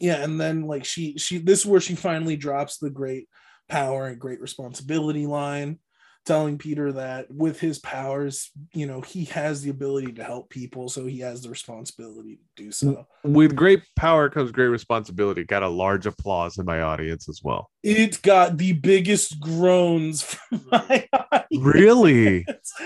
yeah 0.00 0.16
and 0.16 0.38
then 0.38 0.62
like 0.62 0.84
she 0.84 1.16
she 1.16 1.38
this 1.38 1.60
is 1.60 1.66
where 1.66 1.80
she 1.80 1.94
finally 1.94 2.36
drops 2.36 2.78
the 2.78 2.90
great 2.90 3.28
power 3.68 4.08
and 4.08 4.18
great 4.18 4.40
responsibility 4.40 5.24
line 5.24 5.78
telling 6.24 6.58
Peter 6.58 6.92
that 6.92 7.30
with 7.30 7.58
his 7.58 7.78
powers, 7.78 8.50
you 8.72 8.86
know, 8.86 9.00
he 9.00 9.24
has 9.26 9.62
the 9.62 9.70
ability 9.70 10.12
to 10.12 10.24
help 10.24 10.50
people, 10.50 10.88
so 10.88 11.06
he 11.06 11.20
has 11.20 11.42
the 11.42 11.50
responsibility 11.50 12.36
to 12.36 12.64
do 12.64 12.72
so. 12.72 13.06
With 13.24 13.56
great 13.56 13.82
power 13.96 14.28
comes 14.28 14.52
great 14.52 14.68
responsibility. 14.68 15.44
Got 15.44 15.62
a 15.62 15.68
large 15.68 16.06
applause 16.06 16.58
in 16.58 16.66
my 16.66 16.82
audience 16.82 17.28
as 17.28 17.40
well. 17.42 17.70
It 17.82 18.22
got 18.22 18.58
the 18.58 18.72
biggest 18.72 19.40
groans 19.40 20.22
from 20.22 20.64
my 20.72 21.08
audience. 21.12 21.46
Really? 21.60 22.46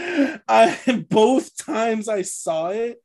I 0.48 1.04
both 1.10 1.56
times 1.56 2.08
I 2.08 2.22
saw 2.22 2.68
it, 2.68 3.00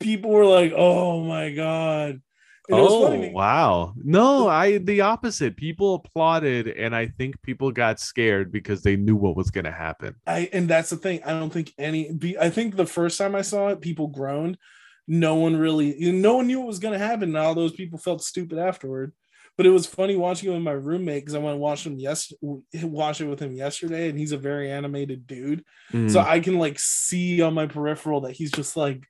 people 0.00 0.30
were 0.30 0.46
like, 0.46 0.72
"Oh 0.74 1.24
my 1.24 1.50
god." 1.50 2.22
And 2.68 2.78
oh 2.80 3.30
wow! 3.32 3.92
No, 3.96 4.48
I 4.48 4.78
the 4.78 5.02
opposite. 5.02 5.54
People 5.54 5.96
applauded, 5.96 6.68
and 6.68 6.96
I 6.96 7.08
think 7.08 7.42
people 7.42 7.70
got 7.70 8.00
scared 8.00 8.50
because 8.50 8.82
they 8.82 8.96
knew 8.96 9.16
what 9.16 9.36
was 9.36 9.50
going 9.50 9.66
to 9.66 9.72
happen. 9.72 10.14
I 10.26 10.48
and 10.50 10.66
that's 10.66 10.88
the 10.88 10.96
thing. 10.96 11.22
I 11.24 11.32
don't 11.32 11.52
think 11.52 11.74
any. 11.78 12.18
I 12.40 12.48
think 12.48 12.76
the 12.76 12.86
first 12.86 13.18
time 13.18 13.34
I 13.34 13.42
saw 13.42 13.68
it, 13.68 13.82
people 13.82 14.06
groaned. 14.06 14.56
No 15.06 15.34
one 15.34 15.56
really, 15.56 15.94
no 16.12 16.36
one 16.36 16.46
knew 16.46 16.60
what 16.60 16.68
was 16.68 16.78
going 16.78 16.98
to 16.98 17.04
happen. 17.04 17.24
And 17.24 17.36
all 17.36 17.54
those 17.54 17.72
people 17.72 17.98
felt 17.98 18.24
stupid 18.24 18.58
afterward. 18.58 19.12
But 19.58 19.66
it 19.66 19.70
was 19.70 19.86
funny 19.86 20.16
watching 20.16 20.48
him 20.48 20.54
with 20.54 20.62
my 20.64 20.72
roommate 20.72 21.22
because 21.22 21.34
I 21.34 21.38
went 21.38 21.54
to 21.54 21.58
watch 21.58 21.86
him 21.86 21.98
yes 21.98 22.32
watch 22.40 23.20
it 23.20 23.26
with 23.26 23.40
him 23.40 23.54
yesterday, 23.54 24.08
and 24.08 24.18
he's 24.18 24.32
a 24.32 24.38
very 24.38 24.70
animated 24.70 25.26
dude. 25.26 25.64
Mm. 25.92 26.10
So 26.10 26.20
I 26.20 26.40
can 26.40 26.58
like 26.58 26.78
see 26.78 27.42
on 27.42 27.52
my 27.52 27.66
peripheral 27.66 28.22
that 28.22 28.32
he's 28.32 28.50
just 28.50 28.74
like 28.74 29.04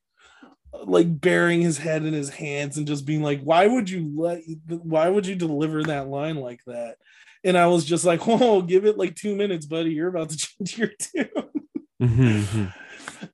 like 0.85 1.21
burying 1.21 1.61
his 1.61 1.79
head 1.79 2.05
in 2.05 2.13
his 2.13 2.31
hands 2.31 2.77
and 2.77 2.87
just 2.87 3.07
being 3.07 3.23
like, 3.23 3.41
why 3.43 3.67
would 3.67 3.89
you 3.89 4.11
let 4.17 4.43
why 4.69 5.09
would 5.09 5.27
you 5.27 5.35
deliver 5.35 5.83
that 5.85 6.09
line 6.09 6.37
like 6.37 6.61
that? 6.67 6.97
And 7.43 7.57
I 7.59 7.67
was 7.67 7.85
just 7.85 8.05
like, 8.05 8.21
oh, 8.27 8.63
give 8.63 8.85
it 8.85 8.99
like 8.99 9.15
two 9.15 9.37
minutes, 9.37 9.67
buddy. 9.67 9.91
You're 9.93 10.09
about 10.09 10.31
to 10.31 10.37
change 10.59 10.79
your 10.79 10.91
tune. 10.99 11.29
Mhm. 12.03 12.75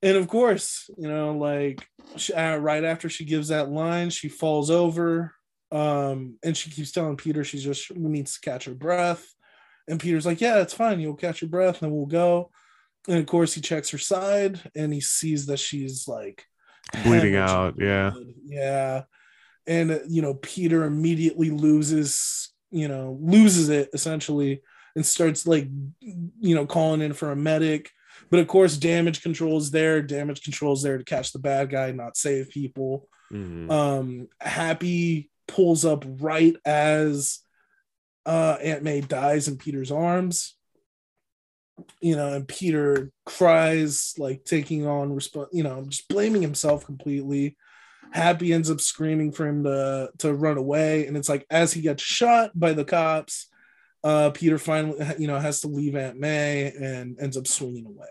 and 0.03 0.17
of 0.17 0.29
course, 0.29 0.91
you 0.99 1.09
know, 1.09 1.33
like 1.37 1.87
she, 2.17 2.33
uh, 2.35 2.57
right 2.59 2.85
after 2.85 3.09
she 3.09 3.25
gives 3.25 3.49
that 3.49 3.71
line, 3.71 4.11
she 4.11 4.29
falls 4.29 4.71
over, 4.71 5.35
um, 5.73 6.37
and 6.45 6.57
she 6.57 6.71
keeps 6.71 6.93
telling 6.93 7.17
Peter 7.17 7.43
she's 7.43 7.65
just 7.65 7.95
needs 7.97 8.35
to 8.35 8.41
catch 8.41 8.67
her 8.67 8.75
breath. 8.75 9.27
And 9.89 9.99
Peter's 9.99 10.27
like, 10.27 10.41
"Yeah, 10.41 10.61
it's 10.61 10.75
fine. 10.75 11.01
You'll 11.01 11.15
catch 11.15 11.41
your 11.43 11.49
breath, 11.49 11.83
and 11.83 11.91
then 11.91 11.97
we'll 11.97 12.07
go." 12.07 12.51
And 13.09 13.19
of 13.19 13.27
course, 13.27 13.55
he 13.55 13.61
checks 13.61 13.91
her 13.91 13.99
side, 13.99 14.61
and 14.77 14.93
he 14.93 15.01
sees 15.01 15.47
that 15.47 15.59
she's 15.59 16.07
like 16.07 16.45
Bleeding 17.05 17.37
out, 17.37 17.75
yeah. 17.79 18.13
yeah. 18.45 19.03
And 19.67 20.01
you 20.09 20.23
know, 20.23 20.35
Peter 20.35 20.85
immediately 20.85 21.51
loses, 21.51 22.53
you 22.71 22.89
know, 22.89 23.19
loses 23.21 23.69
it 23.69 23.91
essentially, 23.93 24.63
and 24.97 25.05
starts 25.07 25.47
like, 25.47 25.69
you 26.01 26.55
know, 26.55 26.67
calling 26.67 27.01
in 27.01 27.13
for 27.13 27.31
a 27.31 27.37
medic. 27.37 27.91
But 28.31 28.41
of 28.41 28.49
course, 28.49 28.77
damage 28.77 29.23
control 29.23 29.59
is 29.59 29.71
there. 29.71 30.03
Damage 30.03 30.43
control 30.43 30.73
is 30.73 30.83
there 30.83 30.99
to 30.99 31.05
catch 31.05 31.33
the 31.33 31.39
bad 31.39 31.71
guy, 31.71 31.93
not 31.93 32.17
save 32.17 32.51
people. 32.51 33.09
Mhm. 33.33 33.71
Um, 33.71 34.29
Happy 34.41 35.31
pulls 35.47 35.85
up 35.85 36.05
right 36.07 36.57
as 36.65 37.41
uh, 38.27 38.57
Aunt 38.63 38.83
May 38.83 39.01
dies 39.01 39.49
in 39.49 39.57
Peter's 39.57 39.91
arms. 39.91 40.55
You 42.01 42.17
know, 42.17 42.33
and 42.35 42.49
Peter 42.49 43.11
cries, 43.27 44.15
like 44.19 44.45
taking 44.45 44.87
on 44.87 45.11
resp- 45.11 45.49
you 45.53 45.63
know, 45.63 45.85
just 45.89 46.09
blaming 46.09 46.43
himself 46.43 46.85
completely. 46.85 47.57
Happy 48.13 48.53
ends 48.53 48.71
up 48.71 48.81
screaming 48.81 49.31
for 49.33 49.47
him 49.47 49.65
to 49.65 50.11
to 50.19 50.35
run 50.35 50.59
away, 50.59 51.07
and 51.07 51.17
it's 51.17 51.29
like 51.29 51.47
as 51.51 51.73
he 51.73 51.81
gets 51.81 52.03
shot 52.03 52.51
by 52.59 52.73
the 52.73 52.85
cops, 52.85 53.47
uh, 54.03 54.31
Peter 54.31 54.59
finally, 54.59 54.99
you 55.19 55.29
know, 55.29 55.39
has 55.39 55.61
to 55.61 55.69
leave 55.69 55.95
Aunt 55.95 56.19
May 56.19 56.73
and 56.73 57.21
ends 57.21 57.37
up 57.37 57.47
swinging 57.47 57.87
away. 57.87 58.09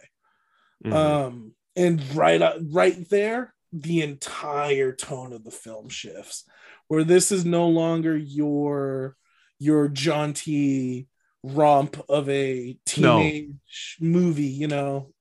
Mhm. 0.86 0.94
Um, 0.94 1.52
and 1.76 2.16
right, 2.16 2.41
uh, 2.41 2.60
right 2.72 3.10
there, 3.10 3.54
the 3.74 4.02
entire 4.02 4.94
tone 4.94 5.34
of 5.34 5.44
the 5.44 5.52
film 5.52 5.90
shifts, 5.90 6.46
where 6.88 7.04
this 7.04 7.32
is 7.32 7.44
no 7.46 7.68
longer 7.68 8.16
your 8.16 9.18
your 9.60 9.90
jaunty 9.90 11.09
romp 11.44 11.99
of 12.10 12.28
a 12.30 12.78
No. 12.98 13.20
teenage 13.20 13.98
movie. 13.99 14.44
You 14.44 14.68
know, 14.68 15.14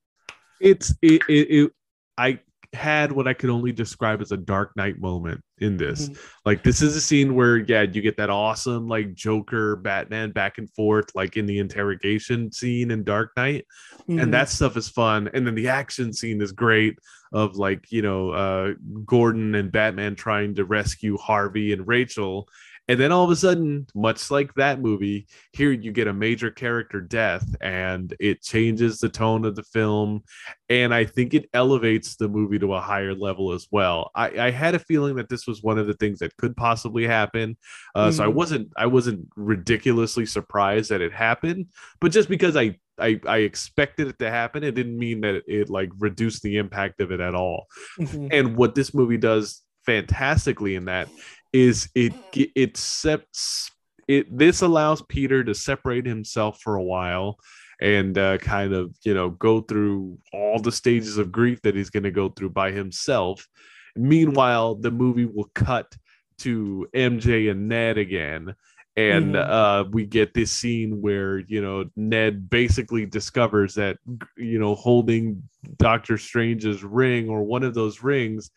it's 0.59 0.93
it, 1.01 1.21
it, 1.29 1.47
it 1.49 1.71
i 2.17 2.37
had 2.73 3.11
what 3.13 3.27
i 3.27 3.33
could 3.33 3.49
only 3.49 3.71
describe 3.71 4.21
as 4.21 4.31
a 4.33 4.37
dark 4.37 4.75
knight 4.75 4.99
moment 4.99 5.41
in 5.59 5.75
this 5.77 6.09
Mhm. 6.09 6.17
like 6.45 6.63
this 6.63 6.81
is 6.83 6.95
a 6.95 7.01
scene 7.01 7.33
where 7.33 7.57
yeah 7.57 7.81
you 7.83 8.01
get 8.01 8.17
that 8.17 8.29
awesome 8.29 8.87
like 8.87 9.13
joker 9.15 9.77
batman 9.77 10.31
back 10.31 10.57
and 10.59 10.69
forth 10.75 11.09
like 11.15 11.35
in 11.37 11.45
the 11.47 11.57
interrogation 11.59 12.51
scene 12.51 12.91
in 12.91 13.03
dark 13.03 13.31
knight 13.37 13.65
Mhm. 14.07 14.21
and 14.21 14.33
that 14.33 14.49
stuff 14.49 14.75
is 14.77 14.87
fun 14.89 15.29
and 15.33 15.47
then 15.47 15.55
the 15.55 15.69
action 15.69 16.11
scene 16.13 16.41
is 16.41 16.51
great 16.51 16.99
of 17.31 17.55
like 17.55 17.89
you 17.91 18.01
know 18.03 18.31
uh 18.31 18.73
gordon 19.05 19.55
and 19.55 19.71
batman 19.71 20.13
trying 20.15 20.53
to 20.55 20.65
rescue 20.65 21.17
harvey 21.17 21.71
and 21.73 21.87
rachel 21.87 22.47
and 22.89 22.99
then 22.99 23.11
all 23.13 23.23
of 23.23 23.29
a 23.31 23.35
sudden 23.35 23.85
much 23.95 24.29
like 24.29 24.53
that 24.55 24.81
movie 24.81 25.27
here 25.53 25.71
you 25.71 25.91
get 25.93 26.07
a 26.07 26.13
major 26.13 26.51
character 26.51 26.99
death 26.99 27.45
and 27.61 28.13
it 28.19 28.41
changes 28.41 28.97
the 28.99 29.07
tone 29.07 29.45
of 29.45 29.55
the 29.55 29.63
film 29.63 30.21
and 30.67 30.93
i 30.93 31.05
think 31.05 31.33
it 31.33 31.47
elevates 31.53 32.15
the 32.17 32.27
movie 32.27 32.59
to 32.59 32.73
a 32.73 32.81
higher 32.81 33.13
level 33.13 33.53
as 33.53 33.67
well 33.71 34.09
i, 34.15 34.47
I 34.47 34.51
had 34.51 34.75
a 34.75 34.79
feeling 34.79 35.15
that 35.17 35.29
this 35.29 35.47
was 35.47 35.63
one 35.63 35.77
of 35.77 35.87
the 35.87 35.93
things 35.93 36.19
that 36.19 36.35
could 36.37 36.57
possibly 36.57 37.05
happen 37.07 37.55
uh, 37.95 38.11
so 38.11 38.23
i 38.23 38.27
Mhm. 38.27 38.33
wasn't 38.33 38.67
i 38.75 38.85
wasn't 38.87 39.27
ridiculously 39.35 40.25
surprised 40.25 40.89
that 40.91 41.01
it 41.01 41.13
happened 41.13 41.67
but 42.01 42.11
just 42.11 42.27
because 42.27 42.55
I, 42.57 42.75
I 42.99 43.19
I 43.25 43.37
expected 43.39 44.07
it 44.07 44.19
to 44.19 44.29
happen, 44.29 44.63
it 44.63 44.75
didn't 44.75 44.97
mean 44.97 45.21
that 45.21 45.35
it, 45.35 45.43
it 45.47 45.69
like 45.69 45.89
reduced 45.99 46.41
the 46.43 46.57
impact 46.57 46.99
of 46.99 47.11
it 47.11 47.21
at 47.21 47.33
all. 47.35 47.67
Mhm. 47.99 48.27
And 48.31 48.57
what 48.57 48.75
this 48.75 48.93
movie 48.93 49.17
does 49.17 49.61
fantastically 49.85 50.75
in 50.75 50.85
that 50.85 51.07
is 51.53 51.89
it 51.95 52.13
it 52.33 52.77
sets 52.77 53.71
it 54.07 54.25
this 54.35 54.61
allows 54.61 55.01
Peter 55.03 55.43
to 55.43 55.53
separate 55.53 56.05
himself 56.05 56.59
for 56.61 56.75
a 56.75 56.83
while 56.83 57.37
and 57.81 58.17
uh, 58.17 58.37
kind 58.37 58.73
of 58.73 58.95
you 59.03 59.13
know 59.13 59.29
go 59.31 59.61
through 59.61 60.17
all 60.33 60.59
the 60.59 60.71
stages 60.71 61.17
of 61.17 61.31
grief 61.31 61.61
that 61.61 61.75
he's 61.75 61.89
going 61.89 62.03
to 62.03 62.11
go 62.11 62.29
through 62.29 62.49
by 62.49 62.71
himself. 62.71 63.47
Meanwhile, 63.95 64.75
the 64.75 64.91
movie 64.91 65.25
will 65.25 65.49
cut 65.55 65.91
to 66.39 66.87
MJ 66.95 67.51
and 67.51 67.67
Ned 67.67 67.97
again 67.97 68.55
and 68.95 69.35
Mhm. 69.35 69.49
uh, 69.49 69.85
we 69.91 70.05
get 70.05 70.33
this 70.33 70.51
scene 70.51 70.99
where 71.01 71.39
you 71.39 71.61
know 71.61 71.85
Ned 71.95 72.49
basically 72.49 73.05
discovers 73.05 73.75
that 73.75 73.97
you 74.37 74.59
know 74.59 74.75
holding 74.75 75.43
Doctor 75.77 76.17
Strange's 76.17 76.83
ring 76.83 77.29
or 77.29 77.43
one 77.43 77.63
of 77.63 77.73
those 77.73 78.03
rings 78.03 78.51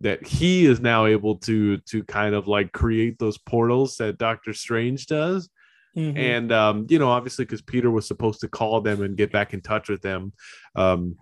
that 0.00 0.26
he 0.26 0.66
is 0.66 0.80
now 0.80 1.06
able 1.06 1.36
to 1.36 1.78
to 1.78 2.02
kind 2.04 2.34
of 2.34 2.48
like 2.48 2.72
create 2.72 3.18
those 3.18 3.38
portals 3.38 3.96
that 3.96 4.18
Doctor 4.18 4.52
Strange 4.52 5.06
does 5.06 5.48
Mhm. 5.96 6.16
and 6.16 6.52
um, 6.52 6.86
you 6.88 7.00
know 7.00 7.08
obviously 7.08 7.44
because 7.44 7.62
peter 7.62 7.90
was 7.90 8.06
supposed 8.06 8.40
to 8.42 8.48
call 8.48 8.80
them 8.80 9.02
and 9.02 9.16
get 9.16 9.32
back 9.32 9.54
in 9.54 9.60
touch 9.60 9.88
with 9.88 10.00
them 10.02 10.32
um, 10.76 11.16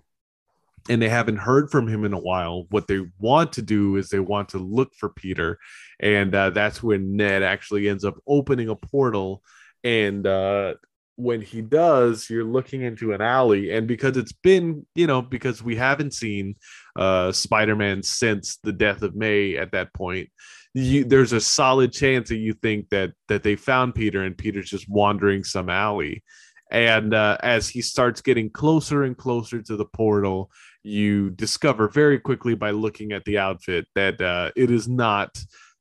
and 0.91 1.01
they 1.01 1.09
haven't 1.09 1.39
heard 1.39 1.71
from 1.71 1.89
him 1.89 2.05
in 2.05 2.13
a 2.13 2.19
while 2.21 2.67
what 2.69 2.87
they 2.87 3.01
want 3.19 3.55
to 3.55 3.63
do 3.63 3.97
is 3.97 4.11
they 4.11 4.21
want 4.21 4.51
to 4.51 4.59
look 4.59 4.93
for 4.95 5.09
peter 5.09 5.59
and 6.01 6.35
uh, 6.35 6.51
that's 6.51 6.83
when 6.83 7.17
ned 7.17 7.43
actually 7.43 7.89
ends 7.89 8.05
up 8.05 8.17
opening 8.27 8.69
a 8.69 8.77
portal 8.77 9.43
and 9.85 10.27
uh, 10.27 10.75
when 11.19 11.43
he 11.43 11.61
does 11.61 12.31
you're 12.31 12.45
looking 12.45 12.83
into 12.83 13.13
an 13.13 13.21
alley 13.21 13.73
and 13.73 13.89
because 13.89 14.17
it's 14.17 14.33
been 14.33 14.87
you 14.95 15.07
know 15.07 15.21
because 15.21 15.63
we 15.63 15.75
haven't 15.75 16.15
seen 16.15 16.55
uh, 16.97 17.33
spider-man 17.33 18.03
since 18.03 18.59
the 18.63 18.73
death 18.73 19.03
of 19.03 19.17
may 19.17 19.57
at 19.57 19.73
that 19.73 19.93
point 19.93 20.29
you, 20.75 21.05
there's 21.05 21.33
a 21.33 21.41
solid 21.41 21.93
chance 21.93 22.29
that 22.29 22.37
you 22.37 22.53
think 22.55 22.89
that 22.91 23.13
that 23.29 23.43
they 23.43 23.57
found 23.57 23.95
Peter 23.95 24.23
and 24.23 24.37
Peter's 24.37 24.71
just 24.71 24.89
wandering 24.89 25.45
some 25.45 25.69
alley. 25.69 26.23
And 26.71 27.15
uh, 27.15 27.39
as 27.43 27.69
he 27.69 27.81
starts 27.81 28.21
getting 28.21 28.51
closer 28.51 29.05
and 29.05 29.17
closer 29.17 29.63
to 29.63 29.77
the 29.77 29.87
portal, 29.87 30.51
you 30.83 31.31
discover 31.31 31.89
very 31.89 32.19
quickly 32.19 32.55
by 32.55 32.73
looking 32.73 33.13
at 33.13 33.25
the 33.25 33.39
outfit 33.39 33.87
that 33.95 34.21
uh, 34.21 34.51
it 34.55 34.71
is 34.71 34.87
not 34.87 35.39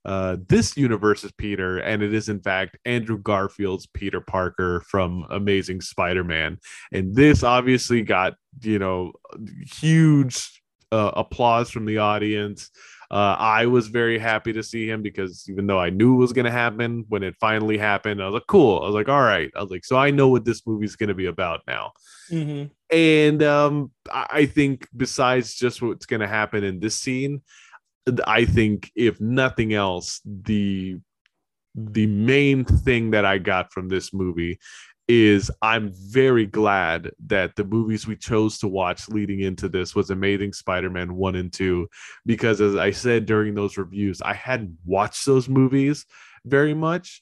uh, 0.08 0.38
this 0.48 0.78
universe's 0.78 1.34
Peter, 1.34 1.80
and 1.80 2.02
it 2.02 2.14
is 2.14 2.30
in 2.30 2.40
fact 2.40 2.78
Andrew 2.86 3.18
Garfield's 3.18 3.88
Peter 3.88 4.22
Parker 4.22 4.82
from 4.88 5.26
Amazing 5.30 5.82
Spider-Man. 5.82 6.58
And 6.94 7.14
this 7.14 7.44
obviously 7.44 8.02
got 8.04 8.36
you 8.62 8.80
know 8.80 9.12
huge 9.76 10.64
uh, 10.94 11.12
applause 11.14 11.70
from 11.70 11.86
the 11.86 11.98
audience. 11.98 12.72
Uh, 13.12 13.36
I 13.38 13.68
was 13.68 13.88
very 13.88 14.18
happy 14.18 14.52
to 14.54 14.64
see 14.64 14.90
him 14.90 15.02
because 15.02 15.46
even 15.50 15.68
though 15.68 15.80
I 15.80 15.90
knew 15.90 16.16
it 16.16 16.20
was 16.20 16.34
going 16.34 16.46
to 16.46 16.52
happen, 16.52 17.06
when 17.08 17.24
it 17.24 17.36
finally 17.40 17.78
happened, 17.78 18.22
I 18.22 18.26
was 18.26 18.34
like, 18.34 18.48
cool. 18.48 18.82
I 18.82 18.86
was 18.86 18.96
like, 18.96 19.08
all 19.08 19.22
right. 19.22 19.50
I 19.56 19.62
was 19.62 19.72
like, 19.72 19.86
so 19.86 19.98
I 19.98 20.12
know 20.12 20.28
what 20.28 20.44
this 20.44 20.68
movie's 20.68 20.98
going 20.98 21.08
to 21.08 21.16
be 21.16 21.28
about 21.28 21.62
now. 21.68 21.92
Mhm. 22.30 22.70
And 22.92 23.44
um, 23.44 23.92
I 24.10 24.28
I 24.30 24.46
think 24.46 24.88
besides 24.96 25.56
just 25.56 25.82
what's 25.82 26.06
going 26.06 26.20
to 26.22 26.28
happen 26.28 26.64
in 26.64 26.80
this 26.80 26.96
scene, 26.96 27.42
I 28.26 28.46
think 28.46 28.92
if 28.96 29.20
nothing 29.20 29.74
else, 29.74 30.22
the 30.26 30.98
the 31.76 32.08
main 32.08 32.66
thing 32.66 33.12
that 33.12 33.24
I 33.24 33.38
got 33.38 33.72
from 33.72 33.88
this 33.88 34.14
movie 34.14 34.58
is 35.08 35.50
I'm 35.62 35.94
very 35.94 36.46
glad 36.46 37.12
that 37.28 37.56
the 37.56 37.64
movies 37.64 38.08
we 38.08 38.16
chose 38.16 38.58
to 38.60 38.68
watch 38.68 39.08
leading 39.08 39.40
into 39.40 39.70
this 39.70 39.96
was 39.96 40.10
Amazing 40.10 40.54
Spider-Man 40.54 41.16
1 41.16 41.36
and 41.36 41.54
2 41.54 41.88
because 42.26 42.60
as 42.60 42.76
I 42.76 42.92
said 42.92 43.26
during 43.26 43.54
those 43.54 43.78
reviews 43.78 44.22
I 44.22 44.34
hadn't 44.34 44.78
watched 44.86 45.26
those 45.26 45.48
movies 45.48 46.06
very 46.46 46.74
much. 46.74 47.22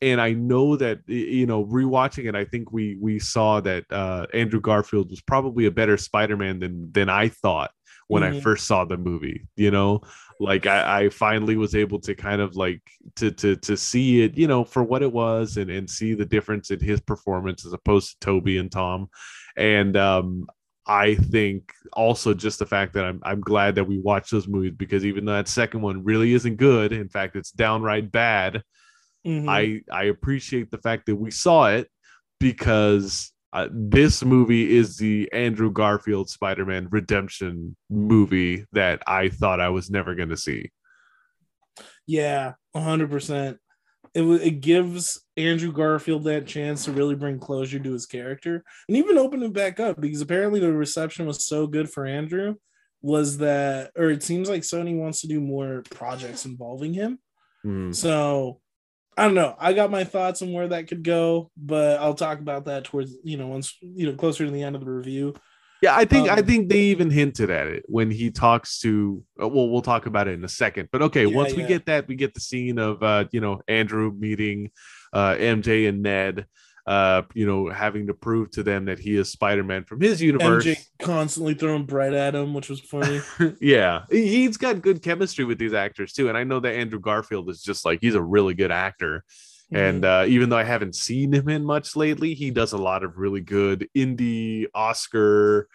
And 0.00 0.20
I 0.20 0.32
know 0.32 0.76
that 0.76 1.00
you 1.06 1.44
know 1.44 1.64
rewatching 1.64 2.28
it 2.28 2.36
I 2.36 2.44
think 2.44 2.72
we 2.72 2.96
we 3.00 3.18
saw 3.18 3.60
that 3.60 3.84
uh 3.90 4.26
Andrew 4.32 4.60
Garfield 4.60 5.10
was 5.10 5.20
probably 5.20 5.66
a 5.66 5.72
better 5.72 5.96
Spider-Man 5.96 6.60
than 6.60 6.92
than 6.92 7.08
I 7.08 7.28
thought 7.28 7.72
when 8.08 8.22
I 8.22 8.30
Mhm. 8.30 8.42
first 8.42 8.66
saw 8.66 8.84
the 8.84 8.96
movie 8.96 9.46
you 9.56 9.70
know 9.70 10.02
like 10.40 10.66
I, 10.66 11.02
I 11.04 11.08
finally 11.10 11.56
was 11.56 11.74
able 11.74 12.00
to 12.00 12.14
kind 12.14 12.40
of 12.40 12.56
like 12.56 12.82
to 13.16 13.30
to 13.32 13.56
to 13.56 13.76
see 13.76 14.22
it 14.22 14.36
you 14.36 14.46
know 14.46 14.64
for 14.64 14.82
what 14.82 15.02
it 15.02 15.12
was 15.12 15.56
and 15.56 15.70
and 15.70 15.88
see 15.88 16.14
the 16.14 16.24
difference 16.26 16.70
in 16.70 16.80
his 16.80 17.00
performance 17.00 17.66
as 17.66 17.72
opposed 17.72 18.12
to 18.20 18.24
tobey 18.26 18.58
and 18.58 18.70
tom 18.70 19.08
and 19.56 19.96
um 19.96 20.46
i 20.86 21.14
think 21.16 21.72
also 21.92 22.32
just 22.34 22.58
the 22.58 22.66
fact 22.66 22.94
that 22.94 23.04
i'm 23.04 23.20
i'm 23.24 23.40
glad 23.40 23.74
that 23.74 23.84
we 23.84 23.98
watched 23.98 24.30
those 24.30 24.48
movies 24.48 24.72
because 24.76 25.04
even 25.04 25.24
though 25.24 25.32
that 25.32 25.48
second 25.48 25.82
one 25.82 26.04
really 26.04 26.32
isn't 26.32 26.56
good 26.56 26.92
in 26.92 27.08
fact 27.08 27.36
it's 27.36 27.50
downright 27.50 28.10
bad 28.10 28.62
Mhm. 29.24 29.48
I 29.48 29.82
I 29.92 30.04
appreciate 30.04 30.70
the 30.70 30.78
fact 30.78 31.06
that 31.06 31.16
we 31.16 31.30
saw 31.30 31.66
it 31.68 31.88
because 32.40 33.32
uh, 33.52 33.68
this 33.72 34.22
movie 34.24 34.76
is 34.76 34.96
the 34.96 35.30
Andrew 35.32 35.70
Garfield 35.70 36.28
Spider-Man 36.28 36.88
redemption 36.90 37.76
movie 37.88 38.66
that 38.72 39.02
I 39.06 39.30
thought 39.30 39.60
I 39.60 39.70
was 39.70 39.90
never 39.90 40.14
going 40.14 40.28
to 40.28 40.36
see. 40.36 40.70
Yeah, 42.06 42.54
hundred 42.74 43.10
percent. 43.10 43.58
It 44.14 44.22
wa- 44.22 44.34
it 44.34 44.60
gives 44.60 45.22
Andrew 45.36 45.72
Garfield 45.72 46.24
that 46.24 46.46
chance 46.46 46.84
to 46.84 46.92
really 46.92 47.14
bring 47.14 47.38
closure 47.38 47.78
to 47.78 47.92
his 47.92 48.06
character, 48.06 48.64
and 48.88 48.96
even 48.96 49.18
open 49.18 49.42
it 49.42 49.52
back 49.52 49.80
up 49.80 50.00
because 50.00 50.20
apparently 50.20 50.60
the 50.60 50.72
reception 50.72 51.26
was 51.26 51.46
so 51.46 51.66
good 51.66 51.90
for 51.90 52.06
Andrew. 52.06 52.56
Was 53.00 53.38
that, 53.38 53.92
or 53.96 54.10
it 54.10 54.24
seems 54.24 54.48
like 54.48 54.62
Sony 54.62 54.98
wants 54.98 55.20
to 55.20 55.28
do 55.28 55.40
more 55.40 55.84
projects 55.90 56.44
involving 56.44 56.94
him. 56.94 57.20
Hmm. 57.62 57.92
So 57.92 58.60
I 59.18 59.22
don't 59.24 59.34
know. 59.34 59.56
I 59.58 59.72
got 59.72 59.90
my 59.90 60.04
thoughts 60.04 60.42
on 60.42 60.52
where 60.52 60.68
that 60.68 60.86
could 60.86 61.02
go, 61.02 61.50
but 61.56 61.98
I'll 62.00 62.14
talk 62.14 62.38
about 62.38 62.66
that 62.66 62.84
towards 62.84 63.16
you 63.24 63.36
know 63.36 63.48
once 63.48 63.76
you 63.80 64.06
know 64.06 64.16
closer 64.16 64.44
to 64.44 64.50
the 64.50 64.62
end 64.62 64.76
of 64.76 64.84
the 64.84 64.90
review. 64.90 65.34
Yeah, 65.82 65.94
I 65.96 66.04
think 66.04 66.28
I 66.28 66.38
Um, 66.38 66.44
think 66.46 66.68
they 66.68 66.80
even 66.92 67.10
hinted 67.10 67.50
at 67.50 67.66
it 67.68 67.84
when 67.86 68.10
he 68.10 68.30
talks 68.30 68.80
to. 68.80 69.22
uh, 69.42 69.48
Well, 69.48 69.68
we'll 69.68 69.82
talk 69.82 70.06
about 70.06 70.26
it 70.28 70.34
in 70.34 70.44
a 70.44 70.48
second. 70.48 70.88
But 70.92 71.02
okay, 71.02 71.26
Yeah, 71.26 71.34
once 71.36 71.52
we 71.54 71.62
yeah. 71.62 71.68
get 71.68 71.86
that, 71.86 72.08
we 72.08 72.14
get 72.16 72.34
the 72.34 72.40
scene 72.40 72.78
of 72.78 73.02
uh, 73.02 73.24
you 73.32 73.40
know 73.40 73.60
Andrew 73.68 74.12
meeting 74.16 74.70
uh, 75.12 75.34
MJ 75.34 75.88
and 75.88 76.02
Ned. 76.02 76.46
Uh, 76.88 77.22
you 77.34 77.44
know, 77.44 77.68
having 77.68 78.06
to 78.06 78.14
prove 78.14 78.50
to 78.52 78.62
them 78.62 78.86
that 78.86 78.98
he 78.98 79.14
is 79.14 79.30
Spider-Man 79.30 79.84
from 79.84 80.00
his 80.00 80.22
universe. 80.22 80.64
MJ 80.64 80.78
constantly 81.02 81.52
throwing 81.52 81.84
bread 81.84 82.14
at 82.14 82.34
him, 82.34 82.54
which 82.54 82.70
was 82.70 82.80
funny. 82.80 83.20
yeah, 83.60 84.04
he- 84.10 84.26
he's 84.46 84.56
got 84.56 84.80
good 84.80 85.02
chemistry 85.02 85.44
with 85.44 85.58
these 85.58 85.74
actors 85.74 86.14
too, 86.14 86.30
and 86.30 86.38
I 86.38 86.44
know 86.44 86.60
that 86.60 86.72
Andrew 86.74 86.98
Garfield 86.98 87.50
is 87.50 87.60
just 87.62 87.84
like 87.84 87.98
he's 88.00 88.14
a 88.14 88.22
really 88.22 88.54
good 88.54 88.70
actor. 88.72 89.22
And 89.70 90.02
Mm-hmm. 90.02 90.22
uh, 90.30 90.32
even 90.32 90.48
though 90.48 90.56
I 90.56 90.64
haven't 90.64 90.94
seen 90.94 91.34
him 91.34 91.50
in 91.50 91.62
much 91.62 91.94
lately, 91.94 92.32
he 92.32 92.50
does 92.50 92.72
a 92.72 92.78
lot 92.78 93.04
of 93.04 93.18
really 93.18 93.42
good 93.42 93.86
indie 93.94 94.64
Oscar, 94.74 95.68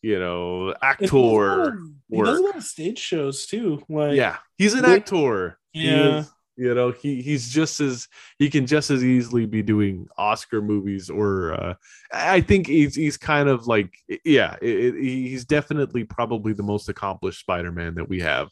you 0.00 0.18
know, 0.18 0.68
And 0.68 0.76
he 0.98 1.06
does 1.06 1.12
actor. 1.12 1.62
of- 1.68 1.78
He 2.10 2.22
does 2.22 2.38
a 2.38 2.42
lot 2.42 2.56
of 2.56 2.62
stage 2.64 2.98
shows 2.98 3.44
too. 3.44 3.82
Like 3.90 4.16
Yeah, 4.16 4.38
he's 4.56 4.72
an 4.72 4.86
actor. 4.86 5.58
Yeah. 5.74 6.24
You 6.56 6.72
know, 6.74 6.92
he 6.92 7.20
he's 7.20 7.48
just 7.50 7.80
as 7.80 8.06
he 8.38 8.48
can 8.48 8.66
just 8.66 8.90
as 8.90 9.02
easily 9.02 9.44
be 9.44 9.60
doing 9.62 10.06
Oscar 10.16 10.62
movies, 10.62 11.10
or 11.10 11.52
uh, 11.54 11.74
I 12.12 12.42
think 12.42 12.68
he's 12.68 12.94
he's 12.94 13.16
kind 13.16 13.48
of 13.48 13.66
like 13.66 13.92
yeah, 14.24 14.56
it, 14.62 14.94
it- 14.94 15.02
he's 15.02 15.44
definitely 15.44 16.04
probably 16.04 16.52
the 16.52 16.62
most 16.62 16.88
accomplished 16.88 17.40
Spider-Man 17.40 17.94
that 17.96 18.08
we 18.08 18.20
have. 18.20 18.50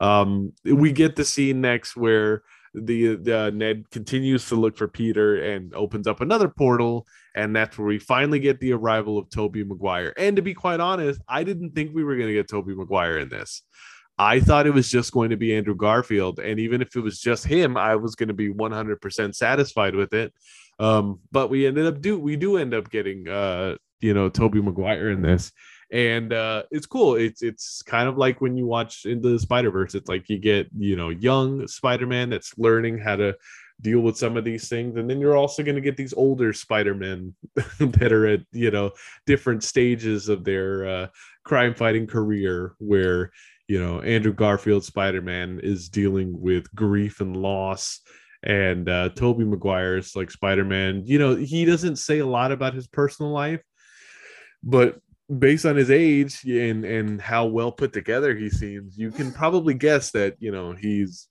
Um, 0.00 0.52
we 0.64 0.92
get 0.92 1.16
the 1.16 1.24
scene 1.24 1.60
next 1.60 1.96
where 1.96 2.42
the, 2.74 3.16
the 3.16 3.50
Ned 3.52 3.90
continues 3.90 4.48
to 4.48 4.54
look 4.54 4.76
for 4.76 4.86
Peter 4.86 5.42
and 5.42 5.74
opens 5.74 6.06
up 6.06 6.20
another 6.20 6.48
portal, 6.48 7.06
and 7.34 7.54
that's 7.56 7.76
where 7.78 7.88
we 7.88 7.98
finally 7.98 8.38
get 8.38 8.60
the 8.60 8.72
arrival 8.72 9.18
of 9.18 9.28
Tobey 9.30 9.64
Maguire. 9.64 10.12
And 10.16 10.36
to 10.36 10.42
be 10.42 10.54
quite 10.54 10.80
honest, 10.80 11.20
I 11.28 11.42
didn't 11.44 11.70
think 11.72 11.94
we 11.94 12.04
were 12.04 12.16
going 12.16 12.28
to 12.28 12.34
get 12.34 12.48
Tobey 12.48 12.74
Maguire 12.74 13.18
in 13.18 13.28
this. 13.28 13.62
I 14.18 14.40
thought 14.40 14.66
it 14.66 14.74
was 14.74 14.90
just 14.90 15.12
going 15.12 15.30
to 15.30 15.36
be 15.36 15.54
Andrew 15.54 15.76
Garfield, 15.76 16.40
and 16.40 16.58
even 16.58 16.82
if 16.82 16.96
it 16.96 17.00
was 17.00 17.20
just 17.20 17.46
him, 17.46 17.76
I 17.76 17.94
was 17.96 18.16
going 18.16 18.28
to 18.28 18.34
be 18.34 18.52
100% 18.52 19.34
satisfied 19.34 19.94
with 19.94 20.12
it. 20.12 20.34
Um, 20.80 21.20
but 21.30 21.50
we 21.50 21.66
ended 21.66 21.86
up 21.86 22.00
do 22.00 22.18
we 22.18 22.36
do 22.36 22.56
end 22.56 22.74
up 22.74 22.90
getting 22.90 23.28
uh, 23.28 23.76
you 24.00 24.14
know 24.14 24.28
Tobey 24.28 24.60
Maguire 24.60 25.10
in 25.10 25.22
this, 25.22 25.52
and 25.92 26.32
uh, 26.32 26.64
it's 26.70 26.86
cool. 26.86 27.16
It's 27.16 27.42
it's 27.42 27.82
kind 27.82 28.08
of 28.08 28.16
like 28.16 28.40
when 28.40 28.56
you 28.56 28.66
watch 28.66 29.04
into 29.04 29.28
the 29.30 29.38
Spider 29.38 29.70
Verse. 29.70 29.94
It's 29.94 30.08
like 30.08 30.28
you 30.28 30.38
get 30.38 30.68
you 30.76 30.96
know 30.96 31.10
young 31.10 31.66
Spider 31.66 32.06
Man 32.06 32.30
that's 32.30 32.56
learning 32.58 32.98
how 32.98 33.16
to 33.16 33.36
deal 33.80 34.00
with 34.00 34.16
some 34.16 34.36
of 34.36 34.44
these 34.44 34.68
things, 34.68 34.96
and 34.96 35.08
then 35.08 35.20
you're 35.20 35.36
also 35.36 35.62
going 35.62 35.76
to 35.76 35.80
get 35.80 35.96
these 35.96 36.14
older 36.14 36.52
Spider 36.52 36.94
Men 36.94 37.34
that 37.78 38.12
are 38.12 38.26
at 38.26 38.40
you 38.52 38.70
know 38.70 38.92
different 39.26 39.64
stages 39.64 40.28
of 40.28 40.44
their 40.44 40.86
uh, 40.86 41.06
crime 41.44 41.74
fighting 41.74 42.06
career 42.06 42.74
where 42.78 43.32
you 43.68 43.78
know 43.78 44.00
Andrew 44.00 44.32
Garfield 44.32 44.84
Spider 44.84 45.22
Man 45.22 45.60
is 45.62 45.88
dealing 45.88 46.40
with 46.40 46.74
grief 46.74 47.20
and 47.20 47.36
loss. 47.36 48.00
And 48.42 48.88
uh, 48.88 49.08
Tobey 49.16 49.44
Maguire's 49.44 50.14
like 50.14 50.30
Spider 50.30 50.64
Man, 50.64 51.02
you 51.04 51.18
know, 51.18 51.34
he 51.34 51.64
doesn't 51.64 51.96
say 51.96 52.20
a 52.20 52.26
lot 52.26 52.52
about 52.52 52.72
his 52.72 52.86
personal 52.86 53.32
life, 53.32 53.60
but 54.62 55.00
based 55.28 55.66
on 55.66 55.74
his 55.76 55.90
age 55.90 56.44
and 56.44 56.84
and 56.84 57.20
how 57.20 57.46
well 57.46 57.72
put 57.72 57.92
together 57.92 58.36
he 58.36 58.48
seems, 58.48 58.96
you 58.96 59.10
can 59.10 59.32
probably 59.32 59.74
guess 59.74 60.12
that 60.12 60.36
you 60.38 60.52
know 60.52 60.72
he's 60.72 61.26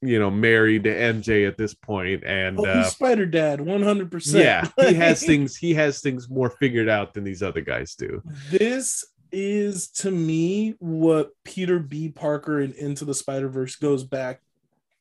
you 0.00 0.18
know 0.18 0.32
married 0.32 0.82
to 0.82 0.90
MJ 0.92 1.46
at 1.46 1.56
this 1.56 1.74
point, 1.74 2.24
and 2.24 2.58
Oh, 2.58 2.64
uh, 2.64 2.84
Spider 2.84 3.24
Dad, 3.26 3.60
one 3.60 3.84
hundred 3.84 4.10
percent. 4.10 4.42
yeah, 4.76 4.88
he 4.88 4.94
has 4.96 5.22
things 5.24 5.56
he 5.56 5.74
has 5.74 6.00
things 6.00 6.28
more 6.28 6.50
figured 6.50 6.88
out 6.88 7.14
than 7.14 7.22
these 7.22 7.40
other 7.42 7.60
guys 7.60 7.94
do. 7.94 8.20
This 8.50 9.04
is 9.32 9.88
to 9.88 10.10
me 10.10 10.74
what 10.78 11.30
Peter 11.44 11.78
B. 11.78 12.08
Parker 12.08 12.60
in 12.60 12.72
Into 12.72 13.04
the 13.04 13.14
Spider 13.14 13.48
Verse 13.48 13.76
goes 13.76 14.04
back 14.04 14.40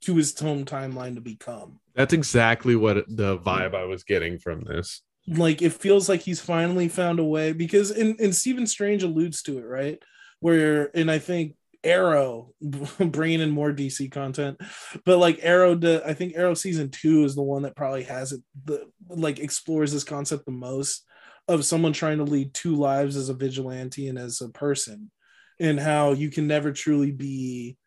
to 0.01 0.15
his 0.15 0.37
home 0.39 0.65
timeline 0.65 1.15
to 1.15 1.21
become. 1.21 1.79
That's 1.95 2.13
exactly 2.13 2.75
what 2.75 3.05
the 3.07 3.37
vibe 3.37 3.75
I 3.75 3.83
was 3.83 4.03
getting 4.03 4.39
from 4.39 4.63
this. 4.63 5.01
like 5.27 5.61
it 5.61 5.73
feels 5.73 6.09
like 6.09 6.21
he's 6.21 6.39
finally 6.41 6.87
found 6.87 7.19
a 7.19 7.23
way 7.23 7.53
because 7.53 7.91
and, 7.91 8.19
and 8.19 8.35
Stephen 8.35 8.65
Strange 8.65 9.03
alludes 9.03 9.43
to 9.43 9.59
it 9.59 9.65
right 9.65 10.01
where 10.39 10.89
and 10.97 11.11
I 11.11 11.19
think 11.19 11.55
Arrow 11.83 12.53
bringing 12.99 13.41
in 13.41 13.51
more 13.51 13.71
DC 13.71 14.11
content 14.11 14.59
but 15.05 15.19
like 15.19 15.39
Arrow 15.43 15.79
I 16.03 16.13
think 16.13 16.33
Arrow 16.35 16.55
season 16.55 16.89
2 16.89 17.25
is 17.25 17.35
the 17.35 17.43
one 17.43 17.63
that 17.63 17.75
probably 17.75 18.03
has 18.03 18.31
it 18.31 18.41
the 18.65 18.89
like 19.09 19.39
explores 19.39 19.93
this 19.93 20.03
concept 20.03 20.45
the 20.45 20.51
most 20.51 21.05
of 21.51 21.65
someone 21.65 21.93
trying 21.93 22.17
to 22.17 22.23
lead 22.23 22.53
two 22.53 22.75
lives 22.75 23.15
as 23.15 23.29
a 23.29 23.33
vigilante 23.33 24.07
and 24.07 24.17
as 24.17 24.41
a 24.41 24.49
person 24.49 25.11
and 25.59 25.79
how 25.79 26.13
you 26.13 26.29
can 26.29 26.47
never 26.47 26.71
truly 26.71 27.11
be 27.11 27.77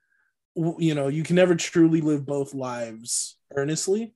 you 0.78 0.94
know 0.94 1.08
you 1.08 1.22
can 1.22 1.36
never 1.36 1.54
truly 1.54 2.00
live 2.00 2.24
both 2.26 2.54
lives 2.54 3.36
earnestly. 3.54 4.14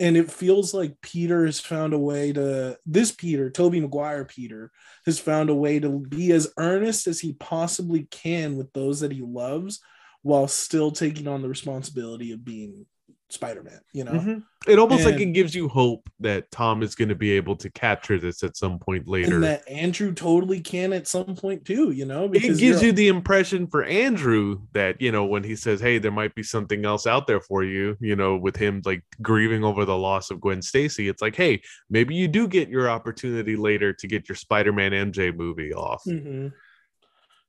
And 0.00 0.16
it 0.16 0.30
feels 0.30 0.74
like 0.74 1.00
Peter 1.02 1.46
has 1.46 1.60
found 1.60 1.94
a 1.94 1.98
way 1.98 2.32
to 2.32 2.76
this 2.84 3.12
Peter, 3.12 3.48
Tobey 3.48 3.80
Maguire 3.80 4.24
Peter, 4.24 4.72
has 5.06 5.20
found 5.20 5.50
a 5.50 5.54
way 5.54 5.78
to 5.78 6.00
be 6.00 6.32
as 6.32 6.52
earnest 6.58 7.06
as 7.06 7.20
he 7.20 7.34
possibly 7.34 8.08
can 8.10 8.56
with 8.56 8.72
those 8.72 9.00
that 9.00 9.12
he 9.12 9.22
loves 9.22 9.80
while 10.22 10.48
still 10.48 10.90
taking 10.90 11.28
on 11.28 11.42
the 11.42 11.48
responsibility 11.48 12.32
of 12.32 12.44
being 12.44 12.86
Spider-Man, 13.30 13.80
you 13.92 14.04
know? 14.04 14.12
Mhm. 14.12 14.44
It 14.68 14.78
almost 14.78 15.04
like 15.04 15.18
it 15.20 15.32
gives 15.32 15.54
you 15.54 15.66
hope 15.68 16.08
that 16.20 16.50
Tom 16.50 16.82
is 16.82 16.94
going 16.94 17.08
to 17.08 17.14
be 17.14 17.32
able 17.32 17.56
to 17.56 17.70
capture 17.70 18.18
this 18.18 18.42
at 18.42 18.56
some 18.56 18.78
point 18.78 19.08
later. 19.08 19.34
And 19.36 19.44
that 19.44 19.68
Andrew 19.68 20.12
totally 20.14 20.60
can 20.60 20.92
at 20.92 21.08
some 21.08 21.34
point 21.34 21.64
too, 21.64 21.90
you 21.90 22.04
know? 22.04 22.26
it 22.32 22.40
gives 22.40 22.60
you're- 22.62 22.90
the 22.92 23.08
impression 23.08 23.66
for 23.66 23.82
Andrew 23.84 24.60
that 24.72 25.00
you 25.00 25.10
know 25.10 25.24
when 25.24 25.42
he 25.42 25.56
says, 25.56 25.80
"Hey, 25.80 25.98
there 25.98 26.12
might 26.12 26.34
be 26.34 26.42
something 26.42 26.84
else 26.84 27.06
out 27.06 27.26
there 27.26 27.40
for 27.40 27.64
you," 27.64 27.96
you 28.00 28.14
know, 28.14 28.36
with 28.36 28.56
him 28.56 28.80
like 28.84 29.02
grieving 29.20 29.64
over 29.64 29.84
the 29.84 29.96
loss 29.98 30.30
of 30.30 30.40
Gwen 30.40 30.62
Stacy. 30.62 31.08
It's 31.08 31.20
like, 31.22 31.34
hey, 31.36 31.60
maybe 31.90 32.14
you 32.14 32.28
do 32.28 32.46
get 32.46 32.68
your 32.68 32.88
opportunity 32.88 33.56
later 33.56 33.92
to 33.94 34.06
get 34.06 34.28
your 34.28 34.36
Spider-Man 34.36 34.92
MJ 34.92 35.30
movie 35.32 35.74
off. 35.74 36.04
Mhm. 36.06 36.52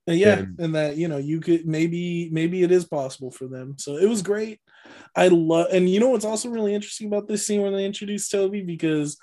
And 0.07 0.19
yeah, 0.19 0.39
And- 0.39 0.59
and 0.59 0.75
that 0.75 0.97
you 0.97 1.07
know 1.07 1.17
you 1.17 1.39
could 1.39 1.65
maybe 1.65 2.29
maybe 2.31 2.63
it 2.63 2.71
is 2.71 2.85
possible 2.85 3.31
for 3.31 3.47
them. 3.47 3.75
So 3.77 3.97
it 3.97 4.07
was 4.07 4.21
great. 4.21 4.59
I 5.15 5.29
love, 5.29 5.67
and 5.71 5.89
you 5.89 5.99
know 5.99 6.09
what's 6.09 6.25
also 6.25 6.49
really 6.49 6.73
interesting 6.73 7.07
about 7.07 7.27
this 7.27 7.45
scene 7.45 7.61
when 7.61 7.73
they 7.73 7.85
introduced 7.85 8.31
Tobey 8.31 8.61
because 8.61 9.17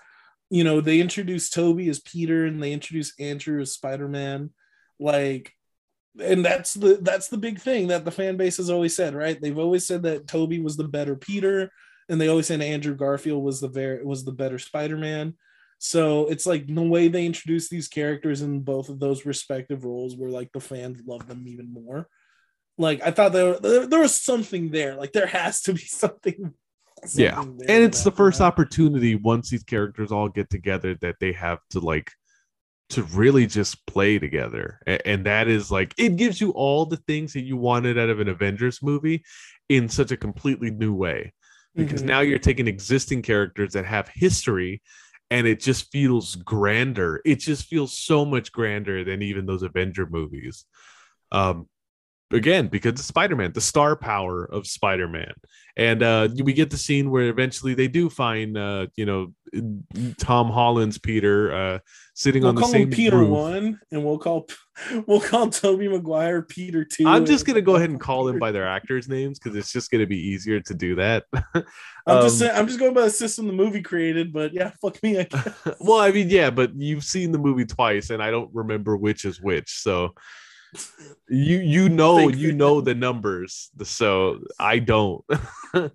you 0.51 0.65
know 0.65 0.81
they 0.81 1.01
introduced 1.01 1.53
Tobey 1.53 1.89
as 1.89 2.01
Peter 2.01 2.47
and 2.47 2.62
they 2.62 2.73
introduced 2.73 3.20
Andrew 3.20 3.61
as 3.61 3.73
Spider 3.73 4.09
Man, 4.09 4.51
like, 4.99 5.53
and 6.23 6.44
that's 6.44 6.74
the 6.74 6.99
that's 7.01 7.28
the 7.28 7.39
big 7.39 7.61
thing 7.61 7.89
that 7.89 8.05
the 8.05 8.11
fan 8.11 8.36
base 8.36 8.57
has 8.57 8.70
always 8.70 8.94
said, 8.97 9.15
right? 9.15 9.40
They've 9.40 9.59
always 9.59 9.86
said 9.86 10.03
that 10.05 10.28
Tobey 10.28 10.61
was 10.61 10.77
the 10.77 10.89
better 10.89 11.16
Peter, 11.16 11.70
and 12.09 12.20
they 12.20 12.28
always 12.28 12.47
said 12.47 12.61
Andrew 12.62 12.94
Garfield 12.94 13.43
was 13.43 13.61
the 13.61 13.69
very 13.69 14.05
was 14.05 14.24
the 14.24 14.32
better 14.32 14.59
Spider 14.59 14.97
Man. 14.97 15.35
So 15.78 16.27
it's 16.28 16.47
like 16.47 16.66
the 16.66 16.81
way 16.81 17.09
they 17.09 17.27
introduce 17.27 17.69
these 17.69 17.89
characters 17.89 18.40
in 18.40 18.61
both 18.61 18.89
of 18.89 19.01
those 19.01 19.27
respective 19.27 19.85
roles, 19.85 20.16
where 20.16 20.31
like 20.31 20.53
the 20.53 20.61
fans 20.61 21.03
love 21.07 21.27
them 21.27 21.44
even 21.49 21.73
more. 21.73 22.09
Like 22.78 23.03
I 23.03 23.11
thought 23.11 23.32
there, 23.32 23.59
there, 23.59 23.86
there 23.86 24.01
was 24.01 24.15
something 24.15 24.70
there. 24.70 24.97
Like 24.97 25.12
there 25.12 25.27
has 25.27 25.61
to 25.62 25.74
be 25.74 25.81
something. 25.86 26.55
Yeah, 27.15 27.35
something 27.35 27.59
there 27.59 27.77
and 27.77 27.85
it's 27.85 28.05
the 28.05 28.12
first 28.12 28.39
that. 28.39 28.44
opportunity 28.44 29.16
once 29.16 29.51
these 29.51 29.65
characters 29.65 30.12
all 30.12 30.28
get 30.28 30.49
together 30.51 30.94
that 31.01 31.16
they 31.19 31.32
have 31.32 31.59
to 31.70 31.81
like 31.81 32.12
to 32.90 33.03
really 33.05 33.47
just 33.47 33.85
play 33.86 34.19
together 34.20 34.78
and 34.86 35.24
that 35.27 35.49
is 35.49 35.70
like 35.70 35.94
it 35.99 36.16
gives 36.16 36.40
you 36.40 36.51
all 36.51 36.86
the 36.86 36.99
things 37.09 37.32
that 37.32 37.40
you 37.40 37.57
wanted 37.57 37.99
out 37.99 38.11
of 38.11 38.20
an 38.20 38.28
avengers 38.28 38.81
movie 38.82 39.24
in 39.69 39.89
such 39.89 40.12
a 40.12 40.16
completely 40.16 40.70
new 40.70 40.94
way 40.94 41.32
because 41.74 42.03
Mhm. 42.03 42.07
now 42.07 42.20
you're 42.20 42.39
taking 42.39 42.69
existing 42.69 43.23
characters 43.23 43.73
that 43.73 43.86
have 43.86 44.09
history 44.15 44.81
and 45.31 45.47
it 45.47 45.59
just 45.59 45.90
feels 45.90 46.36
grander 46.36 47.20
it 47.24 47.40
just 47.40 47.65
feels 47.66 47.99
so 47.99 48.24
much 48.24 48.53
grander 48.53 49.03
than 49.05 49.23
even 49.23 49.47
those 49.47 49.62
avenger 49.62 50.07
movies 50.07 50.66
um 51.32 51.66
again 52.32 52.68
because 52.68 52.92
of 52.98 53.04
spider-man 53.04 53.52
the 53.52 53.60
star 53.60 53.94
power 53.96 54.44
of 54.46 54.66
spider-man 54.66 55.32
and 55.76 56.02
uh 56.02 56.28
we 56.42 56.52
get 56.52 56.70
the 56.70 56.76
scene 56.76 57.10
where 57.10 57.28
eventually 57.28 57.74
they 57.74 57.88
do 57.88 58.09
find 58.10 58.56
uh 58.56 58.86
you 58.96 59.06
know 59.06 59.32
tom 60.18 60.50
holland's 60.50 60.98
peter 60.98 61.52
uh 61.52 61.78
sitting 62.14 62.42
We'll 62.42 62.50
on 62.50 62.54
the 62.56 62.60
call 62.62 62.70
same 62.70 62.82
him 62.88 62.90
Peter 62.90 63.24
one, 63.24 63.80
and 63.90 64.04
we'll 64.04 64.18
call 64.18 64.46
we'll 65.06 65.20
call 65.20 65.48
Tobey 65.48 65.88
Maguire 65.88 66.42
Peter 66.42 66.84
two. 66.84 67.06
i'm 67.06 67.24
just 67.26 67.46
gonna 67.46 67.60
go 67.62 67.76
ahead 67.76 67.90
and 67.90 68.00
call 68.00 68.24
them 68.24 68.38
by 68.38 68.50
their 68.52 68.66
actors 68.66 69.09
names 69.09 69.38
because 69.38 69.56
it's 69.56 69.72
just 69.72 69.90
gonna 69.90 70.06
be 70.06 70.18
easier 70.18 70.60
to 70.60 70.74
do 70.74 70.94
that 70.96 71.24
I'm 71.34 72.22
just 72.22 72.34
Um, 72.34 72.48
saying, 72.48 72.52
I'm 72.56 72.66
just 72.66 72.80
going 72.80 72.94
by 72.94 73.02
the 73.02 73.10
system 73.10 73.46
the 73.46 73.52
movie 73.52 73.80
created, 73.80 74.32
but 74.32 74.52
yeah, 74.52 74.72
fuck 74.82 75.00
me. 75.02 75.20
I 75.20 75.28
well 75.80 76.00
i 76.00 76.10
mean 76.10 76.28
yeah 76.30 76.50
but 76.50 76.74
you've 76.74 77.04
seen 77.04 77.30
the 77.32 77.38
movie 77.38 77.66
twice 77.66 78.10
and 78.10 78.22
i 78.22 78.30
don't 78.30 78.50
remember 78.54 78.96
which 78.96 79.24
is 79.24 79.40
which 79.40 79.70
so 79.70 80.14
you 81.28 81.59
you 81.59 81.89
know 81.89 82.28
you 82.28 82.53
know 82.53 82.81
the 82.81 82.94
numbers 82.94 83.70
so 83.82 84.40
i 84.59 84.78
don't. 84.78 85.24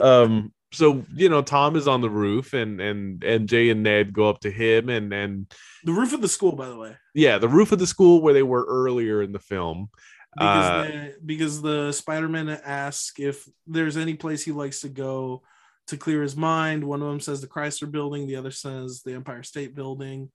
Um 0.00 0.52
so 0.72 1.04
you 1.14 1.28
know 1.28 1.42
tom 1.42 1.76
is 1.76 1.86
on 1.86 2.00
the 2.00 2.08
roof 2.08 2.54
and 2.54 2.80
and 2.80 3.20
mj 3.20 3.70
and 3.70 3.82
ned 3.82 4.14
go 4.14 4.30
up 4.30 4.40
to 4.40 4.50
him 4.50 4.88
and 4.88 5.12
and 5.12 5.52
the 5.84 5.92
roof 5.92 6.14
of 6.14 6.22
the 6.22 6.28
school, 6.28 6.52
by 6.52 6.68
the 6.68 6.76
way, 6.76 6.96
yeah 7.12 7.36
the 7.36 7.48
roof 7.48 7.72
of 7.72 7.78
the 7.78 7.86
school 7.86 8.22
where 8.22 8.32
they 8.32 8.42
were 8.42 8.64
earlier 8.64 9.22
in 9.22 9.32
the 9.32 9.38
film. 9.38 9.90
Because 10.36 10.70
Uh, 10.70 10.82
the, 10.82 11.14
because 11.26 11.60
the 11.60 11.92
Spider-Man 11.92 12.48
asks 12.48 13.18
if 13.18 13.48
there's 13.66 13.96
any 13.96 14.14
place 14.14 14.44
he 14.44 14.52
likes 14.52 14.80
to 14.80 14.88
go 14.88 15.42
to 15.88 15.96
clear 15.96 16.22
his 16.22 16.36
mind. 16.36 16.84
One 16.84 17.02
of 17.02 17.08
them 17.08 17.20
says 17.20 17.40
the 17.40 17.48
Chrysler 17.48 17.90
Building, 17.90 18.26
the 18.26 18.36
other 18.36 18.52
says 18.52 19.02
the 19.04 19.14
Empire 19.14 19.42
State 19.42 19.74
Building, 19.74 20.30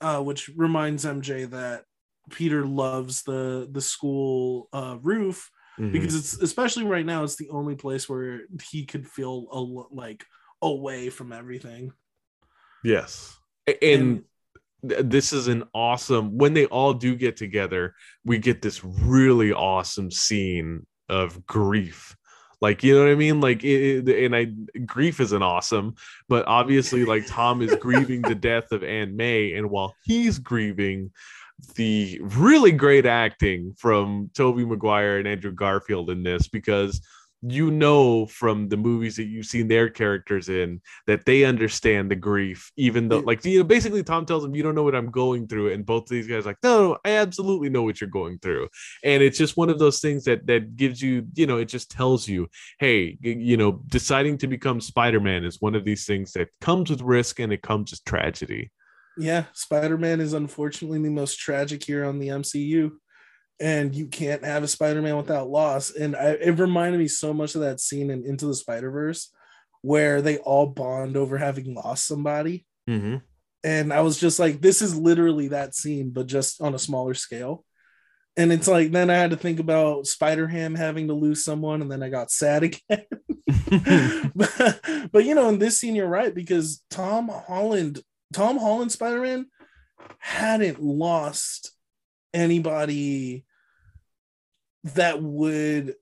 uh, 0.00 0.22
which 0.22 0.48
reminds 0.56 1.04
MJ 1.04 1.48
that 1.50 1.84
Peter 2.30 2.64
loves 2.66 3.22
the 3.22 3.68
the 3.70 3.80
school 3.80 4.68
uh, 4.72 4.96
roof 5.02 5.50
mhm. 5.78 5.92
because 5.92 6.14
it's 6.14 6.34
especially 6.34 6.84
right 6.84 7.06
now 7.06 7.24
it's 7.24 7.36
the 7.36 7.50
only 7.50 7.74
place 7.74 8.08
where 8.08 8.42
he 8.70 8.84
could 8.84 9.06
feel 9.06 9.46
a, 9.52 9.60
like 9.94 10.24
away 10.62 11.10
from 11.10 11.32
everything. 11.32 11.92
Yes. 12.82 13.36
A- 13.66 13.82
and 13.84 14.24
this 14.82 15.32
is 15.32 15.48
an 15.48 15.64
awesome 15.74 16.36
when 16.36 16.52
they 16.52 16.66
all 16.66 16.92
do 16.92 17.16
get 17.16 17.38
together 17.38 17.94
we 18.26 18.38
get 18.38 18.60
this 18.60 18.84
really 18.84 19.50
awesome 19.52 20.10
scene 20.10 20.86
of 21.08 21.46
grief. 21.46 22.16
Like 22.60 22.82
you 22.82 22.94
know 22.94 23.04
what 23.04 23.12
i 23.12 23.14
mean? 23.14 23.40
Like 23.40 23.64
it, 23.64 24.08
and 24.08 24.36
i 24.36 24.46
grief 24.84 25.20
isn't 25.20 25.42
awesome 25.42 25.94
but 26.28 26.46
obviously 26.46 27.04
like 27.04 27.26
tom 27.26 27.62
is 27.62 27.74
grieving 27.76 28.22
the 28.22 28.34
death 28.50 28.72
of 28.72 28.82
aunt 28.82 29.14
may 29.14 29.54
and 29.54 29.70
while 29.70 29.94
he's 30.04 30.38
grieving 30.38 31.10
the 31.76 32.20
really 32.22 32.72
great 32.72 33.06
acting 33.06 33.74
from 33.78 34.30
tobey 34.34 34.64
maguire 34.64 35.18
and 35.18 35.28
andrew 35.28 35.52
garfield 35.52 36.10
in 36.10 36.22
this 36.22 36.48
because 36.48 37.00
you 37.46 37.70
know 37.70 38.26
from 38.26 38.68
the 38.68 38.76
movies 38.76 39.16
that 39.16 39.24
you've 39.24 39.46
seen 39.46 39.68
their 39.68 39.88
characters 39.90 40.48
in 40.48 40.80
that 41.06 41.24
they 41.26 41.44
understand 41.44 42.10
the 42.10 42.16
grief, 42.16 42.72
even 42.76 43.08
though, 43.08 43.18
like, 43.18 43.44
you 43.44 43.58
know, 43.58 43.64
basically 43.64 44.02
Tom 44.02 44.24
tells 44.24 44.44
him, 44.44 44.54
"You 44.54 44.62
don't 44.62 44.74
know 44.74 44.82
what 44.82 44.94
I'm 44.94 45.10
going 45.10 45.46
through," 45.46 45.72
and 45.72 45.84
both 45.84 46.04
of 46.04 46.08
these 46.08 46.26
guys 46.26 46.46
like, 46.46 46.56
"No, 46.62 46.92
no, 46.92 46.98
I 47.04 47.10
absolutely 47.10 47.68
know 47.68 47.82
what 47.82 48.00
you're 48.00 48.08
going 48.08 48.38
through," 48.38 48.68
and 49.02 49.22
it's 49.22 49.38
just 49.38 49.56
one 49.56 49.68
of 49.68 49.78
those 49.78 50.00
things 50.00 50.24
that 50.24 50.46
that 50.46 50.76
gives 50.76 51.02
you, 51.02 51.26
you 51.34 51.46
know, 51.46 51.58
it 51.58 51.66
just 51.66 51.90
tells 51.90 52.26
you, 52.28 52.48
hey, 52.78 53.18
you 53.20 53.56
know, 53.56 53.82
deciding 53.88 54.38
to 54.38 54.46
become 54.46 54.80
Spider-Man 54.80 55.44
is 55.44 55.60
one 55.60 55.74
of 55.74 55.84
these 55.84 56.06
things 56.06 56.32
that 56.32 56.48
comes 56.60 56.88
with 56.90 57.02
risk 57.02 57.40
and 57.40 57.52
it 57.52 57.62
comes 57.62 57.90
with 57.90 58.04
tragedy. 58.04 58.70
Yeah 59.16 59.44
spider-man 59.52 60.20
is 60.20 60.32
unfortunately 60.32 61.02
the 61.02 61.10
most 61.10 61.38
tragic 61.38 61.82
here 61.84 62.04
on 62.04 62.18
the 62.18 62.28
mcu 62.28 62.90
and 63.60 63.94
you 63.94 64.08
can't 64.08 64.44
have 64.44 64.62
a 64.62 64.68
spider-man 64.68 65.16
without 65.16 65.48
loss. 65.48 65.90
And 65.90 66.16
I, 66.16 66.30
it 66.30 66.58
reminded 66.58 66.98
me 66.98 67.08
so 67.08 67.32
much 67.32 67.54
of 67.54 67.60
that 67.60 67.80
scene 67.80 68.10
in 68.10 68.24
into 68.26 68.46
the 68.46 68.54
spider-verse 68.54 69.30
where 69.82 70.22
they 70.22 70.38
all 70.38 70.66
bond 70.66 71.16
over 71.16 71.38
having 71.38 71.74
lost 71.74 72.06
somebody. 72.06 72.66
Mm-hmm. 72.88 73.16
and 73.64 73.94
i 73.94 74.02
was 74.02 74.20
just 74.20 74.38
like 74.38 74.60
this 74.60 74.82
is 74.82 74.94
literally 74.94 75.48
that 75.48 75.74
scene 75.74 76.10
but 76.10 76.26
just 76.26 76.60
on 76.60 76.74
a 76.74 76.78
smaller 76.78 77.14
scale. 77.14 77.64
And 78.36 78.52
it's 78.52 78.68
like 78.68 78.90
then 78.90 79.08
i 79.08 79.14
had 79.14 79.30
to 79.30 79.36
think 79.36 79.58
about 79.58 80.06
spider-ham 80.06 80.74
having 80.74 81.08
to 81.08 81.14
lose 81.14 81.44
someone 81.44 81.80
and 81.80 81.90
then 81.90 82.02
i 82.02 82.10
got 82.10 82.30
sad 82.30 82.62
again. 82.68 83.06
But, 84.34 84.80
but 85.12 85.24
you 85.24 85.34
know 85.34 85.48
in 85.48 85.58
this 85.58 85.80
scene 85.80 85.94
you're 85.94 86.06
right 86.06 86.34
because 86.34 86.82
tom 86.90 87.28
holland 87.28 88.02
tom 88.32 88.58
holland 88.58 88.90
spider-man 88.92 89.46
hadn't 90.18 90.82
lost 90.82 91.70
anybody 92.32 93.44
that 94.84 95.22
would 95.22 95.94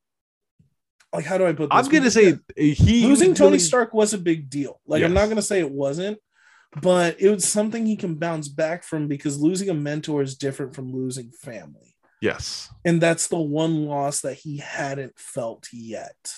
like 1.12 1.24
how 1.24 1.38
do 1.38 1.46
i 1.46 1.52
put 1.52 1.70
this? 1.70 1.86
I'm 1.86 1.90
gonna 1.92 2.10
say 2.10 2.36
he 2.56 3.06
losing 3.06 3.34
tony 3.34 3.50
really- 3.52 3.58
stark 3.58 3.92
was 3.94 4.12
a 4.14 4.18
big 4.18 4.48
deal. 4.50 4.80
Like 4.86 5.02
i'm 5.02 5.14
not 5.14 5.28
gonna 5.28 5.42
say 5.42 5.60
it 5.60 5.70
wasn't 5.70 6.18
but 6.80 7.20
it 7.20 7.28
was 7.28 7.44
something 7.46 7.84
he 7.84 7.96
can 7.96 8.14
bounce 8.14 8.48
back 8.48 8.82
from 8.82 9.06
because 9.06 9.38
losing 9.38 9.68
a 9.68 9.74
mentor 9.74 10.22
is 10.22 10.36
different 10.38 10.74
from 10.74 10.90
losing 10.92 11.30
family. 11.30 11.94
Yes. 12.22 12.70
and 12.84 13.00
that's 13.00 13.26
the 13.28 13.36
one 13.38 13.84
loss 13.86 14.20
that 14.20 14.34
he 14.34 14.58
hadn't 14.58 15.18
felt 15.18 15.66
yet. 15.72 16.32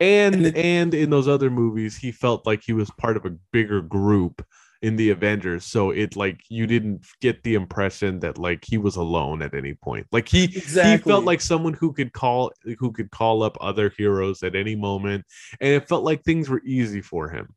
And 0.00 0.36
And 0.36 0.46
it- 0.46 0.56
and 0.56 0.94
in 0.94 1.10
those 1.10 1.28
other 1.28 1.50
movies 1.50 1.96
he 1.98 2.12
felt 2.12 2.46
like 2.46 2.62
he 2.62 2.72
was 2.72 2.90
part 2.92 3.16
of 3.16 3.26
a 3.26 3.36
bigger 3.52 3.82
group 3.82 4.44
in 4.82 4.96
the 4.96 5.10
avengers 5.10 5.64
so 5.64 5.90
it 5.90 6.14
like 6.14 6.40
you 6.48 6.66
didn't 6.66 7.04
get 7.20 7.42
the 7.42 7.54
impression 7.54 8.20
that 8.20 8.38
like 8.38 8.64
he 8.64 8.78
was 8.78 8.96
alone 8.96 9.42
at 9.42 9.54
any 9.54 9.74
point 9.74 10.06
like 10.12 10.28
he 10.28 10.44
exactly 10.44 10.90
he 10.92 10.96
felt 10.98 11.24
like 11.24 11.40
someone 11.40 11.74
who 11.74 11.92
could 11.92 12.12
call 12.12 12.52
who 12.78 12.92
could 12.92 13.10
call 13.10 13.42
up 13.42 13.56
other 13.60 13.92
heroes 13.98 14.42
at 14.42 14.54
any 14.54 14.76
moment 14.76 15.24
and 15.60 15.72
it 15.72 15.88
felt 15.88 16.04
like 16.04 16.22
things 16.22 16.48
were 16.48 16.62
easy 16.64 17.00
for 17.00 17.28
him 17.28 17.54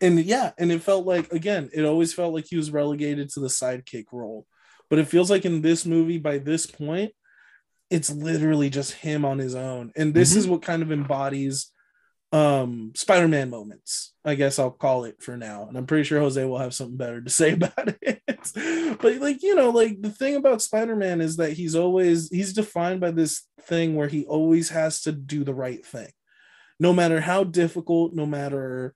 and 0.00 0.18
yeah, 0.20 0.50
and 0.58 0.70
it 0.72 0.82
felt 0.82 1.06
like 1.06 1.32
again, 1.32 1.70
it 1.72 1.84
always 1.84 2.12
felt 2.12 2.34
like 2.34 2.46
he 2.50 2.56
was 2.56 2.70
relegated 2.70 3.30
to 3.30 3.40
the 3.40 3.46
sidekick 3.46 4.06
role. 4.12 4.44
But 4.90 4.98
it 4.98 5.08
feels 5.08 5.30
like 5.30 5.44
in 5.46 5.62
this 5.62 5.86
movie, 5.86 6.18
by 6.18 6.38
this 6.38 6.66
point, 6.66 7.12
it's 7.90 8.10
literally 8.10 8.68
just 8.70 8.92
him 8.92 9.24
on 9.24 9.38
his 9.38 9.54
own. 9.54 9.92
And 9.96 10.12
this 10.12 10.32
Mhm. 10.32 10.36
is 10.36 10.48
what 10.48 10.62
kind 10.62 10.82
of 10.82 10.92
embodies 10.92 11.70
um 12.34 12.90
Spider-Man 12.96 13.48
moments, 13.48 14.12
I 14.24 14.34
guess 14.34 14.58
I'll 14.58 14.72
call 14.72 15.04
it 15.04 15.22
for 15.22 15.36
now. 15.36 15.68
And 15.68 15.78
I'm 15.78 15.86
pretty 15.86 16.02
sure 16.02 16.18
Jose 16.18 16.44
will 16.44 16.58
have 16.58 16.74
something 16.74 16.96
better 16.96 17.20
to 17.20 17.30
say 17.30 17.52
about 17.52 17.94
it. 18.02 18.20
but 19.00 19.16
like, 19.18 19.42
you 19.44 19.54
know, 19.54 19.70
like 19.70 20.02
the 20.02 20.10
thing 20.10 20.34
about 20.34 20.60
Spider-Man 20.60 21.20
is 21.20 21.36
that 21.36 21.52
he's 21.52 21.76
always 21.76 22.28
he's 22.30 22.52
defined 22.52 23.00
by 23.00 23.12
this 23.12 23.46
thing 23.62 23.94
where 23.94 24.08
he 24.08 24.24
always 24.24 24.70
has 24.70 25.02
to 25.02 25.12
do 25.12 25.44
the 25.44 25.54
right 25.54 25.86
thing. 25.86 26.10
No 26.80 26.92
matter 26.92 27.20
how 27.20 27.44
difficult, 27.44 28.14
no 28.14 28.26
matter 28.26 28.94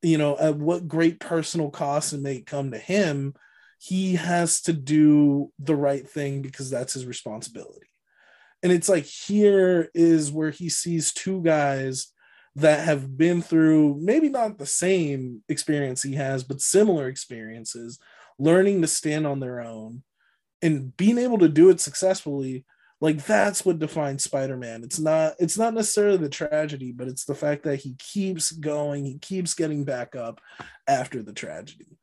you 0.00 0.16
know 0.16 0.38
at 0.38 0.56
what 0.56 0.88
great 0.88 1.20
personal 1.20 1.70
cost 1.70 2.12
it 2.12 2.20
may 2.20 2.40
come 2.40 2.70
to 2.70 2.78
him 2.78 3.34
he 3.80 4.14
has 4.14 4.60
to 4.62 4.72
do 4.72 5.52
the 5.58 5.74
right 5.74 6.08
thing 6.08 6.40
because 6.40 6.70
that's 6.70 6.92
his 6.92 7.04
responsibility 7.04 7.88
and 8.62 8.70
it's 8.70 8.88
like 8.88 9.04
here 9.04 9.90
is 9.94 10.30
where 10.30 10.50
he 10.50 10.68
sees 10.68 11.12
two 11.12 11.42
guys 11.42 12.12
that 12.58 12.84
have 12.84 13.16
been 13.16 13.42
through 13.42 13.98
maybe 14.00 14.28
not 14.28 14.58
the 14.58 14.66
same 14.66 15.42
experience 15.48 16.02
he 16.02 16.14
has 16.14 16.44
but 16.44 16.60
similar 16.60 17.08
experiences 17.08 17.98
learning 18.38 18.80
to 18.80 18.86
stand 18.86 19.26
on 19.26 19.40
their 19.40 19.60
own 19.60 20.02
and 20.62 20.96
being 20.96 21.18
able 21.18 21.38
to 21.38 21.48
do 21.48 21.70
it 21.70 21.80
successfully 21.80 22.64
like 23.00 23.24
that's 23.24 23.64
what 23.64 23.78
defines 23.78 24.24
spider-man. 24.24 24.82
It's 24.82 24.98
not 24.98 25.34
it's 25.38 25.56
not 25.56 25.74
necessarily 25.74 26.16
the 26.16 26.28
tragedy 26.28 26.92
but 26.92 27.08
it's 27.08 27.24
the 27.24 27.34
fact 27.34 27.62
that 27.64 27.76
he 27.76 27.94
keeps 27.98 28.50
going 28.50 29.04
he 29.04 29.18
keeps 29.18 29.54
getting 29.54 29.84
back 29.84 30.16
up 30.16 30.40
after 30.86 31.22
the 31.22 31.32
tragedy. 31.32 31.98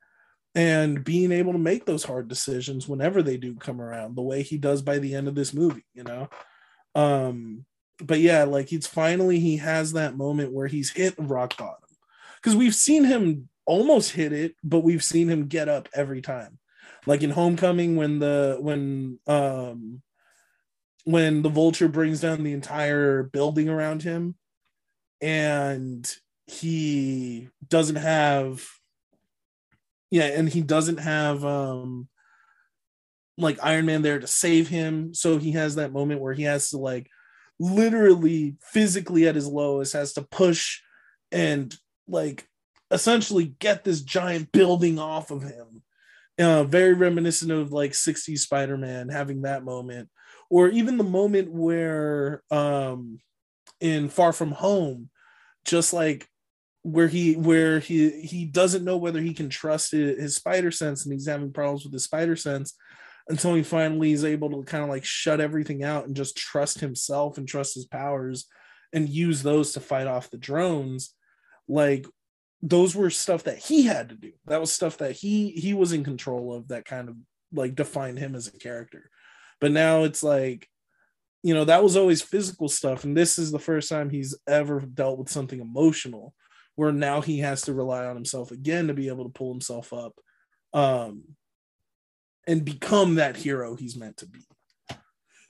And 0.54 1.04
being 1.04 1.32
able 1.32 1.52
to 1.52 1.58
make 1.58 1.84
those 1.84 2.02
hard 2.02 2.28
decisions 2.28 2.88
whenever 2.88 3.22
they 3.22 3.36
do 3.36 3.56
come 3.56 3.82
around 3.82 4.16
the 4.16 4.22
way 4.22 4.42
he 4.42 4.56
does 4.56 4.80
by 4.80 4.98
the 4.98 5.14
end 5.14 5.28
of 5.28 5.34
this 5.34 5.52
movie 5.52 5.84
you 5.92 6.02
know? 6.02 6.28
Um 6.94 7.66
but 7.98 8.20
yeah 8.20 8.44
like 8.44 8.72
it's 8.72 8.86
finally 8.86 9.38
he 9.40 9.56
has 9.56 9.92
that 9.92 10.16
moment 10.16 10.52
where 10.52 10.66
he's 10.66 10.90
hit 10.90 11.14
rock 11.18 11.56
bottom. 11.56 11.76
Because 12.36 12.56
we've 12.56 12.74
seen 12.74 13.04
him 13.04 13.48
almost 13.64 14.12
hit 14.12 14.32
it 14.32 14.54
but 14.62 14.80
we've 14.80 15.02
seen 15.02 15.28
him 15.28 15.46
get 15.46 15.68
up 15.68 15.88
every 15.94 16.22
time. 16.22 16.58
Like 17.06 17.22
in 17.22 17.30
homecoming 17.30 17.96
when 17.96 18.18
the 18.18 18.58
when 18.60 19.18
um 19.26 20.02
when 21.04 21.42
the 21.42 21.48
vulture 21.48 21.88
brings 21.88 22.20
down 22.20 22.42
the 22.42 22.52
entire 22.52 23.22
building 23.22 23.68
around 23.68 24.02
him 24.02 24.34
and 25.20 26.12
he 26.46 27.48
doesn't 27.68 27.96
have 27.96 28.68
yeah 30.10 30.24
and 30.24 30.48
he 30.48 30.60
doesn't 30.60 30.98
have 30.98 31.44
um 31.44 32.08
like 33.38 33.58
iron 33.62 33.86
man 33.86 34.02
there 34.02 34.18
to 34.18 34.26
save 34.26 34.68
him. 34.68 35.14
So 35.14 35.38
he 35.38 35.52
has 35.52 35.74
that 35.74 35.92
moment 35.92 36.20
where 36.20 36.34
he 36.34 36.44
has 36.44 36.70
to 36.70 36.78
like 36.78 37.08
literally 37.58 38.56
physically 38.60 39.26
at 39.26 39.34
his 39.34 39.46
lowest 39.46 39.92
has 39.94 40.12
to 40.14 40.22
push 40.22 40.80
and 41.32 41.74
like 42.06 42.46
essentially 42.90 43.54
get 43.58 43.84
this 43.84 44.02
giant 44.02 44.52
building 44.52 44.98
off 44.98 45.30
of 45.30 45.42
him. 45.42 45.82
Uh, 46.38 46.64
very 46.64 46.92
reminiscent 46.92 47.50
of 47.50 47.72
like 47.72 47.92
60s 47.92 48.40
Spider-Man 48.40 49.08
having 49.08 49.42
that 49.42 49.64
moment, 49.64 50.10
or 50.50 50.68
even 50.68 50.98
the 50.98 51.04
moment 51.04 51.50
where 51.50 52.42
um 52.50 53.18
in 53.80 54.08
Far 54.10 54.32
From 54.34 54.52
Home, 54.52 55.08
just 55.64 55.94
like 55.94 56.28
where 56.82 57.08
he 57.08 57.34
where 57.34 57.80
he 57.80 58.10
he 58.20 58.44
doesn't 58.44 58.84
know 58.84 58.96
whether 58.96 59.20
he 59.20 59.34
can 59.34 59.48
trust 59.48 59.90
his, 59.90 60.36
spider 60.36 60.70
sense 60.70 61.04
and 61.04 61.12
he's 61.12 61.26
having 61.26 61.52
problems 61.52 61.82
with 61.82 61.92
his 61.92 62.04
spider 62.04 62.36
sense 62.36 62.74
until 63.28 63.54
he 63.54 63.62
finally 63.62 64.12
is 64.12 64.24
able 64.24 64.50
to 64.50 64.62
kind 64.62 64.84
of 64.84 64.90
like 64.90 65.04
shut 65.04 65.40
everything 65.40 65.82
out 65.82 66.06
and 66.06 66.14
just 66.14 66.36
trust 66.36 66.80
himself 66.80 67.38
and 67.38 67.48
trust 67.48 67.74
his 67.74 67.86
powers 67.86 68.46
and 68.92 69.08
use 69.08 69.42
those 69.42 69.72
to 69.72 69.80
fight 69.80 70.06
off 70.06 70.30
the 70.30 70.38
drones 70.38 71.14
like 71.68 72.06
those 72.62 72.94
were 72.94 73.10
stuff 73.10 73.44
that 73.44 73.58
he 73.58 73.82
had 73.82 74.08
to 74.08 74.14
do. 74.14 74.32
That 74.46 74.60
was 74.60 74.72
stuff 74.72 74.98
that 74.98 75.12
he 75.12 75.50
he 75.50 75.74
was 75.74 75.92
in 75.92 76.04
control 76.04 76.54
of 76.54 76.68
that 76.68 76.84
kind 76.84 77.08
of 77.08 77.16
like 77.52 77.74
defined 77.74 78.18
him 78.18 78.34
as 78.34 78.46
a 78.46 78.52
character. 78.52 79.10
But 79.60 79.72
now 79.72 80.04
it's 80.04 80.22
like 80.22 80.68
you 81.42 81.54
know 81.54 81.64
that 81.64 81.82
was 81.82 81.96
always 81.96 82.22
physical 82.22 82.68
stuff 82.68 83.04
and 83.04 83.16
this 83.16 83.38
is 83.38 83.52
the 83.52 83.58
first 83.58 83.88
time 83.88 84.10
he's 84.10 84.36
ever 84.48 84.80
dealt 84.80 85.18
with 85.18 85.28
something 85.28 85.60
emotional 85.60 86.34
where 86.74 86.92
now 86.92 87.20
he 87.20 87.38
has 87.38 87.62
to 87.62 87.72
rely 87.72 88.04
on 88.04 88.16
himself 88.16 88.50
again 88.50 88.88
to 88.88 88.94
be 88.94 89.08
able 89.08 89.24
to 89.24 89.30
pull 89.30 89.52
himself 89.52 89.92
up. 89.92 90.14
Um, 90.72 91.22
and 92.46 92.64
become 92.64 93.16
that 93.16 93.36
hero 93.36 93.74
he's 93.74 93.96
meant 93.96 94.18
to 94.18 94.26
be. 94.26 94.40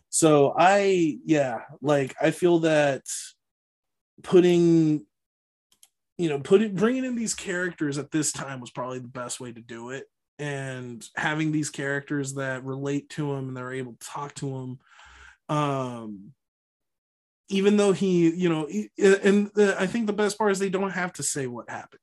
So 0.08 0.54
I, 0.56 1.18
yeah, 1.24 1.60
like 1.82 2.14
I 2.20 2.30
feel 2.30 2.60
that 2.60 3.02
putting, 4.22 5.04
you 6.16 6.28
know, 6.30 6.40
putting 6.40 6.74
bringing 6.74 7.04
in 7.04 7.16
these 7.16 7.34
characters 7.34 7.98
at 7.98 8.10
this 8.10 8.32
time 8.32 8.60
was 8.60 8.70
probably 8.70 8.98
the 8.98 9.08
best 9.08 9.40
way 9.40 9.52
to 9.52 9.60
do 9.60 9.90
it, 9.90 10.06
and 10.38 11.06
having 11.16 11.52
these 11.52 11.68
characters 11.68 12.34
that 12.34 12.64
relate 12.64 13.10
to 13.10 13.32
him 13.32 13.48
and 13.48 13.56
they're 13.56 13.72
able 13.72 13.92
to 13.92 14.06
talk 14.06 14.34
to 14.36 14.56
him, 14.56 14.78
um, 15.50 16.32
even 17.48 17.76
though 17.76 17.92
he, 17.92 18.30
you 18.30 18.48
know, 18.48 18.66
and 18.98 19.50
I 19.58 19.86
think 19.86 20.06
the 20.06 20.14
best 20.14 20.38
part 20.38 20.52
is 20.52 20.58
they 20.58 20.70
don't 20.70 20.90
have 20.90 21.12
to 21.14 21.22
say 21.22 21.46
what 21.46 21.68
happened. 21.68 22.00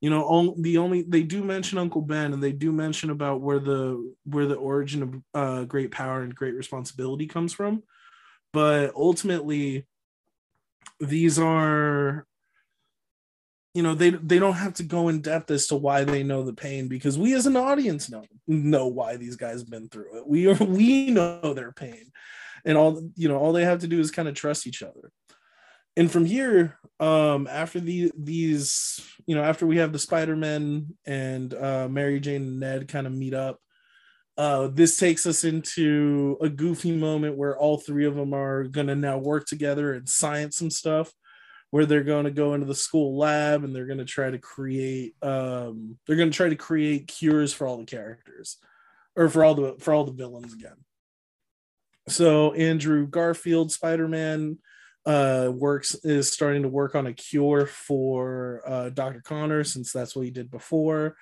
You 0.00 0.10
know, 0.10 0.54
the 0.58 0.78
only 0.78 1.02
they 1.02 1.22
do 1.22 1.42
mention 1.42 1.78
Uncle 1.78 2.02
Ben, 2.02 2.34
and 2.34 2.42
they 2.42 2.52
do 2.52 2.70
mention 2.70 3.10
about 3.10 3.40
where 3.40 3.58
the 3.58 4.14
where 4.24 4.46
the 4.46 4.56
origin 4.56 5.02
of 5.02 5.14
uh, 5.34 5.64
great 5.64 5.90
power 5.90 6.20
and 6.20 6.34
great 6.34 6.54
responsibility 6.54 7.26
comes 7.26 7.54
from, 7.54 7.82
but 8.52 8.94
ultimately, 8.94 9.86
these 11.00 11.38
are 11.38 12.26
you 13.76 13.82
know 13.82 13.94
they 13.94 14.08
they 14.08 14.38
don't 14.38 14.54
have 14.54 14.72
to 14.74 14.82
go 14.82 15.08
in 15.08 15.20
depth 15.20 15.50
as 15.50 15.66
to 15.66 15.76
why 15.76 16.02
they 16.02 16.22
know 16.22 16.42
the 16.42 16.54
pain 16.54 16.88
because 16.88 17.18
we 17.18 17.34
as 17.34 17.46
an 17.46 17.56
audience 17.56 18.08
know 18.08 18.24
know 18.46 18.86
why 18.86 19.18
these 19.18 19.36
guys 19.36 19.60
have 19.60 19.70
been 19.70 19.88
through 19.90 20.16
it. 20.16 20.26
We 20.26 20.46
are 20.46 20.54
we 20.64 21.10
know 21.10 21.52
their 21.52 21.72
pain. 21.72 22.10
And 22.64 22.78
all 22.78 23.10
you 23.14 23.28
know 23.28 23.36
all 23.36 23.52
they 23.52 23.64
have 23.64 23.80
to 23.80 23.86
do 23.86 24.00
is 24.00 24.10
kind 24.10 24.28
of 24.28 24.34
trust 24.34 24.66
each 24.66 24.82
other. 24.82 25.12
And 25.94 26.10
from 26.10 26.24
here 26.24 26.78
um 26.98 27.46
after 27.46 27.78
the 27.78 28.10
these 28.16 29.00
you 29.26 29.34
know 29.34 29.42
after 29.42 29.66
we 29.66 29.76
have 29.76 29.92
the 29.92 29.98
spider-man 29.98 30.86
and 31.06 31.52
uh 31.52 31.86
mary 31.90 32.18
jane 32.20 32.42
and 32.42 32.60
ned 32.60 32.88
kind 32.88 33.06
of 33.06 33.12
meet 33.12 33.34
up 33.34 33.60
uh 34.38 34.68
this 34.68 34.96
takes 34.96 35.26
us 35.26 35.44
into 35.44 36.38
a 36.40 36.48
goofy 36.48 36.96
moment 36.96 37.36
where 37.36 37.58
all 37.58 37.76
three 37.76 38.06
of 38.06 38.14
them 38.14 38.32
are 38.32 38.64
gonna 38.64 38.94
now 38.94 39.18
work 39.18 39.46
together 39.46 39.92
and 39.92 40.08
science 40.08 40.56
some 40.56 40.70
stuff 40.70 41.12
where 41.70 41.84
they're 41.84 42.02
to 42.24 42.30
go 42.30 42.54
into 42.54 42.66
the 42.66 42.74
school 42.74 43.18
lab 43.18 43.62
and 43.62 43.74
they're 43.74 43.86
to 43.98 44.04
try 44.04 44.30
to 44.30 44.38
create 44.38 45.14
um 45.22 45.98
they're 46.06 46.16
to 46.30 46.36
try 46.36 46.48
to 46.48 46.56
create 46.56 47.08
cures 47.08 47.52
for 47.52 47.66
all 47.66 47.76
the 47.76 47.84
characters 47.84 48.56
or 49.16 49.28
for 49.28 49.42
all 49.42 49.54
the 49.54 49.76
for 49.80 49.92
all 49.92 50.04
the 50.04 50.12
villains 50.12 50.52
again. 50.52 50.76
So 52.08 52.52
Andrew 52.52 53.06
Garfield, 53.06 53.72
Spider 53.72 54.06
Man, 54.06 54.58
uh, 55.06 55.50
works 55.54 55.94
is 56.02 56.30
starting 56.30 56.62
to 56.62 56.68
work 56.68 56.94
on 56.94 57.06
a 57.06 57.12
cure 57.12 57.66
for 57.66 58.60
uh, 58.66 58.90
Dr. 58.90 59.22
Connor 59.22 59.62
since 59.64 59.92
that's 59.92 60.16
what 60.16 60.24
he 60.24 60.30
did 60.30 60.50
before. 60.50 61.16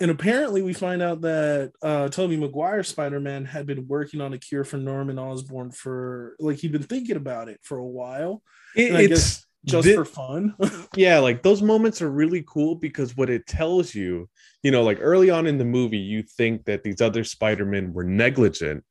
And 0.00 0.12
apparently, 0.12 0.62
we 0.62 0.72
find 0.72 1.02
out 1.02 1.22
that 1.22 1.72
uh, 1.82 2.08
Tobey 2.08 2.36
Maguire 2.36 2.84
Spider 2.84 3.18
Man 3.18 3.44
had 3.44 3.66
been 3.66 3.88
working 3.88 4.20
on 4.20 4.32
a 4.32 4.38
cure 4.38 4.62
for 4.62 4.76
Norman 4.76 5.18
Osborn 5.18 5.72
for 5.72 6.36
like 6.38 6.58
he'd 6.58 6.70
been 6.70 6.84
thinking 6.84 7.16
about 7.16 7.48
it 7.48 7.58
for 7.64 7.78
a 7.78 7.86
while. 7.86 8.40
It, 8.76 8.94
it's 9.10 9.44
just 9.64 9.86
this, 9.86 9.96
for 9.96 10.04
fun. 10.04 10.54
yeah, 10.96 11.18
like 11.18 11.42
those 11.42 11.62
moments 11.62 12.00
are 12.00 12.10
really 12.10 12.44
cool 12.46 12.76
because 12.76 13.16
what 13.16 13.28
it 13.28 13.48
tells 13.48 13.92
you, 13.92 14.28
you 14.62 14.70
know, 14.70 14.84
like 14.84 14.98
early 15.00 15.30
on 15.30 15.48
in 15.48 15.58
the 15.58 15.64
movie, 15.64 15.98
you 15.98 16.22
think 16.22 16.66
that 16.66 16.84
these 16.84 17.00
other 17.00 17.24
Spider 17.24 17.64
Men 17.64 17.92
were 17.92 18.04
negligent 18.04 18.84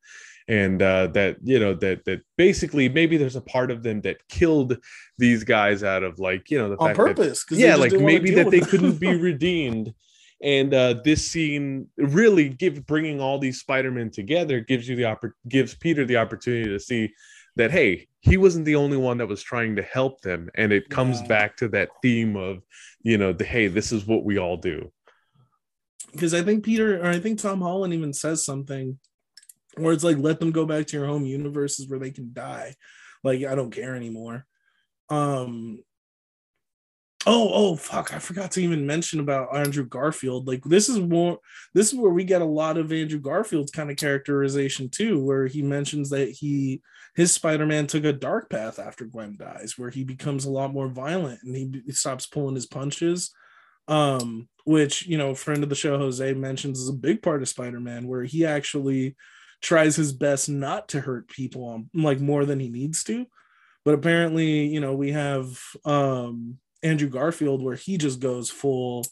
and 0.48 0.80
uh, 0.80 1.06
that 1.08 1.36
you 1.44 1.60
know 1.60 1.74
that 1.74 2.04
that 2.06 2.22
basically 2.36 2.88
maybe 2.88 3.16
there's 3.16 3.36
a 3.36 3.40
part 3.42 3.70
of 3.70 3.82
them 3.82 4.00
that 4.00 4.26
killed 4.28 4.78
these 5.18 5.44
guys 5.44 5.84
out 5.84 6.02
of 6.02 6.18
like 6.18 6.50
you 6.50 6.58
know 6.58 6.70
the 6.70 6.76
on 6.78 6.94
purpose 6.94 7.44
that, 7.44 7.56
yeah 7.56 7.76
like 7.76 7.92
maybe 7.92 8.30
that 8.34 8.50
they 8.50 8.60
couldn't 8.60 8.98
be 8.98 9.14
redeemed. 9.20 9.94
And 10.40 10.72
uh, 10.72 10.94
this 11.04 11.28
scene 11.28 11.88
really 11.96 12.48
give 12.48 12.86
bringing 12.86 13.20
all 13.20 13.40
these 13.40 13.58
spider-men 13.58 14.10
together 14.12 14.60
gives 14.60 14.88
you 14.88 14.94
the 14.94 15.02
oppor- 15.02 15.32
gives 15.48 15.74
peter 15.74 16.04
the 16.04 16.16
opportunity 16.16 16.68
to 16.68 16.78
see 16.78 17.12
that 17.56 17.72
hey 17.72 18.06
he 18.20 18.36
wasn't 18.36 18.64
the 18.64 18.76
only 18.76 18.96
one 18.96 19.18
that 19.18 19.26
was 19.26 19.42
trying 19.42 19.76
to 19.76 19.82
help 19.82 20.20
them. 20.22 20.48
And 20.54 20.72
it 20.72 20.88
comes 20.88 21.20
yeah. 21.20 21.26
back 21.26 21.56
to 21.58 21.68
that 21.68 21.90
theme 22.02 22.36
of 22.36 22.62
you 23.02 23.18
know 23.18 23.32
the 23.32 23.44
hey 23.44 23.66
this 23.66 23.92
is 23.92 24.06
what 24.06 24.24
we 24.24 24.38
all 24.38 24.56
do. 24.56 24.90
Because 26.12 26.32
i 26.32 26.40
think 26.40 26.64
peter 26.64 27.02
or 27.02 27.10
i 27.10 27.18
think 27.18 27.38
tom 27.38 27.60
holland 27.60 27.92
even 27.92 28.14
says 28.14 28.42
something 28.42 28.98
or 29.80 29.92
it's 29.92 30.04
like 30.04 30.18
let 30.18 30.40
them 30.40 30.52
go 30.52 30.66
back 30.66 30.86
to 30.86 30.96
your 30.96 31.06
home 31.06 31.24
universes 31.24 31.88
where 31.88 31.98
they 31.98 32.10
can 32.10 32.30
die. 32.32 32.74
Like 33.24 33.44
i 33.44 33.54
don't 33.54 33.70
care 33.70 33.94
anymore. 33.96 34.46
Um 35.08 35.80
oh 37.26 37.50
oh 37.52 37.76
fuck 37.76 38.14
i 38.14 38.18
forgot 38.18 38.52
to 38.52 38.62
even 38.62 38.86
mention 38.86 39.18
about 39.18 39.54
andrew 39.54 39.84
garfield. 39.84 40.46
Like 40.46 40.62
this 40.64 40.88
is 40.88 41.00
more 41.00 41.38
this 41.74 41.92
is 41.92 41.98
where 41.98 42.12
we 42.12 42.24
get 42.24 42.42
a 42.42 42.46
lot 42.46 42.76
of 42.78 42.92
andrew 42.92 43.18
garfield's 43.18 43.72
kind 43.72 43.90
of 43.90 43.96
characterization 43.96 44.88
too 44.88 45.22
where 45.22 45.46
he 45.46 45.62
mentions 45.62 46.10
that 46.10 46.30
he 46.30 46.80
his 47.16 47.32
spider-man 47.32 47.88
took 47.88 48.04
a 48.04 48.12
dark 48.12 48.48
path 48.48 48.78
after 48.78 49.04
gwen 49.04 49.36
dies 49.36 49.74
where 49.76 49.90
he 49.90 50.04
becomes 50.04 50.44
a 50.44 50.50
lot 50.50 50.72
more 50.72 50.88
violent 50.88 51.40
and 51.42 51.56
he, 51.56 51.82
he 51.86 51.92
stops 51.92 52.26
pulling 52.26 52.54
his 52.54 52.66
punches. 52.66 53.32
Um 53.88 54.48
which 54.64 55.06
you 55.06 55.18
know 55.18 55.34
friend 55.34 55.62
of 55.64 55.70
the 55.70 55.74
show 55.74 55.98
jose 55.98 56.34
mentions 56.34 56.78
is 56.78 56.88
a 56.88 56.92
big 56.92 57.22
part 57.22 57.42
of 57.42 57.48
spider-man 57.48 58.06
where 58.06 58.22
he 58.22 58.44
actually 58.44 59.16
tries 59.60 59.96
his 59.96 60.12
best 60.12 60.48
not 60.48 60.88
to 60.88 61.00
hurt 61.00 61.28
people 61.28 61.66
on 61.66 61.90
like 61.94 62.20
more 62.20 62.44
than 62.44 62.60
he 62.60 62.68
needs 62.68 63.04
to. 63.04 63.26
But 63.84 63.94
apparently, 63.94 64.66
you 64.66 64.80
know, 64.80 64.94
we 64.94 65.12
have 65.12 65.58
um 65.84 66.58
Andrew 66.82 67.08
Garfield 67.08 67.62
where 67.62 67.76
he 67.76 67.98
just 67.98 68.20
goes 68.20 68.50
full, 68.50 69.04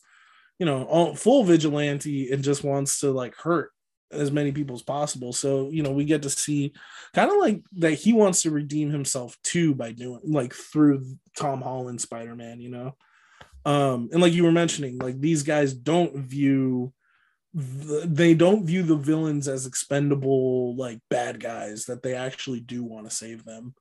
you 0.58 0.66
know, 0.66 0.84
all, 0.84 1.14
full 1.14 1.44
vigilante 1.44 2.30
and 2.30 2.44
just 2.44 2.64
wants 2.64 3.00
to 3.00 3.10
like 3.10 3.34
hurt 3.36 3.70
as 4.12 4.30
many 4.30 4.52
people 4.52 4.76
as 4.76 4.82
possible. 4.82 5.32
So, 5.32 5.68
you 5.70 5.82
know, 5.82 5.90
we 5.90 6.04
get 6.04 6.22
to 6.22 6.30
see 6.30 6.72
kind 7.12 7.30
of 7.30 7.38
like 7.38 7.62
that 7.78 7.94
he 7.94 8.12
wants 8.12 8.42
to 8.42 8.50
redeem 8.50 8.90
himself 8.90 9.36
too 9.42 9.74
by 9.74 9.92
doing 9.92 10.20
like 10.24 10.54
through 10.54 11.04
Tom 11.36 11.60
Holland 11.60 12.00
Spider-Man, 12.00 12.60
you 12.60 12.70
know. 12.70 12.96
Um, 13.64 14.10
and 14.12 14.22
like 14.22 14.32
you 14.32 14.44
were 14.44 14.52
mentioning, 14.52 14.98
like 14.98 15.20
these 15.20 15.42
guys 15.42 15.74
don't 15.74 16.16
view 16.16 16.92
they 17.58 18.34
don't 18.34 18.66
view 18.66 18.82
the 18.82 18.96
villains 18.96 19.48
as 19.48 19.64
expendable 19.64 20.76
like 20.76 21.00
bad 21.08 21.40
guys 21.40 21.86
that 21.86 22.02
they 22.02 22.14
actually 22.14 22.60
do 22.60 22.84
want 22.84 23.08
to 23.08 23.16
save 23.16 23.44
them. 23.44 23.74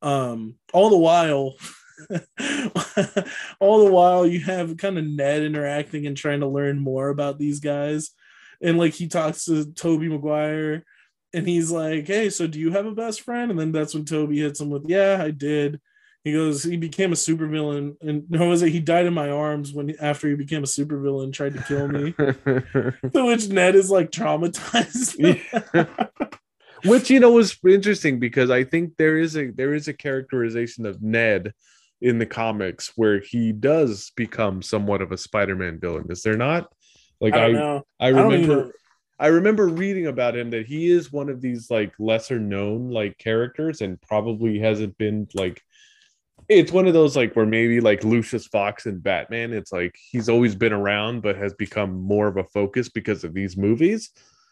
Um 0.00 0.56
all 0.72 0.88
the 0.88 0.96
while 0.96 1.54
all 3.60 3.84
the 3.84 3.92
while 3.92 4.26
you 4.26 4.40
have 4.40 4.78
kind 4.78 4.96
of 4.96 5.04
ned 5.04 5.42
interacting 5.42 6.06
and 6.06 6.16
trying 6.16 6.40
to 6.40 6.48
learn 6.48 6.78
more 6.78 7.10
about 7.10 7.38
these 7.38 7.60
guys. 7.60 8.10
And 8.62 8.78
like 8.78 8.94
he 8.94 9.06
talks 9.06 9.44
to 9.44 9.70
tobey 9.72 10.08
maguire 10.08 10.84
and 11.34 11.46
he's 11.46 11.70
like 11.70 12.06
hey 12.06 12.30
so 12.30 12.46
do 12.46 12.58
you 12.58 12.72
have 12.72 12.86
a 12.86 12.92
best 12.92 13.20
friend? 13.20 13.50
And 13.50 13.60
then 13.60 13.70
that's 13.70 13.92
when 13.92 14.06
tobey 14.06 14.38
hits 14.38 14.60
him 14.60 14.70
with 14.70 14.84
yeah 14.88 15.18
i 15.22 15.30
did 15.30 15.78
he 16.22 16.32
goes, 16.32 16.64
he 16.64 16.76
became 16.76 17.12
a 17.12 17.16
supervillain, 17.16 17.96
and 18.02 18.24
no, 18.30 18.48
was 18.48 18.62
it? 18.62 18.70
He 18.70 18.80
died 18.80 19.06
in 19.06 19.14
my 19.14 19.30
arms 19.30 19.72
when 19.72 19.94
after 20.00 20.28
he 20.28 20.34
became 20.34 20.62
a 20.62 20.66
supervillain, 20.66 21.32
tried 21.32 21.54
to 21.54 21.62
kill 21.62 21.88
me. 21.88 22.12
to 23.12 23.26
which 23.26 23.48
Ned 23.48 23.74
is 23.74 23.90
like 23.90 24.10
traumatized. 24.10 25.16
which 26.84 27.10
you 27.10 27.20
know 27.20 27.32
was 27.32 27.58
interesting 27.66 28.18
because 28.18 28.50
I 28.50 28.64
think 28.64 28.96
there 28.96 29.18
is 29.18 29.36
a 29.36 29.50
there 29.50 29.74
is 29.74 29.88
a 29.88 29.94
characterization 29.94 30.86
of 30.86 31.02
Ned 31.02 31.54
in 32.02 32.18
the 32.18 32.26
comics 32.26 32.92
where 32.96 33.20
he 33.20 33.52
does 33.52 34.12
become 34.16 34.62
somewhat 34.62 35.02
of 35.02 35.12
a 35.12 35.18
Spider-Man 35.18 35.80
villain. 35.80 36.06
Is 36.10 36.22
there 36.22 36.36
not? 36.36 36.70
Like 37.20 37.34
I 37.34 37.52
I, 37.52 37.82
I 37.98 38.08
remember 38.08 38.72
I, 39.18 39.24
I 39.24 39.28
remember 39.28 39.68
reading 39.68 40.06
about 40.06 40.36
him 40.36 40.50
that 40.50 40.66
he 40.66 40.90
is 40.90 41.12
one 41.12 41.28
of 41.28 41.40
these 41.40 41.70
like 41.70 41.92
lesser 41.98 42.38
known 42.38 42.90
like 42.90 43.16
characters 43.18 43.80
and 43.80 44.00
probably 44.02 44.58
hasn't 44.58 44.96
been 44.98 45.28
like 45.34 45.62
it's 46.50 46.72
one 46.72 46.88
of 46.88 46.92
those 46.92 47.16
like 47.16 47.34
where 47.36 47.46
maybe 47.46 47.80
like 47.80 48.02
Lucius 48.02 48.46
Fox 48.48 48.86
and 48.86 49.02
Batman, 49.02 49.52
it's 49.52 49.72
like 49.72 49.94
he's 50.10 50.28
always 50.28 50.54
been 50.54 50.72
around 50.72 51.22
but 51.22 51.36
has 51.36 51.54
become 51.54 51.92
more 52.02 52.26
of 52.26 52.36
a 52.36 52.44
focus 52.44 52.88
because 52.88 53.22
of 53.24 53.32
these 53.32 53.56
movies. 53.56 54.10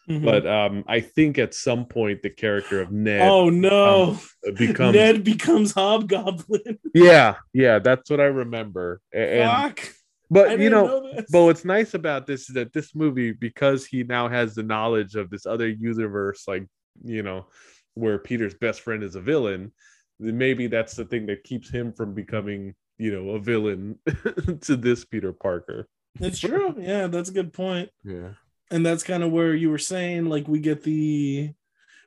Mhm. 0.09 0.23
But 0.23 0.47
um, 0.47 0.83
I 0.87 1.01
think 1.01 1.37
at 1.37 1.53
some 1.53 1.85
point 1.85 2.23
the 2.23 2.29
character 2.29 2.81
of 2.81 2.91
Ned 2.91 3.21
oh 3.21 3.49
no, 3.49 4.17
becomes 4.55 4.95
Ned 4.95 5.23
becomes 5.23 5.73
Hobgoblin. 5.73 6.79
yeah, 6.95 7.35
yeah, 7.53 7.79
that's 7.79 8.09
what 8.09 8.19
I 8.21 8.25
remember. 8.25 9.01
And, 9.13 9.49
Fuck. 9.49 9.93
But 10.31 10.59
you 10.59 10.69
know, 10.69 11.11
this. 11.13 11.25
but 11.31 11.43
what's 11.43 11.65
nice 11.65 11.95
about 11.95 12.27
this 12.27 12.49
is 12.49 12.55
that 12.55 12.71
this 12.71 12.95
movie, 12.95 13.33
because 13.33 13.85
he 13.85 14.03
now 14.03 14.27
has 14.29 14.55
the 14.55 14.63
knowledge 14.63 15.15
of 15.15 15.29
this 15.29 15.45
other 15.45 15.67
universe, 15.67 16.43
like 16.47 16.65
you 17.03 17.23
know, 17.23 17.47
where 17.95 18.19
Peter's 18.19 18.53
best 18.53 18.81
friend 18.81 19.03
is 19.03 19.15
a 19.15 19.21
villain, 19.21 19.71
maybe 20.19 20.67
that's 20.67 20.95
the 20.95 21.05
thing 21.05 21.25
that 21.27 21.43
keeps 21.43 21.69
him 21.69 21.93
from 21.93 22.13
becoming, 22.13 22.75
you 22.97 23.11
know, 23.11 23.31
a 23.31 23.39
villain 23.39 23.97
to 24.61 24.75
this 24.75 25.05
Peter 25.05 25.31
Parker. 25.33 25.87
it's 26.19 26.39
true. 26.39 26.75
Yeah, 26.77 27.07
that's 27.07 27.29
a 27.29 27.33
good 27.33 27.53
point. 27.53 27.89
Yeah. 28.03 28.29
and 28.71 28.85
that's 28.85 29.03
kind 29.03 29.23
of 29.23 29.31
where 29.31 29.53
you 29.53 29.69
were 29.69 29.77
saying 29.77 30.25
like 30.25 30.47
we 30.47 30.59
get 30.59 30.83
the 30.83 31.51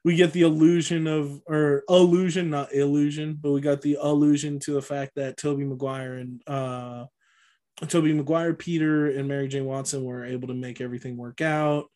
we 0.05 0.16
get 0.16 0.32
the 0.32 0.43
illusion 0.43 1.06
of 1.06 1.40
or 1.47 1.82
illusion 1.89 2.51
not 2.51 2.72
illusion 2.72 3.39
but 3.40 3.52
we 3.52 3.60
got 3.60 3.80
the 3.82 3.97
illusion 4.02 4.59
to 4.60 4.72
the 4.72 4.82
fact 4.82 5.12
that 5.16 5.36
tobey 5.36 5.64
maguire 5.64 6.14
and 6.14 6.40
uh 6.48 7.05
tobey 7.89 8.12
maguire 8.12 8.52
peter 8.55 9.06
and 9.10 9.26
mary 9.28 9.48
jane 9.48 9.64
watson 9.64 10.05
were 10.05 10.24
able 10.24 10.48
to 10.48 10.55
make 10.55 10.80
everything 10.80 11.16
work 11.16 11.40
out 11.40 11.86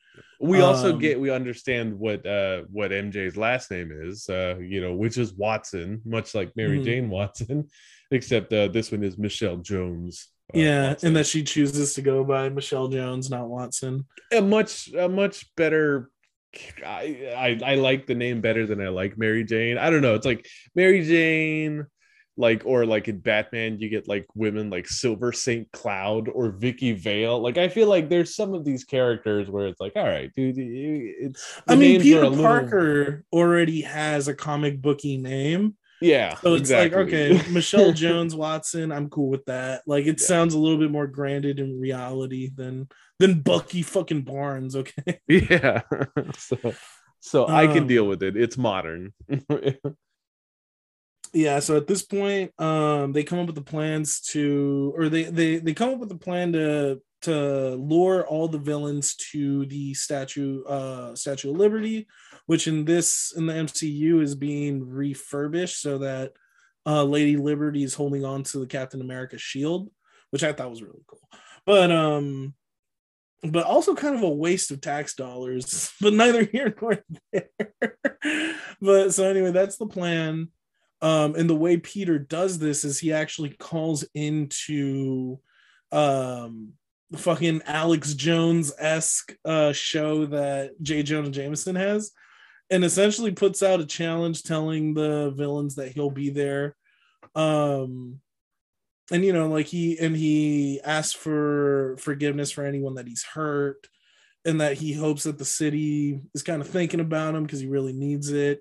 We 0.40 0.60
also 0.60 0.93
Um, 0.93 0.98
get 0.98 1.18
we 1.18 1.30
understand 1.30 1.98
what 1.98 2.26
uh 2.26 2.62
what 2.70 2.90
MJ's 2.93 3.36
last 3.36 3.70
name 3.70 3.90
is, 3.93 4.28
uh, 4.28 4.56
you 4.60 4.80
know, 4.80 4.94
which 4.94 5.16
is 5.18 5.32
Watson, 5.32 6.01
much 6.05 6.34
like 6.34 6.55
Mary 6.56 6.78
Mhm. 6.78 6.84
Jane 6.84 7.09
Watson, 7.10 7.68
except 8.10 8.52
uh 8.52 8.68
this 8.68 8.93
one 8.93 9.02
is 9.02 9.16
Michelle 9.18 9.56
Jones. 9.56 10.28
uh, 10.55 10.59
yeah 10.59 10.88
Watson. 10.90 11.06
and 11.09 11.16
that 11.16 11.26
she 11.26 11.43
chooses 11.43 11.94
to 11.94 12.02
go 12.02 12.22
by 12.22 12.48
michelle 12.48 12.86
jones 12.86 13.28
not 13.28 13.48
watson 13.48 14.06
a 14.32 14.40
much 14.40 14.86
a 14.94 15.09
much 15.09 15.44
better 15.56 16.09
I, 16.84 17.59
I 17.64 17.72
I 17.72 17.74
like 17.74 18.06
the 18.06 18.14
name 18.14 18.40
better 18.40 18.64
than 18.66 18.80
I 18.80 18.88
like 18.88 19.18
Mary 19.18 19.44
Jane. 19.44 19.76
I 19.76 19.90
don't 19.90 20.01
know. 20.01 20.14
It's 20.14 20.24
like 20.24 20.47
Mary 20.74 21.05
Jane, 21.05 21.84
like 22.37 22.63
or 22.67 22.85
like 22.87 23.09
in 23.09 23.19
Batman, 23.19 23.79
you 23.81 23.89
get 23.89 24.07
like 24.09 24.27
women 24.35 24.69
like 24.71 24.87
Silver 24.89 25.33
St. 25.33 25.71
Cloud 25.73 26.29
or 26.29 26.51
Vicki 26.51 26.93
Vale. 26.93 27.41
Like 27.41 27.57
I 27.59 27.69
feel 27.69 27.89
like 27.89 28.09
there's 28.09 28.35
some 28.37 28.53
of 28.55 28.65
these 28.65 28.85
characters 28.85 29.49
where 29.49 29.67
it's 29.69 29.81
like, 29.81 29.93
all 29.97 30.05
right, 30.05 30.31
dude, 30.35 30.57
it's. 30.59 31.61
i 31.67 31.75
mean 31.75 32.01
peter 32.01 32.29
little- 32.29 32.45
parker 32.45 33.25
already 33.33 33.81
has 33.81 34.29
a 34.29 34.35
comic 34.35 34.83
booky 34.83 35.17
name 35.17 35.77
Yeah. 36.03 36.35
So 36.37 36.53
it's 36.55 36.61
exactly. 36.71 37.05
like, 37.05 37.07
okay, 37.09 37.43
Michelle 37.51 37.93
Jones 37.93 38.35
Watson, 38.35 38.93
I'm 38.93 39.09
cool 39.09 39.31
with 39.31 39.47
that. 39.47 39.81
Like 39.87 40.05
it 40.07 40.21
Yeah. 40.21 40.27
sounds 40.27 40.53
a 40.53 40.59
little 40.59 40.79
bit 40.79 40.91
more 40.91 41.07
grounded 41.07 41.59
in 41.59 41.81
reality 41.81 42.51
than 42.55 42.89
than 43.19 43.41
Bucky 43.41 43.81
fucking 43.81 44.23
Barnes, 44.23 44.77
okay? 44.77 45.21
yeah. 45.29 45.81
so 46.37 46.75
so 47.21 47.49
I 47.49 47.67
can 47.67 47.85
Um, 47.85 47.87
deal 47.87 48.07
with 48.07 48.23
it. 48.23 48.37
It's 48.37 48.59
modern. 48.59 49.15
Yeah, 51.37 51.59
so 51.59 51.77
at 51.77 51.87
this 51.87 52.03
point, 52.03 52.51
um 52.59 53.13
they 53.13 53.23
come 53.23 53.39
up 53.39 53.47
with 53.47 53.55
the 53.55 53.63
plans 53.63 54.21
to 54.33 54.95
or 54.97 55.09
they 55.09 55.25
they 55.25 55.59
they 55.59 55.75
come 55.75 55.91
up 55.91 55.99
with 55.99 56.11
a 56.11 56.17
plan 56.17 56.53
to 56.55 57.01
to 57.23 57.75
lure 57.75 58.27
all 58.27 58.49
the 58.49 58.59
villains 58.59 59.17
to 59.17 59.67
the 59.67 59.93
statue 59.95 60.63
uh 60.65 61.15
statue 61.15 61.51
of 61.51 61.57
liberty 61.57 62.07
which 62.47 62.69
in 62.69 62.85
this 62.85 63.33
in 63.37 63.47
the 63.47 63.53
mcu 63.53 64.23
is 64.23 64.35
being 64.35 64.87
refurbished 64.87 65.81
so 65.81 65.99
that 65.99 66.33
uh 66.85 67.03
lady 67.03 67.37
liberty 67.37 67.83
is 67.83 67.95
holding 67.95 68.25
on 68.25 68.43
to 68.43 68.59
the 68.59 68.67
captain 68.67 69.01
america 69.01 69.39
shield 69.39 69.91
which 70.31 70.45
i 70.45 70.53
thought 70.53 70.71
was 70.71 70.83
really 70.83 71.05
cool. 71.07 71.21
But 71.65 71.91
um 71.91 72.55
but 73.43 73.65
also 73.65 73.95
kind 73.95 74.15
of 74.15 74.23
a 74.23 74.29
waste 74.29 74.71
of 74.71 74.81
tax 74.81 75.15
dollars 75.15 75.91
but 76.01 76.13
neither 76.13 76.45
here 76.45 76.75
nor 76.81 76.99
there. 77.33 77.49
But 78.81 79.15
so 79.15 79.25
anyway 79.25 79.53
that's 79.53 79.79
the 79.79 79.87
plan 79.87 80.49
um 81.07 81.35
and 81.35 81.49
the 81.49 81.55
way 81.55 81.77
peter 81.77 82.19
does 82.19 82.59
this 82.59 82.85
is 82.85 82.99
he 82.99 83.12
actually 83.12 83.51
calls 83.51 84.05
into 84.15 85.39
um 85.93 86.73
the 87.11 87.19
fucking 87.19 87.62
alex 87.66 88.15
jones-esque 88.15 89.35
uh 89.45 89.73
show 89.73 90.27
that 90.27 90.70
j. 90.83 91.03
Jonah 91.03 91.31
jameson 91.31 91.77
has 91.77 92.12
and 92.70 92.85
essentially 92.85 93.33
puts 93.33 93.62
out 93.62 93.81
a 93.81 93.87
challenge 93.87 94.43
telling 94.43 94.95
the 94.95 95.31
villains 95.31 95.77
that 95.77 95.93
he'll 95.93 96.11
be 96.11 96.31
there. 96.31 96.77
Um 97.35 98.20
and 99.12 99.24
you 99.24 99.33
know 99.33 99.49
like 99.49 99.66
he 99.66 99.99
and 99.99 100.16
he 100.16 100.81
asks 100.83 101.15
for 101.15 101.97
forgiveness 101.99 102.51
for 102.51 102.65
anyone 102.65 102.95
that 102.95 103.07
he's 103.07 103.23
hurt 103.23 103.87
and 104.45 104.61
that 104.61 104.74
he 104.74 104.93
hopes 104.93 105.24
that 105.24 105.39
the 105.39 105.45
city 105.45 106.20
is 106.35 106.43
kind 106.43 106.61
of 106.61 106.69
thinking 106.69 107.01
about 107.01 107.35
him 107.35 107.45
because 107.45 107.61
he 107.61 107.66
really 107.66 107.93
needs 107.93 108.31
it 108.31 108.61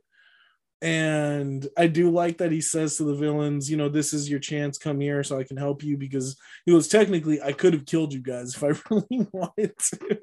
and 0.81 1.67
i 1.77 1.87
do 1.87 2.11
like 2.11 2.37
that 2.37 2.51
he 2.51 2.59
says 2.59 2.97
to 2.97 3.03
the 3.03 3.15
villains 3.15 3.69
you 3.71 3.77
know 3.77 3.87
this 3.87 4.13
is 4.13 4.29
your 4.29 4.39
chance. 4.39 4.77
Come 4.77 4.99
here 4.99 5.23
so 5.23 5.39
i 5.39 5.43
can 5.43 5.57
help 5.57 5.83
you 5.83 5.97
because 5.97 6.37
he 6.65 6.71
goes 6.71 6.87
technically 6.87 7.41
i 7.41 7.53
could 7.53 7.73
have 7.73 7.85
killed 7.85 8.13
you 8.13 8.21
guys 8.21 8.55
if 8.55 8.63
i 8.63 8.67
really 8.89 9.27
wanted 9.31 9.73
to. 9.77 10.19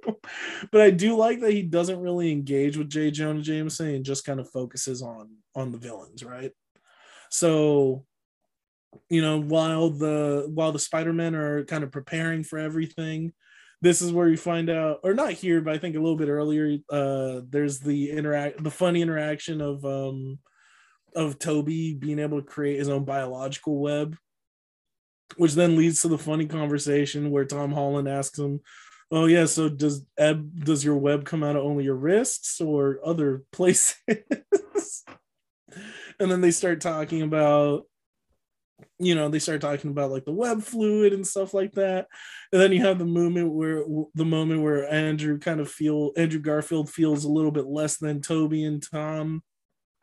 But 0.71 0.83
i 0.83 0.91
do 0.91 1.17
like 1.17 1.41
that 1.41 1.53
he 1.53 1.63
doesn't 1.63 2.01
really 2.01 2.31
engage 2.31 2.77
with 2.77 2.91
jay 2.91 3.11
jonah 3.11 3.41
jameson 3.41 3.95
and 3.95 4.05
just 4.05 4.25
kind 4.25 4.41
of 4.41 4.51
focuses 4.51 5.03
on 5.03 5.31
on 5.55 5.73
the 5.73 5.79
villains 5.79 6.23
right? 6.23 6.53
So 7.31 8.05
you 9.09 9.23
know 9.23 9.41
while 9.41 9.89
the 9.91 10.51
while 10.53 10.73
the 10.73 10.79
spider-men 10.79 11.35
are 11.35 11.65
kind 11.65 11.83
of 11.83 11.91
preparing 11.91 12.45
for 12.45 12.59
everything 12.59 13.33
this 13.83 14.01
is 14.01 14.13
where 14.13 14.29
you 14.29 14.37
find 14.37 14.71
out 14.71 15.01
or 15.03 15.13
not 15.13 15.33
here 15.33 15.61
but 15.61 15.75
i 15.75 15.79
think 15.79 15.95
a 15.95 16.01
little 16.01 16.17
bit 16.17 16.29
earlier 16.29 16.79
uh 16.91 17.41
there's 17.51 17.81
the 17.81 18.11
interact 18.11 18.63
the 18.63 18.71
funny 18.71 19.03
interaction 19.03 19.61
of 19.61 19.85
um 19.85 20.39
of 21.15 21.39
tobey 21.39 21.95
being 21.95 22.19
able 22.19 22.41
to 22.41 22.47
create 22.47 22.79
his 22.79 22.89
own 22.89 23.05
biological 23.05 23.79
web 23.79 24.17
which 25.37 25.53
then 25.53 25.77
leads 25.77 26.01
to 26.01 26.09
the 26.09 26.17
funny 26.17 26.47
conversation 26.47 27.31
where 27.31 27.45
tom 27.45 27.73
holland 27.73 28.09
asks 28.09 28.39
him 28.39 28.61
oh 29.11 29.27
yeah 29.27 29.45
so 29.45 29.69
does 29.69 30.07
eb 30.17 30.65
does 30.65 30.83
your 30.83 30.97
web 30.97 31.27
come 31.27 31.43
out 31.43 31.57
of 31.57 31.63
only 31.63 31.85
your 31.85 31.95
wrists 31.97 32.61
or 32.61 32.99
other 33.05 33.43
places? 33.53 33.95
And 36.19 36.31
then 36.31 36.41
they 36.41 36.51
start 36.51 36.81
talking 36.81 37.23
about 37.23 37.85
you 39.03 39.15
know 39.15 39.29
they 39.29 39.39
start 39.39 39.61
talking 39.61 39.91
about 39.91 40.11
like 40.11 40.25
the 40.25 40.33
web 40.33 40.63
fluid 40.63 41.13
and 41.13 41.27
stuff 41.27 41.53
like 41.55 41.73
that. 41.73 42.07
And 42.53 42.61
then 42.61 42.73
you 42.73 42.85
have 42.85 42.99
the 42.99 43.05
moment 43.05 43.53
where 43.53 43.85
the 44.15 44.25
moment 44.25 44.63
where 44.63 44.91
andrew 44.93 45.39
kind 45.39 45.61
of 45.61 45.71
feel 45.71 46.13
andrew 46.17 46.41
garfield 46.41 46.91
feels 46.91 47.25
a 47.25 47.31
little 47.31 47.51
bit 47.51 47.67
less 47.67 47.99
than 47.99 48.21
tobey 48.21 48.65
and 48.65 48.83
tom. 48.83 49.43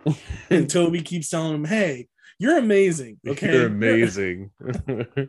And 0.50 0.70
tobey 0.70 1.02
keeps 1.02 1.30
telling 1.30 1.56
him 1.56 1.66
hey 1.66 2.08
you're 2.40 2.58
amazing 2.58 3.20
okay? 3.28 3.52
You're 3.52 3.66
amazing. 3.68 4.52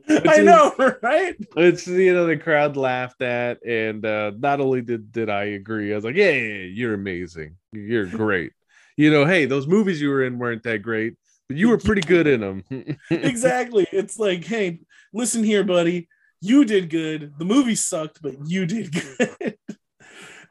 i 0.08 0.38
know 0.38 0.72
right? 1.02 1.34
It's 1.56 1.86
you 1.86 2.14
know 2.14 2.26
the 2.26 2.36
crowd 2.36 2.76
laughed 2.76 3.20
at, 3.20 3.64
and 3.66 4.06
uh, 4.06 4.32
not 4.38 4.60
only 4.60 4.80
did 4.80 5.10
did 5.10 5.28
I 5.28 5.44
agree, 5.44 5.92
I 5.92 5.96
was 5.96 6.04
like, 6.04 6.14
yeah, 6.14 6.30
yeah, 6.30 6.54
yeah, 6.54 6.64
you're 6.66 6.94
amazing, 6.94 7.56
you're 7.72 8.06
great. 8.06 8.52
You 8.96 9.10
know, 9.10 9.24
hey, 9.24 9.46
those 9.46 9.66
movies 9.66 10.00
you 10.00 10.10
were 10.10 10.24
in 10.24 10.38
weren't 10.38 10.62
that 10.64 10.82
great, 10.82 11.14
you 11.50 11.68
were 11.68 11.78
pretty 11.78 12.02
good 12.02 12.26
in 12.26 12.40
them. 12.40 12.64
exactly. 13.10 13.86
It's 13.92 14.18
like 14.18 14.44
hey 14.44 14.80
listen 15.12 15.44
here 15.44 15.64
buddy. 15.64 16.08
You 16.40 16.64
did 16.64 16.88
good. 16.88 17.34
The 17.38 17.44
movie 17.44 17.74
sucked 17.74 18.22
but 18.22 18.34
you 18.46 18.66
did 18.66 18.92
good. 19.28 19.56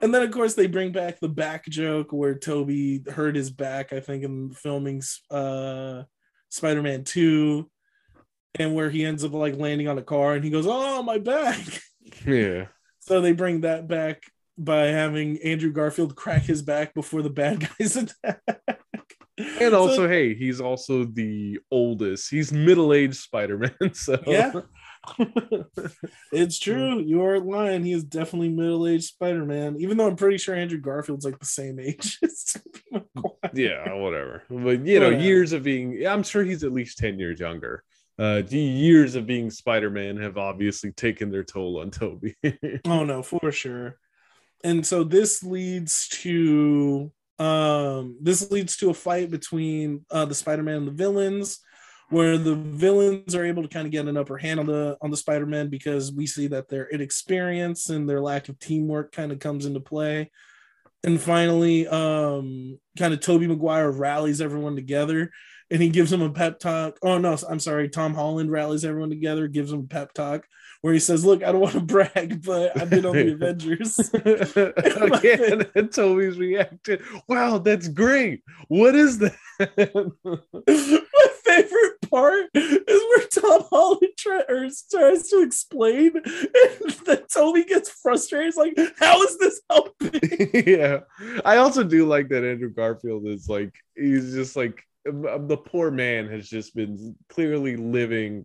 And 0.01 0.13
then 0.13 0.21
of 0.23 0.31
course 0.31 0.53
they 0.53 0.67
bring 0.67 0.91
back 0.91 1.19
the 1.19 1.30
back 1.30 1.65
joke 1.67 2.11
where 2.11 2.35
tobey 2.35 3.03
hurt 3.09 3.35
his 3.35 3.49
back 3.49 3.91
i 3.91 3.99
think 3.99 4.23
in 4.23 4.51
filming 4.51 5.01
uh 5.30 6.03
spider-man 6.49 7.03
2 7.03 7.69
and 8.55 8.73
where 8.73 8.89
he 8.89 9.05
ends 9.05 9.23
up 9.23 9.34
like 9.34 9.57
landing 9.57 9.88
on 9.88 9.97
a 9.97 10.03
car 10.03 10.34
and 10.34 10.43
he 10.43 10.49
goes 10.49 10.65
oh 10.67 11.03
my 11.03 11.17
back. 11.17 11.59
Yeah, 12.26 12.65
so 13.01 13.21
they 13.21 13.34
bring 13.34 13.61
that 13.61 13.88
back 13.88 14.23
by 14.57 14.85
having 14.85 15.38
andrew 15.43 15.71
garfield 15.71 16.15
crack 16.15 16.41
his 16.41 16.63
back 16.63 16.95
before 16.95 17.21
the 17.21 17.30
bad 17.30 17.59
guys 17.80 17.95
attack 17.95 18.41
and 19.40 19.72
So- 19.72 19.78
also, 19.78 20.07
hey, 20.07 20.36
he's 20.36 20.60
also 20.61 21.06
the 21.06 21.60
oldest. 21.72 22.30
He's 22.30 22.52
middle 22.52 22.94
aged 22.94 23.16
Spider 23.16 23.57
Man. 23.57 23.72
So 23.94 24.22
Yeah. 24.28 24.52
It's 26.32 26.60
true. 26.60 26.99
You 26.99 27.24
are 27.24 27.40
lying. 27.40 27.84
He 27.84 27.94
is 27.94 28.03
definitely 28.03 28.49
middle 28.49 28.88
aged 28.88 29.06
Spider 29.06 29.45
Man, 29.45 29.78
even 29.80 29.98
though 29.98 30.07
I'm 30.07 30.16
pretty 30.16 30.38
sure 30.38 30.56
Andrew 30.56 30.80
Garfield's 30.80 31.26
like 31.26 31.40
the 31.40 31.45
same 31.45 31.80
age. 31.80 32.20
as 32.24 32.57
yeah, 33.53 33.94
whatever. 33.94 34.44
But 34.49 34.86
you 34.86 34.99
know, 34.99 35.07
Whatever. 35.07 35.24
years 35.24 35.53
of 35.53 35.64
being, 35.64 36.06
I'm 36.06 36.24
sure 36.24 36.44
he's 36.44 36.64
at 36.64 36.72
least 36.74 36.98
ten 36.98 37.18
years 37.18 37.40
younger. 37.40 37.84
Uh, 38.18 38.41
the 38.41 38.60
years 38.60 39.16
of 39.16 39.26
being 39.26 39.49
Spider 39.49 39.90
Man 39.90 40.18
have 40.18 40.38
obviously 40.38 40.91
taken 40.91 41.32
their 41.32 41.45
toll 41.45 41.80
on 41.80 41.90
Tobey. 41.91 42.36
oh 42.86 43.06
no, 43.06 43.24
for 43.24 43.52
sure. 43.52 43.98
And 44.64 44.86
so 44.86 45.06
this 45.06 45.41
leads 45.41 46.10
to 46.24 47.11
um 47.40 48.18
this 48.22 48.52
leads 48.52 48.76
to 48.78 48.90
a 48.90 48.94
fight 48.94 49.32
between 49.32 50.06
uh 50.11 50.26
the 50.26 50.36
Spider-Man 50.36 50.78
and 50.78 50.88
the 50.88 50.91
villains 50.91 51.60
where 52.10 52.38
the 52.38 52.56
villains 52.56 53.36
are 53.36 53.45
able 53.45 53.61
to 53.61 53.70
kind 53.70 53.86
of 53.86 53.91
get 53.91 54.07
an 54.07 54.18
upper 54.18 54.38
hand 54.38 54.60
on 54.60 54.66
the 54.66 54.98
on 55.02 55.11
the 55.11 55.18
Spider-Man 55.18 55.70
because 55.70 56.11
we 56.11 56.26
see 56.28 56.48
that 56.48 56.68
their 56.68 56.90
inexperience 56.90 57.90
and 57.90 58.10
their 58.10 58.22
lack 58.22 58.49
of 58.49 58.60
teamwork 58.60 59.11
kind 59.11 59.32
of 59.32 59.40
comes 59.40 59.66
into 59.66 59.80
play. 59.80 60.32
And 61.03 61.22
finally, 61.22 61.88
um, 61.88 62.78
kind 62.98 63.14
of 63.14 63.22
Tobey 63.22 63.48
Maguire 63.48 63.90
rallies 63.90 64.41
everyone 64.41 64.76
together 64.76 65.32
and 65.72 65.82
he 65.82 65.90
gives 65.90 66.11
him 66.11 66.22
a 66.22 66.32
pep 66.32 66.60
talk. 66.60 66.98
Oh 67.02 67.20
no, 67.20 67.38
I'm 67.48 67.60
sorry. 67.60 67.90
Tom 67.90 68.16
Holland 68.16 68.52
rallies 68.52 68.84
everyone 68.84 69.10
together, 69.10 69.48
gives 69.48 69.72
him 69.72 69.82
a 69.82 69.88
pep 69.88 70.14
talk 70.14 70.45
where 70.81 70.93
he 70.93 70.99
says, 70.99 71.26
"Look, 71.26 71.43
I 71.43 71.51
don't 71.51 71.61
want 71.61 71.73
to 71.73 71.81
brag, 71.81 72.43
but 72.43 72.80
I've 72.80 72.89
been 72.89 73.06
on 73.06 73.15
the 73.15 73.34
Avengers." 73.34 73.99
Again, 74.14 75.65
and 75.76 75.91
Tobey's 75.91 76.38
reaction. 76.38 76.99
Wow, 77.27 77.57
that's 77.60 77.88
great. 77.88 78.43
What 78.68 78.95
is 78.95 79.19
that? 79.19 79.35
My 79.60 81.27
favorite 81.43 82.01
part 82.10 82.49
is 82.53 82.88
where 82.88 83.27
Tom 83.27 83.64
Holland 83.69 84.14
try, 84.18 84.41
tries 84.47 85.27
to 85.30 85.41
explain, 85.41 86.11
and 86.15 86.93
then 87.06 87.23
Tobey 87.34 87.65
gets 87.65 87.89
frustrated. 87.89 88.45
He's 88.45 88.57
like, 88.57 88.77
"How 88.99 89.22
is 89.23 89.38
this 89.38 89.61
helping?" 89.69 90.65
yeah, 90.65 90.99
I 91.43 91.57
also 91.57 91.84
do 91.84 92.07
like 92.07 92.30
that 92.30 92.43
Andrew 92.43 92.69
Garfield 92.69 93.27
is 93.27 93.49
like 93.49 93.73
he's 93.95 94.34
just 94.34 94.56
like 94.56 94.84
Um, 95.10 95.26
um, 95.26 95.48
the 95.48 95.57
poor 95.57 95.91
man 95.91 96.30
has 96.30 96.48
just 96.48 96.76
been 96.76 97.15
clearly 97.30 97.76
living 97.76 98.44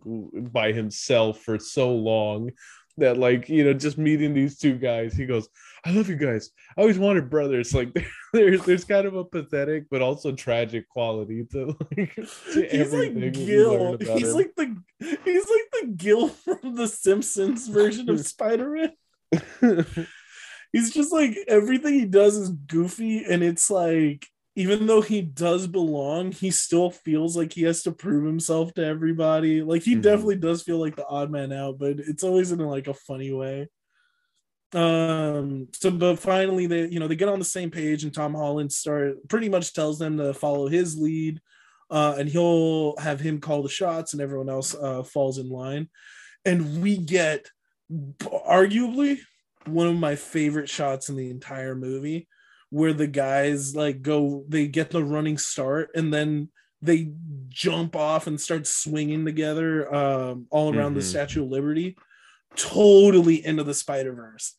by 0.51 0.71
himself 0.71 1.41
for 1.41 1.59
so 1.59 1.93
long 1.93 2.51
that 2.97 3.17
like 3.17 3.49
you 3.49 3.63
know 3.63 3.73
just 3.73 3.97
meeting 3.97 4.33
these 4.33 4.57
two 4.57 4.77
guys 4.77 5.13
he 5.13 5.25
goes 5.25 5.49
i 5.85 5.91
love 5.91 6.09
you 6.09 6.15
guys. 6.15 6.49
I 6.77 6.81
always 6.81 6.97
wanted 6.97 7.29
brothers. 7.29 7.73
Like 7.73 7.89
there's 8.33 8.65
there's 8.65 8.83
kind 8.83 9.05
of 9.05 9.15
a 9.15 9.23
pathetic 9.23 9.85
but 9.89 10.01
also 10.01 10.31
tragic 10.31 10.89
quality 10.89 11.45
to 11.51 11.77
like 11.95 12.15
to 12.15 12.67
he's 12.71 12.93
like 12.93 13.33
gil. 13.33 13.97
he's 13.99 14.31
him. 14.31 14.33
like 14.33 14.55
the 14.55 14.75
he's 14.99 15.47
like 15.47 15.69
the 15.81 15.93
gil 15.95 16.29
from 16.29 16.75
the 16.75 16.87
simpsons 16.87 17.67
version 17.69 18.09
of 18.09 18.25
spider-man. 18.25 18.93
He's 20.73 20.91
just 20.91 21.13
like 21.13 21.37
everything 21.47 21.93
he 21.93 22.05
does 22.05 22.35
is 22.35 22.49
goofy 22.49 23.23
and 23.23 23.43
it's 23.43 23.69
like 23.69 24.27
even 24.55 24.87
though 24.87 25.01
he 25.01 25.21
does 25.21 25.67
belong, 25.67 26.31
he 26.31 26.49
still 26.49 26.89
feels 26.89 27.35
like 27.35 27.51
he 27.51 27.63
has 27.63 27.83
to 27.83 27.91
prove 27.91 28.25
himself 28.25 28.73
to 28.73 28.85
everybody. 28.85 29.61
Like 29.61 29.83
he 29.83 29.93
mm-hmm. 29.93 30.01
definitely 30.01 30.37
does 30.37 30.63
feel 30.63 30.79
like 30.79 30.95
the 30.95 31.05
odd 31.05 31.29
man 31.29 31.51
out, 31.51 31.77
but 31.77 31.99
it's 31.99 32.23
always 32.23 32.51
in 32.51 32.59
like 32.59 32.87
a 32.87 32.93
funny 32.93 33.33
way. 33.33 33.67
Um, 34.73 35.67
so 35.73 35.91
but 35.91 36.17
finally 36.19 36.65
they 36.65 36.87
you 36.87 36.99
know 36.99 37.07
they 37.07 37.15
get 37.15 37.29
on 37.29 37.39
the 37.39 37.45
same 37.45 37.69
page 37.69 38.03
and 38.03 38.13
Tom 38.13 38.33
Holland 38.33 38.73
start 38.73 39.25
pretty 39.29 39.47
much 39.47 39.73
tells 39.73 39.99
them 39.99 40.17
to 40.17 40.33
follow 40.33 40.67
his 40.67 40.97
lead. 40.97 41.41
Uh, 41.91 42.15
and 42.17 42.27
he'll 42.27 42.97
have 42.97 43.19
him 43.19 43.39
call 43.39 43.61
the 43.61 43.69
shots 43.69 44.13
and 44.13 44.21
everyone 44.21 44.49
else 44.49 44.73
uh, 44.73 45.03
falls 45.03 45.37
in 45.37 45.49
line. 45.49 45.87
And 46.43 46.81
we 46.81 46.97
get 46.97 47.47
arguably 47.91 49.19
one 49.65 49.87
of 49.87 49.95
my 49.95 50.15
favorite 50.15 50.69
shots 50.69 51.09
in 51.09 51.15
the 51.15 51.29
entire 51.29 51.75
movie 51.75 52.27
where 52.75 52.91
the 52.91 53.07
guys 53.07 53.73
like 53.73 54.01
go 54.01 54.43
they 54.49 54.67
get 54.67 54.91
the 54.91 55.01
running 55.01 55.37
start 55.37 55.89
and 55.95 56.13
then 56.13 56.49
they 56.81 57.09
jump 57.47 57.95
off 57.95 58.27
and 58.27 58.39
start 58.39 58.67
swinging 58.67 59.23
together 59.23 59.95
um, 59.95 60.45
all 60.49 60.75
around 60.75 60.89
mm-hmm. 60.89 60.95
the 60.95 61.01
Statue 61.03 61.43
of 61.43 61.49
Liberty, 61.49 61.95
totally 62.57 63.45
into 63.45 63.63
the 63.63 63.73
Spider 63.73 64.11
Verse, 64.11 64.55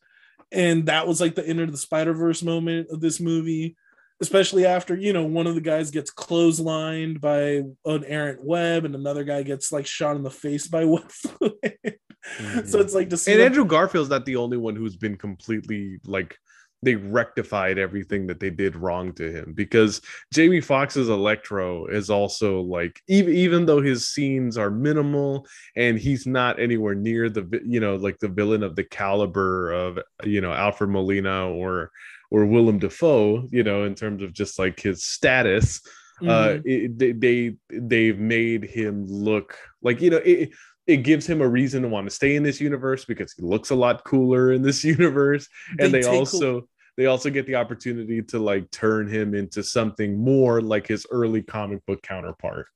and 0.51 0.87
that 0.87 1.07
was 1.07 1.21
like 1.21 1.35
the 1.35 1.47
end 1.47 1.59
of 1.59 1.71
the 1.71 1.77
Spider 1.77 2.15
Verse 2.15 2.41
moment 2.41 2.87
of 2.89 3.01
this 3.01 3.19
movie, 3.19 3.77
especially 4.19 4.65
after 4.65 4.95
you 4.95 5.13
know 5.13 5.25
one 5.25 5.45
of 5.45 5.53
the 5.53 5.61
guys 5.61 5.91
gets 5.91 6.11
clotheslined 6.11 7.21
by 7.21 7.61
an 7.85 8.03
errant 8.03 8.43
web 8.43 8.83
and 8.83 8.95
another 8.95 9.25
guy 9.25 9.43
gets 9.43 9.71
like 9.71 9.85
shot 9.85 10.15
in 10.15 10.23
the 10.23 10.31
face 10.31 10.67
by 10.67 10.85
web 10.85 11.07
mm-hmm. 11.07 12.65
So 12.65 12.79
it's 12.79 12.95
like 12.95 13.11
to 13.11 13.17
see 13.17 13.33
and 13.33 13.41
them- 13.41 13.45
Andrew 13.45 13.65
Garfield's 13.65 14.09
not 14.09 14.25
the 14.25 14.37
only 14.37 14.57
one 14.57 14.75
who's 14.75 14.95
been 14.95 15.17
completely 15.17 15.99
like 16.03 16.35
they 16.83 16.95
rectified 16.95 17.77
everything 17.77 18.27
that 18.27 18.39
they 18.39 18.49
did 18.49 18.75
wrong 18.75 19.11
to 19.13 19.31
him 19.31 19.53
because 19.53 20.01
Jamie 20.31 20.61
Foxx's 20.61 21.09
Electro 21.09 21.87
is 21.87 22.09
also 22.09 22.61
like 22.61 23.01
even 23.07 23.33
even 23.33 23.65
though 23.65 23.81
his 23.81 24.07
scenes 24.07 24.57
are 24.57 24.69
minimal 24.69 25.47
and 25.75 25.97
he's 25.97 26.27
not 26.27 26.59
anywhere 26.59 26.95
near 26.95 27.29
the 27.29 27.61
you 27.65 27.79
know 27.79 27.95
like 27.95 28.19
the 28.19 28.27
villain 28.27 28.63
of 28.63 28.75
the 28.75 28.83
caliber 28.83 29.71
of 29.71 29.99
you 30.23 30.39
know 30.39 30.53
Alfred 30.53 30.89
Molina 30.89 31.49
or 31.49 31.91
or 32.29 32.45
Willem 32.45 32.79
Dafoe 32.79 33.47
you 33.51 33.63
know 33.63 33.83
in 33.85 33.95
terms 33.95 34.21
of 34.21 34.33
just 34.33 34.59
like 34.59 34.79
his 34.79 35.03
status 35.03 35.81
uh, 36.21 36.25
mm-hmm. 36.25 36.29
uh 36.29 36.61
it, 36.63 36.97
they, 36.97 37.11
they 37.11 37.55
they've 37.69 38.19
made 38.19 38.63
him 38.63 39.05
look 39.07 39.57
like 39.81 39.99
you 39.99 40.11
know 40.11 40.17
it, 40.17 40.51
it 40.87 40.97
gives 40.97 41.27
him 41.27 41.41
a 41.41 41.47
reason 41.47 41.83
to 41.83 41.89
want 41.89 42.07
to 42.07 42.15
stay 42.15 42.35
in 42.35 42.43
this 42.43 42.61
universe 42.61 43.03
because 43.03 43.33
he 43.33 43.43
looks 43.43 43.69
a 43.69 43.75
lot 43.75 44.05
cooler 44.05 44.53
in 44.53 44.61
this 44.61 44.83
universe. 44.83 45.47
And 45.79 45.93
they, 45.93 46.01
they 46.01 46.07
also 46.07 46.61
cool. 46.61 46.69
they 46.95 47.05
also 47.05 47.29
get 47.29 47.45
the 47.45 47.55
opportunity 47.55 48.21
to 48.23 48.39
like 48.39 48.71
turn 48.71 49.07
him 49.07 49.35
into 49.35 49.63
something 49.63 50.17
more 50.17 50.61
like 50.61 50.87
his 50.87 51.05
early 51.11 51.43
comic 51.43 51.85
book 51.85 52.01
counterpart. 52.01 52.67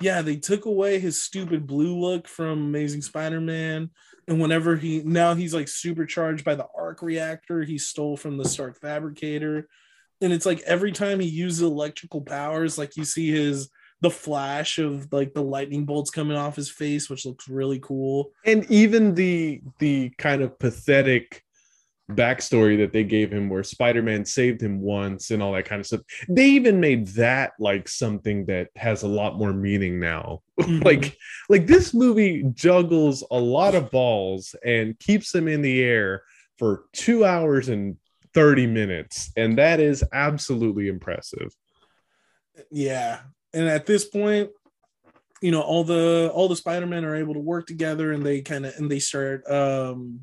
Yeah 0.00 0.22
they 0.22 0.36
took 0.36 0.64
away 0.64 0.98
his 0.98 1.20
stupid 1.20 1.66
blue 1.66 1.98
look 1.98 2.28
from 2.28 2.66
amazing 2.66 3.02
spider-man. 3.02 3.90
And 4.28 4.40
whenever 4.40 4.76
he 4.76 5.02
now 5.04 5.34
he's 5.34 5.54
like 5.54 5.68
supercharged 5.68 6.44
by 6.44 6.54
the 6.54 6.66
arc 6.76 7.02
reactor 7.02 7.62
he 7.62 7.78
stole 7.78 8.16
from 8.16 8.38
the 8.38 8.48
stark 8.48 8.80
fabricator. 8.80 9.68
And 10.20 10.32
it's 10.32 10.46
like 10.46 10.60
every 10.60 10.92
time 10.92 11.20
he 11.20 11.28
uses 11.28 11.62
electrical 11.62 12.22
powers 12.22 12.78
like 12.78 12.96
you 12.96 13.04
see 13.04 13.30
his 13.30 13.68
the 14.00 14.10
flash 14.10 14.78
of 14.78 15.12
like 15.12 15.32
the 15.32 15.42
lightning 15.42 15.84
bolts 15.84 16.10
coming 16.10 16.36
off 16.36 16.56
his 16.56 16.70
face, 16.70 17.08
which 17.08 17.24
looks 17.24 17.48
really 17.48 17.78
cool. 17.80 18.30
And 18.44 18.70
even 18.70 19.14
the 19.14 19.62
the 19.78 20.10
kind 20.18 20.42
of 20.42 20.58
pathetic 20.58 21.42
backstory 22.10 22.78
that 22.78 22.92
they 22.92 23.02
gave 23.02 23.32
him 23.32 23.48
where 23.48 23.64
Spider-Man 23.64 24.24
saved 24.24 24.62
him 24.62 24.80
once 24.80 25.32
and 25.32 25.42
all 25.42 25.52
that 25.52 25.64
kind 25.64 25.80
of 25.80 25.86
stuff. 25.86 26.02
They 26.28 26.46
even 26.50 26.78
made 26.78 27.08
that 27.08 27.52
like 27.58 27.88
something 27.88 28.46
that 28.46 28.68
has 28.76 29.02
a 29.02 29.08
lot 29.08 29.36
more 29.38 29.52
meaning 29.52 30.00
now. 30.00 30.42
Mm-hmm. 30.56 30.84
like 30.84 31.18
like 31.50 31.66
this 31.66 31.92
movie 31.92 32.42
juggles 32.54 33.22
a 33.30 33.38
lot 33.38 33.74
of 33.74 33.90
balls 33.90 34.54
and 34.64 34.98
keeps 34.98 35.30
them 35.30 35.48
in 35.48 35.60
the 35.60 35.84
air 35.84 36.22
for 36.58 36.86
2 36.94 37.26
hours 37.26 37.68
and 37.68 37.98
30 38.32 38.66
minutes 38.66 39.30
and 39.36 39.58
that 39.58 39.80
is 39.80 40.02
absolutely 40.14 40.88
impressive. 40.88 41.54
Yeah, 42.70 43.18
and 43.56 43.68
at 43.68 43.86
this 43.86 44.04
point 44.04 44.50
you 45.42 45.50
know 45.50 45.60
all 45.60 45.84
the 45.84 46.30
all 46.34 46.48
the 46.48 46.56
spider-men 46.56 47.04
are 47.04 47.16
able 47.16 47.34
to 47.34 47.40
work 47.40 47.66
together 47.66 48.12
and 48.12 48.24
they 48.24 48.40
kind 48.40 48.64
of 48.66 48.74
and 48.76 48.90
they 48.90 48.98
start 48.98 49.48
um 49.50 50.20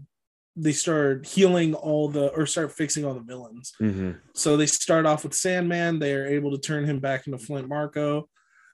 they 0.56 0.72
start 0.72 1.26
healing 1.26 1.74
all 1.74 2.10
the 2.10 2.28
or 2.30 2.46
start 2.46 2.72
fixing 2.72 3.06
all 3.06 3.14
the 3.14 3.22
villains. 3.22 3.74
Mm-hmm. 3.82 4.12
so 4.36 4.56
they 4.56 4.68
start 4.68 5.06
off 5.06 5.24
with 5.24 5.34
sandman. 5.34 6.00
They 6.00 6.14
are 6.14 6.28
able 6.28 6.52
to 6.52 6.60
turn 6.60 6.86
him 6.86 7.00
back 7.00 7.26
into 7.26 7.40
flint 7.40 7.68
marko. 7.68 8.30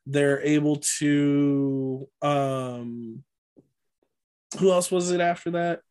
They're 0.05 0.41
able 0.41 0.77
to 0.99 2.07
um 2.21 3.23
who 4.59 4.71
else 4.71 4.91
was 4.91 5.11
it 5.11 5.21
after 5.21 5.51
that? 5.51 5.81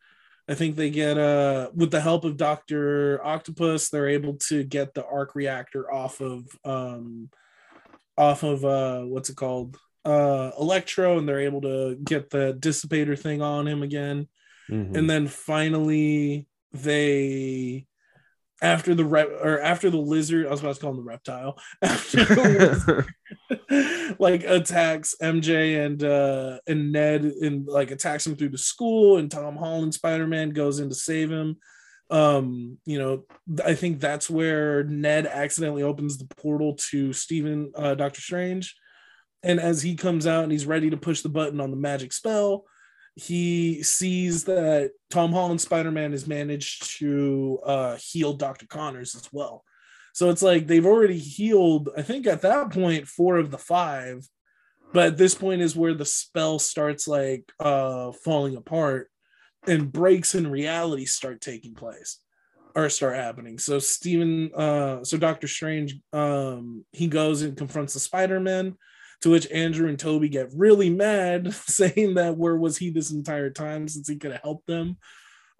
I 0.49 0.55
think 0.55 0.77
they 0.77 0.90
get 0.90 1.16
uh 1.16 1.70
with 1.74 1.90
the 1.90 2.01
help 2.01 2.24
of 2.24 2.36
dr 2.36 3.20
octopus 3.24 3.90
they're 3.90 4.09
able 4.09 4.35
to 4.49 4.65
get 4.65 4.95
the 4.95 5.05
arc 5.05 5.35
reactor 5.35 5.93
off 5.93 6.20
of 6.20 6.47
um 6.65 7.31
off 8.19 8.43
of 8.43 8.65
uh 8.65 9.03
what's 9.03 9.31
it 9.31 9.36
called? 9.36 9.78
Uh 10.05 10.51
electro 10.59 11.16
and 11.19 11.28
they're 11.28 11.40
able 11.40 11.62
to 11.62 11.97
get 12.05 12.28
the 12.28 12.57
dissipator 12.59 13.19
thing 13.19 13.40
on 13.40 13.66
him 13.66 13.82
again. 13.82 14.28
Mm-hmm. 14.70 14.97
and 14.97 15.09
then 15.09 15.27
finally 15.28 16.47
they 16.73 17.86
after 18.61 18.95
the 18.95 19.05
rep 19.05 19.28
or 19.40 19.61
after 19.61 19.89
the 19.89 19.97
lizard 19.97 20.47
i 20.47 20.51
was 20.51 20.61
about 20.61 20.74
to 20.74 20.81
call 20.81 20.90
him 20.90 20.97
the 20.97 21.03
reptile 21.03 21.59
after 21.82 22.24
the 22.24 23.07
lizard, 23.49 24.16
like 24.19 24.45
attacks 24.45 25.15
mj 25.23 25.86
and 25.86 26.03
uh 26.03 26.59
and 26.66 26.93
ned 26.93 27.24
and 27.24 27.66
like 27.66 27.90
attacks 27.90 28.27
him 28.27 28.36
through 28.36 28.49
the 28.49 28.59
school 28.59 29.16
and 29.16 29.31
tom 29.31 29.57
holland 29.57 29.95
spider-man 29.95 30.51
goes 30.51 30.81
in 30.81 30.89
to 30.89 30.95
save 30.95 31.31
him 31.31 31.57
um 32.11 32.79
you 32.87 32.99
know 32.99 33.25
i 33.65 33.75
think 33.75 34.01
that's 34.01 34.31
where 34.31 34.83
ned 34.85 35.27
accidentally 35.27 35.83
opens 35.83 36.17
the 36.17 36.27
portal 36.37 36.75
to 36.75 37.13
stephen 37.13 37.71
uh, 37.75 37.95
dr 37.95 38.21
strange. 38.21 38.77
And 39.45 39.61
as 39.61 39.83
he 39.83 39.95
comes 39.95 40.27
out 40.27 40.43
and 40.43 40.51
he's 40.51 40.67
ready 40.67 40.91
to 40.91 40.97
push 40.97 41.21
the 41.21 41.29
button 41.29 41.61
on 41.61 41.71
the 41.71 41.77
magic 41.77 42.13
spell 42.13 42.65
he 43.15 43.83
sees 43.83 44.45
that 44.45 44.93
tom 45.11 45.33
holland 45.33 45.61
spider-man 45.61 46.13
has 46.13 46.27
managed 46.27 46.99
to 46.99 47.59
uh, 47.65 47.97
heal 47.97 48.33
dr 48.33 48.67
connors 48.67 49.15
as 49.15 49.29
well. 49.33 49.65
So 50.15 50.31
it's 50.31 50.43
like 50.43 50.67
they've 50.67 50.87
already 50.87 51.19
healed 51.19 51.91
i 51.97 52.03
think 52.03 52.27
at 52.27 52.43
that 52.43 52.71
point 52.71 53.07
four 53.07 53.37
of 53.37 53.51
the 53.51 53.59
five. 53.59 54.27
But 54.95 55.19
this 55.19 55.35
point 55.35 55.61
is 55.61 55.77
where 55.77 55.93
the 55.93 56.07
spell 56.07 56.59
starts 56.59 57.07
like 57.07 57.45
uh 57.61 58.13
falling 58.25 58.57
apart 58.57 59.11
and 59.69 59.93
breaks 59.93 60.35
in 60.35 60.51
reality 60.51 61.05
start 61.05 61.40
taking 61.40 61.74
place 61.74 62.19
or 62.74 62.89
start 62.89 63.16
happening. 63.16 63.59
So 63.59 63.78
Stephen, 63.78 64.51
uh, 64.55 65.05
so 65.05 65.19
Doctor 65.19 65.49
Strange, 65.49 65.97
um, 66.12 66.85
he 66.93 67.09
goes 67.09 67.43
and 67.43 67.57
confronts 67.57 67.95
the 67.95 68.01
Spider-Man. 68.01 68.77
To 69.23 69.31
which 69.31 69.51
Andrew 69.51 69.89
and 69.89 69.99
Tobey 69.99 70.28
get 70.28 70.53
really 70.55 70.90
mad, 70.90 71.53
saying 71.66 72.15
that 72.15 72.36
where 72.36 72.57
was 72.57 72.78
he 72.78 72.90
this 72.90 73.11
entire 73.11 73.51
time 73.51 73.89
since 73.89 74.07
he 74.07 74.16
could 74.16 74.31
have 74.31 74.43
helped 74.45 74.69
them. 74.69 74.97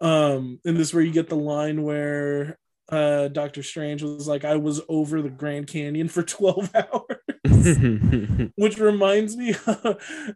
Um, 0.01 0.61
and 0.65 0.77
this 0.77 0.89
is 0.89 0.95
where 0.95 1.03
you 1.03 1.11
get 1.11 1.29
the 1.29 1.35
line 1.35 1.83
where 1.83 2.57
uh 2.89 3.27
Doctor 3.27 3.65
Strange 3.65 4.01
was 4.05 4.29
like, 4.29 4.45
I 4.45 4.57
was 4.57 4.81
over 4.89 5.21
the 5.23 5.29
Grand 5.29 5.67
Canyon 5.67 6.09
for 6.09 6.23
12 6.39 6.71
hours. 6.73 7.28
Which 8.57 8.79
reminds 8.79 9.37
me, 9.37 9.55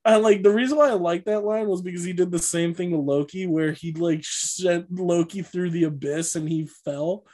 I 0.05 0.17
like 0.17 0.43
the 0.43 0.53
reason 0.53 0.79
why 0.79 0.89
I 0.89 0.95
like 0.95 1.25
that 1.25 1.45
line 1.45 1.69
was 1.69 1.83
because 1.83 2.05
he 2.05 2.13
did 2.13 2.31
the 2.31 2.39
same 2.39 2.75
thing 2.75 2.91
to 2.91 2.99
Loki, 2.99 3.47
where 3.47 3.73
he 3.73 3.93
like 3.93 4.25
sent 4.25 4.93
Loki 4.93 5.43
through 5.43 5.71
the 5.71 5.85
abyss 5.85 6.37
and 6.37 6.49
he 6.49 6.69
fell. 6.85 7.25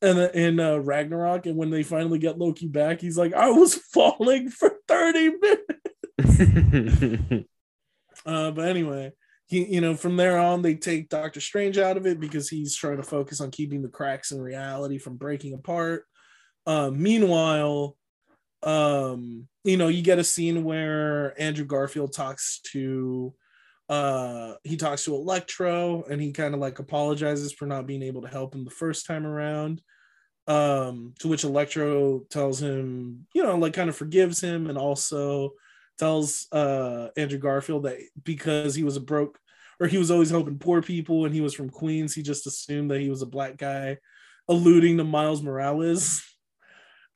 And 0.00 0.18
in 0.18 0.60
uh, 0.60 0.76
Ragnarok, 0.76 1.46
and 1.46 1.56
when 1.56 1.70
they 1.70 1.82
finally 1.82 2.20
get 2.20 2.38
Loki 2.38 2.68
back, 2.68 3.00
he's 3.00 3.18
like, 3.18 3.34
I 3.34 3.50
was 3.50 3.74
falling 3.92 4.50
for 4.50 4.72
30 4.86 5.32
minutes. 5.40 5.62
uh, 8.26 8.52
but 8.52 8.68
anyway, 8.68 9.12
he, 9.46 9.64
you 9.66 9.80
know, 9.80 9.96
from 9.96 10.16
there 10.16 10.38
on, 10.38 10.62
they 10.62 10.76
take 10.76 11.08
Doctor 11.08 11.40
Strange 11.40 11.78
out 11.78 11.96
of 11.96 12.06
it 12.06 12.20
because 12.20 12.48
he's 12.48 12.76
trying 12.76 12.98
to 12.98 13.02
focus 13.02 13.40
on 13.40 13.50
keeping 13.50 13.82
the 13.82 13.88
cracks 13.88 14.30
in 14.30 14.40
reality 14.40 14.98
from 14.98 15.16
breaking 15.16 15.54
apart. 15.54 16.04
Uh, 16.64 16.90
meanwhile, 16.92 17.96
um, 18.62 19.48
you 19.64 19.76
know, 19.76 19.88
you 19.88 20.02
get 20.02 20.18
a 20.18 20.24
scene 20.24 20.64
where 20.64 21.40
Andrew 21.40 21.64
Garfield 21.64 22.12
talks 22.12 22.60
to 22.72 23.34
uh 23.88 24.52
he 24.64 24.76
talks 24.76 25.06
to 25.06 25.14
Electro 25.14 26.04
and 26.10 26.20
he 26.20 26.30
kind 26.30 26.52
of 26.52 26.60
like 26.60 26.78
apologizes 26.78 27.54
for 27.54 27.64
not 27.64 27.86
being 27.86 28.02
able 28.02 28.20
to 28.20 28.28
help 28.28 28.54
him 28.54 28.64
the 28.64 28.70
first 28.70 29.06
time 29.06 29.26
around. 29.26 29.80
Um, 30.46 31.14
to 31.18 31.28
which 31.28 31.44
Electro 31.44 32.20
tells 32.30 32.62
him, 32.62 33.26
you 33.34 33.42
know, 33.42 33.56
like 33.56 33.74
kind 33.74 33.90
of 33.90 33.96
forgives 33.96 34.40
him 34.40 34.68
and 34.68 34.78
also 34.78 35.52
tells 35.98 36.46
uh, 36.52 37.08
Andrew 37.18 37.38
Garfield 37.38 37.82
that 37.82 37.98
because 38.22 38.74
he 38.74 38.82
was 38.82 38.96
a 38.96 39.00
broke 39.00 39.38
or 39.80 39.86
he 39.86 39.98
was 39.98 40.10
always 40.10 40.30
helping 40.30 40.58
poor 40.58 40.80
people 40.80 41.24
and 41.24 41.34
he 41.34 41.40
was 41.40 41.54
from 41.54 41.70
Queens, 41.70 42.14
he 42.14 42.22
just 42.22 42.46
assumed 42.46 42.90
that 42.90 43.00
he 43.00 43.10
was 43.10 43.22
a 43.22 43.26
black 43.26 43.56
guy, 43.56 43.98
alluding 44.48 44.96
to 44.96 45.04
Miles 45.04 45.42
Morales, 45.42 46.24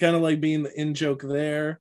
kind 0.02 0.16
of 0.16 0.22
like 0.22 0.40
being 0.40 0.64
the 0.64 0.80
in 0.80 0.94
joke 0.94 1.22
there, 1.22 1.80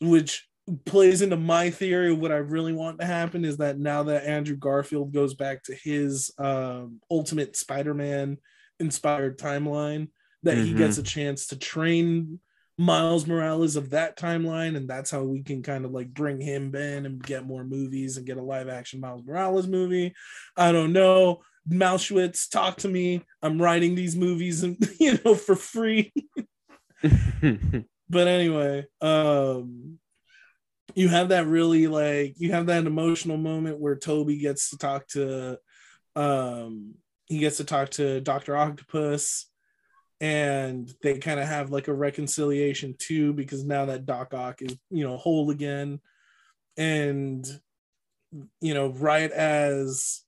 which 0.00 0.46
plays 0.84 1.20
into 1.20 1.36
my 1.36 1.68
theory 1.70 2.12
of 2.12 2.18
what 2.20 2.30
I 2.30 2.36
really 2.36 2.72
want 2.72 3.00
to 3.00 3.06
happen 3.06 3.44
is 3.44 3.56
that 3.56 3.78
now 3.78 4.04
that 4.04 4.24
Andrew 4.24 4.56
Garfield 4.56 5.12
goes 5.12 5.34
back 5.34 5.64
to 5.64 5.74
his 5.74 6.30
um, 6.38 7.00
ultimate 7.10 7.56
Spider 7.56 7.92
Man 7.92 8.38
inspired 8.78 9.38
timeline, 9.38 10.08
that 10.44 10.56
mm-hmm. 10.56 10.66
he 10.66 10.74
gets 10.74 10.98
a 10.98 11.02
chance 11.02 11.48
to 11.48 11.58
train 11.58 12.38
Miles 12.78 13.26
Morales 13.26 13.74
of 13.74 13.90
that 13.90 14.16
timeline, 14.16 14.76
and 14.76 14.88
that's 14.88 15.10
how 15.10 15.24
we 15.24 15.42
can 15.42 15.62
kind 15.62 15.84
of 15.84 15.90
like 15.90 16.14
bring 16.14 16.40
him 16.40 16.72
in 16.74 17.04
and 17.04 17.22
get 17.22 17.46
more 17.46 17.64
movies 17.64 18.16
and 18.16 18.26
get 18.26 18.36
a 18.36 18.42
live 18.42 18.68
action 18.68 19.00
Miles 19.00 19.24
Morales 19.26 19.66
movie. 19.66 20.14
I 20.56 20.70
don't 20.70 20.92
know. 20.92 21.42
Mouseschwitz, 21.68 22.48
talk 22.48 22.76
to 22.78 22.88
me. 22.88 23.24
I'm 23.42 23.60
writing 23.60 23.96
these 23.96 24.14
movies 24.14 24.62
and 24.62 24.76
you 25.00 25.18
know 25.24 25.34
for 25.34 25.56
free. 25.56 26.12
but 28.08 28.28
anyway, 28.28 28.86
um 29.00 29.98
you 30.94 31.08
have 31.08 31.28
that 31.30 31.46
really 31.46 31.86
like 31.88 32.34
you 32.38 32.52
have 32.52 32.66
that 32.66 32.86
emotional 32.86 33.36
moment 33.36 33.78
where 33.78 33.96
Tobey 33.96 34.38
gets 34.38 34.70
to 34.70 34.78
talk 34.78 35.06
to 35.08 35.58
um 36.14 36.94
he 37.26 37.38
gets 37.38 37.56
to 37.58 37.64
talk 37.64 37.90
to 37.90 38.20
Dr. 38.20 38.56
Octopus 38.56 39.46
and 40.20 40.92
they 41.02 41.18
kind 41.18 41.40
of 41.40 41.46
have 41.46 41.70
like 41.70 41.88
a 41.88 41.94
reconciliation 41.94 42.94
too 42.98 43.32
because 43.32 43.64
now 43.64 43.86
that 43.86 44.06
Doc 44.06 44.32
Ock 44.32 44.62
is 44.62 44.76
you 44.90 45.06
know 45.06 45.16
whole 45.16 45.50
again, 45.50 46.00
and 46.76 47.46
you 48.60 48.74
know 48.74 48.88
right 48.88 49.30
as 49.30 50.22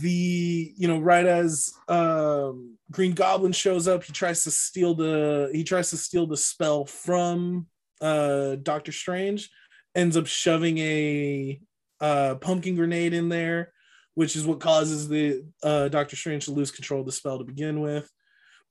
the 0.00 0.72
you 0.76 0.88
know 0.88 0.98
right 0.98 1.26
as 1.26 1.72
um 1.88 2.76
green 2.90 3.12
goblin 3.12 3.52
shows 3.52 3.88
up 3.88 4.04
he 4.04 4.12
tries 4.12 4.44
to 4.44 4.50
steal 4.50 4.94
the 4.94 5.50
he 5.52 5.64
tries 5.64 5.90
to 5.90 5.96
steal 5.96 6.26
the 6.26 6.36
spell 6.36 6.84
from 6.84 7.66
uh 8.00 8.56
doctor 8.62 8.92
strange 8.92 9.50
ends 9.94 10.16
up 10.16 10.26
shoving 10.26 10.78
a 10.78 11.60
uh 12.00 12.34
pumpkin 12.36 12.76
grenade 12.76 13.12
in 13.12 13.28
there 13.28 13.72
which 14.14 14.36
is 14.36 14.46
what 14.46 14.60
causes 14.60 15.08
the 15.08 15.44
uh 15.62 15.88
doctor 15.88 16.16
strange 16.16 16.44
to 16.44 16.52
lose 16.52 16.70
control 16.70 17.00
of 17.00 17.06
the 17.06 17.12
spell 17.12 17.38
to 17.38 17.44
begin 17.44 17.80
with. 17.80 18.10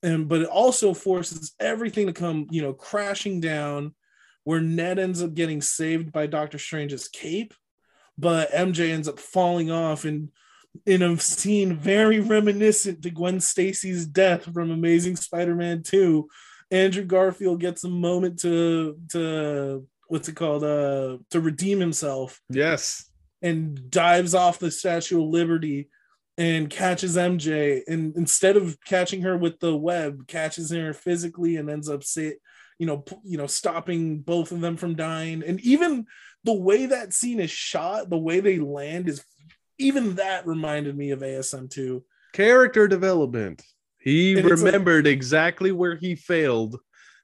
And 0.04 0.28
but 0.28 0.42
it 0.42 0.48
also 0.48 0.94
forces 0.94 1.54
everything 1.60 2.08
to 2.08 2.14
come 2.14 2.48
you 2.50 2.62
know 2.62 2.74
crashing 2.74 3.40
down 3.40 3.94
where 4.44 4.62
ned 4.62 5.00
ends 5.00 5.22
up 5.22 5.34
getting 5.34 5.62
saved 5.62 6.12
by 6.12 6.26
doctor 6.26 6.58
strange's 6.58 7.08
cape 7.08 7.54
but 8.18 8.52
mj 8.52 8.90
ends 8.90 9.08
up 9.08 9.20
falling 9.20 9.70
off 9.70 10.04
and 10.06 10.30
in 10.86 11.02
a 11.02 11.18
scene 11.20 11.76
very 11.76 12.20
reminiscent 12.20 13.02
to 13.02 13.10
gwen 13.10 13.40
stacy's 13.40 14.06
death 14.06 14.52
from 14.54 14.72
amazing 14.72 15.16
spider-man 15.16 15.84
2 15.84 16.28
andrew 16.72 17.04
garfield 17.04 17.60
gets 17.60 17.84
a 17.84 17.90
moment 17.90 18.40
to 18.40 18.98
to 19.10 19.86
what's 20.12 20.28
it 20.28 20.36
called? 20.36 20.64
Uh 20.64 21.18
to 21.30 21.40
redeem 21.40 21.80
himself. 21.80 22.42
Yes. 22.50 23.10
And 23.42 23.90
dives 23.90 24.36
off 24.36 24.60
the 24.60 24.70
statue 24.70 25.24
of 25.24 25.30
liberty 25.30 25.90
and 26.38 26.70
catches 26.70 27.16
MJ 27.16 27.82
and 27.88 28.16
instead 28.18 28.58
of 28.58 28.78
catching 28.86 29.22
her 29.22 29.38
with 29.38 29.60
the 29.60 29.76
web 29.76 30.28
catches 30.28 30.72
her 30.72 30.94
physically 30.94 31.56
and 31.56 31.70
ends 31.70 31.90
up 31.90 32.04
say 32.04 32.36
you 32.78 32.86
know 32.86 33.04
you 33.24 33.38
know 33.38 33.48
stopping 33.48 34.20
both 34.20 34.52
of 34.52 34.60
them 34.60 34.76
from 34.76 34.96
dying. 34.96 35.44
And 35.44 35.62
even 35.62 36.06
the 36.44 36.54
way 36.54 36.88
that 36.88 37.14
scene 37.14 37.40
is 37.40 37.50
shot 37.50 38.10
the 38.10 38.18
way 38.18 38.42
they 38.42 38.60
land 38.60 39.08
is 39.08 39.24
even 39.82 40.16
that 40.16 40.46
reminded 40.46 40.98
me 40.98 41.12
of 41.12 41.20
ASM2 41.20 42.02
character 42.34 42.88
development 42.88 43.62
he 44.00 44.38
and 44.38 44.50
remembered 44.50 45.06
like, 45.06 45.14
exactly 45.14 45.72
where 45.72 45.96
he 45.96 46.16
failed 46.16 46.80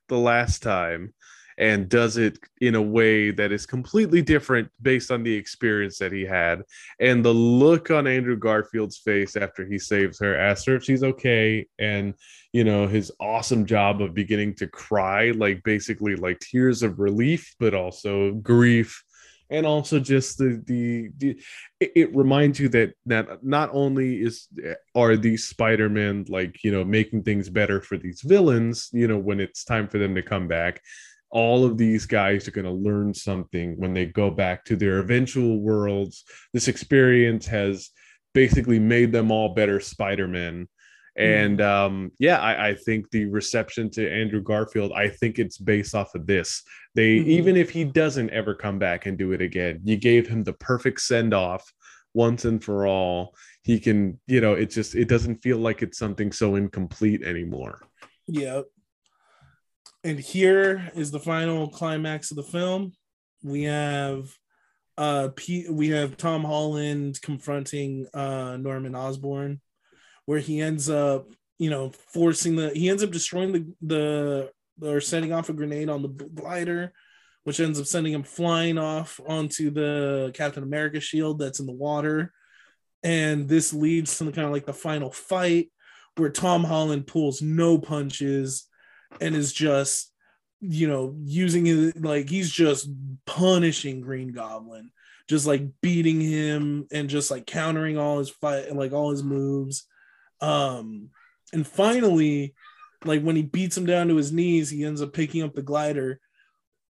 the 0.09 0.17
last 0.17 0.61
time 0.61 1.13
and 1.57 1.89
does 1.89 2.17
it 2.17 2.37
in 2.61 2.75
a 2.75 2.81
way 2.81 3.31
that 3.31 3.51
is 3.51 3.65
completely 3.65 4.21
different 4.21 4.69
based 4.81 5.09
on 5.09 5.23
the 5.23 5.33
experience 5.33 5.97
that 5.97 6.11
he 6.11 6.23
had. 6.23 6.61
And 6.99 7.25
the 7.25 7.33
look 7.33 7.89
on 7.89 8.05
Andrew 8.05 8.37
Garfield's 8.37 8.99
face 8.99 9.35
after 9.35 9.65
he 9.65 9.79
saves 9.79 10.19
her, 10.19 10.37
asks 10.37 10.65
her 10.67 10.75
if 10.75 10.83
she's 10.83 11.03
okay, 11.03 11.65
and 11.79 12.13
you 12.53 12.63
know, 12.63 12.87
his 12.87 13.11
awesome 13.19 13.65
job 13.65 14.01
of 14.01 14.13
beginning 14.13 14.53
to 14.55 14.67
cry, 14.67 15.31
like 15.31 15.63
basically 15.63 16.15
like 16.15 16.39
tears 16.39 16.83
of 16.83 16.99
relief, 16.99 17.55
but 17.59 17.73
also 17.73 18.33
grief 18.33 19.03
and 19.49 19.65
also 19.65 19.99
just 19.99 20.37
the 20.37 20.61
the, 20.65 21.09
the 21.17 21.41
it, 21.79 21.91
it, 21.95 22.15
reminds 22.15 22.59
you 22.59 22.69
that 22.69 22.93
that 23.05 23.43
not 23.43 23.69
only 23.73 24.15
is 24.21 24.47
are 24.95 25.15
these 25.15 25.45
spider-man 25.45 26.25
like 26.29 26.63
you 26.63 26.71
know 26.71 26.83
making 26.83 27.23
things 27.23 27.49
better 27.49 27.81
for 27.81 27.97
these 27.97 28.21
villains 28.21 28.89
you 28.91 29.07
know 29.07 29.17
when 29.17 29.39
it's 29.39 29.63
time 29.63 29.87
for 29.87 29.97
them 29.97 30.15
to 30.15 30.21
come 30.21 30.47
back 30.47 30.81
all 31.29 31.65
of 31.65 31.77
these 31.77 32.05
guys 32.05 32.47
are 32.47 32.51
going 32.51 32.65
to 32.65 32.71
learn 32.71 33.13
something 33.13 33.75
when 33.77 33.93
they 33.93 34.05
go 34.05 34.29
back 34.29 34.63
to 34.65 34.75
their 34.75 34.99
eventual 34.99 35.59
worlds. 35.59 36.23
This 36.53 36.67
experience 36.67 37.45
has 37.47 37.89
basically 38.33 38.79
made 38.79 39.11
them 39.11 39.31
all 39.31 39.53
better 39.53 39.79
Spider-Man. 39.79 40.67
And 41.17 41.59
mm-hmm. 41.59 41.85
um, 41.95 42.11
yeah, 42.19 42.39
I, 42.39 42.69
I, 42.69 42.75
think 42.75 43.09
the 43.09 43.25
reception 43.25 43.89
to 43.91 44.07
Andrew 44.07 44.41
Garfield, 44.41 44.91
I 44.93 45.09
think 45.09 45.39
it's 45.39 45.57
based 45.57 45.95
off 45.95 46.13
of 46.13 46.27
this. 46.27 46.61
They 46.93 47.17
mm-hmm. 47.17 47.29
even 47.31 47.57
if 47.57 47.71
he 47.71 47.83
doesn't 47.85 48.29
ever 48.29 48.53
come 48.53 48.77
back 48.77 49.07
and 49.07 49.17
do 49.17 49.31
it 49.31 49.41
again, 49.41 49.81
you 49.83 49.97
gave 49.97 50.27
him 50.27 50.43
the 50.43 50.53
perfect 50.53 51.01
send 51.01 51.33
off 51.33 51.73
once 52.13 52.45
and 52.45 52.63
for 52.63 52.85
all. 52.85 53.35
He 53.63 53.79
can, 53.79 54.19
you 54.27 54.41
know, 54.41 54.53
it 54.53 54.69
just 54.69 54.93
it 54.93 55.07
doesn't 55.07 55.41
feel 55.41 55.57
like 55.57 55.81
it's 55.81 55.97
something 55.97 56.31
so 56.31 56.55
incomplete 56.55 57.23
anymore. 57.23 57.81
Yeah, 58.27 58.61
and 60.03 60.19
here 60.19 60.91
is 60.95 61.11
the 61.11 61.19
final 61.19 61.67
climax 61.67 62.31
of 62.31 62.37
the 62.37 62.43
film. 62.43 62.93
We 63.43 63.63
have 63.63 64.29
uh 64.97 65.29
P- 65.35 65.69
we 65.69 65.89
have 65.89 66.17
Tom 66.17 66.43
Holland 66.43 67.19
confronting 67.21 68.07
uh 68.13 68.57
Norman 68.57 68.95
Osborn, 68.95 69.61
where 70.27 70.39
he 70.39 70.61
ends 70.61 70.89
up, 70.89 71.27
you 71.57 71.71
know, 71.71 71.89
forcing 71.89 72.55
the 72.55 72.69
he 72.69 72.89
ends 72.89 73.03
up 73.03 73.09
destroying 73.09 73.73
the 73.81 74.51
the 74.77 74.93
or 74.93 75.01
setting 75.01 75.33
off 75.33 75.49
a 75.49 75.53
grenade 75.53 75.89
on 75.89 76.03
the 76.03 76.09
glider, 76.09 76.93
which 77.45 77.59
ends 77.59 77.79
up 77.79 77.87
sending 77.87 78.13
him 78.13 78.21
flying 78.21 78.77
off 78.77 79.19
onto 79.27 79.71
the 79.71 80.31
Captain 80.35 80.61
America 80.61 80.99
shield 80.99 81.39
that's 81.39 81.59
in 81.59 81.65
the 81.65 81.71
water. 81.71 82.31
And 83.01 83.47
this 83.47 83.73
leads 83.73 84.17
to 84.17 84.25
the 84.25 84.31
kind 84.31 84.45
of 84.45 84.53
like 84.53 84.65
the 84.67 84.73
final 84.73 85.11
fight 85.11 85.71
where 86.17 86.29
Tom 86.29 86.63
Holland 86.63 87.07
pulls 87.07 87.41
no 87.41 87.77
punches 87.77 88.67
and 89.21 89.35
is 89.35 89.53
just 89.53 90.11
you 90.59 90.87
know 90.87 91.15
using 91.23 91.67
it 91.67 92.01
like 92.01 92.29
he's 92.29 92.51
just 92.51 92.89
punishing 93.25 94.01
green 94.01 94.33
goblin 94.33 94.91
just 95.29 95.45
like 95.45 95.61
beating 95.81 96.19
him 96.19 96.87
and 96.91 97.09
just 97.09 97.29
like 97.29 97.45
countering 97.45 97.97
all 97.97 98.17
his 98.17 98.29
fight 98.29 98.75
like 98.75 98.91
all 98.91 99.11
his 99.11 99.23
moves 99.23 99.85
um 100.41 101.09
and 101.53 101.65
finally 101.65 102.53
like 103.05 103.21
when 103.21 103.35
he 103.35 103.43
beats 103.43 103.77
him 103.77 103.85
down 103.85 104.07
to 104.07 104.15
his 104.15 104.31
knees 104.31 104.69
he 104.69 104.83
ends 104.83 105.01
up 105.01 105.13
picking 105.13 105.43
up 105.43 105.53
the 105.53 105.61
glider. 105.61 106.19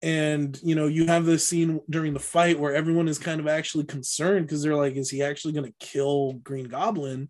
And 0.03 0.59
you 0.61 0.75
know 0.75 0.87
you 0.87 1.07
have 1.07 1.25
this 1.25 1.47
scene 1.47 1.81
during 1.89 2.13
the 2.13 2.19
fight 2.19 2.59
where 2.59 2.75
everyone 2.75 3.07
is 3.07 3.17
kind 3.17 3.39
of 3.39 3.47
actually 3.47 3.85
concerned 3.85 4.45
because 4.45 4.61
they're 4.61 4.75
like 4.75 4.95
is 4.95 5.09
he 5.09 5.23
actually 5.23 5.53
to 5.53 5.73
kill 5.79 6.33
green 6.43 6.67
goblin? 6.67 7.29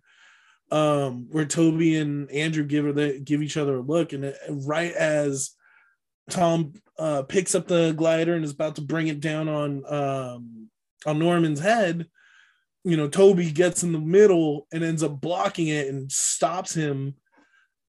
Um 0.69 1.27
where 1.31 1.45
tobey 1.45 1.95
and 1.97 2.29
andrew 2.29 2.65
give 2.65 2.93
the 2.93 3.21
give 3.23 3.41
each 3.41 3.55
other 3.55 3.77
a 3.77 3.81
look 3.81 4.11
and 4.11 4.25
it, 4.25 4.37
right 4.49 4.91
as 4.91 5.51
tom 6.29 6.73
uh 6.99 7.21
picks 7.23 7.55
up 7.55 7.67
the 7.67 7.93
glider 7.93 8.33
and 8.33 8.43
is 8.43 8.51
about 8.51 8.75
to 8.75 8.81
bring 8.81 9.07
it 9.07 9.21
down 9.21 9.47
on 9.47 9.83
um 9.85 10.69
on 11.05 11.19
norman's 11.19 11.61
head 11.61 12.05
you 12.83 12.95
know 12.97 13.07
tobey 13.07 13.51
gets 13.51 13.83
in 13.83 13.91
the 13.91 13.99
middle 13.99 14.67
and 14.71 14.83
ends 14.83 15.03
up 15.03 15.19
blocking 15.19 15.67
it 15.67 15.87
and 15.87 16.11
stops 16.11 16.73
him 16.73 17.15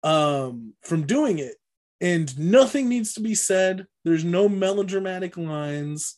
um 0.02 0.73
from 0.82 1.06
doing 1.06 1.39
it 1.39 1.55
and 2.01 2.39
nothing 2.39 2.89
needs 2.89 3.15
to 3.15 3.20
be 3.20 3.35
said. 3.35 3.86
There's 4.05 4.24
no 4.24 4.48
melodramatic 4.48 5.36
lines. 5.36 6.16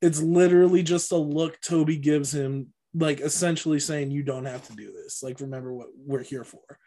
It's 0.00 0.20
literally 0.20 0.82
just 0.82 1.12
a 1.12 1.16
look 1.16 1.60
Tobey 1.60 1.96
gives 1.96 2.34
him, 2.34 2.72
like 2.94 3.20
essentially 3.20 3.78
saying, 3.78 4.10
You 4.10 4.22
don't 4.22 4.46
have 4.46 4.66
to 4.66 4.74
do 4.74 4.92
this. 4.92 5.22
Like, 5.22 5.40
remember 5.40 5.72
what 5.72 5.88
we're 5.96 6.24
here 6.24 6.44
for. 6.44 6.78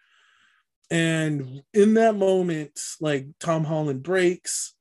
And 0.92 1.64
in 1.74 1.96
that 1.96 2.16
moment, 2.16 2.80
like 3.00 3.28
Tom 3.40 3.64
Holland 3.64 4.04
breaks 4.04 4.74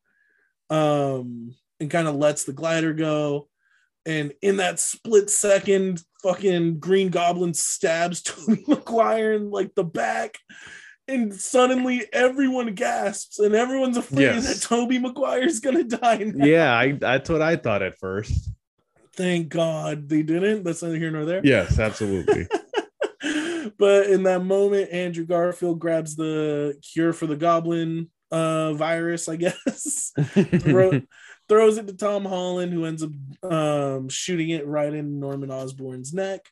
um, 0.68 1.54
and 1.80 1.90
kind 1.90 2.08
of 2.08 2.16
lets 2.16 2.44
the 2.44 2.52
glider 2.52 2.92
go. 2.92 3.48
And 4.06 4.32
in 4.43 4.59
that 4.59 4.78
split 4.81 5.31
second, 5.31 6.02
fucking 6.22 6.78
Green 6.78 7.09
Goblin 7.09 7.55
stabs 7.55 8.22
Tobey 8.22 8.64
Maguire 8.66 9.32
in 9.32 9.51
like 9.51 9.74
the 9.74 9.85
back 9.85 10.39
and 11.06 11.35
suddenly 11.35 12.06
everyone 12.12 12.74
gasps 12.74 13.39
and 13.39 13.55
everyone's 13.55 13.97
afraid 13.97 14.22
yes. 14.22 14.47
that 14.47 14.66
Tobey 14.66 14.98
Maguire's 14.98 15.60
gonna 15.60 15.85
die. 15.85 16.16
Now. 16.16 16.44
Yeah, 16.44 16.74
I, 16.74 16.93
that's 16.93 17.28
what 17.28 17.43
I 17.43 17.56
thought 17.56 17.82
at 17.82 17.98
first. 17.98 18.51
Thank 19.14 19.48
God 19.51 20.09
they 20.09 20.22
didn't. 20.22 20.64
That's 20.64 20.82
neither 20.82 20.97
here 20.97 21.10
nor 21.10 21.24
there. 21.24 21.40
Yes, 21.44 21.78
absolutely. 21.78 22.48
but 23.78 24.06
in 24.06 24.24
that 24.24 24.44
moment, 24.44 24.90
Andrew 24.90 25.24
Garfield 25.24 25.78
grabs 25.78 26.16
the 26.16 26.76
cure 26.82 27.12
for 27.12 27.26
the 27.26 27.36
goblin 27.36 28.10
uh, 28.32 28.72
virus, 28.72 29.28
I 29.28 29.36
guess. 29.36 30.12
Throw, 30.18 31.01
throws 31.48 31.78
it 31.78 31.86
to 31.86 31.94
Tom 31.94 32.24
Holland, 32.24 32.72
who 32.72 32.84
ends 32.84 33.02
up 33.02 33.10
um, 33.50 34.08
shooting 34.08 34.50
it 34.50 34.66
right 34.66 34.92
in 34.92 35.20
Norman 35.20 35.50
Osborn's 35.50 36.12
neck, 36.12 36.48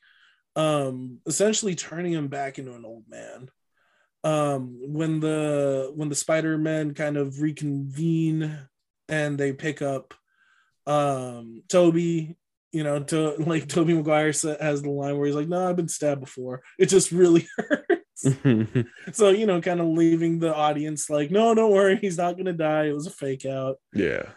um, 0.55 1.19
essentially 1.25 1.75
turning 1.75 2.13
him 2.13 2.27
back 2.27 2.59
into 2.59 2.73
an 2.73 2.85
old 2.85 3.03
man. 3.07 3.49
Um 4.25 4.79
when 4.87 5.19
the 5.19 5.91
when 5.95 6.07
the 6.07 6.15
spider-men 6.15 6.93
kind 6.93 7.17
of 7.17 7.41
reconvene 7.41 8.57
and 9.09 9.37
they 9.37 9.51
pick 9.51 9.81
up 9.81 10.13
um 10.87 11.61
tobey 11.67 12.37
you 12.71 12.83
know 12.83 13.03
to 13.03 13.35
like 13.39 13.67
Tobey 13.67 13.93
Maguire 13.93 14.27
has 14.27 14.81
the 14.81 14.89
line 14.89 15.17
where 15.17 15.27
he's 15.27 15.35
like 15.35 15.49
no 15.49 15.69
i've 15.69 15.75
been 15.75 15.89
stabbed 15.89 16.21
before. 16.21 16.61
It 16.79 16.87
just 16.87 17.11
really 17.11 17.47
hurts. 17.57 18.27
So 19.11 19.29
you 19.29 19.45
know 19.45 19.59
kind 19.59 19.81
of 19.81 19.87
leaving 19.87 20.39
the 20.39 20.55
audience 20.55 21.09
like 21.09 21.29
no 21.29 21.53
don't 21.53 21.73
worry 21.73 21.97
he's 21.97 22.17
not 22.17 22.37
gonna 22.37 22.53
die. 22.53 22.85
It 22.85 22.95
was 22.95 23.07
a 23.07 23.11
fake 23.11 23.45
out. 23.45 23.75
Yeah 23.93 24.29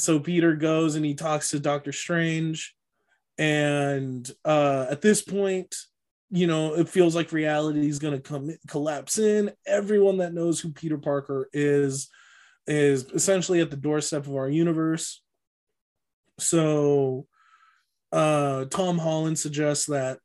so 0.00 0.18
peter 0.18 0.54
goes 0.54 0.94
and 0.94 1.04
he 1.04 1.14
talks 1.14 1.50
to 1.50 1.60
doctor 1.60 1.92
strange 1.92 2.74
and 3.38 4.30
uh 4.44 4.86
at 4.90 5.00
this 5.00 5.22
point 5.22 5.74
you 6.30 6.46
know, 6.46 6.74
it 6.74 6.88
feels 6.88 7.16
like 7.16 7.32
reality 7.32 7.88
is 7.88 7.98
going 7.98 8.14
to 8.14 8.20
come 8.20 8.50
collapse 8.68 9.18
in. 9.18 9.50
Everyone 9.66 10.18
that 10.18 10.32
knows 10.32 10.60
who 10.60 10.72
Peter 10.72 10.96
Parker 10.96 11.48
is 11.52 12.08
is 12.66 13.04
essentially 13.06 13.60
at 13.60 13.70
the 13.70 13.76
doorstep 13.76 14.26
of 14.26 14.34
our 14.36 14.48
universe. 14.48 15.22
So, 16.38 17.26
uh, 18.12 18.66
Tom 18.66 18.98
Holland 18.98 19.38
suggests 19.38 19.86
that 19.86 20.18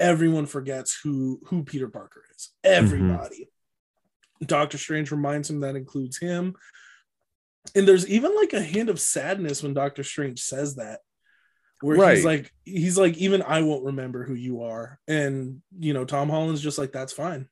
everyone 0.00 0.46
forgets 0.46 0.98
who 1.02 1.40
who 1.44 1.62
Peter 1.62 1.88
Parker 1.88 2.22
is. 2.34 2.50
Everybody. 2.64 3.48
Mm-hmm. 4.40 4.46
Doctor 4.46 4.78
Strange 4.78 5.12
reminds 5.12 5.50
him 5.50 5.60
that 5.60 5.76
includes 5.76 6.18
him. 6.18 6.54
And 7.74 7.86
there's 7.86 8.08
even 8.08 8.34
like 8.34 8.52
a 8.52 8.60
hint 8.60 8.90
of 8.90 9.00
sadness 9.00 9.62
when 9.62 9.74
Doctor 9.74 10.02
Strange 10.02 10.40
says 10.40 10.76
that 10.76 11.00
where 11.82 11.96
right. 11.96 12.16
he's 12.16 12.24
like 12.24 12.52
he's 12.64 12.96
like 12.96 13.16
even 13.18 13.42
I 13.42 13.62
won't 13.62 13.84
remember 13.84 14.24
who 14.24 14.34
you 14.34 14.62
are 14.62 14.98
and 15.08 15.60
you 15.78 15.92
know 15.92 16.04
Tom 16.04 16.30
Holland's 16.30 16.62
just 16.62 16.78
like 16.78 16.92
that's 16.92 17.12
fine. 17.12 17.48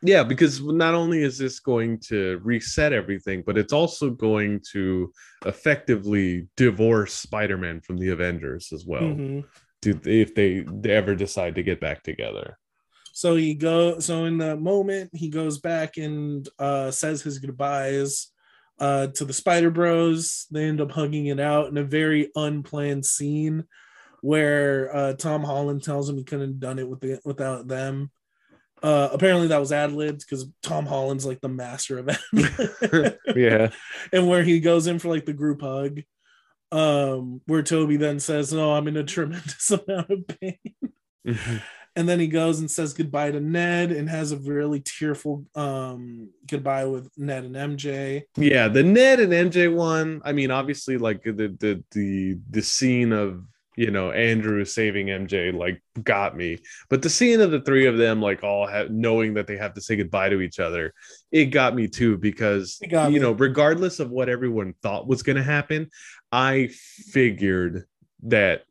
Yeah, 0.00 0.22
because 0.22 0.62
not 0.62 0.94
only 0.94 1.22
is 1.22 1.38
this 1.38 1.58
going 1.58 1.98
to 2.06 2.40
reset 2.44 2.92
everything, 2.92 3.42
but 3.44 3.58
it's 3.58 3.72
also 3.72 4.10
going 4.10 4.60
to 4.72 5.12
effectively 5.44 6.46
divorce 6.56 7.14
Spider-Man 7.14 7.80
from 7.80 7.96
the 7.96 8.10
Avengers 8.10 8.68
as 8.72 8.86
well. 8.86 9.02
Mm-hmm. 9.02 9.40
To, 9.82 10.00
if 10.04 10.36
they, 10.36 10.60
they 10.60 10.90
ever 10.92 11.16
decide 11.16 11.56
to 11.56 11.64
get 11.64 11.80
back 11.80 12.04
together. 12.04 12.58
So 13.12 13.34
he 13.34 13.54
go 13.54 13.98
so 13.98 14.26
in 14.26 14.38
the 14.38 14.56
moment 14.56 15.10
he 15.12 15.28
goes 15.28 15.58
back 15.58 15.96
and 15.96 16.48
uh 16.60 16.92
says 16.92 17.20
his 17.20 17.38
goodbyes 17.40 18.28
uh, 18.78 19.08
to 19.08 19.24
the 19.24 19.32
Spider 19.32 19.70
Bros. 19.70 20.46
They 20.50 20.64
end 20.64 20.80
up 20.80 20.92
hugging 20.92 21.26
it 21.26 21.40
out 21.40 21.68
in 21.68 21.76
a 21.76 21.84
very 21.84 22.30
unplanned 22.34 23.06
scene 23.06 23.64
where 24.20 24.94
uh, 24.94 25.12
Tom 25.14 25.44
Holland 25.44 25.82
tells 25.82 26.08
him 26.08 26.16
he 26.16 26.24
couldn't 26.24 26.48
have 26.48 26.60
done 26.60 26.78
it 26.78 26.88
with 26.88 27.00
the, 27.00 27.20
without 27.24 27.68
them. 27.68 28.10
Uh, 28.82 29.08
apparently 29.12 29.48
that 29.48 29.60
was 29.60 29.72
ad 29.72 29.92
libbed 29.92 30.20
because 30.20 30.46
Tom 30.62 30.86
Holland's 30.86 31.26
like 31.26 31.40
the 31.40 31.48
master 31.48 31.98
of 31.98 32.08
it. 32.32 33.18
yeah. 33.36 33.70
And 34.12 34.28
where 34.28 34.44
he 34.44 34.60
goes 34.60 34.86
in 34.86 34.98
for 34.98 35.08
like 35.08 35.26
the 35.26 35.32
group 35.32 35.60
hug, 35.62 36.00
um, 36.70 37.40
where 37.46 37.62
Tobey 37.62 37.96
then 37.96 38.20
says, 38.20 38.52
No, 38.52 38.72
I'm 38.72 38.86
in 38.88 38.96
a 38.96 39.04
tremendous 39.04 39.70
amount 39.88 40.10
of 40.10 40.26
pain. 40.28 40.58
Mm-hmm 41.26 41.56
and 41.96 42.08
then 42.08 42.20
he 42.20 42.26
goes 42.26 42.60
and 42.60 42.70
says 42.70 42.94
goodbye 42.94 43.30
to 43.30 43.40
Ned 43.40 43.92
and 43.92 44.08
has 44.08 44.32
a 44.32 44.36
really 44.38 44.80
tearful 44.80 45.44
um 45.54 46.30
goodbye 46.46 46.84
with 46.84 47.10
Ned 47.16 47.44
and 47.44 47.54
MJ. 47.54 48.22
Yeah, 48.36 48.68
the 48.68 48.82
Ned 48.82 49.20
and 49.20 49.32
MJ 49.32 49.72
one. 49.72 50.20
I 50.24 50.32
mean, 50.32 50.50
obviously, 50.50 50.98
like 50.98 51.22
the 51.22 51.32
the 51.32 51.84
the 51.90 52.38
the 52.50 52.62
scene 52.62 53.12
of 53.12 53.44
you 53.76 53.90
know 53.90 54.10
Andrew 54.10 54.64
saving 54.64 55.06
MJ 55.06 55.54
like 55.54 55.82
got 56.02 56.36
me, 56.36 56.58
but 56.88 57.02
the 57.02 57.10
scene 57.10 57.40
of 57.40 57.50
the 57.50 57.60
three 57.60 57.86
of 57.86 57.96
them 57.96 58.20
like 58.20 58.42
all 58.42 58.66
have, 58.66 58.90
knowing 58.90 59.34
that 59.34 59.46
they 59.46 59.56
have 59.56 59.74
to 59.74 59.80
say 59.80 59.96
goodbye 59.96 60.28
to 60.30 60.40
each 60.40 60.58
other, 60.58 60.94
it 61.30 61.46
got 61.46 61.74
me 61.74 61.86
too 61.86 62.18
because 62.18 62.78
you 62.82 62.88
me. 62.90 63.18
know 63.18 63.32
regardless 63.32 64.00
of 64.00 64.10
what 64.10 64.28
everyone 64.28 64.74
thought 64.82 65.06
was 65.06 65.22
going 65.22 65.36
to 65.36 65.42
happen, 65.42 65.90
I 66.32 66.70
figured 66.72 67.84
that 68.24 68.64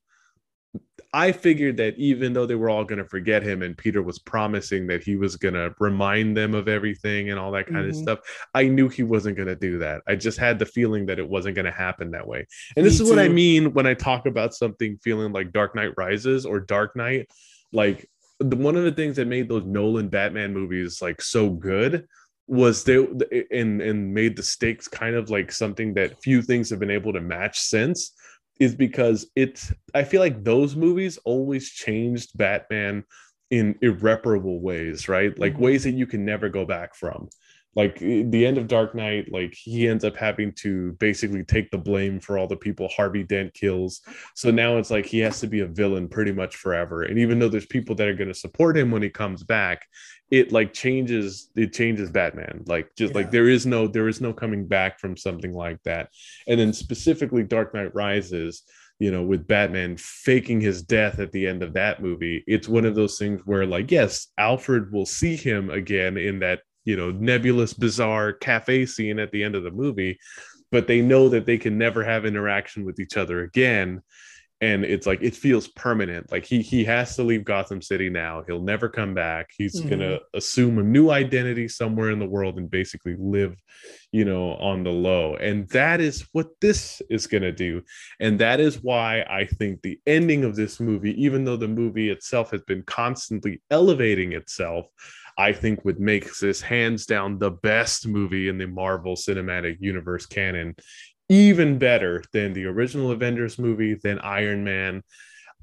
I 1.13 1.31
figured 1.31 1.77
that 1.77 1.97
even 1.97 2.33
though 2.33 2.45
they 2.45 2.55
were 2.55 2.69
all 2.69 2.83
going 2.83 2.97
to 2.97 3.07
forget 3.07 3.41
him 3.41 3.61
and 3.61 3.77
Peter 3.77 4.01
was 4.01 4.19
promising 4.19 4.87
that 4.87 5.03
he 5.03 5.15
was 5.15 5.37
going 5.37 5.53
to 5.53 5.73
remind 5.79 6.35
them 6.35 6.53
of 6.53 6.67
everything 6.67 7.29
and 7.29 7.39
all 7.39 7.51
that 7.51 7.67
kind 7.67 7.79
mm-hmm. 7.79 7.89
of 7.89 7.95
stuff, 7.95 8.19
I 8.53 8.67
knew 8.67 8.89
he 8.89 9.03
wasn't 9.03 9.37
going 9.37 9.47
to 9.47 9.55
do 9.55 9.79
that. 9.79 10.01
I 10.07 10.15
just 10.15 10.37
had 10.37 10.59
the 10.59 10.65
feeling 10.65 11.05
that 11.05 11.19
it 11.19 11.27
wasn't 11.27 11.55
going 11.55 11.65
to 11.65 11.71
happen 11.71 12.11
that 12.11 12.27
way. 12.27 12.45
And 12.75 12.83
Me 12.83 12.89
this 12.89 12.99
is 12.99 13.07
too. 13.07 13.15
what 13.15 13.23
I 13.23 13.29
mean 13.29 13.73
when 13.73 13.87
I 13.87 13.93
talk 13.93 14.25
about 14.25 14.53
something 14.53 14.97
feeling 15.01 15.31
like 15.31 15.53
Dark 15.53 15.75
Knight 15.75 15.93
Rises 15.95 16.45
or 16.45 16.59
Dark 16.59 16.95
Knight. 16.95 17.29
Like 17.71 18.09
the, 18.39 18.55
one 18.55 18.75
of 18.75 18.83
the 18.83 18.91
things 18.91 19.15
that 19.15 19.27
made 19.27 19.47
those 19.49 19.65
Nolan 19.65 20.09
Batman 20.09 20.53
movies 20.53 21.01
like 21.01 21.21
so 21.21 21.49
good 21.49 22.05
was 22.47 22.83
they 22.83 22.95
and 23.51 23.81
and 23.81 24.13
made 24.13 24.35
the 24.35 24.43
stakes 24.43 24.87
kind 24.87 25.15
of 25.15 25.29
like 25.29 25.51
something 25.51 25.93
that 25.93 26.21
few 26.21 26.41
things 26.41 26.69
have 26.69 26.79
been 26.79 26.91
able 26.91 27.11
to 27.11 27.19
match 27.19 27.59
since 27.59 28.13
is 28.59 28.75
because 28.75 29.27
it's 29.35 29.73
I 29.93 30.03
feel 30.03 30.21
like 30.21 30.43
those 30.43 30.75
movies 30.75 31.17
always 31.25 31.69
changed 31.69 32.37
Batman 32.37 33.03
in 33.49 33.75
irreparable 33.81 34.61
ways, 34.61 35.07
right? 35.07 35.37
Like 35.37 35.53
mm-hmm. 35.53 35.63
ways 35.63 35.83
that 35.83 35.91
you 35.91 36.07
can 36.07 36.25
never 36.25 36.49
go 36.49 36.65
back 36.65 36.95
from. 36.95 37.29
Like 37.77 38.01
eh, 38.01 38.23
the 38.25 38.45
end 38.45 38.57
of 38.57 38.67
Dark 38.67 38.95
Knight, 38.95 39.31
like 39.31 39.53
he 39.53 39.87
ends 39.87 40.03
up 40.03 40.17
having 40.17 40.51
to 40.53 40.93
basically 40.93 41.43
take 41.43 41.69
the 41.69 41.77
blame 41.77 42.19
for 42.19 42.37
all 42.37 42.47
the 42.47 42.57
people 42.57 42.89
Harvey 42.89 43.23
Dent 43.23 43.53
kills. 43.53 44.01
So 44.35 44.49
now 44.49 44.77
it's 44.77 44.89
like 44.89 45.05
he 45.05 45.19
has 45.19 45.39
to 45.41 45.47
be 45.47 45.59
a 45.59 45.67
villain 45.67 46.09
pretty 46.09 46.33
much 46.33 46.55
forever. 46.55 47.03
And 47.03 47.19
even 47.19 47.37
though 47.37 47.49
there's 47.49 47.67
people 47.67 47.95
that 47.95 48.07
are 48.07 48.15
going 48.15 48.29
to 48.29 48.33
support 48.33 48.75
him 48.75 48.89
when 48.89 49.03
he 49.03 49.09
comes 49.09 49.43
back, 49.43 49.85
it 50.29 50.51
like 50.51 50.73
changes 50.73 51.49
it 51.55 51.73
changes 51.73 52.11
batman 52.11 52.63
like 52.67 52.89
just 52.97 53.13
yeah. 53.13 53.17
like 53.19 53.31
there 53.31 53.47
is 53.47 53.65
no 53.65 53.87
there 53.87 54.09
is 54.09 54.19
no 54.19 54.33
coming 54.33 54.67
back 54.67 54.99
from 54.99 55.15
something 55.15 55.53
like 55.53 55.81
that 55.83 56.09
and 56.47 56.59
then 56.59 56.73
specifically 56.73 57.43
dark 57.43 57.73
knight 57.73 57.95
rises 57.95 58.63
you 58.99 59.09
know 59.09 59.23
with 59.23 59.47
batman 59.47 59.95
faking 59.97 60.59
his 60.59 60.81
death 60.81 61.19
at 61.19 61.31
the 61.31 61.47
end 61.47 61.63
of 61.63 61.73
that 61.73 62.01
movie 62.01 62.43
it's 62.45 62.67
one 62.67 62.85
of 62.85 62.95
those 62.95 63.17
things 63.17 63.41
where 63.45 63.65
like 63.65 63.89
yes 63.89 64.27
alfred 64.37 64.91
will 64.91 65.05
see 65.05 65.35
him 65.35 65.69
again 65.69 66.17
in 66.17 66.39
that 66.39 66.59
you 66.87 66.95
know 66.95 67.11
nebulous 67.11 67.73
bizarre 67.73 68.31
cafe 68.31 68.85
scene 68.85 69.19
at 69.19 69.31
the 69.31 69.43
end 69.43 69.55
of 69.55 69.63
the 69.63 69.71
movie 69.71 70.17
but 70.71 70.87
they 70.87 71.01
know 71.01 71.29
that 71.29 71.45
they 71.45 71.57
can 71.57 71.77
never 71.77 72.03
have 72.03 72.25
interaction 72.25 72.83
with 72.83 72.99
each 72.99 73.17
other 73.17 73.41
again. 73.41 74.01
And 74.59 74.83
it's 74.83 75.05
like 75.05 75.21
it 75.21 75.35
feels 75.35 75.67
permanent. 75.67 76.31
Like 76.31 76.43
he 76.43 76.63
he 76.63 76.83
has 76.85 77.15
to 77.15 77.23
leave 77.23 77.45
gotham 77.45 77.79
city 77.81 78.09
now. 78.09 78.43
He'll 78.47 78.63
never 78.63 78.89
come 78.89 79.13
back. 79.13 79.51
He's 79.55 79.79
Mhm. 79.79 79.89
gonna 79.89 80.19
assume 80.33 80.79
a 80.79 80.83
new 80.83 81.11
identity 81.11 81.67
somewhere 81.67 82.09
in 82.09 82.17
the 82.19 82.25
world 82.25 82.57
and 82.57 82.69
basically 82.69 83.15
live 83.19 83.55
you 84.11 84.25
know 84.25 84.53
on 84.55 84.83
the 84.83 84.89
low. 84.89 85.35
And 85.35 85.69
that 85.69 86.01
is 86.01 86.27
what 86.31 86.47
this 86.59 87.01
is 87.09 87.27
gonna 87.27 87.51
do. 87.51 87.83
And 88.19 88.39
that 88.39 88.59
is 88.59 88.83
why 88.83 89.21
i 89.29 89.45
think 89.45 89.81
the 89.83 89.99
ending 90.07 90.43
of 90.43 90.55
this 90.55 90.79
movie 90.79 91.15
even 91.23 91.45
though 91.45 91.57
the 91.57 91.67
movie 91.67 92.09
itself 92.09 92.49
has 92.51 92.63
been 92.63 92.81
constantly 92.83 93.61
elevating 93.69 94.33
itself 94.33 94.87
I 95.37 95.53
think 95.53 95.85
would 95.85 95.99
make 95.99 96.35
this 96.39 96.61
hands 96.61 97.05
down 97.05 97.37
the 97.37 97.51
best 97.51 98.07
movie 98.07 98.47
in 98.49 98.57
the 98.57 98.67
Marvel 98.67 99.15
Cinematic 99.15 99.77
Universe 99.79 100.25
canon, 100.25 100.75
even 101.29 101.77
better 101.77 102.23
than 102.33 102.53
the 102.53 102.65
original 102.65 103.11
Avengers 103.11 103.59
movie, 103.59 103.93
than 103.95 104.19
Iron 104.19 104.63
Man. 104.63 105.03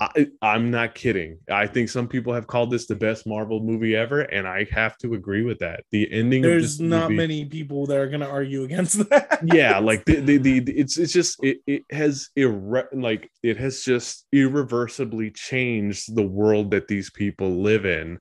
I, 0.01 0.27
I'm 0.43 0.73
not 0.73 0.97
kidding. 0.97 1.39
I 1.49 1.69
think 1.69 1.89
some 1.89 2.09
people 2.09 2.35
have 2.35 2.49
called 2.49 2.73
this 2.73 2.87
the 2.87 2.97
best 2.97 3.29
Marvel 3.29 3.61
movie 3.61 3.95
ever, 3.95 4.23
and 4.23 4.47
I 4.47 4.67
have 4.73 4.97
to 4.99 5.15
agree 5.15 5.43
with 5.45 5.61
that. 5.61 5.85
The 5.93 6.13
ending 6.13 6.43
There's 6.43 6.81
not 6.81 7.05
movie- 7.11 7.15
many 7.17 7.45
people 7.45 7.87
that 7.87 7.97
are 7.99 8.09
gonna 8.09 8.29
argue 8.29 8.65
against 8.65 8.99
that. 9.11 9.39
yeah 9.45 9.79
like 9.79 10.05
the, 10.05 10.17
the, 10.17 10.39
the 10.39 10.59
it's 10.73 10.99
it's 10.99 11.13
just 11.13 11.43
it, 11.45 11.59
it 11.69 11.85
has 11.93 12.29
irre- 12.37 12.89
like 12.93 13.31
it 13.45 13.57
has 13.57 13.83
just 13.85 14.27
irreversibly 14.33 15.31
changed 15.31 16.15
the 16.17 16.27
world 16.27 16.73
that 16.73 16.89
these 16.89 17.11
people 17.11 17.63
live 17.63 17.87
in 17.87 18.19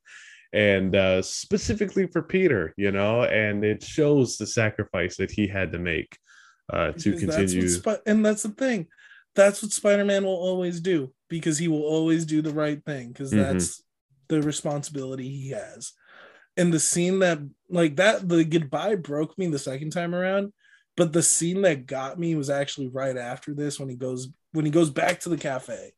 and 0.53 0.95
uh 0.95 1.21
specifically 1.21 2.05
for 2.07 2.21
peter 2.21 2.73
you 2.77 2.91
know 2.91 3.23
and 3.23 3.65
it 3.65 3.83
shows 3.83 4.37
the 4.37 4.45
sacrifice 4.45 5.17
that 5.17 5.31
he 5.31 5.47
had 5.47 5.71
to 5.71 5.79
make 5.79 6.17
uh 6.71 6.91
to 6.91 7.11
Because 7.11 7.27
that's 7.35 7.53
continue 7.53 7.61
what 7.63 7.99
Spi- 7.99 8.09
and 8.11 8.25
that's 8.25 8.43
the 8.43 8.49
thing. 8.49 8.87
That's 9.35 9.63
what 9.63 9.71
Spider-Man 9.71 10.23
will 10.25 10.35
always 10.35 10.79
do 10.79 11.11
because 11.27 11.57
he 11.57 11.67
will 11.67 11.81
always 11.81 12.23
do 12.23 12.43
the 12.43 12.53
right 12.53 12.81
thing 12.85 13.07
because 13.07 13.31
Mhm. 13.33 13.37
that's 13.37 13.83
the 14.27 14.41
responsibility 14.43 15.27
he 15.27 15.49
has. 15.49 15.91
And 16.55 16.71
the 16.71 16.79
scene 16.79 17.17
that 17.19 17.39
like 17.67 17.95
that 17.95 18.29
the 18.29 18.43
goodbye 18.45 18.95
broke 18.95 19.35
me 19.39 19.47
the 19.47 19.57
second 19.57 19.89
time 19.89 20.13
around, 20.13 20.53
but 20.95 21.11
the 21.13 21.23
scene 21.23 21.63
that 21.63 21.87
got 21.87 22.19
me 22.19 22.35
was 22.35 22.49
actually 22.51 22.89
right 22.89 23.17
after 23.17 23.55
this 23.55 23.79
when 23.79 23.89
he 23.89 23.95
goes 23.95 24.29
when 24.51 24.65
he 24.65 24.71
goes 24.71 24.91
back 24.91 25.19
to 25.21 25.29
the 25.29 25.37
cafe 25.37 25.93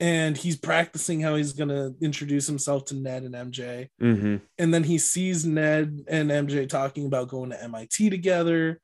and 0.00 0.36
he's 0.36 0.56
practicing 0.56 1.20
how 1.20 1.34
he's 1.34 1.52
going 1.52 1.68
to 1.70 1.94
introduce 2.00 2.46
himself 2.46 2.84
to 2.86 2.94
Ned 2.94 3.24
and 3.24 3.34
MJ 3.34 3.88
Mhm. 4.00 4.40
and 4.58 4.72
then 4.72 4.84
he 4.84 4.98
sees 4.98 5.44
Ned 5.44 6.04
and 6.08 6.30
MJ 6.30 6.68
talking 6.68 7.06
about 7.06 7.28
going 7.28 7.50
to 7.50 7.62
MIT 7.62 8.10
together 8.10 8.80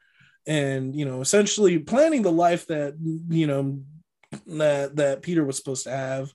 and 0.47 0.95
you 0.95 1.05
know 1.05 1.21
essentially 1.21 1.79
planning 1.79 2.23
the 2.23 2.33
life 2.33 2.67
that 2.67 2.95
you 3.29 3.47
know 3.47 3.81
that 4.47 4.97
that 4.97 5.23
Peter 5.23 5.45
was 5.45 5.57
supposed 5.57 5.85
to 5.85 5.91
have 5.91 6.33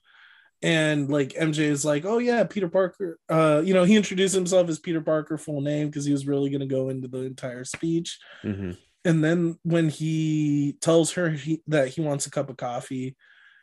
and 0.62 1.08
like 1.10 1.30
MJ 1.34 1.60
is 1.60 1.84
like 1.84 2.04
oh 2.04 2.18
yeah 2.18 2.44
Peter 2.44 2.68
Parker 2.68 3.18
uh 3.28 3.62
you 3.64 3.72
know 3.74 3.84
he 3.84 3.96
introduced 3.96 4.34
himself 4.34 4.68
as 4.68 4.78
Peter 4.78 5.00
Parker 5.00 5.36
full 5.38 5.60
name 5.60 5.86
because 5.88 6.04
he 6.04 6.12
was 6.12 6.26
really 6.26 6.50
going 6.50 6.60
to 6.60 6.66
go 6.66 6.88
into 6.88 7.08
the 7.08 7.18
entire 7.20 7.64
speech 7.64 8.18
Mhm. 8.42 8.76
and 9.04 9.22
then 9.24 9.58
when 9.62 9.88
he 9.90 10.76
tells 10.80 11.12
her 11.12 11.30
he, 11.30 11.62
that 11.68 11.88
he 11.88 12.00
wants 12.00 12.26
a 12.26 12.30
cup 12.30 12.50
of 12.50 12.56
coffee 12.56 13.16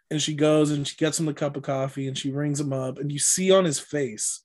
and 0.10 0.22
she 0.22 0.34
goes 0.34 0.72
and 0.72 0.88
she 0.88 0.96
gets 0.96 1.20
him 1.20 1.26
the 1.26 1.34
cup 1.34 1.58
of 1.58 1.64
coffee 1.64 2.08
and 2.08 2.18
she 2.18 2.32
rings 2.32 2.60
him 2.60 2.74
up 2.74 2.98
and 3.00 3.12
you 3.12 3.20
see 3.20 3.52
on 3.52 3.66
his 3.66 3.80
face 3.80 4.42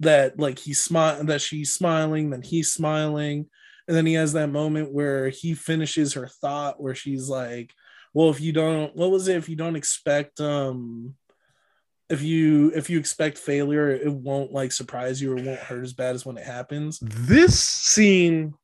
that 0.00 0.38
like 0.38 0.58
he's 0.58 0.80
smiling 0.80 1.26
that 1.26 1.40
she's 1.40 1.72
smiling 1.72 2.30
then 2.30 2.42
he's 2.42 2.72
smiling 2.72 3.46
and 3.86 3.96
then 3.96 4.06
he 4.06 4.14
has 4.14 4.34
that 4.34 4.50
moment 4.50 4.92
where 4.92 5.28
he 5.28 5.54
finishes 5.54 6.12
her 6.12 6.26
thought 6.26 6.80
where 6.80 6.94
she's 6.94 7.28
like 7.28 7.72
well 8.14 8.30
if 8.30 8.40
you 8.40 8.52
don't 8.52 8.94
what 8.96 9.10
was 9.10 9.28
it? 9.28 9.36
If 9.36 9.48
you 9.48 9.56
don't 9.56 9.76
expect 9.76 10.40
um 10.40 11.14
if 12.08 12.22
you 12.22 12.72
if 12.74 12.88
you 12.88 12.98
expect 12.98 13.38
failure 13.38 13.90
it 13.90 14.12
won't 14.12 14.52
like 14.52 14.72
surprise 14.72 15.20
you 15.20 15.32
or 15.32 15.36
won't 15.36 15.58
hurt 15.58 15.84
as 15.84 15.92
bad 15.92 16.14
as 16.14 16.24
when 16.24 16.38
it 16.38 16.44
happens. 16.44 16.98
This 17.00 17.58
scene 17.58 18.54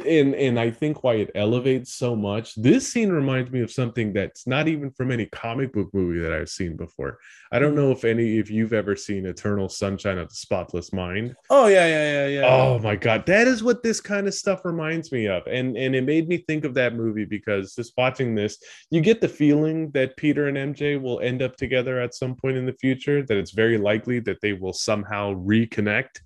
and 0.00 0.34
and 0.34 0.58
I 0.58 0.70
think 0.70 1.02
why 1.04 1.14
it 1.14 1.30
elevates 1.34 1.94
so 1.94 2.16
much. 2.16 2.54
This 2.54 2.92
scene 2.92 3.10
reminds 3.10 3.50
me 3.50 3.60
of 3.60 3.70
something 3.70 4.12
that's 4.12 4.46
not 4.46 4.68
even 4.68 4.90
from 4.90 5.10
any 5.10 5.26
comic 5.26 5.72
book 5.72 5.88
movie 5.92 6.20
that 6.20 6.32
I've 6.32 6.48
seen 6.48 6.76
before. 6.76 7.18
I 7.52 7.58
don't 7.58 7.74
know 7.74 7.90
if 7.90 8.04
any 8.04 8.38
if 8.38 8.50
you've 8.50 8.72
ever 8.72 8.96
seen 8.96 9.26
Eternal 9.26 9.68
Sunshine 9.68 10.18
of 10.18 10.28
the 10.28 10.34
Spotless 10.34 10.92
Mind. 10.92 11.34
oh 11.50 11.66
yeah 11.66 11.86
yeah 11.86 12.12
yeah 12.12 12.26
yeah 12.40 12.46
Oh 12.46 12.78
my 12.78 12.96
god, 12.96 13.26
that 13.26 13.46
is 13.46 13.62
what 13.62 13.82
this 13.82 14.00
kind 14.00 14.26
of 14.26 14.34
stuff 14.34 14.64
reminds 14.64 15.12
me 15.12 15.26
of. 15.28 15.46
And 15.46 15.76
and 15.76 15.94
it 15.94 16.04
made 16.04 16.28
me 16.28 16.38
think 16.38 16.64
of 16.64 16.74
that 16.74 16.94
movie 16.94 17.24
because 17.24 17.74
just 17.74 17.92
watching 17.96 18.34
this, 18.34 18.58
you 18.90 19.00
get 19.00 19.20
the 19.20 19.28
feeling 19.28 19.90
that 19.92 20.16
Peter 20.16 20.48
and 20.48 20.56
MJ 20.56 21.00
will 21.00 21.20
end 21.20 21.42
up 21.42 21.56
together 21.56 22.00
at 22.00 22.14
some 22.14 22.34
point 22.34 22.56
in 22.56 22.66
the 22.66 22.72
future, 22.80 23.22
that 23.22 23.36
it's 23.36 23.50
very 23.52 23.78
likely 23.78 24.20
that 24.20 24.40
they 24.40 24.52
will 24.52 24.72
somehow 24.72 25.34
reconnect, 25.34 26.20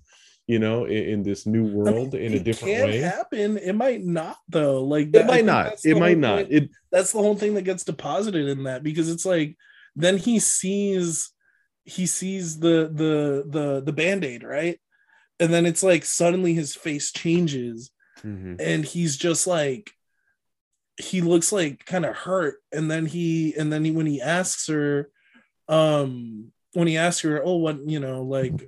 you 0.47 0.59
know, 0.59 0.85
in, 0.85 1.03
in 1.03 1.23
this 1.23 1.45
new 1.45 1.63
I 1.63 1.67
mean, 1.67 1.73
world 1.73 2.15
in 2.15 2.33
a 2.33 2.37
it 2.37 2.43
different 2.43 2.73
way. 2.85 2.97
happen. 2.99 3.57
It 3.57 3.73
might 3.75 4.03
not 4.03 4.37
though. 4.47 4.83
Like 4.83 5.07
It 5.07 5.11
that- 5.13 5.23
I 5.25 5.27
might 5.27 5.45
not. 5.45 5.73
It 5.85 5.97
might 5.97 6.17
not. 6.17 6.37
point- 6.45 6.51
It 6.53 6.69
that's 6.91 7.11
the 7.11 7.19
whole 7.19 7.35
thing 7.35 7.53
that 7.55 7.63
gets 7.63 7.83
deposited 7.83 8.47
in 8.47 8.63
that 8.63 8.81
because 8.83 9.09
it's 9.09 9.25
like 9.25 9.57
then 9.95 10.17
he 10.17 10.39
sees 10.39 11.31
he 11.83 12.05
sees 12.05 12.59
the 12.59 12.89
the 12.93 13.43
the 13.47 13.81
the 13.85 13.93
band-aid 13.93 14.43
right 14.43 14.79
and 15.39 15.53
then 15.53 15.65
it's 15.65 15.83
like 15.83 16.03
suddenly 16.05 16.53
his 16.53 16.75
face 16.75 17.11
changes 17.11 17.91
Mhm. 18.23 18.59
and 18.59 18.83
he's 18.83 19.15
just 19.15 19.45
like 19.47 19.91
he 20.99 21.21
looks 21.21 21.51
like 21.51 21.85
kind 21.85 22.05
of 22.05 22.15
hurt 22.15 22.55
and 22.71 22.89
then 22.89 23.05
he 23.05 23.53
and 23.55 23.71
then 23.71 23.85
he, 23.85 23.91
when 23.91 24.05
he 24.07 24.19
asks 24.21 24.67
her 24.67 25.09
um 25.69 26.51
when 26.73 26.87
he 26.87 26.97
asks 26.97 27.21
her 27.21 27.41
oh 27.43 27.57
what 27.57 27.77
you 27.87 27.99
know 27.99 28.23
like 28.23 28.67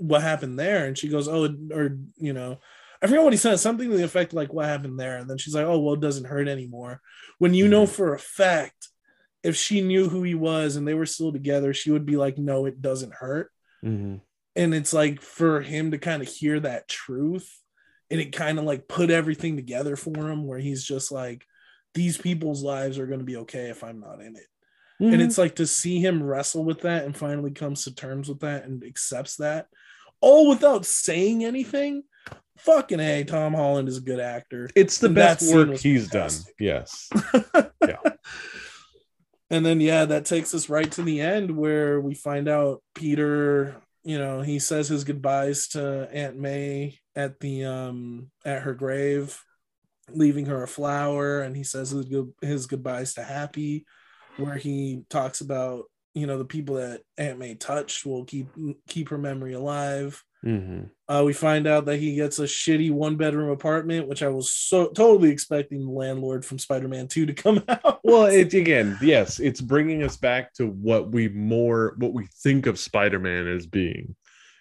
what 0.00 0.22
happened 0.22 0.58
there. 0.58 0.86
And 0.86 0.96
she 0.98 1.08
goes 1.08 1.28
oh 1.28 1.44
or 1.72 1.98
you 2.16 2.32
know 2.32 2.58
i 3.02 3.06
forget 3.06 3.22
what 3.24 3.32
he 3.32 3.36
said 3.38 3.56
something 3.58 3.90
to 3.90 3.96
the 3.96 4.04
effect 4.04 4.32
like 4.34 4.52
what 4.52 4.66
happened 4.66 4.98
there? 4.98 5.18
And 5.18 5.28
then 5.28 5.38
she's 5.38 5.54
like 5.54 5.66
oh 5.66 5.78
well 5.78 5.94
it 5.94 6.00
doesn't 6.00 6.26
hurt 6.26 6.48
anymore. 6.48 7.00
When 7.38 7.54
you 7.54 7.68
know 7.68 7.86
for 7.86 8.14
a 8.14 8.18
fact 8.18 8.88
if 9.42 9.56
she 9.56 9.80
knew 9.80 10.08
who 10.08 10.22
he 10.22 10.34
was 10.34 10.76
and 10.76 10.86
they 10.86 10.94
were 10.94 11.06
still 11.06 11.32
together 11.32 11.72
she 11.72 11.90
would 11.90 12.04
be 12.04 12.16
like 12.16 12.36
no 12.38 12.66
it 12.66 12.82
doesn't 12.82 13.14
hurt. 13.14 13.50
Mhm. 13.84 14.20
and 14.56 14.74
it's 14.74 14.92
like 14.92 15.22
for 15.22 15.62
him 15.62 15.92
to 15.92 15.98
kind 15.98 16.20
of 16.22 16.28
hear 16.28 16.60
that 16.60 16.86
truth 16.88 17.48
and 18.10 18.20
it 18.20 18.32
kind 18.32 18.58
of 18.58 18.64
like 18.66 18.88
put 18.88 19.08
everything 19.10 19.56
together 19.56 19.96
for 19.96 20.28
him 20.30 20.46
where 20.46 20.58
he's 20.58 20.84
just 20.84 21.10
like 21.10 21.46
these 21.94 22.18
people's 22.18 22.62
lives 22.62 22.98
are 22.98 23.06
going 23.06 23.20
to 23.20 23.24
be 23.24 23.36
okay 23.38 23.70
if 23.70 23.82
i'm 23.82 24.00
not 24.00 24.20
in 24.20 24.36
it. 24.36 24.46
And 25.00 25.14
Mhm. 25.14 25.24
it's 25.24 25.38
like 25.38 25.54
to 25.56 25.66
see 25.66 25.98
him 25.98 26.22
wrestle 26.22 26.62
with 26.62 26.82
that 26.82 27.06
and 27.06 27.16
finally 27.16 27.52
comes 27.52 27.84
to 27.84 27.94
terms 27.94 28.28
with 28.28 28.40
that 28.40 28.64
and 28.66 28.84
accepts 28.84 29.36
that 29.36 29.68
all 30.20 30.48
without 30.48 30.84
saying 30.84 31.44
anything 31.44 32.02
fucking 32.58 33.00
a 33.00 33.24
tom 33.24 33.54
holland 33.54 33.88
is 33.88 33.96
a 33.96 34.02
good 34.02 34.20
actor 34.20 34.68
it's 34.74 34.98
the 34.98 35.06
and 35.06 35.14
best 35.14 35.54
work 35.54 35.78
he's 35.78 36.08
done. 36.08 36.28
fantastic. 36.28 36.54
Yes. 36.58 37.08
and 39.50 39.66
then 39.66 39.80
yeah 39.80 40.04
that 40.04 40.24
takes 40.24 40.54
us 40.54 40.68
right 40.68 40.90
to 40.92 41.02
the 41.02 41.20
end 41.20 41.50
where 41.50 42.00
we 42.00 42.14
find 42.14 42.48
out 42.48 42.82
peter 42.94 43.76
you 44.04 44.18
know 44.18 44.40
he 44.40 44.58
says 44.58 44.88
his 44.88 45.04
goodbyes 45.04 45.68
to 45.68 46.08
aunt 46.12 46.36
may 46.36 46.98
at 47.16 47.40
the 47.40 47.64
um 47.64 48.30
at 48.44 48.62
her 48.62 48.74
grave 48.74 49.42
leaving 50.12 50.46
her 50.46 50.62
a 50.62 50.68
flower 50.68 51.40
and 51.40 51.56
he 51.56 51.62
says 51.62 51.90
his, 51.90 52.06
good, 52.06 52.32
his 52.42 52.66
goodbyes 52.66 53.14
to 53.14 53.22
happy 53.22 53.84
where 54.36 54.56
he 54.56 55.02
talks 55.10 55.40
about 55.40 55.84
you 56.14 56.26
know 56.26 56.38
the 56.38 56.44
people 56.44 56.76
that 56.76 57.02
aunt 57.18 57.38
may 57.38 57.54
touched 57.54 58.04
will 58.04 58.24
keep 58.24 58.48
keep 58.88 59.08
her 59.08 59.18
memory 59.18 59.52
alive 59.54 60.22
Mhm. 60.44 60.88
uh, 61.06 61.22
we 61.26 61.34
find 61.34 61.66
out 61.66 61.84
that 61.84 61.98
he 61.98 62.14
gets 62.14 62.38
a 62.38 62.44
shitty 62.44 62.90
one 62.90 63.16
bedroom 63.16 63.50
apartment, 63.50 64.08
which 64.08 64.22
I 64.22 64.28
was 64.28 64.48
so 64.50 64.88
totally 64.88 65.28
expecting 65.28 65.84
the 65.84 65.90
landlord 65.92 66.46
from 66.46 66.58
Spider 66.58 66.88
Man 66.88 67.08
2 67.08 67.26
to 67.26 67.34
come 67.34 67.62
out. 67.68 68.00
Well, 68.02 68.24
it 68.24 68.54
again, 68.54 68.96
yes, 69.02 69.38
it's 69.38 69.60
bringing 69.60 70.02
us 70.02 70.16
back 70.16 70.54
to 70.54 70.66
what 70.68 71.12
we 71.12 71.28
more 71.28 71.94
what 71.98 72.14
we 72.14 72.26
think 72.42 72.64
of 72.66 72.78
Spider-Man 72.78 73.46
as 73.48 73.66
being. 73.66 74.16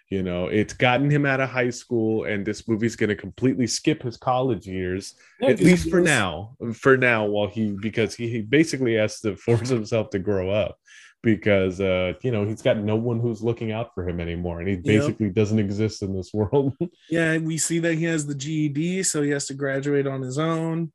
You 0.10 0.22
know, 0.24 0.48
it's 0.48 0.74
gotten 0.74 1.10
him 1.10 1.26
out 1.26 1.40
of 1.40 1.48
high 1.50 1.70
school, 1.70 2.26
and 2.26 2.46
this 2.46 2.68
movie's 2.68 2.98
going 2.98 3.10
to 3.12 3.16
completely 3.16 3.68
skip 3.68 4.02
his 4.04 4.18
college 4.18 4.68
years, 4.68 5.14
Yeah, 5.40 5.50
at 5.52 5.58
'cause 5.60 5.66
least 5.66 5.90
for 5.90 6.02
now. 6.02 6.58
For 6.74 6.98
now, 6.98 7.26
while 7.28 7.48
he 7.48 7.72
because 7.80 8.16
he, 8.16 8.28
he 8.28 8.42
basically 8.42 8.96
has 8.96 9.22
to 9.22 9.36
force 9.46 9.70
himself 9.70 10.10
to 10.10 10.20
grow 10.20 10.50
up 10.50 10.78
because 11.22 11.82
uh 11.82 12.14
you 12.22 12.32
know 12.32 12.46
he's 12.46 12.62
got 12.62 12.78
no 12.78 12.96
one 12.96 13.20
who's 13.20 13.44
looking 13.44 13.72
out 13.72 13.94
for 13.94 14.08
him 14.08 14.20
anymore, 14.20 14.60
and 14.60 14.70
he 14.70 14.76
basically 14.78 15.30
doesn't 15.30 15.60
exist 15.60 16.02
in 16.02 16.16
this 16.16 16.32
world. 16.34 16.76
Yeah, 17.10 17.38
we 17.38 17.58
see 17.58 17.80
that 17.80 17.96
he 17.96 18.06
has 18.06 18.26
the 18.26 18.36
GED, 18.36 19.04
so 19.04 19.22
he 19.22 19.32
has 19.32 19.48
to 19.48 19.54
graduate 19.54 20.08
on 20.08 20.22
his 20.22 20.38
own. 20.38 20.92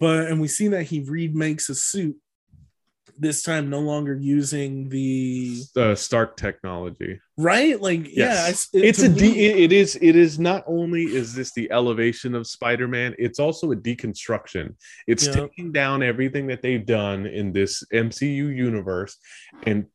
But 0.00 0.28
and 0.28 0.40
we 0.40 0.48
see 0.48 0.68
that 0.68 0.84
he 0.84 1.00
remakes 1.00 1.68
a 1.68 1.74
suit 1.74 2.16
this 3.18 3.42
time 3.42 3.68
no 3.68 3.80
longer 3.80 4.14
using 4.14 4.88
the 4.88 5.60
uh, 5.76 5.94
Stark 5.94 6.36
technology. 6.36 7.20
right 7.36 7.80
like 7.80 8.06
yeah 8.06 8.46
Yes. 8.48 8.68
it- 8.72 8.84
it's 8.84 9.02
a 9.02 9.08
me- 9.08 9.18
de- 9.18 9.46
it- 9.46 9.56
it 9.64 9.72
is 9.72 9.98
it 10.00 10.16
is 10.16 10.38
not 10.38 10.64
only 10.66 11.04
is 11.04 11.34
this 11.34 11.52
the 11.52 11.70
elevation 11.70 12.34
of 12.34 12.46
spider-man 12.46 13.14
it's 13.18 13.38
also 13.38 13.70
a 13.72 13.76
deconstruction 13.76 14.74
it's 15.06 15.26
Yeah. 15.26 15.32
taking 15.32 15.70
down 15.72 16.02
everything 16.02 16.46
that 16.48 16.62
they've 16.62 16.84
done 16.86 17.26
in 17.26 17.52
this 17.52 17.82
mcu 17.92 18.54
universe 18.56 19.16
and 19.64 19.86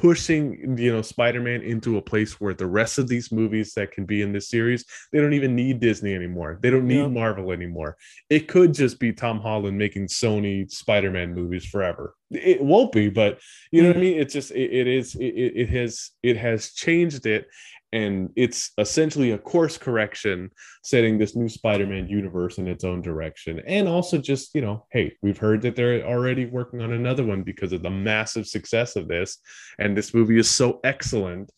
pushing 0.00 0.76
you 0.78 0.92
know 0.92 1.02
spider-man 1.02 1.62
into 1.62 1.96
a 1.96 2.02
place 2.02 2.40
where 2.40 2.54
the 2.54 2.66
rest 2.66 2.98
of 2.98 3.08
these 3.08 3.32
movies 3.32 3.72
that 3.74 3.92
can 3.92 4.04
be 4.04 4.22
in 4.22 4.32
this 4.32 4.48
series 4.50 4.84
they 5.12 5.20
don't 5.20 5.32
even 5.32 5.54
need 5.54 5.80
disney 5.80 6.14
anymore. 6.14 6.58
They 6.62 6.70
don't 6.70 6.86
need 6.86 7.00
Yeah. 7.00 7.08
marvel 7.08 7.52
anymore. 7.52 7.96
It 8.28 8.48
could 8.48 8.74
just 8.74 9.00
be 9.00 9.12
tom 9.12 9.40
holland 9.40 9.78
making 9.78 10.08
sony 10.08 10.70
spider-man 10.70 11.34
movies 11.34 11.64
forever. 11.64 12.14
It 12.30 12.60
won't 12.60 12.92
be 12.92 13.08
but 13.08 13.38
you 13.70 13.82
know 13.82 13.88
what 13.88 13.96
i 13.96 14.00
mm. 14.00 14.02
mean? 14.02 14.20
It's 14.20 14.34
just 14.34 14.50
it, 14.50 14.72
it 14.72 14.86
is 14.86 15.14
it 15.14 15.34
it 15.62 15.68
has 15.70 16.10
it 16.22 16.36
has 16.36 16.72
changed 16.72 17.26
it 17.26 17.46
and 17.92 18.30
it's 18.36 18.72
essentially 18.78 19.30
a 19.30 19.38
course 19.38 19.78
correction 19.78 20.50
setting 20.82 21.18
this 21.18 21.36
new 21.36 21.48
spider-man 21.48 22.08
universe 22.08 22.58
in 22.58 22.66
its 22.66 22.84
own 22.84 23.00
direction. 23.00 23.60
And 23.66 23.88
also 23.88 24.18
just 24.18 24.54
you 24.54 24.60
know 24.60 24.86
hey 24.90 25.16
we've 25.22 25.38
heard 25.38 25.62
that 25.62 25.76
they're 25.76 26.04
already 26.04 26.46
working 26.46 26.82
on 26.82 26.92
another 26.92 27.24
one 27.24 27.42
because 27.42 27.72
of 27.72 27.82
the 27.82 27.90
massive 27.90 28.46
success 28.46 28.96
of 28.96 29.08
this. 29.08 29.38
And 29.78 29.96
this 29.96 30.14
movie 30.14 30.38
is 30.38 30.50
so 30.50 30.80
excellent 30.84 31.50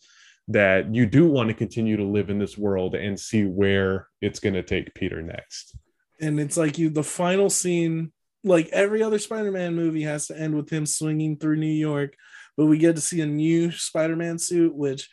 that 0.49 0.95
you 0.95 1.07
do 1.07 1.29
want 1.29 1.49
to 1.49 1.55
continue 1.55 1.97
to 1.97 2.05
live 2.05 2.31
in 2.31 2.39
this 2.39 2.57
world 2.57 2.95
and 2.95 3.21
see 3.21 3.45
where 3.45 4.09
it's 4.23 4.41
going 4.41 4.55
to 4.55 4.63
take 4.63 4.95
peter 4.95 5.23
next. 5.23 5.77
And 6.21 6.41
it's 6.41 6.57
like 6.57 6.79
you 6.79 6.91
the 6.91 7.03
final 7.03 7.51
scene 7.51 8.13
like 8.45 8.69
every 8.69 9.03
other 9.03 9.19
spider-man 9.19 9.75
movie 9.75 10.03
has 10.03 10.27
to 10.29 10.39
end 10.39 10.55
with 10.55 10.71
him 10.71 10.87
swinging 10.87 11.37
through 11.37 11.57
new 11.57 11.67
york 11.67 12.15
but 12.57 12.67
we 12.67 12.79
get 12.79 12.95
to 12.97 13.03
see 13.03 13.21
a 13.21 13.27
new 13.27 13.71
spider-man 13.71 14.39
suit 14.39 14.75
which 14.75 15.09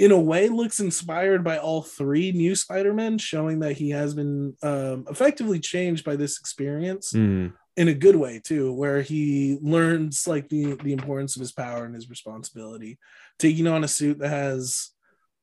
in 0.00 0.12
a 0.12 0.18
way 0.18 0.48
looks 0.48 0.80
inspired 0.80 1.44
by 1.44 1.58
all 1.58 1.82
three 1.82 2.32
new 2.32 2.54
spider-men 2.54 3.18
showing 3.18 3.60
that 3.60 3.74
he 3.76 3.90
has 3.90 4.14
been 4.14 4.56
um, 4.62 5.04
effectively 5.10 5.60
changed 5.60 6.04
by 6.04 6.16
this 6.16 6.38
experience 6.40 7.12
Mm, 7.12 7.52
in 7.76 7.88
a 7.88 7.94
good 7.94 8.16
way 8.16 8.40
too 8.42 8.72
where 8.72 9.02
he 9.02 9.58
learns 9.60 10.26
like 10.26 10.48
the 10.48 10.74
the 10.86 10.94
importance 10.94 11.36
of 11.36 11.40
his 11.40 11.52
power 11.52 11.84
and 11.84 11.94
his 11.94 12.08
responsibility. 12.08 12.98
Taking 13.38 13.66
on 13.66 13.84
a 13.84 13.88
suit 13.88 14.18
that 14.20 14.30
has 14.30 14.90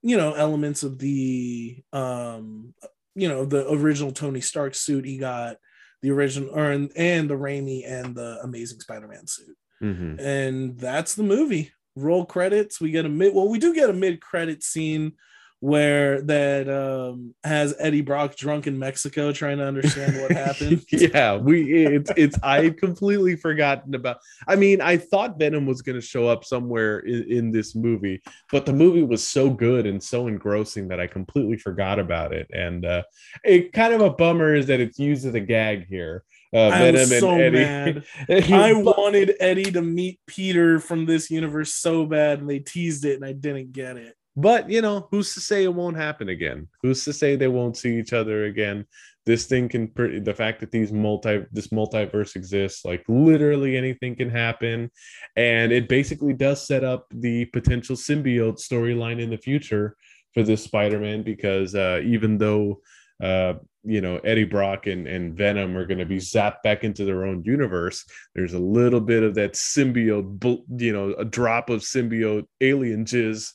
you 0.02 0.18
know 0.18 0.34
elements 0.34 0.82
of 0.84 0.98
the 1.00 1.84
um 1.94 2.74
you 3.16 3.28
know 3.30 3.46
the 3.46 3.62
original 3.72 4.12
tony 4.12 4.42
stark 4.42 4.74
suit 4.76 5.06
he 5.06 5.18
got 5.18 5.58
the 6.02 6.12
original 6.12 6.50
or 6.58 6.72
and, 6.72 6.92
and 6.96 7.30
the 7.30 7.36
Raimi 7.46 7.82
and 7.86 8.16
the 8.16 8.40
amazing 8.44 8.80
spider-man 8.80 9.28
suit. 9.28 9.58
Mhm. 9.84 10.20
and 10.20 10.80
that's 10.80 11.14
the 11.16 11.24
movie 11.36 11.72
roll 11.98 12.26
credits 12.26 12.80
we 12.80 12.92
get 12.92 13.06
a 13.06 13.10
mid 13.10 13.34
well 13.34 13.50
we 13.50 13.60
do 13.60 13.74
get 13.74 13.90
a 13.90 13.94
mid-credit 13.94 14.64
scene 14.64 15.14
where 15.60 16.22
that 16.22 16.70
um 16.70 17.34
has 17.44 17.74
eddie 17.80 18.02
brock 18.02 18.36
drunk 18.36 18.68
in 18.68 18.78
mexico 18.78 19.32
trying 19.32 19.58
to 19.58 19.66
understand 19.66 20.22
what 20.22 20.32
happened 20.46 20.86
yeah, 20.90 21.36
we 21.36 21.86
it's 21.86 22.12
it's 22.16 22.38
I 22.44 22.64
had 22.64 22.78
completely 22.78 23.36
forgotten 23.36 23.96
about. 23.96 24.18
I 24.48 24.56
mean, 24.56 24.82
I 24.82 24.98
thought 24.98 25.40
Venom 25.40 25.66
was 25.66 25.82
going 25.82 25.96
to 25.96 26.06
show 26.06 26.28
up 26.28 26.46
somewhere 26.46 27.00
in, 27.00 27.24
in 27.32 27.52
this 27.52 27.76
movie, 27.76 28.22
but 28.52 28.66
the 28.66 28.74
movie 28.74 29.04
was 29.04 29.28
so 29.28 29.50
good 29.50 29.86
and 29.86 30.02
so 30.02 30.28
engrossing 30.28 30.88
that 30.90 31.00
I 31.00 31.08
completely 31.08 31.58
forgot 31.58 32.00
about 32.00 32.34
it. 32.34 32.48
And 32.54 32.86
uh, 32.86 33.04
it 33.44 33.74
kind 33.74 33.94
of 33.94 34.02
a 34.02 34.12
bummer 34.12 34.54
is 34.54 34.68
that 34.68 34.80
it's 34.80 35.00
used 35.00 35.26
as 35.26 35.34
a 35.34 35.40
gag 35.40 35.88
here. 35.88 36.24
Uh, 36.58 36.70
I 36.70 36.80
Venom 36.80 37.02
was 37.02 37.20
so 37.20 37.30
and 37.32 37.42
Eddie. 37.42 37.60
mad. 37.60 38.04
I 38.52 38.74
wanted 38.74 39.36
Eddie 39.40 39.72
to 39.72 39.82
meet 39.84 40.20
Peter 40.26 40.80
from 40.80 41.06
this 41.06 41.30
universe 41.30 41.76
so 41.76 42.06
bad, 42.06 42.40
and 42.40 42.50
they 42.50 42.60
teased 42.60 43.06
it, 43.06 43.16
and 43.16 43.26
I 43.26 43.34
didn't 43.34 43.74
get 43.74 43.96
it. 43.98 44.16
But 44.36 44.68
you 44.70 44.82
know, 44.82 45.08
who's 45.12 45.34
to 45.36 45.40
say 45.40 45.64
it 45.64 45.74
won't 45.74 45.98
happen 45.98 46.30
again? 46.30 46.68
Who's 46.82 47.04
to 47.06 47.14
say 47.14 47.36
they 47.36 47.48
won't 47.48 47.78
see 47.78 48.00
each 48.00 48.12
other 48.12 48.46
again? 48.46 48.86
This 49.26 49.46
thing 49.46 49.70
can 49.70 49.88
pretty 49.88 50.20
the 50.20 50.34
fact 50.34 50.60
that 50.62 50.72
these 50.72 50.92
multi 50.92 51.44
this 51.52 51.68
multiverse 51.68 52.36
exists, 52.36 52.86
like 52.86 53.04
literally 53.08 53.78
anything 53.78 54.16
can 54.16 54.30
happen. 54.30 54.90
And 55.36 55.72
it 55.72 55.88
basically 55.88 56.34
does 56.34 56.66
set 56.66 56.84
up 56.84 57.06
the 57.12 57.46
potential 57.46 57.96
symbiote 57.96 58.60
storyline 58.60 59.20
in 59.22 59.30
the 59.30 59.38
future 59.38 59.96
for 60.34 60.44
this 60.44 60.64
Spider-Man 60.64 61.24
because 61.24 61.76
uh 61.76 62.02
even 62.04 62.38
though 62.38 62.82
uh 63.22 63.54
you 63.84 64.02
know 64.02 64.18
Eddie 64.18 64.44
Brock 64.44 64.86
and, 64.88 65.08
and 65.08 65.36
Venom 65.38 65.78
are 65.78 65.86
going 65.86 66.00
to 66.00 66.06
be 66.06 66.18
zapped 66.18 66.62
back 66.64 66.84
into 66.84 67.06
their 67.06 67.26
own 67.26 67.44
universe. 67.46 68.04
There's 68.36 68.54
a 68.54 68.60
little 68.60 69.00
bit 69.00 69.24
of 69.24 69.36
that 69.36 69.54
symbiote, 69.54 70.64
you 70.78 70.92
know, 70.92 71.14
a 71.18 71.24
drop 71.24 71.70
of 71.70 71.82
symbiote 71.82 72.48
alien 72.60 73.06
jizz 73.06 73.52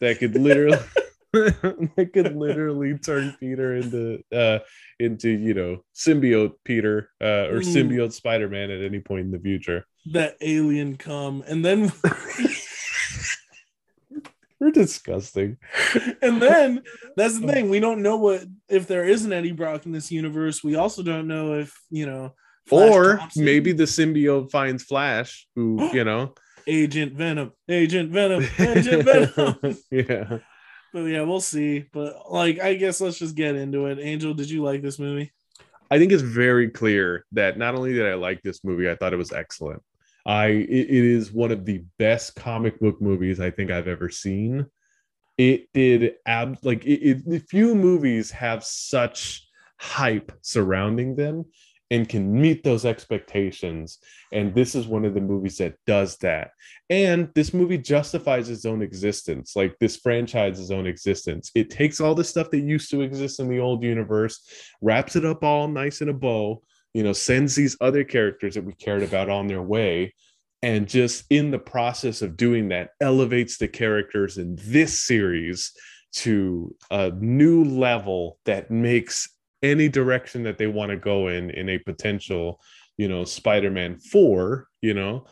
that 0.00 0.18
could 0.18 0.36
literally 0.36 0.78
that 1.32 2.10
could 2.12 2.34
literally 2.36 2.98
turn 2.98 3.36
Peter 3.38 3.76
into 3.76 4.20
uh 4.34 4.58
into 4.98 5.30
you 5.30 5.54
know 5.54 5.84
symbiote 5.94 6.54
Peter 6.64 7.08
uh 7.22 7.46
or 7.48 7.60
Mm. 7.60 7.90
symbiote 7.90 8.12
Spider-Man 8.12 8.70
at 8.70 8.82
any 8.82 8.98
point 8.98 9.26
in 9.26 9.30
the 9.30 9.38
future. 9.38 9.86
That 10.12 10.36
alien 10.40 10.96
come, 10.96 11.44
and 11.46 11.64
then 11.64 11.92
We're 14.60 14.70
disgusting. 14.70 15.56
and 16.20 16.40
then 16.40 16.82
that's 17.16 17.40
the 17.40 17.46
oh. 17.48 17.52
thing. 17.52 17.70
We 17.70 17.80
don't 17.80 18.02
know 18.02 18.16
what 18.16 18.44
if 18.68 18.86
there 18.86 19.04
is 19.04 19.24
an 19.24 19.32
Eddie 19.32 19.52
Brock 19.52 19.86
in 19.86 19.92
this 19.92 20.12
universe. 20.12 20.62
We 20.62 20.76
also 20.76 21.02
don't 21.02 21.26
know 21.26 21.54
if 21.54 21.74
you 21.90 22.04
know, 22.04 22.34
Flash 22.66 22.94
or 22.94 23.16
Thompson, 23.16 23.44
maybe 23.44 23.72
the 23.72 23.84
symbiote 23.84 24.50
finds 24.50 24.84
Flash, 24.84 25.48
who 25.56 25.90
you 25.94 26.04
know. 26.04 26.34
Agent 26.66 27.14
Venom, 27.14 27.52
Agent 27.68 28.12
Venom, 28.12 28.46
Agent 28.58 29.04
Venom. 29.04 29.78
yeah. 29.90 30.38
but 30.92 31.00
yeah, 31.00 31.22
we'll 31.22 31.40
see. 31.40 31.86
But 31.90 32.30
like, 32.30 32.60
I 32.60 32.74
guess 32.74 33.00
let's 33.00 33.18
just 33.18 33.34
get 33.34 33.56
into 33.56 33.86
it. 33.86 33.98
Angel, 33.98 34.34
did 34.34 34.50
you 34.50 34.62
like 34.62 34.82
this 34.82 34.98
movie? 34.98 35.32
I 35.90 35.98
think 35.98 36.12
it's 36.12 36.22
very 36.22 36.68
clear 36.68 37.24
that 37.32 37.58
not 37.58 37.74
only 37.74 37.94
did 37.94 38.06
I 38.06 38.14
like 38.14 38.42
this 38.42 38.62
movie, 38.62 38.88
I 38.88 38.94
thought 38.94 39.14
it 39.14 39.16
was 39.16 39.32
excellent. 39.32 39.82
I 40.26 40.46
it, 40.46 40.68
it 40.68 41.04
is 41.04 41.32
one 41.32 41.50
of 41.50 41.64
the 41.64 41.84
best 41.98 42.36
comic 42.36 42.78
book 42.80 43.00
movies 43.00 43.40
I 43.40 43.50
think 43.50 43.70
I've 43.70 43.88
ever 43.88 44.08
seen. 44.08 44.66
It 45.38 45.72
did 45.72 46.14
ab 46.26 46.58
like 46.62 46.84
it, 46.84 47.22
it 47.26 47.42
few 47.48 47.74
movies 47.74 48.30
have 48.32 48.64
such 48.64 49.46
hype 49.78 50.32
surrounding 50.42 51.16
them 51.16 51.46
and 51.90 52.08
can 52.08 52.40
meet 52.40 52.62
those 52.62 52.84
expectations. 52.84 53.98
And 54.32 54.54
this 54.54 54.74
is 54.74 54.86
one 54.86 55.04
of 55.04 55.14
the 55.14 55.20
movies 55.20 55.58
that 55.58 55.74
does 55.86 56.16
that. 56.18 56.52
And 56.88 57.30
this 57.34 57.52
movie 57.52 57.78
justifies 57.78 58.48
its 58.48 58.64
own 58.64 58.80
existence, 58.80 59.56
like 59.56 59.76
this 59.80 59.96
franchise's 59.96 60.70
own 60.70 60.86
existence. 60.86 61.50
It 61.54 61.68
takes 61.68 62.00
all 62.00 62.14
the 62.14 62.22
stuff 62.22 62.50
that 62.50 62.60
used 62.60 62.90
to 62.92 63.00
exist 63.00 63.40
in 63.40 63.48
the 63.48 63.58
old 63.58 63.82
universe, 63.82 64.48
wraps 64.80 65.16
it 65.16 65.24
up 65.24 65.42
all 65.42 65.66
nice 65.66 66.00
in 66.00 66.08
a 66.08 66.14
bow, 66.14 66.62
you 66.94 67.02
know, 67.02 67.12
sends 67.12 67.54
these 67.54 67.76
other 67.80 68.04
characters 68.04 68.54
that 68.54 68.64
we 68.64 68.74
cared 68.74 69.02
about 69.02 69.28
on 69.28 69.46
their 69.46 69.62
way. 69.62 70.14
And 70.62 70.88
just 70.88 71.24
in 71.30 71.50
the 71.50 71.58
process 71.58 72.20
of 72.20 72.36
doing 72.36 72.68
that, 72.68 72.90
elevates 73.00 73.56
the 73.56 73.68
characters 73.68 74.36
in 74.36 74.58
this 74.60 75.00
series 75.00 75.72
to 76.12 76.74
a 76.90 77.10
new 77.10 77.64
level 77.64 78.38
that 78.44 78.70
makes 78.70 79.28
any 79.62 79.88
direction 79.88 80.42
that 80.42 80.58
they 80.58 80.66
want 80.66 80.90
to 80.90 80.96
go 80.96 81.28
in 81.28 81.50
in 81.50 81.68
a 81.68 81.78
potential 81.78 82.60
you 82.96 83.08
know 83.08 83.24
spider-man 83.24 83.98
4 83.98 84.66
you 84.82 84.94
know 84.94 85.24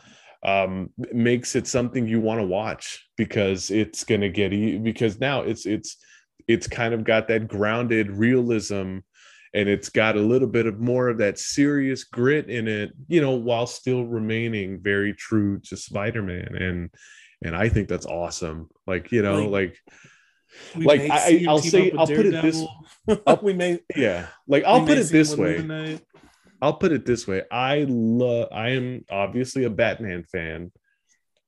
um 0.43 0.89
makes 1.11 1.55
it 1.55 1.67
something 1.67 2.07
you 2.07 2.19
want 2.19 2.39
to 2.39 2.45
watch 2.45 3.05
because 3.17 3.69
it's 3.69 4.03
going 4.03 4.21
to 4.21 4.29
get 4.29 4.53
e- 4.53 4.77
because 4.77 5.19
now 5.19 5.41
it's 5.41 5.65
it's 5.65 5.97
it's 6.47 6.67
kind 6.67 6.93
of 6.93 7.03
got 7.03 7.27
that 7.27 7.47
grounded 7.47 8.09
realism 8.09 8.99
and 9.53 9.67
it's 9.69 9.89
got 9.89 10.15
a 10.15 10.21
little 10.21 10.47
bit 10.47 10.65
of 10.67 10.79
more 10.79 11.07
of 11.09 11.17
that 11.19 11.39
serious 11.39 12.03
grit 12.03 12.49
in 12.49 12.67
it 12.67 12.91
you 13.07 13.21
know 13.21 13.31
while 13.31 13.65
still 13.67 14.05
remaining 14.05 14.79
very 14.81 15.13
true 15.13 15.59
to 15.59 15.75
spider-man 15.77 16.55
and 16.55 16.89
and 17.43 17.55
i 17.55 17.67
think 17.69 17.87
that's 17.87 18.05
awesome 18.05 18.69
like 18.87 19.11
you 19.11 19.21
know 19.21 19.47
Like, 19.47 19.75
like 20.75 20.99
Like, 21.01 21.11
I, 21.11 21.45
i'll 21.47 21.59
say- 21.59 21.91
I'll 21.91 22.07
put 22.07 22.25
it 22.25 22.41
this- 22.41 22.63
we 23.41 23.53
may. 23.53 23.79
yeah 23.95 24.27
like 24.47 24.63
i'll 24.65 24.85
put 24.85 24.97
it 24.97 25.07
this 25.11 25.35
way 25.35 25.57
I'll 26.61 26.73
put 26.73 26.91
it 26.91 27.05
this 27.05 27.25
way. 27.25 27.43
I 27.49 27.85
love 27.87 28.49
I 28.51 28.71
am 28.71 29.05
obviously 29.09 29.63
a 29.63 29.69
Batman 29.69 30.25
fan. 30.25 30.73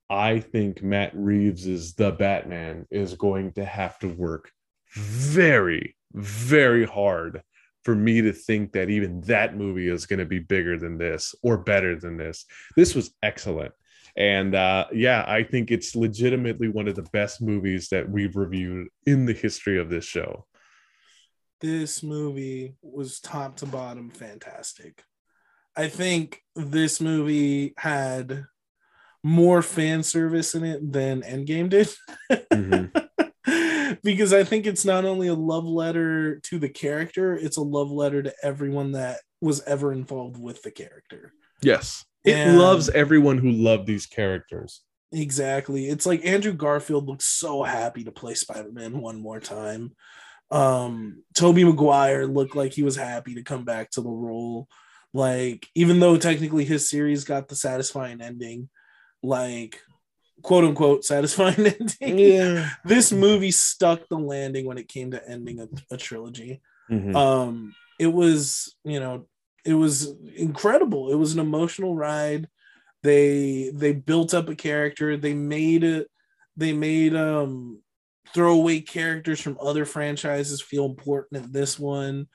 I 0.09 0.39
think 0.39 0.81
Matt 0.81 1.11
Reeves 1.13 1.67
is 1.67 1.95
the 1.95 2.11
Batman 2.11 2.85
is 2.89 3.15
going 3.15 3.51
to 3.53 3.65
have 3.65 3.99
to 3.99 4.07
work 4.07 4.49
very, 4.95 5.97
very 6.13 6.85
hard 6.85 7.41
for 7.83 7.95
me 7.95 8.21
to 8.21 8.31
think 8.31 8.73
that 8.73 8.89
even 8.89 9.21
that 9.21 9.55
movie 9.55 9.87
is 9.87 10.05
going 10.05 10.19
to 10.19 10.25
be 10.25 10.39
bigger 10.39 10.77
than 10.77 10.97
this 10.97 11.33
or 11.41 11.57
better 11.57 11.95
than 11.95 12.17
this. 12.17 12.45
This 12.75 12.93
was 12.93 13.13
excellent. 13.23 13.73
And 14.15 14.55
uh, 14.55 14.87
yeah, 14.91 15.23
I 15.27 15.43
think 15.43 15.71
it's 15.71 15.95
legitimately 15.95 16.67
one 16.67 16.87
of 16.87 16.95
the 16.95 17.07
best 17.13 17.41
movies 17.41 17.89
that 17.89 18.09
we've 18.09 18.35
reviewed 18.35 18.87
in 19.05 19.25
the 19.25 19.33
history 19.33 19.79
of 19.79 19.89
this 19.89 20.05
show. 20.05 20.45
This 21.61 22.03
movie 22.03 22.75
was 22.81 23.19
top 23.19 23.57
to 23.57 23.65
bottom 23.65 24.09
fantastic. 24.09 25.03
I 25.75 25.87
think 25.87 26.41
this 26.55 26.99
movie 26.99 27.73
had 27.77 28.45
more 29.23 29.61
fan 29.61 30.03
service 30.03 30.55
in 30.55 30.63
it 30.63 30.91
than 30.91 31.21
Endgame 31.21 31.69
did. 31.69 31.89
Mhm. 32.51 33.07
because 34.03 34.33
I 34.33 34.43
think 34.43 34.65
it's 34.65 34.85
not 34.85 35.05
only 35.05 35.27
a 35.27 35.33
love 35.33 35.65
letter 35.65 36.39
to 36.39 36.59
the 36.59 36.69
character, 36.69 37.35
it's 37.35 37.57
a 37.57 37.61
love 37.61 37.91
letter 37.91 38.23
to 38.23 38.33
everyone 38.43 38.93
that 38.93 39.19
was 39.41 39.61
ever 39.63 39.91
involved 39.91 40.37
with 40.37 40.61
the 40.63 40.71
character. 40.71 41.33
Yes. 41.61 42.05
It 42.23 42.35
And- 42.35 42.59
loves 42.59 42.89
everyone 42.89 43.37
who 43.39 43.51
loved 43.51 43.87
these 43.87 44.05
characters. 44.05 44.81
Exactly. 45.11 45.89
It's 45.89 46.05
like 46.05 46.25
Andrew 46.25 46.53
Garfield 46.53 47.07
looks 47.07 47.25
so 47.25 47.63
happy 47.63 48.03
to 48.05 48.11
play 48.11 48.33
Spider-Man 48.33 48.99
one 49.01 49.19
more 49.19 49.39
time. 49.39 49.95
Um 50.49 51.23
Tobey 51.33 51.63
Maguire 51.63 52.25
looked 52.27 52.55
like 52.55 52.73
he 52.73 52.83
was 52.83 52.95
happy 52.95 53.35
to 53.35 53.43
come 53.43 53.63
back 53.65 53.89
to 53.91 54.01
the 54.01 54.09
role. 54.09 54.67
Like 55.13 55.67
even 55.75 55.99
though 55.99 56.17
technically 56.17 56.65
his 56.65 56.89
series 56.89 57.23
got 57.23 57.47
the 57.47 57.55
satisfying 57.55 58.21
ending, 58.21 58.69
like 59.23 59.81
quote 60.41 60.63
unquote 60.63 61.03
satisfying 61.05 61.55
ending. 61.99 62.17
Yeah. 62.19 62.69
This 62.85 63.11
movie 63.11 63.51
stuck 63.51 64.07
the 64.09 64.17
landing 64.17 64.65
when 64.65 64.77
it 64.77 64.87
came 64.87 65.11
to 65.11 65.29
ending 65.29 65.59
a, 65.59 65.67
a 65.93 65.97
trilogy. 65.97 66.61
Mhm. 66.89 67.15
um 67.15 67.73
it 67.99 68.07
was 68.07 68.75
you 68.83 68.99
know 68.99 69.25
it 69.63 69.75
was 69.75 70.13
incredible 70.35 71.09
it 71.11 71.15
was 71.15 71.33
an 71.33 71.39
emotional 71.39 71.95
ride 71.95 72.49
they 73.03 73.71
they 73.73 73.93
built 73.93 74.33
up 74.33 74.49
a 74.49 74.55
character 74.55 75.15
they 75.15 75.33
made 75.33 75.83
it 75.85 76.09
they 76.57 76.73
made 76.73 77.15
um 77.15 77.79
throwaway 78.33 78.81
characters 78.81 79.39
from 79.39 79.57
other 79.61 79.85
franchises 79.85 80.61
feel 80.61 80.85
important 80.85 81.45
in 81.45 81.51
this 81.53 81.79
one 81.79 82.27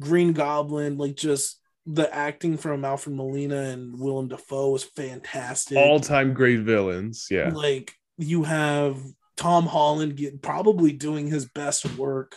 green 0.00 0.32
goblin 0.32 0.96
like 0.96 1.16
just 1.16 1.60
the 1.90 2.14
acting 2.14 2.56
from 2.58 2.84
alfred 2.84 3.14
molina 3.16 3.56
and 3.56 3.98
willem 3.98 4.28
dafoe 4.28 4.70
was 4.70 4.84
fantastic 4.84 5.78
All 5.78 5.98
time 6.00 6.34
great 6.34 6.60
villains. 6.60 7.28
Yeah. 7.30 7.48
like 7.48 7.92
you 8.18 8.42
have 8.42 8.98
Tom 9.36 9.66
Holland 9.66 10.16
get, 10.16 10.42
probably 10.42 10.92
doing 10.92 11.28
his 11.28 11.46
best 11.46 11.96
work 11.96 12.36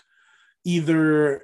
either 0.64 1.44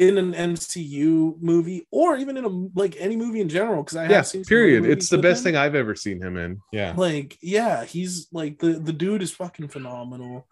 in 0.00 0.18
an 0.18 0.32
MCU 0.32 1.40
movie 1.40 1.86
or 1.92 2.16
even 2.16 2.36
in 2.36 2.44
a 2.44 2.78
like 2.78 2.96
any 2.98 3.14
movie 3.14 3.40
in 3.40 3.48
general 3.48 3.82
because 3.82 3.96
I 3.96 4.06
have 4.06 4.30
Yeah. 4.34 4.42
Period. 4.48 4.84
It's 4.84 5.08
the 5.08 5.18
best 5.18 5.40
him. 5.40 5.44
thing 5.52 5.56
I've 5.56 5.74
ever 5.74 5.94
seen 5.94 6.20
him 6.20 6.36
in. 6.36 6.58
Yeah. 6.72 6.94
Like 6.96 7.38
yeah, 7.40 7.84
he's 7.84 8.26
like 8.32 8.58
the 8.58 8.70
the 8.72 8.92
dude 8.92 9.22
is 9.22 9.30
fucking 9.30 9.68
phenomenal. 9.68 10.48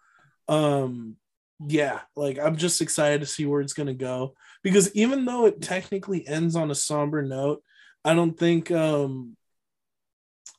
Um 0.47 1.17
yeah, 1.65 2.01
like 2.15 2.37
I'm 2.39 2.55
just 2.55 2.81
excited 2.81 3.21
to 3.21 3.27
see 3.27 3.45
where 3.45 3.61
it's 3.61 3.73
going 3.73 3.87
to 3.87 3.93
go 3.93 4.35
because 4.65 4.91
even 4.95 5.25
though 5.25 5.45
it 5.45 5.61
technically 5.61 6.27
ends 6.27 6.55
on 6.55 6.71
a 6.71 6.75
somber 6.75 7.21
note, 7.21 7.61
I 8.03 8.15
don't 8.15 8.35
think 8.35 8.71
um 8.71 9.37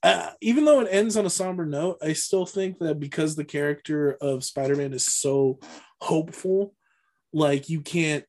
uh, 0.00 0.30
even 0.40 0.64
though 0.64 0.78
it 0.80 0.88
ends 0.88 1.16
on 1.16 1.26
a 1.26 1.30
somber 1.30 1.66
note, 1.66 1.98
I 2.00 2.12
still 2.12 2.46
think 2.46 2.78
that 2.78 3.00
because 3.00 3.34
the 3.34 3.44
character 3.44 4.16
of 4.20 4.44
Spider-Man 4.44 4.92
is 4.92 5.04
so 5.04 5.58
hopeful, 6.00 6.72
like 7.32 7.68
you 7.68 7.80
can't 7.80 8.24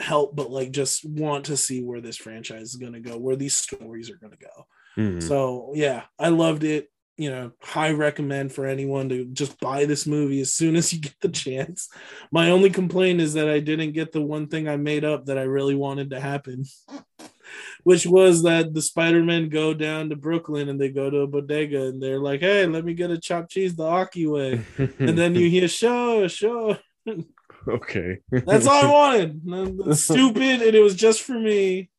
help 0.00 0.34
but 0.34 0.50
like 0.50 0.72
just 0.72 1.04
want 1.04 1.44
to 1.44 1.56
see 1.56 1.84
where 1.84 2.00
this 2.00 2.16
franchise 2.16 2.70
is 2.70 2.76
going 2.76 2.94
to 2.94 3.00
go, 3.00 3.16
where 3.16 3.36
these 3.36 3.56
stories 3.56 4.10
are 4.10 4.16
going 4.16 4.32
to 4.32 4.44
go. 4.44 4.66
Mhm. 5.00 5.22
So 5.22 5.70
yeah, 5.76 6.04
I 6.18 6.30
loved 6.30 6.64
it. 6.64 6.90
You 7.20 7.30
know, 7.30 7.52
high 7.60 7.90
recommend 7.90 8.52
for 8.52 8.64
anyone 8.64 9.10
to 9.10 9.26
just 9.26 9.60
buy 9.60 9.84
this 9.84 10.06
movie 10.06 10.40
as 10.40 10.54
soon 10.54 10.74
as 10.74 10.90
you 10.90 11.00
get 11.00 11.20
the 11.20 11.28
chance. 11.28 11.90
My 12.32 12.50
only 12.50 12.70
complaint 12.70 13.20
is 13.20 13.34
that 13.34 13.46
I 13.46 13.60
didn't 13.60 13.92
get 13.92 14.12
the 14.12 14.22
one 14.22 14.46
thing 14.48 14.68
I 14.68 14.76
made 14.76 15.04
up 15.04 15.26
that 15.26 15.36
I 15.36 15.42
really 15.42 15.74
wanted 15.74 16.10
to 16.10 16.20
happen, 16.20 16.64
which 17.84 18.06
was 18.06 18.42
that 18.44 18.72
the 18.72 18.80
Spider-Men 18.80 19.50
go 19.50 19.74
down 19.74 20.08
to 20.08 20.16
Brooklyn 20.16 20.70
and 20.70 20.80
they 20.80 20.88
go 20.88 21.10
to 21.10 21.18
a 21.18 21.26
bodega 21.26 21.88
and 21.88 22.02
they're 22.02 22.20
like, 22.20 22.40
"Hey, 22.40 22.64
let 22.64 22.86
me 22.86 22.94
get 22.94 23.10
a 23.10 23.18
chopped 23.18 23.50
cheese 23.50 23.76
the 23.76 23.84
Aki 23.84 24.26
way," 24.26 24.64
and 24.78 25.18
then 25.18 25.34
you 25.34 25.50
hear 25.50 25.68
"Sure, 25.68 26.26
sure." 26.28 26.78
okay. 27.68 28.18
That's 28.30 28.66
all 28.66 28.84
I 28.84 28.86
wanted. 28.86 29.96
Stupid, 29.96 30.62
and 30.62 30.74
it 30.74 30.82
was 30.82 30.94
just 30.94 31.20
for 31.20 31.38
me. 31.38 31.90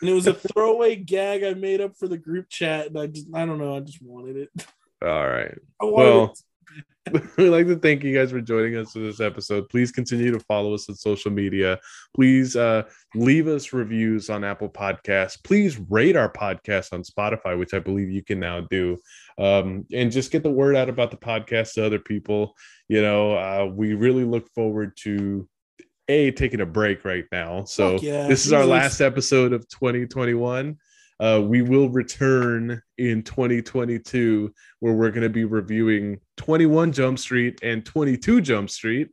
And 0.00 0.10
it 0.10 0.12
was 0.12 0.26
a 0.26 0.34
throwaway 0.34 0.96
gag 0.96 1.44
I 1.44 1.54
made 1.54 1.80
up 1.80 1.96
for 1.96 2.08
the 2.08 2.18
group 2.18 2.48
chat, 2.48 2.88
and 2.88 2.98
I 2.98 3.06
just 3.06 3.26
I 3.34 3.46
don't 3.46 3.58
know, 3.58 3.76
I 3.76 3.80
just 3.80 4.02
wanted 4.02 4.36
it. 4.36 4.50
All 5.02 5.28
right. 5.28 5.58
I 5.80 5.84
Well, 5.84 6.24
it. 6.24 6.42
We'd 7.36 7.48
like 7.48 7.66
to 7.66 7.76
thank 7.76 8.04
you 8.04 8.14
guys 8.14 8.30
for 8.30 8.40
joining 8.40 8.76
us 8.76 8.92
for 8.92 8.98
this 8.98 9.20
episode. 9.20 9.68
Please 9.68 9.90
continue 9.90 10.30
to 10.32 10.40
follow 10.40 10.74
us 10.74 10.88
on 10.88 10.94
social 10.94 11.30
media. 11.30 11.78
Please 12.14 12.56
uh, 12.56 12.82
leave 13.14 13.48
us 13.48 13.72
reviews 13.72 14.28
on 14.30 14.44
Apple 14.44 14.68
Podcasts. 14.68 15.42
Please 15.42 15.78
rate 15.88 16.16
our 16.16 16.30
podcast 16.30 16.92
on 16.92 17.02
Spotify, 17.02 17.58
which 17.58 17.74
I 17.74 17.78
believe 17.78 18.10
you 18.10 18.22
can 18.22 18.40
now 18.40 18.60
do. 18.70 18.98
Um, 19.38 19.86
and 19.92 20.12
just 20.12 20.30
get 20.30 20.42
the 20.42 20.50
word 20.50 20.76
out 20.76 20.88
about 20.88 21.10
the 21.10 21.16
podcast 21.16 21.74
to 21.74 21.86
other 21.86 21.98
people. 21.98 22.54
You 22.88 23.02
know, 23.02 23.32
uh, 23.32 23.70
we 23.72 23.94
really 23.94 24.24
look 24.24 24.48
forward 24.50 24.96
to 24.98 25.48
a 26.08 26.30
taking 26.32 26.60
a 26.60 26.66
break 26.66 27.04
right 27.04 27.24
now. 27.30 27.64
So 27.64 27.98
yeah. 28.00 28.26
this 28.26 28.46
is 28.46 28.52
our 28.52 28.64
last 28.64 29.00
episode 29.00 29.52
of 29.52 29.68
2021. 29.68 30.76
Uh, 31.20 31.42
we 31.44 31.62
will 31.62 31.88
return 31.88 32.80
in 32.96 33.22
2022 33.22 34.52
where 34.80 34.94
we're 34.94 35.10
going 35.10 35.22
to 35.22 35.28
be 35.28 35.44
reviewing 35.44 36.20
21 36.36 36.92
Jump 36.92 37.18
Street 37.18 37.58
and 37.62 37.84
22 37.84 38.40
Jump 38.40 38.70
Street. 38.70 39.08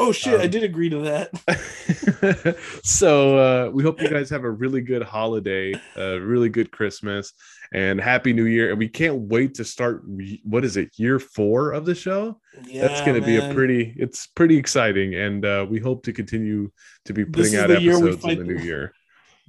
Oh 0.00 0.12
shit, 0.12 0.40
I 0.40 0.44
um, 0.44 0.50
did 0.50 0.62
agree 0.62 0.88
to 0.90 0.98
that. 1.00 2.56
so 2.84 3.36
uh, 3.36 3.70
we 3.70 3.82
hope 3.82 4.00
you 4.00 4.08
guys 4.08 4.30
have 4.30 4.44
a 4.44 4.50
really 4.50 4.80
good 4.80 5.02
holiday, 5.02 5.74
a 5.96 6.20
really 6.20 6.48
good 6.48 6.70
Christmas, 6.70 7.32
and 7.72 8.00
Happy 8.00 8.32
New 8.32 8.44
Year. 8.46 8.70
And 8.70 8.78
we 8.78 8.88
can't 8.88 9.22
wait 9.22 9.54
to 9.54 9.64
start. 9.64 10.02
re- 10.06 10.40
What 10.44 10.64
is 10.64 10.76
it? 10.76 10.90
Year 10.98 11.18
four 11.18 11.72
of 11.72 11.84
the 11.84 11.96
show. 11.96 12.40
Yeah, 12.64 12.86
That's 12.86 13.00
going 13.00 13.20
to 13.20 13.26
be 13.26 13.36
a 13.36 13.52
pretty. 13.52 13.94
It's 13.98 14.28
pretty 14.28 14.56
exciting, 14.56 15.14
and 15.14 15.44
uh, 15.44 15.66
we 15.68 15.80
hope 15.80 16.04
to 16.04 16.12
continue 16.12 16.70
to 17.06 17.12
be 17.12 17.24
putting 17.24 17.56
out 17.56 17.68
the 17.68 17.80
year 17.80 17.98
we 17.98 18.12
episodes 18.12 18.24
in 18.38 18.46
the- 18.46 18.54
new 18.54 18.62
year. 18.62 18.92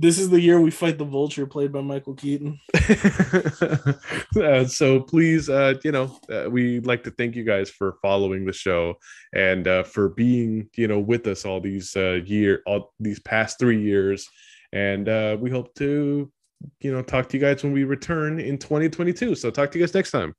This 0.01 0.17
is 0.17 0.29
the 0.29 0.39
year 0.39 0.61
we 0.61 0.71
fight 0.71 0.97
the 0.97 1.03
vulture 1.03 1.45
played 1.45 1.73
by 1.73 1.81
Michael 1.81 2.13
Keaton. 2.13 2.57
uh, 4.41 4.65
so 4.65 5.01
please 5.01 5.49
uh 5.49 5.73
you 5.83 5.91
know 5.91 6.17
uh, 6.31 6.49
we'd 6.49 6.85
like 6.85 7.03
to 7.03 7.11
thank 7.11 7.35
you 7.35 7.43
guys 7.43 7.69
for 7.69 7.97
following 8.01 8.45
the 8.45 8.53
show 8.53 8.95
and 9.33 9.67
uh 9.67 9.83
for 9.83 10.09
being 10.09 10.69
you 10.75 10.87
know 10.87 10.99
with 10.99 11.27
us 11.27 11.45
all 11.45 11.59
these 11.59 11.95
uh 11.95 12.19
year 12.25 12.61
all 12.65 12.93
these 12.99 13.19
past 13.19 13.59
three 13.59 13.81
years 13.81 14.27
and 14.71 15.09
uh 15.09 15.35
we 15.39 15.49
hope 15.49 15.73
to 15.75 16.31
you 16.79 16.91
know 16.91 17.01
talk 17.01 17.27
to 17.27 17.37
you 17.37 17.41
guys 17.41 17.63
when 17.63 17.73
we 17.73 17.83
return 17.83 18.39
in 18.39 18.57
2022 18.57 19.35
so 19.35 19.51
talk 19.51 19.69
to 19.71 19.77
you 19.77 19.85
guys 19.85 19.93
next 19.93 20.11
time 20.11 20.33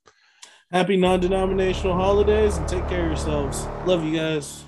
Happy 0.73 0.97
non-denominational 0.97 1.97
holidays 1.97 2.57
and 2.57 2.69
take 2.69 2.87
care 2.87 3.01
of 3.01 3.09
yourselves. 3.09 3.67
Love 3.87 4.05
you 4.05 4.17
guys. 4.17 4.63